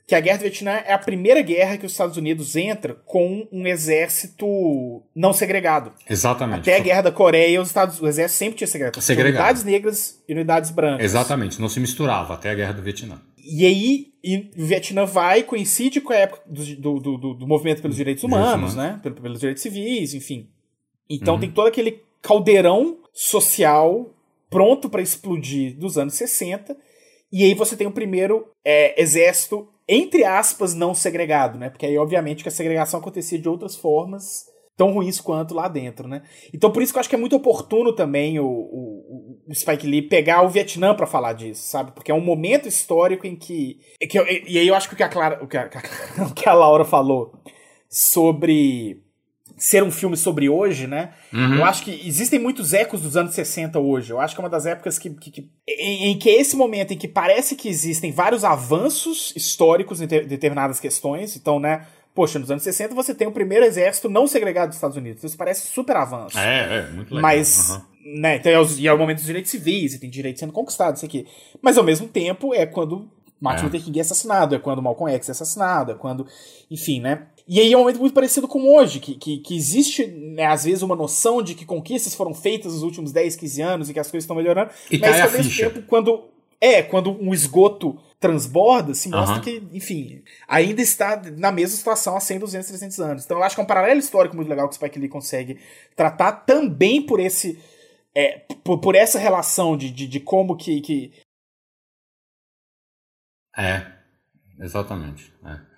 Que 0.08 0.16
a 0.16 0.20
guerra 0.20 0.40
do 0.40 0.42
Vietnã 0.42 0.72
é 0.86 0.92
a 0.92 0.98
primeira 0.98 1.42
guerra 1.42 1.78
que 1.78 1.86
os 1.86 1.94
Estados 1.94 2.18
Unidos 2.18 2.56
entra 2.56 2.94
com 2.94 3.48
um 3.52 3.66
exército 3.66 5.02
não 5.16 5.32
segregado. 5.32 5.94
Exatamente. 6.10 6.62
Até 6.62 6.76
a 6.76 6.80
guerra 6.80 7.04
da 7.04 7.12
Coreia, 7.12 7.62
os 7.62 7.70
Estados, 7.70 8.02
o 8.02 8.08
exército 8.08 8.38
sempre 8.38 8.58
tinha 8.58 8.68
segregado. 8.68 9.02
segregado. 9.02 9.36
Unidades 9.36 9.64
negras 9.64 10.22
e 10.28 10.34
unidades 10.34 10.70
brancas. 10.70 11.06
Exatamente, 11.06 11.62
não 11.62 11.70
se 11.70 11.80
misturava 11.80 12.34
até 12.34 12.50
a 12.50 12.56
guerra 12.56 12.74
do 12.74 12.82
Vietnã. 12.82 13.22
E 13.38 13.66
aí, 13.66 14.14
e 14.24 14.52
o 14.56 14.66
Vietnã 14.66 15.06
vai, 15.06 15.44
coincide 15.44 16.02
com 16.02 16.14
a 16.14 16.18
época 16.18 16.42
do, 16.46 17.00
do, 17.00 17.18
do, 17.18 17.34
do 17.34 17.48
movimento 17.48 17.82
pelos 17.82 17.96
direitos 17.96 18.24
humanos, 18.24 18.76
né? 18.76 19.00
Pelos 19.02 19.40
direitos 19.40 19.64
civis, 19.64 20.14
enfim. 20.14 20.50
Então 21.10 21.36
uhum. 21.36 21.40
tem 21.40 21.52
todo 21.52 21.68
aquele 21.68 22.04
caldeirão 22.22 22.98
social 23.14 24.14
pronto 24.50 24.90
para 24.90 25.02
explodir 25.02 25.78
dos 25.78 25.98
anos 25.98 26.14
60. 26.16 26.76
E 27.32 27.44
aí 27.44 27.54
você 27.54 27.78
tem 27.78 27.88
o 27.88 27.92
primeiro 27.92 28.50
é, 28.66 29.02
exército 29.02 29.68
entre 29.94 30.24
aspas, 30.24 30.74
não 30.74 30.96
segregado, 30.96 31.60
né? 31.60 31.70
Porque 31.70 31.86
aí, 31.86 31.98
obviamente, 31.98 32.44
que 32.44 32.48
a 32.48 32.52
segregação 32.52 33.02
acontecia 33.02 33.38
de 33.38 33.50
outras 33.50 33.76
formas 33.76 34.46
tão 34.78 34.94
ruins 34.94 35.20
quanto 35.20 35.54
lá 35.54 35.68
dentro, 35.68 36.08
né? 36.08 36.24
Então, 36.54 36.72
por 36.72 36.82
isso 36.82 36.94
que 36.94 36.98
eu 36.98 37.02
acho 37.02 37.10
que 37.10 37.16
é 37.16 37.20
muito 37.20 37.36
oportuno 37.36 37.94
também 37.94 38.40
o, 38.40 38.48
o, 38.48 39.42
o 39.46 39.54
Spike 39.54 39.86
Lee 39.86 40.02
pegar 40.02 40.44
o 40.44 40.50
Vietnã 40.50 40.96
para 40.96 41.06
falar 41.06 41.34
disso, 41.34 41.64
sabe? 41.64 41.92
Porque 41.92 42.10
é 42.10 42.16
um 42.16 42.22
momento 42.22 42.70
histórico 42.70 43.28
em 43.28 43.36
que. 43.36 43.80
que 44.10 44.18
eu, 44.18 44.26
e 44.26 44.58
aí 44.58 44.66
eu 44.66 44.76
acho 44.76 44.88
que 44.88 44.94
o 44.94 44.98
que 44.98 45.04
a, 45.04 45.10
Clara, 45.10 45.44
o 45.44 45.48
que 45.48 45.58
a, 45.58 45.70
o 46.26 46.34
que 46.34 46.48
a 46.48 46.54
Laura 46.54 46.86
falou 46.86 47.34
sobre 47.90 49.04
ser 49.62 49.84
um 49.84 49.92
filme 49.92 50.18
sobre 50.18 50.50
hoje, 50.50 50.88
né? 50.88 51.12
Uhum. 51.32 51.58
Eu 51.58 51.66
acho 51.66 51.84
que 51.84 52.02
existem 52.04 52.40
muitos 52.40 52.74
ecos 52.74 53.00
dos 53.00 53.16
anos 53.16 53.36
60 53.36 53.80
hoje. 53.80 54.12
Eu 54.12 54.20
acho 54.20 54.34
que 54.34 54.42
é 54.42 54.44
uma 54.44 54.50
das 54.50 54.66
épocas 54.66 54.98
que, 54.98 55.12
que, 55.12 55.30
que 55.30 55.50
em, 55.68 56.08
em, 56.08 56.18
que 56.18 56.32
é 56.32 56.42
esse 56.42 56.56
momento 56.56 56.94
em 56.94 56.98
que 56.98 57.08
parece 57.08 57.56
que 57.56 57.70
existem 57.70 58.12
vários 58.12 58.44
avanços 58.44 59.32
históricos 59.36 60.02
em 60.02 60.08
te, 60.08 60.22
determinadas 60.22 60.80
questões. 60.80 61.36
Então, 61.36 61.60
né? 61.60 61.86
Poxa, 62.16 62.40
nos 62.40 62.50
anos 62.50 62.64
60 62.64 62.96
você 62.96 63.14
tem 63.14 63.28
o 63.28 63.32
primeiro 63.32 63.64
exército 63.64 64.10
não 64.10 64.26
segregado 64.26 64.70
dos 64.70 64.78
Estados 64.78 64.98
Unidos. 64.98 65.24
Isso 65.24 65.38
parece 65.38 65.68
super 65.68 65.96
avanço. 65.96 66.40
É, 66.40 66.80
é, 66.80 66.90
muito 66.90 67.14
legal. 67.14 67.22
Mas, 67.22 67.70
uhum. 67.70 68.20
né, 68.20 68.38
então 68.38 68.52
é, 68.52 68.66
e 68.80 68.88
é 68.88 68.94
o 68.94 68.98
momento 68.98 69.18
dos 69.18 69.28
direitos 69.28 69.52
civis, 69.52 69.94
e 69.94 70.00
tem 70.00 70.10
direitos 70.10 70.40
sendo 70.40 70.54
conquistados, 70.54 71.00
isso 71.00 71.06
aqui. 71.06 71.28
Mas 71.62 71.78
ao 71.78 71.84
mesmo 71.84 72.08
tempo 72.08 72.52
é 72.52 72.66
quando 72.66 73.08
Martin 73.42 73.62
é. 73.62 73.66
Luther 73.66 73.84
King 73.84 73.98
é 73.98 74.02
assassinado, 74.04 74.54
é 74.54 74.60
quando 74.60 74.84
Malcolm 74.84 75.12
X 75.16 75.30
é 75.30 75.32
assassinado, 75.32 75.92
é 75.92 75.96
quando. 75.96 76.28
Enfim, 76.70 77.02
né? 77.02 77.28
E 77.48 77.60
aí 77.60 77.74
é 77.74 77.76
um 77.76 77.82
momento 77.82 78.00
muito 78.00 78.14
parecido 78.14 78.48
com 78.48 78.76
hoje, 78.76 79.00
que, 79.00 79.16
que, 79.16 79.38
que 79.40 79.56
existe, 79.56 80.08
né, 80.08 80.46
às 80.46 80.64
vezes, 80.64 80.82
uma 80.82 80.96
noção 80.96 81.42
de 81.42 81.56
que 81.56 81.66
conquistas 81.66 82.16
foram 82.16 82.34
feitas 82.34 82.74
nos 82.74 82.84
últimos 82.84 83.12
10, 83.12 83.36
15 83.36 83.62
anos 83.62 83.90
e 83.90 83.94
que 83.94 84.00
as 84.00 84.10
coisas 84.10 84.24
estão 84.24 84.36
melhorando. 84.36 84.72
E 84.90 84.98
mas 84.98 85.20
ao 85.20 85.32
mesmo 85.32 85.44
ficha. 85.46 85.70
tempo, 85.70 85.86
quando. 85.88 86.30
É, 86.64 86.84
quando 86.84 87.10
um 87.20 87.34
esgoto 87.34 87.98
transborda, 88.20 88.94
se 88.94 89.10
mostra 89.10 89.38
uhum. 89.38 89.42
que, 89.42 89.64
enfim, 89.76 90.24
ainda 90.48 90.80
está 90.80 91.20
na 91.36 91.52
mesma 91.52 91.76
situação 91.76 92.16
há 92.16 92.20
100, 92.20 92.38
200, 92.38 92.68
300 92.68 93.00
anos. 93.00 93.26
Então 93.26 93.38
eu 93.38 93.44
acho 93.44 93.56
que 93.56 93.62
é 93.62 93.64
um 93.64 93.68
paralelo 93.68 94.00
histórico 94.00 94.36
muito 94.36 94.48
legal 94.48 94.70
que 94.70 94.74
o 94.74 94.76
Spike 94.76 95.00
Lee 95.00 95.10
consegue 95.10 95.60
tratar 95.96 96.32
também 96.32 97.02
por 97.02 97.20
esse. 97.20 97.60
É, 98.14 98.46
por, 98.64 98.78
por 98.78 98.94
essa 98.94 99.18
relação 99.18 99.76
de, 99.76 99.90
de, 99.90 100.06
de 100.08 100.20
como 100.20 100.56
que, 100.56 100.82
que. 100.82 101.12
É, 103.58 103.92
exatamente. 104.60 105.34
É. 105.44 105.71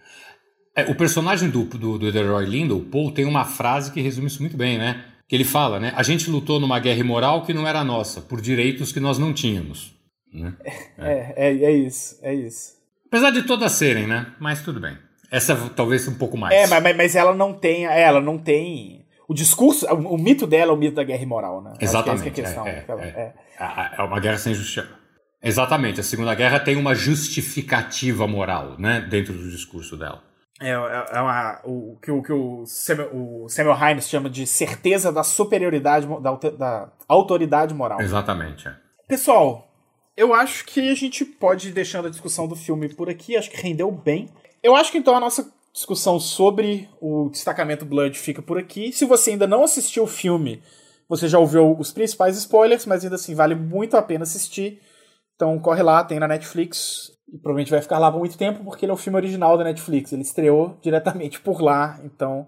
É, 0.76 0.90
o 0.90 0.96
personagem 0.96 1.50
do, 1.50 1.64
do, 1.66 1.98
do 2.00 2.12
Delroy 2.12 2.46
Lindo, 2.46 2.78
o 2.78 2.82
Paul, 2.84 3.12
tem 3.12 3.26
uma 3.26 3.46
frase 3.46 3.92
que 3.92 4.02
resume 4.02 4.28
isso 4.28 4.42
muito 4.42 4.58
bem, 4.58 4.78
né? 4.78 5.06
Que 5.28 5.36
ele 5.36 5.44
fala, 5.44 5.80
né? 5.80 5.94
A 5.96 6.04
gente 6.04 6.30
lutou 6.30 6.60
numa 6.60 6.80
guerra 6.80 7.00
imoral 7.00 7.44
que 7.44 7.54
não 7.54 7.68
era 7.68 7.84
nossa, 7.84 8.22
por 8.22 8.42
direitos 8.42 8.92
que 8.92 9.00
nós 9.00 9.20
não 9.20 9.34
tínhamos. 9.34 9.94
Né? 10.34 10.54
É, 10.98 11.08
é, 11.08 11.34
é, 11.36 11.64
é 11.66 11.72
isso, 11.72 12.20
é 12.24 12.34
isso. 12.34 12.74
Apesar 13.08 13.30
de 13.30 13.44
todas 13.44 13.72
serem, 13.74 14.08
né? 14.08 14.34
Mas 14.40 14.64
tudo 14.64 14.80
bem. 14.80 14.98
Essa 15.30 15.56
talvez 15.76 16.08
um 16.08 16.16
pouco 16.16 16.36
mais. 16.36 16.56
É, 16.56 16.68
mas, 16.68 16.96
mas 16.96 17.16
ela 17.16 17.34
não 17.34 17.54
tem. 17.54 17.86
Ela 17.86 18.20
não 18.20 18.40
tem. 18.40 19.06
O 19.28 19.34
discurso, 19.34 19.86
o, 19.88 20.16
o 20.16 20.18
mito 20.18 20.48
dela 20.48 20.72
é 20.72 20.74
o 20.74 20.78
mito 20.78 20.96
da 20.96 21.04
guerra 21.04 21.22
imoral, 21.22 21.62
né? 21.62 21.74
Exatamente. 21.80 22.32
Que 22.32 22.42
é, 22.42 22.44
questão, 22.44 22.68
é, 22.68 22.84
é, 22.88 23.34
é. 23.60 23.96
é, 23.98 24.04
uma 24.04 24.20
guerra 24.20 24.38
sem 24.38 24.54
justiça. 24.56 24.90
Exatamente. 25.42 26.00
A 26.00 26.04
Segunda 26.04 26.34
Guerra 26.34 26.60
tem 26.60 26.76
uma 26.76 26.96
justificativa 26.96 28.26
moral, 28.28 28.76
né? 28.80 29.02
Dentro 29.02 29.34
do 29.34 29.50
discurso 29.50 29.96
dela. 29.98 30.24
É, 30.64 30.70
é, 30.70 31.18
é 31.18 31.22
uma, 31.22 31.60
o 31.66 31.98
que 32.02 32.10
o, 32.10 32.24
que 32.24 32.32
o, 32.32 32.66
Samuel, 32.66 33.10
o 33.14 33.50
Samuel 33.50 33.78
Hines 33.78 34.08
chama 34.08 34.30
de 34.30 34.48
certeza 34.48 35.12
da 35.12 35.24
superioridade 35.24 36.08
da, 36.22 36.32
da 36.58 36.90
autoridade 37.08 37.74
moral. 37.74 38.00
Exatamente. 38.00 38.68
É. 38.68 38.76
Pessoal, 39.08 39.68
eu 40.16 40.34
acho 40.34 40.66
que 40.66 40.90
a 40.90 40.96
gente 40.96 41.26
pode 41.26 41.70
ir 41.70 41.72
deixando 41.74 42.08
a 42.08 42.10
discussão 42.10 42.48
do 42.48 42.56
filme 42.56 42.88
por 42.90 43.10
aqui. 43.10 43.36
Acho 43.36 43.52
que 43.52 43.62
rendeu 43.62 43.92
bem. 43.92 44.30
Eu 44.62 44.76
acho 44.76 44.92
que 44.92 44.98
então 44.98 45.16
a 45.16 45.20
nossa 45.20 45.52
discussão 45.74 46.20
sobre 46.20 46.90
o 47.02 47.30
destacamento 47.30 47.86
Blood 47.86 48.18
fica 48.18 48.42
por 48.42 48.58
aqui. 48.58 48.94
Se 48.94 49.06
você 49.06 49.32
ainda 49.32 49.48
não 49.48 49.64
assistiu 49.64 50.04
o 50.04 50.08
filme, 50.08 50.64
você 51.10 51.28
já 51.28 51.40
ouviu 51.40 51.76
os 51.78 51.92
principais 51.92 52.38
spoilers, 52.38 52.86
mas 52.86 53.04
ainda 53.04 53.16
assim 53.16 53.36
vale 53.36 53.56
muito 53.56 53.98
a 53.98 54.02
pena 54.02 54.24
assistir. 54.24 54.82
Então 55.36 55.60
corre 55.60 55.84
lá, 55.84 56.04
tem 56.04 56.20
na 56.20 56.28
Netflix 56.28 57.12
e 57.28 57.38
provavelmente 57.38 57.72
vai 57.72 57.82
ficar 57.82 58.00
lá 58.00 58.12
por 58.12 58.20
muito 58.20 58.38
tempo, 58.38 58.64
porque 58.64 58.86
ele 58.86 58.92
é 58.92 58.94
o 58.94 58.98
filme 58.98 59.18
original 59.18 59.58
da 59.58 59.64
Netflix. 59.64 60.12
Ele 60.12 60.22
estreou 60.22 60.78
diretamente 60.82 61.40
por 61.40 61.62
lá, 61.62 62.00
então 62.04 62.48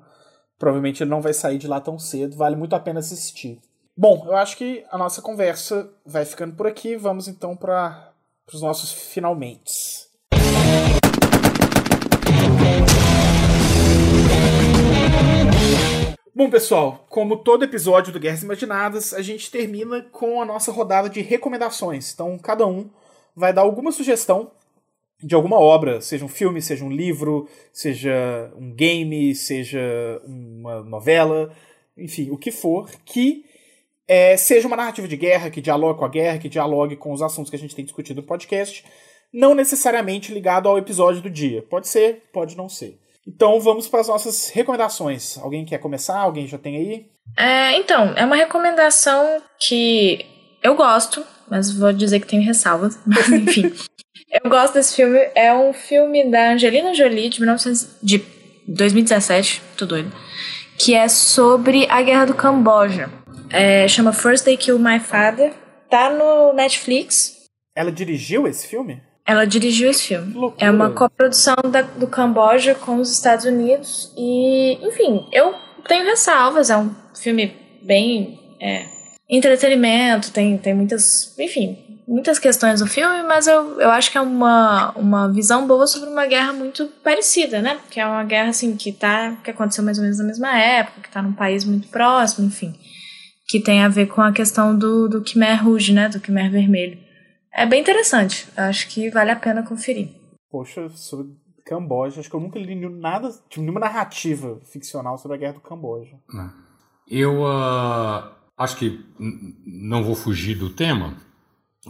provavelmente 0.58 1.04
ele 1.04 1.10
não 1.10 1.22
vai 1.22 1.34
sair 1.34 1.58
de 1.58 1.68
lá 1.68 1.80
tão 1.80 1.98
cedo. 1.98 2.36
Vale 2.36 2.56
muito 2.56 2.76
a 2.76 2.80
pena 2.80 3.00
assistir. 3.00 3.60
Bom, 3.98 4.24
eu 4.26 4.36
acho 4.36 4.58
que 4.58 4.84
a 4.92 4.98
nossa 4.98 5.22
conversa 5.22 5.90
vai 6.06 6.26
ficando 6.26 6.56
por 6.56 6.68
aqui. 6.68 6.96
Vamos 6.96 7.28
então 7.28 7.56
para 7.56 8.12
os 8.54 8.62
nossos 8.62 8.92
finalmente. 8.92 10.06
Bom, 16.38 16.50
pessoal, 16.50 17.06
como 17.10 17.38
todo 17.38 17.64
episódio 17.64 18.12
do 18.12 18.20
Guerras 18.20 18.44
Imaginadas, 18.44 19.14
a 19.14 19.22
gente 19.22 19.50
termina 19.50 20.02
com 20.12 20.42
a 20.42 20.46
nossa 20.46 20.70
rodada 20.70 21.10
de 21.10 21.22
recomendações. 21.22 22.14
Então, 22.14 22.38
cada 22.38 22.68
um 22.68 22.90
vai 23.34 23.54
dar 23.54 23.62
alguma 23.62 23.94
sugestão 23.94 24.52
de 25.22 25.34
alguma 25.36 25.60
obra, 25.60 26.02
seja 26.02 26.26
um 26.26 26.30
filme, 26.30 26.62
seja 26.62 26.84
um 26.84 26.92
livro, 26.92 27.48
seja 27.72 28.52
um 28.58 28.74
game, 28.74 29.34
seja 29.34 30.22
uma 30.26 30.84
novela, 30.84 31.52
enfim, 31.98 32.30
o 32.32 32.38
que 32.38 32.52
for, 32.52 32.90
que 33.06 33.46
é, 34.08 34.38
seja 34.38 34.68
uma 34.68 34.78
narrativa 34.78 35.08
de 35.08 35.18
guerra, 35.18 35.50
que 35.50 35.62
dialogue 35.62 36.00
com 36.00 36.06
a 36.06 36.10
guerra, 36.10 36.38
que 36.38 36.50
dialogue 36.50 36.96
com 36.96 37.12
os 37.12 37.22
assuntos 37.22 37.50
que 37.50 37.56
a 37.56 37.60
gente 37.60 37.76
tem 37.76 37.86
discutido 37.86 38.22
no 38.22 38.28
podcast, 38.28 38.86
não 39.34 39.56
necessariamente 39.56 40.34
ligado 40.34 40.70
ao 40.70 40.78
episódio 40.78 41.22
do 41.22 41.30
dia. 41.30 41.64
Pode 41.64 41.88
ser, 41.88 42.24
pode 42.32 42.56
não 42.56 42.70
ser. 42.70 43.00
Então 43.28 43.60
vamos 43.60 43.88
para 43.88 44.02
as 44.02 44.08
nossas 44.08 44.50
recomendações. 44.50 45.38
Alguém 45.40 45.66
quer 45.66 45.80
começar? 45.80 46.20
Alguém 46.20 46.48
já 46.48 46.58
tem 46.58 46.78
aí? 46.78 47.10
É, 47.36 47.78
então, 47.78 48.14
é 48.16 48.24
uma 48.24 48.36
recomendação 48.36 49.42
que 49.60 50.24
eu 50.62 50.76
gosto, 50.76 51.26
mas 51.50 51.72
vou 51.72 51.92
dizer 51.92 52.20
que 52.20 52.28
tem 52.28 52.42
ressalvas. 52.42 53.00
Mas 53.06 53.30
enfim. 53.30 53.74
Eu 54.30 54.50
gosto 54.50 54.74
desse 54.74 54.96
filme. 54.96 55.20
É 55.36 55.54
um 55.54 55.74
filme 55.74 56.30
da 56.30 56.52
Angelina 56.52 56.94
Jolie, 56.94 57.30
de, 57.30 57.40
1900, 57.40 57.98
de 58.02 58.24
2017, 58.68 59.62
tô 59.78 59.86
doido. 59.86 60.12
Que 60.78 60.94
é 60.94 61.08
sobre 61.08 61.88
a 61.90 62.02
guerra 62.02 62.26
do 62.26 62.34
Camboja. 62.34 63.10
É, 63.50 63.88
chama 63.88 64.12
First 64.12 64.44
They 64.44 64.58
Kill 64.58 64.80
My 64.80 65.00
Father. 65.00 65.54
Tá 65.90 66.10
no 66.10 66.54
Netflix. 66.54 67.46
Ela 67.76 67.92
dirigiu 67.92 68.48
esse 68.48 68.68
filme? 68.68 69.02
Ela 69.26 69.46
dirigiu 69.46 69.90
esse 69.90 70.04
filme. 70.04 70.54
É 70.58 70.70
uma 70.70 70.92
coprodução 70.92 71.56
da, 71.72 71.82
do 71.82 72.08
Camboja 72.08 72.76
com 72.76 72.98
os 72.98 73.12
Estados 73.12 73.46
Unidos. 73.46 74.14
E, 74.18 74.78
enfim, 74.86 75.28
eu 75.32 75.56
tenho 75.88 76.06
ressalvas. 76.06 76.70
É 76.70 76.78
um 76.78 76.94
filme 77.16 77.56
bem. 77.82 78.40
É, 78.62 78.86
entretenimento, 79.30 80.32
tem, 80.32 80.58
tem 80.58 80.74
muitas. 80.74 81.38
Enfim, 81.40 81.85
muitas 82.08 82.40
questões 82.40 82.80
do 82.80 82.88
filme, 82.88 83.24
mas 83.24 83.48
eu, 83.48 83.80
eu 83.80 83.90
acho 83.90 84.12
que 84.12 84.18
é 84.18 84.22
uma, 84.22 84.92
uma 84.92 85.32
visão 85.32 85.68
boa 85.68 85.88
sobre 85.88 86.10
uma 86.10 86.26
guerra 86.26 86.54
muito 86.54 86.88
parecida, 87.04 87.62
né? 87.62 87.80
Que 87.90 88.00
é 88.00 88.06
uma 88.06 88.24
guerra 88.24 88.50
assim 88.50 88.76
que 88.76 88.92
tá 88.92 89.36
que 89.44 89.52
aconteceu 89.52 89.84
mais 89.84 89.98
ou 89.98 90.04
menos 90.04 90.20
na 90.20 90.26
mesma 90.26 90.58
época, 90.58 91.02
que 91.02 91.10
tá 91.10 91.22
num 91.22 91.34
país 91.34 91.66
muito 91.66 91.88
próximo, 91.88 92.48
enfim, 92.48 92.74
que 93.48 93.60
tem 93.60 93.84
a 93.84 93.90
ver 93.90 94.08
com 94.08 94.22
a 94.22 94.32
questão 94.32 94.78
do 94.78 95.08
do 95.08 95.22
Khmer 95.22 95.64
Rouge, 95.64 95.94
né, 95.94 96.10
do 96.10 96.20
Khmer 96.20 96.52
vermelho. 96.52 97.00
É 97.54 97.66
bem 97.66 97.82
interessante. 97.82 98.48
Acho 98.58 98.88
que 98.90 99.10
vale 99.10 99.32
a 99.32 99.36
pena 99.36 99.64
conferir. 99.64 100.10
Poxa, 100.52 100.90
sobre 100.90 101.34
Camboja, 101.66 102.20
acho 102.20 102.30
que 102.30 102.36
eu 102.36 102.40
nunca 102.40 102.60
li 102.60 102.76
nada, 102.76 103.30
tipo, 103.50 103.62
nenhuma 103.62 103.80
narrativa 103.80 104.60
ficcional 104.72 105.18
sobre 105.18 105.38
a 105.38 105.40
guerra 105.40 105.54
do 105.54 105.62
Camboja. 105.62 106.20
Eu 107.10 107.42
uh, 107.44 108.30
acho 108.58 108.78
que 108.78 109.04
não 109.66 110.04
vou 110.04 110.16
fugir 110.16 110.56
do 110.56 110.70
tema, 110.70 111.18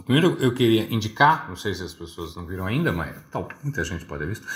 Primeiro 0.04 0.36
eu 0.40 0.52
queria 0.52 0.92
indicar, 0.92 1.48
não 1.48 1.56
sei 1.56 1.74
se 1.74 1.82
as 1.82 1.94
pessoas 1.94 2.36
não 2.36 2.46
viram 2.46 2.66
ainda, 2.66 2.92
mas 2.92 3.14
tal, 3.30 3.48
muita 3.62 3.82
gente 3.84 4.04
pode 4.04 4.22
ter 4.22 4.28
visto. 4.28 4.46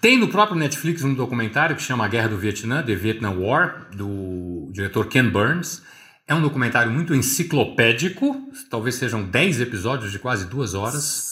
Tem 0.00 0.18
no 0.18 0.28
próprio 0.28 0.58
Netflix 0.58 1.04
um 1.04 1.14
documentário 1.14 1.76
que 1.76 1.82
chama 1.82 2.04
A 2.04 2.08
Guerra 2.08 2.28
do 2.28 2.36
Vietnã, 2.36 2.82
The 2.82 2.94
Vietnam 2.94 3.38
War, 3.38 3.88
do 3.94 4.68
diretor 4.72 5.06
Ken 5.06 5.28
Burns. 5.28 5.80
É 6.26 6.34
um 6.34 6.42
documentário 6.42 6.90
muito 6.90 7.14
enciclopédico, 7.14 8.36
talvez 8.68 8.96
sejam 8.96 9.22
10 9.22 9.60
episódios 9.60 10.10
de 10.10 10.18
quase 10.18 10.46
duas 10.46 10.74
horas. 10.74 11.30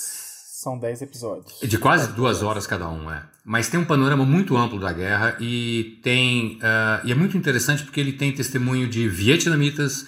São 0.62 0.78
10 0.78 1.02
episódios. 1.02 1.58
De 1.62 1.78
quase 1.78 2.12
duas 2.12 2.42
horas 2.42 2.66
cada 2.66 2.88
um, 2.88 3.11
é. 3.11 3.24
Mas 3.44 3.68
tem 3.68 3.80
um 3.80 3.84
panorama 3.84 4.24
muito 4.24 4.56
amplo 4.56 4.78
da 4.78 4.92
guerra 4.92 5.36
e 5.40 5.98
tem. 6.02 6.56
Uh, 6.58 7.06
e 7.06 7.11
é 7.11 7.14
muito 7.14 7.36
interessante 7.36 7.82
porque 7.82 7.98
ele 7.98 8.12
tem 8.12 8.30
testemunho 8.30 8.86
de 8.86 9.08
vietnamitas, 9.08 10.06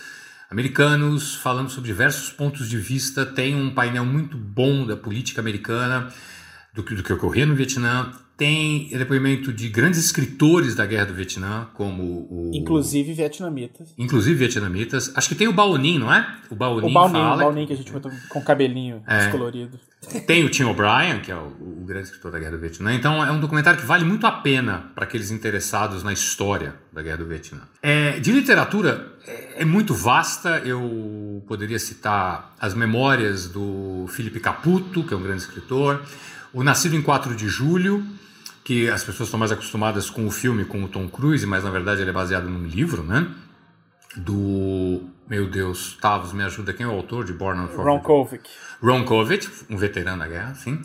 americanos, 0.53 1.35
falando 1.35 1.71
sobre 1.71 1.91
diversos 1.91 2.31
pontos 2.31 2.69
de 2.69 2.77
vista. 2.77 3.25
Tem 3.25 3.55
um 3.55 3.71
painel 3.71 4.05
muito 4.05 4.37
bom 4.37 4.87
da 4.87 4.97
política 4.97 5.41
americana, 5.41 6.09
do 6.75 6.83
que, 6.83 6.95
do 6.95 7.03
que 7.03 7.13
ocorria 7.13 7.47
no 7.47 7.55
Vietnã. 7.55 8.13
tem 8.37 8.89
depoimento 8.89 9.53
de 9.53 9.69
grandes 9.69 9.99
escritores 9.99 10.75
da 10.75 10.85
Guerra 10.85 11.07
do 11.07 11.15
Vietnã, 11.15 11.69
como 11.73 12.03
o. 12.03 12.51
Inclusive 12.53 13.15
vietnamitas. 13.15 13.95
Inclusive 13.97 14.37
vietnamitas. 14.37 15.11
Acho 15.15 15.29
que 15.29 15.35
tem 15.35 15.49
o 15.49 15.53
Baonin, 15.55 15.99
não 15.99 16.13
é? 16.13 16.27
O 16.51 16.55
Baonin, 16.55 16.91
o 16.91 16.93
Baonin 16.93 17.13
fala. 17.13 17.35
O 17.35 17.39
Baonin 17.39 17.67
que 17.67 17.73
a 17.73 17.77
gente 17.77 17.91
botou 17.91 18.13
com 18.29 18.43
cabelinho 18.43 19.03
é. 19.07 19.19
descolorido. 19.19 19.81
Tem 20.27 20.45
o 20.45 20.51
Tim 20.51 20.65
O'Brien, 20.65 21.21
que 21.23 21.31
é 21.31 21.37
o, 21.37 21.47
o, 21.47 21.85
grande 21.87 22.09
escritor 22.09 22.33
da 22.33 22.39
Guerra 22.39 22.53
do 22.53 22.59
Vietnã. 22.59 22.93
Então 22.93 23.25
é 23.25 23.31
um 23.31 23.41
documentário 23.41 23.81
que 23.81 23.87
vale 23.87 24.05
muito 24.05 24.27
a 24.27 24.33
pena 24.33 24.91
para 24.95 25.05
aqueles 25.05 25.31
interessados 25.31 26.03
na 26.03 26.13
história 26.13 26.75
da 26.93 27.01
Guerra 27.01 27.19
do 27.19 27.27
Vietnã. 27.27 27.61
É, 27.81 28.19
de 28.19 28.33
literatura, 28.33 29.12
é, 29.27 29.63
é, 29.63 29.65
muito 29.65 29.95
vasta. 29.95 30.63
Eu 30.65 31.43
poderia 31.47 31.79
citar 31.79 32.55
as 32.61 32.75
memórias 32.75 33.47
do 33.47 34.07
Felipe 34.09 34.41
Caputo, 34.41 35.05
que 35.05 35.15
é 35.15 35.17
um 35.17 35.23
grande 35.23 35.43
escritor. 35.43 36.03
O 36.53 36.63
Nascido 36.63 36.97
em 36.97 37.03
4 37.03 37.35
de 37.35 37.49
Julho, 37.49 38.05
que 38.65 38.89
as 38.89 39.03
pessoas 39.03 39.29
estão 39.29 39.39
mais 39.39 39.53
acostumadas 39.53 40.11
com 40.11 40.27
o 40.27 40.31
filme, 40.31 40.65
com 40.65 40.83
o 40.83 40.89
Tom 40.89 41.09
Cruise, 41.09 41.47
mas 41.47 41.65
na 41.65 41.71
verdade 41.71 42.03
ele 42.03 42.11
é 42.11 42.13
baseado 42.13 42.49
num 42.49 42.67
livro, 42.67 43.03
né? 43.03 43.27
Do. 44.17 45.09
Meu 45.29 45.49
Deus, 45.49 45.97
Tavos, 46.01 46.33
me 46.33 46.43
ajuda. 46.43 46.75
Quem 46.75 46.85
é 46.85 46.89
o 46.89 46.93
autor 46.93 47.25
de 47.25 47.33
Born 47.33 47.63
on 47.63 47.67
Ron 47.67 48.01
Kovic. 48.01 48.51
Ron 48.83 49.05
Kovic, 49.05 49.49
um 49.71 49.77
veterano 49.77 50.19
da 50.19 50.29
guerra, 50.29 50.55
sim. 50.55 50.83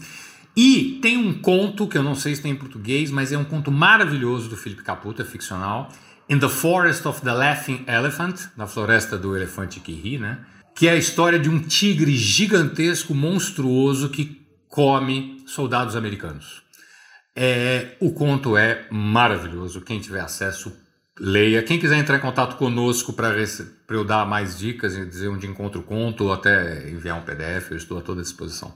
E 0.56 1.00
tem 1.02 1.18
um 1.18 1.40
conto 1.40 1.88
que 1.88 1.98
eu 1.98 2.04
não 2.04 2.16
sei 2.16 2.36
se 2.36 2.42
tem 2.42 2.54
em 2.54 2.56
português, 2.56 3.12
mas 3.12 3.32
é 3.32 3.38
um 3.38 3.44
conto 3.44 3.72
maravilhoso 3.72 4.50
do 4.50 4.56
Philip 4.56 4.82
Caputo, 4.82 5.22
é 5.22 5.26
ficcional. 5.26 5.92
In 6.30 6.40
the 6.40 6.50
Forest 6.50 7.08
of 7.08 7.22
the 7.22 7.32
Laughing 7.32 7.86
Elephant, 7.88 8.50
na 8.58 8.68
floresta 8.68 9.18
do 9.18 9.36
elefante 9.36 9.80
que 9.80 9.94
ri, 9.94 10.20
né? 10.20 10.46
Que 10.76 10.88
é 10.88 10.92
a 10.92 10.96
história 10.96 11.40
de 11.40 11.50
um 11.50 11.60
tigre 11.60 12.16
gigantesco, 12.16 13.16
monstruoso, 13.16 14.10
que 14.10 14.46
come 14.68 15.42
soldados 15.48 15.96
americanos. 15.96 16.64
É, 17.34 17.96
o 18.02 18.12
conto 18.12 18.58
é 18.58 18.88
maravilhoso. 18.92 19.82
Quem 19.82 20.02
tiver 20.02 20.20
acesso, 20.20 20.76
leia. 21.18 21.64
Quem 21.64 21.80
quiser 21.80 21.98
entrar 21.98 22.18
em 22.18 22.22
contato 22.22 22.58
conosco 22.58 23.14
para 23.14 23.34
eu 23.90 24.04
dar 24.04 24.26
mais 24.26 24.58
dicas 24.58 24.98
e 24.98 25.06
dizer 25.06 25.30
onde 25.30 25.48
encontro 25.48 25.80
o 25.80 25.84
conto 25.84 26.26
ou 26.26 26.34
até 26.34 26.90
enviar 26.90 27.18
um 27.18 27.24
PDF, 27.24 27.72
eu 27.72 27.78
estou 27.78 28.00
a 28.00 28.02
toda 28.02 28.22
disposição. 28.22 28.74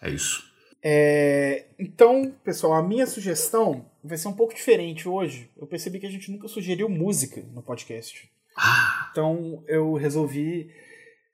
É 0.00 0.08
isso. 0.08 0.42
É, 0.82 1.66
então, 1.78 2.32
pessoal, 2.42 2.74
a 2.74 2.82
minha 2.82 3.06
sugestão 3.06 3.84
vai 4.02 4.16
ser 4.16 4.28
um 4.28 4.32
pouco 4.32 4.54
diferente 4.54 5.08
hoje. 5.08 5.50
Eu 5.56 5.66
percebi 5.66 5.98
que 5.98 6.06
a 6.06 6.10
gente 6.10 6.30
nunca 6.30 6.48
sugeriu 6.48 6.88
música 6.88 7.42
no 7.52 7.62
podcast. 7.62 8.30
Ah. 8.56 9.08
Então, 9.10 9.62
eu 9.66 9.94
resolvi 9.94 10.70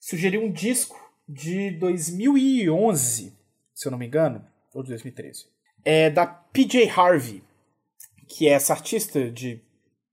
sugerir 0.00 0.38
um 0.38 0.50
disco 0.50 1.00
de 1.28 1.70
2011, 1.72 3.32
se 3.74 3.86
eu 3.86 3.90
não 3.90 3.98
me 3.98 4.06
engano, 4.06 4.44
ou 4.74 4.82
de 4.82 4.90
2013 4.90 5.54
é 5.84 6.08
da 6.08 6.26
PJ 6.26 6.88
Harvey, 6.88 7.42
que 8.26 8.48
é 8.48 8.52
essa 8.52 8.72
artista 8.72 9.30
de 9.30 9.60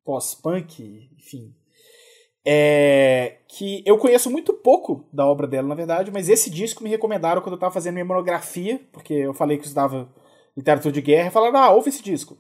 pós-punk, 0.04 1.10
enfim. 1.18 1.56
É, 2.43 3.38
que 3.47 3.84
eu 3.86 3.97
conheço 3.97 4.30
muito 4.30 4.52
pouco 4.52 5.06
da 5.14 5.26
obra 5.26 5.47
dela, 5.47 5.68
na 5.68 5.76
verdade, 5.76 6.12
mas 6.12 6.28
esse 6.28 6.49
disco 6.49 6.84
me 6.84 6.89
recomendaram 6.89 7.41
quando 7.41 7.54
eu 7.54 7.58
estava 7.58 7.74
fazendo 7.74 7.93
minha 7.93 8.06
monografia, 8.06 8.82
porque 8.91 9.14
eu 9.14 9.34
falei 9.34 9.58
que 9.58 9.64
eu 9.64 9.68
estudava 9.68 10.10
literatura 10.56 10.91
de 10.91 11.02
guerra, 11.02 11.32
falaram, 11.32 11.58
ah, 11.58 11.72
ouve 11.72 11.89
esse 11.89 12.04
disco. 12.04 12.38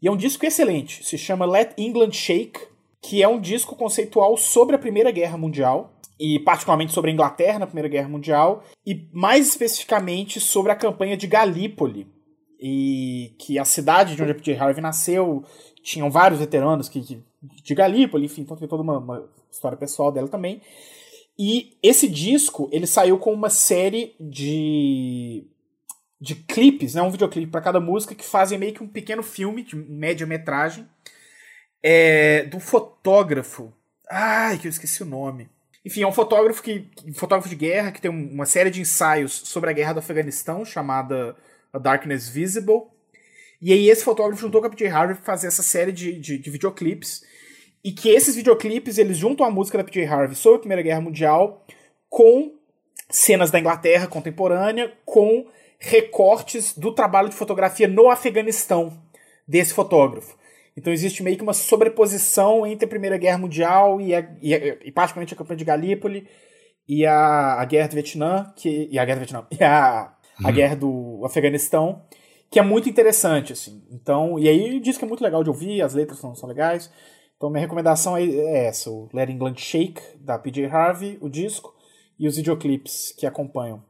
E 0.00 0.08
é 0.08 0.10
um 0.10 0.16
disco 0.16 0.44
excelente, 0.44 1.04
se 1.04 1.16
chama 1.16 1.46
Let 1.46 1.74
England 1.78 2.12
Shake, 2.12 2.60
que 3.00 3.22
é 3.22 3.28
um 3.28 3.40
disco 3.40 3.76
conceitual 3.76 4.36
sobre 4.36 4.76
a 4.76 4.78
Primeira 4.78 5.10
Guerra 5.10 5.36
Mundial, 5.36 5.92
e 6.18 6.38
particularmente 6.38 6.92
sobre 6.92 7.10
a 7.10 7.14
Inglaterra 7.14 7.58
na 7.58 7.66
Primeira 7.66 7.88
Guerra 7.88 8.08
Mundial, 8.08 8.62
e 8.86 9.08
mais 9.12 9.48
especificamente 9.48 10.40
sobre 10.40 10.70
a 10.70 10.76
campanha 10.76 11.16
de 11.16 11.26
Galípoli, 11.26 12.06
e 12.60 13.34
que 13.38 13.58
a 13.58 13.64
cidade 13.64 14.14
de 14.14 14.22
onde 14.22 14.34
P.J. 14.34 14.56
Harvey 14.56 14.80
nasceu 14.80 15.44
tinham 15.82 16.08
vários 16.08 16.38
veteranos 16.38 16.88
que, 16.88 17.00
que 17.00 17.20
de 17.64 17.74
Galípoli, 17.74 18.26
enfim, 18.26 18.42
então 18.42 18.56
tem 18.56 18.68
toda 18.68 18.82
uma, 18.82 18.98
uma, 18.98 19.28
história 19.50 19.76
pessoal 19.76 20.12
dela 20.12 20.28
também. 20.28 20.62
E 21.36 21.76
esse 21.82 22.08
disco, 22.08 22.68
ele 22.70 22.86
saiu 22.86 23.18
com 23.18 23.32
uma 23.32 23.50
série 23.50 24.14
de 24.20 25.44
de 26.22 26.36
clipes, 26.36 26.94
né, 26.94 27.02
um 27.02 27.10
videoclipe 27.10 27.50
para 27.50 27.60
cada 27.60 27.80
música 27.80 28.14
que 28.14 28.24
fazem 28.24 28.56
meio 28.56 28.72
que 28.72 28.82
um 28.82 28.86
pequeno 28.86 29.24
filme 29.24 29.64
de 29.64 29.74
média 29.74 30.24
metragem 30.24 30.88
é, 31.82 32.44
do 32.44 32.60
fotógrafo. 32.60 33.72
Ai, 34.08 34.56
que 34.56 34.68
eu 34.68 34.70
esqueci 34.70 35.02
o 35.02 35.06
nome. 35.06 35.50
Enfim, 35.84 36.02
é 36.02 36.06
um 36.06 36.12
fotógrafo 36.12 36.62
que 36.62 36.88
um 37.04 37.12
fotógrafo 37.12 37.48
de 37.48 37.56
guerra 37.56 37.90
que 37.90 38.00
tem 38.00 38.08
uma 38.08 38.46
série 38.46 38.70
de 38.70 38.80
ensaios 38.80 39.32
sobre 39.32 39.68
a 39.70 39.72
guerra 39.72 39.94
do 39.94 39.98
Afeganistão 39.98 40.64
chamada 40.64 41.34
a 41.72 41.78
Darkness 41.78 42.28
Visible. 42.28 42.82
E 43.60 43.72
aí 43.72 43.90
esse 43.90 44.04
fotógrafo 44.04 44.40
juntou 44.40 44.60
com 44.60 44.68
a 44.68 44.70
PJ 44.70 44.88
Harvey 44.88 45.16
para 45.16 45.24
fazer 45.24 45.48
essa 45.48 45.64
série 45.64 45.90
de, 45.90 46.20
de, 46.20 46.38
de, 46.38 46.50
videoclipes. 46.50 47.24
E 47.82 47.90
que 47.90 48.10
esses 48.10 48.36
videoclipes, 48.36 48.96
eles 48.96 49.18
juntam 49.18 49.44
a 49.44 49.50
música 49.50 49.76
da 49.76 49.82
PJ 49.82 50.06
Harvey 50.06 50.36
sobre 50.36 50.58
a 50.58 50.60
Primeira 50.60 50.82
Guerra 50.82 51.00
Mundial 51.00 51.66
com 52.08 52.54
cenas 53.10 53.50
da 53.50 53.58
Inglaterra 53.58 54.06
contemporânea, 54.06 54.92
com 55.04 55.50
recortes 55.82 56.76
do 56.78 56.94
trabalho 56.94 57.28
de 57.28 57.34
fotografia 57.34 57.88
no 57.88 58.08
Afeganistão 58.08 59.02
desse 59.46 59.74
fotógrafo. 59.74 60.38
Então 60.76 60.92
existe 60.92 61.22
meio 61.22 61.36
que 61.36 61.42
uma 61.42 61.52
sobreposição 61.52 62.64
entre 62.64 62.86
a 62.86 62.88
Primeira 62.88 63.18
Guerra 63.18 63.38
Mundial 63.38 64.00
e, 64.00 64.14
a, 64.14 64.26
e, 64.40 64.54
a, 64.54 64.58
e 64.84 64.92
particularmente 64.92 65.34
a 65.34 65.36
campanha 65.36 65.58
de 65.58 65.64
Galípoli 65.64 66.28
e 66.88 67.04
a, 67.04 67.60
a 67.60 67.64
Guerra 67.64 67.88
do 67.88 67.94
Vietnã, 67.94 68.52
que, 68.56 68.88
e 68.90 68.98
a 68.98 69.04
Guerra 69.04 69.18
do 69.18 69.26
Vietnã, 69.26 69.46
e 69.50 69.62
a, 69.62 70.14
a 70.42 70.46
uhum. 70.46 70.54
guerra 70.54 70.76
do 70.76 71.22
Afeganistão, 71.24 72.02
que 72.50 72.58
é 72.58 72.62
muito 72.62 72.88
interessante, 72.88 73.52
assim. 73.52 73.82
Então, 73.90 74.38
e 74.38 74.48
aí 74.48 74.80
diz 74.80 74.96
que 74.96 75.04
é 75.04 75.08
muito 75.08 75.22
legal 75.22 75.42
de 75.42 75.50
ouvir, 75.50 75.82
as 75.82 75.94
letras 75.94 76.18
são, 76.18 76.34
são 76.34 76.48
legais. 76.48 76.90
Então, 77.36 77.50
minha 77.50 77.60
recomendação 77.60 78.16
é, 78.16 78.24
é 78.24 78.66
essa: 78.66 78.88
o 78.88 79.08
Let 79.12 79.30
England 79.30 79.56
Shake, 79.56 80.00
da 80.20 80.38
PJ 80.38 80.66
Harvey, 80.66 81.18
o 81.20 81.28
disco, 81.28 81.74
e 82.18 82.28
os 82.28 82.36
videoclips 82.36 83.12
que 83.16 83.26
acompanham. 83.26 83.82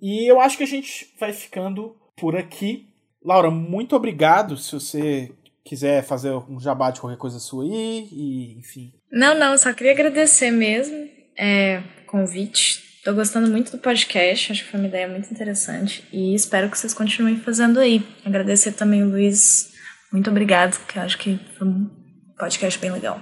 E 0.00 0.30
eu 0.30 0.40
acho 0.40 0.56
que 0.56 0.64
a 0.64 0.66
gente 0.66 1.14
vai 1.18 1.32
ficando 1.32 1.96
por 2.16 2.36
aqui. 2.36 2.88
Laura, 3.24 3.50
muito 3.50 3.94
obrigado. 3.96 4.56
Se 4.56 4.72
você 4.72 5.32
quiser 5.64 6.02
fazer 6.02 6.32
um 6.32 6.58
jabá 6.58 6.90
de 6.90 7.00
qualquer 7.00 7.18
coisa 7.18 7.38
sua 7.38 7.64
aí, 7.64 8.08
e 8.10 8.58
enfim. 8.58 8.92
Não, 9.12 9.38
não, 9.38 9.56
só 9.58 9.72
queria 9.72 9.92
agradecer 9.92 10.50
mesmo 10.50 11.08
é, 11.36 11.82
o 12.02 12.06
convite 12.06 12.88
Tô 13.08 13.14
gostando 13.14 13.48
muito 13.48 13.72
do 13.72 13.78
podcast, 13.78 14.52
acho 14.52 14.64
que 14.64 14.70
foi 14.70 14.80
uma 14.80 14.88
ideia 14.88 15.08
muito 15.08 15.30
interessante 15.32 16.06
e 16.12 16.34
espero 16.34 16.68
que 16.68 16.76
vocês 16.76 16.92
continuem 16.92 17.38
fazendo 17.38 17.80
aí. 17.80 18.06
Agradecer 18.22 18.72
também 18.72 19.02
o 19.02 19.08
Luiz, 19.08 19.72
muito 20.12 20.28
obrigado, 20.28 20.78
que 20.86 20.98
acho 20.98 21.16
que 21.16 21.40
foi 21.56 21.68
um 21.68 21.88
podcast 22.36 22.78
bem 22.78 22.90
legal. 22.90 23.18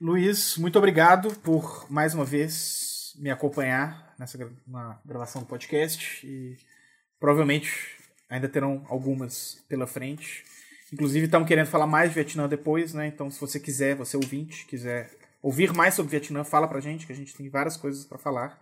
Luiz, 0.00 0.56
muito 0.56 0.78
obrigado 0.78 1.36
por 1.40 1.86
mais 1.90 2.14
uma 2.14 2.24
vez 2.24 3.12
me 3.18 3.28
acompanhar 3.28 4.05
nessa 4.18 4.38
na 4.66 4.98
gravação 5.04 5.42
do 5.42 5.48
podcast 5.48 6.26
e 6.26 6.56
provavelmente 7.18 7.70
ainda 8.28 8.48
terão 8.48 8.84
algumas 8.88 9.64
pela 9.68 9.86
frente. 9.86 10.44
Inclusive 10.92 11.26
estão 11.26 11.44
querendo 11.44 11.66
falar 11.66 11.86
mais 11.86 12.10
de 12.10 12.14
Vietnã 12.14 12.48
depois, 12.48 12.94
né? 12.94 13.06
Então 13.06 13.30
se 13.30 13.40
você 13.40 13.58
quiser, 13.58 13.94
você 13.94 14.16
ouvinte, 14.16 14.66
quiser 14.66 15.10
ouvir 15.42 15.72
mais 15.72 15.94
sobre 15.94 16.10
Vietnã, 16.10 16.44
fala 16.44 16.66
pra 16.66 16.80
gente 16.80 17.06
que 17.06 17.12
a 17.12 17.16
gente 17.16 17.34
tem 17.34 17.48
várias 17.48 17.76
coisas 17.76 18.04
para 18.04 18.18
falar. 18.18 18.58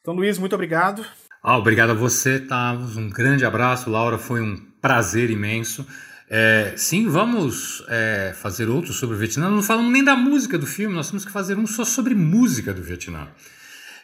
Então, 0.00 0.14
Luiz, 0.14 0.38
muito 0.38 0.54
obrigado. 0.54 1.04
Ah, 1.42 1.58
obrigado 1.58 1.90
a 1.90 1.94
você, 1.94 2.38
Tavos. 2.38 2.96
Um 2.96 3.08
grande 3.08 3.44
abraço, 3.44 3.90
Laura. 3.90 4.18
Foi 4.18 4.40
um 4.40 4.56
prazer 4.80 5.30
imenso. 5.30 5.84
É, 6.28 6.74
sim, 6.76 7.08
vamos 7.08 7.84
é, 7.88 8.32
fazer 8.36 8.68
outro 8.68 8.92
sobre 8.92 9.16
o 9.16 9.18
Vietnã. 9.18 9.48
Não 9.48 9.62
falamos 9.62 9.92
nem 9.92 10.04
da 10.04 10.14
música 10.14 10.58
do 10.58 10.66
filme, 10.66 10.94
nós 10.94 11.08
temos 11.08 11.24
que 11.24 11.32
fazer 11.32 11.56
um 11.58 11.66
só 11.66 11.84
sobre 11.84 12.14
música 12.14 12.72
do 12.72 12.82
Vietnã. 12.82 13.28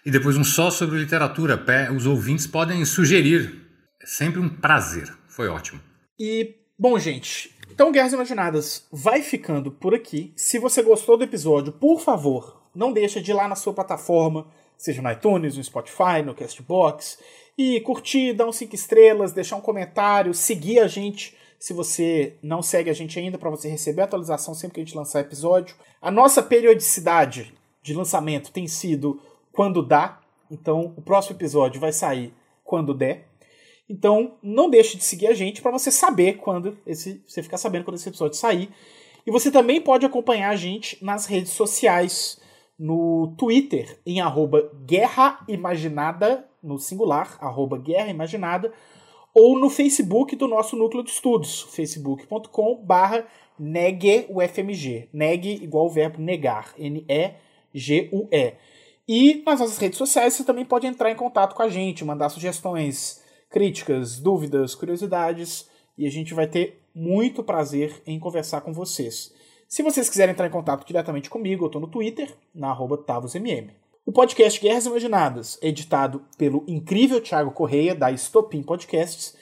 E 0.04 0.10
depois 0.10 0.36
um 0.36 0.44
só 0.44 0.70
sobre 0.70 0.98
literatura. 0.98 1.62
Os 1.94 2.06
ouvintes 2.06 2.46
podem 2.46 2.84
sugerir. 2.84 3.62
É 4.02 4.06
sempre 4.06 4.40
um 4.40 4.48
prazer. 4.48 5.12
Foi 5.28 5.48
ótimo. 5.48 5.80
E, 6.18 6.56
bom, 6.78 6.98
gente, 6.98 7.54
então 7.70 7.92
Guerras 7.92 8.12
Imaginadas 8.12 8.86
vai 8.92 9.22
ficando 9.22 9.70
por 9.70 9.94
aqui. 9.94 10.32
Se 10.36 10.58
você 10.58 10.82
gostou 10.82 11.16
do 11.16 11.24
episódio, 11.24 11.72
por 11.72 12.00
favor, 12.00 12.62
não 12.74 12.92
deixa 12.92 13.20
de 13.20 13.30
ir 13.30 13.34
lá 13.34 13.46
na 13.46 13.54
sua 13.54 13.72
plataforma 13.72 14.46
seja 14.82 15.00
no 15.00 15.12
iTunes, 15.12 15.56
no 15.56 15.62
Spotify, 15.62 16.22
no 16.24 16.34
Castbox, 16.34 17.16
e 17.56 17.80
curtir, 17.82 18.32
dar 18.32 18.48
uns 18.48 18.56
5 18.56 18.74
estrelas, 18.74 19.32
deixar 19.32 19.54
um 19.54 19.60
comentário, 19.60 20.34
seguir 20.34 20.80
a 20.80 20.88
gente 20.88 21.36
se 21.56 21.72
você 21.72 22.36
não 22.42 22.60
segue 22.60 22.90
a 22.90 22.92
gente 22.92 23.16
ainda 23.16 23.38
para 23.38 23.48
você 23.48 23.68
receber 23.68 24.00
a 24.00 24.04
atualização 24.04 24.52
sempre 24.52 24.74
que 24.74 24.80
a 24.80 24.84
gente 24.84 24.96
lançar 24.96 25.20
episódio. 25.20 25.76
A 26.00 26.10
nossa 26.10 26.42
periodicidade 26.42 27.54
de 27.80 27.94
lançamento 27.94 28.50
tem 28.50 28.66
sido 28.66 29.20
quando 29.52 29.82
dá, 29.82 30.20
então 30.50 30.94
o 30.96 31.02
próximo 31.02 31.36
episódio 31.36 31.80
vai 31.80 31.92
sair 31.92 32.32
quando 32.64 32.94
der. 32.94 33.28
Então 33.88 34.38
não 34.42 34.70
deixe 34.70 34.96
de 34.96 35.04
seguir 35.04 35.26
a 35.26 35.34
gente 35.34 35.60
para 35.60 35.70
você 35.70 35.90
saber 35.90 36.38
quando 36.38 36.78
esse 36.86 37.22
você 37.26 37.42
ficar 37.42 37.58
sabendo 37.58 37.84
quando 37.84 37.96
esse 37.96 38.08
episódio 38.08 38.38
sair. 38.38 38.70
E 39.26 39.30
você 39.30 39.50
também 39.50 39.80
pode 39.80 40.04
acompanhar 40.04 40.50
a 40.50 40.56
gente 40.56 41.02
nas 41.04 41.26
redes 41.26 41.52
sociais 41.52 42.40
no 42.78 43.34
Twitter 43.36 44.00
em 44.04 44.20
arroba 44.20 44.70
Guerra 44.84 45.44
Imaginada, 45.46 46.48
no 46.62 46.78
singular, 46.78 47.36
arroba 47.40 47.78
Guerra 47.78 48.08
Imaginada, 48.08 48.72
ou 49.34 49.58
no 49.58 49.70
Facebook 49.70 50.34
do 50.34 50.48
nosso 50.48 50.76
núcleo 50.76 51.04
de 51.04 51.10
estudos, 51.10 51.62
facebook.com/barra 51.62 53.26
negueufmg. 53.58 55.08
Neg 55.12 55.62
igual 55.62 55.86
o 55.86 55.90
verbo 55.90 56.20
negar, 56.20 56.74
N-E-G-U-E. 56.76 58.46
E 58.48 58.71
nas 59.44 59.60
nossas 59.60 59.78
redes 59.78 59.98
sociais 59.98 60.34
você 60.34 60.44
também 60.44 60.64
pode 60.64 60.86
entrar 60.86 61.10
em 61.10 61.16
contato 61.16 61.54
com 61.54 61.62
a 61.62 61.68
gente, 61.68 62.04
mandar 62.04 62.28
sugestões, 62.28 63.22
críticas, 63.50 64.18
dúvidas, 64.18 64.74
curiosidades, 64.74 65.68
e 65.96 66.06
a 66.06 66.10
gente 66.10 66.34
vai 66.34 66.46
ter 66.46 66.82
muito 66.94 67.42
prazer 67.42 68.02
em 68.06 68.18
conversar 68.18 68.60
com 68.60 68.72
vocês. 68.72 69.32
Se 69.68 69.82
vocês 69.82 70.08
quiserem 70.08 70.32
entrar 70.32 70.46
em 70.46 70.50
contato 70.50 70.86
diretamente 70.86 71.30
comigo, 71.30 71.64
eu 71.64 71.66
estou 71.66 71.80
no 71.80 71.88
Twitter, 71.88 72.34
na 72.54 72.76
TavosMM. 73.06 73.70
O 74.04 74.12
podcast 74.12 74.60
Guerras 74.60 74.84
Imaginadas, 74.84 75.58
editado 75.62 76.24
pelo 76.36 76.64
incrível 76.66 77.20
Thiago 77.20 77.52
Correia, 77.52 77.94
da 77.94 78.10
Estopim 78.10 78.62
Podcasts. 78.62 79.36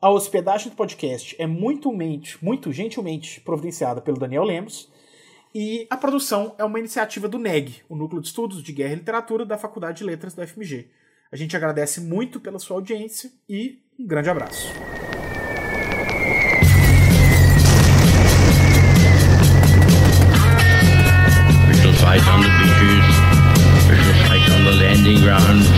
A 0.00 0.10
hospedagem 0.10 0.68
do 0.68 0.76
podcast 0.76 1.36
é 1.38 1.46
muito, 1.46 1.90
muito 2.42 2.72
gentilmente 2.72 3.40
providenciada 3.40 4.00
pelo 4.00 4.18
Daniel 4.18 4.44
Lemos. 4.44 4.91
E 5.54 5.86
a 5.90 5.98
produção 5.98 6.54
é 6.58 6.64
uma 6.64 6.78
iniciativa 6.78 7.28
do 7.28 7.38
NEG, 7.38 7.82
o 7.86 7.94
Núcleo 7.94 8.22
de 8.22 8.28
Estudos 8.28 8.62
de 8.62 8.72
Guerra 8.72 8.94
e 8.94 8.96
Literatura 8.96 9.44
da 9.44 9.58
Faculdade 9.58 9.98
de 9.98 10.04
Letras 10.04 10.34
da 10.34 10.46
FMG. 10.46 10.88
A 11.30 11.36
gente 11.36 11.54
agradece 11.54 12.00
muito 12.00 12.40
pela 12.40 12.58
sua 12.58 12.76
audiência 12.76 13.30
e 13.48 13.82
um 13.98 14.06
grande 14.06 14.30
abraço. 14.30 14.72
fight 22.02 22.26
on 22.28 22.40
the 22.42 22.48
beaches. 22.58 23.06
We 23.88 23.96
shall 23.96 24.18
fight 24.26 24.50
on 24.50 24.64
the 24.64 24.72
landing 24.72 25.20
grounds. 25.20 25.68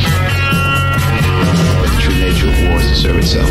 The 1.82 2.00
true 2.00 2.14
nature 2.14 2.48
of 2.48 2.56
war 2.66 2.80
is 2.80 2.88
to 2.88 2.96
serve 2.96 3.18
itself. 3.18 3.50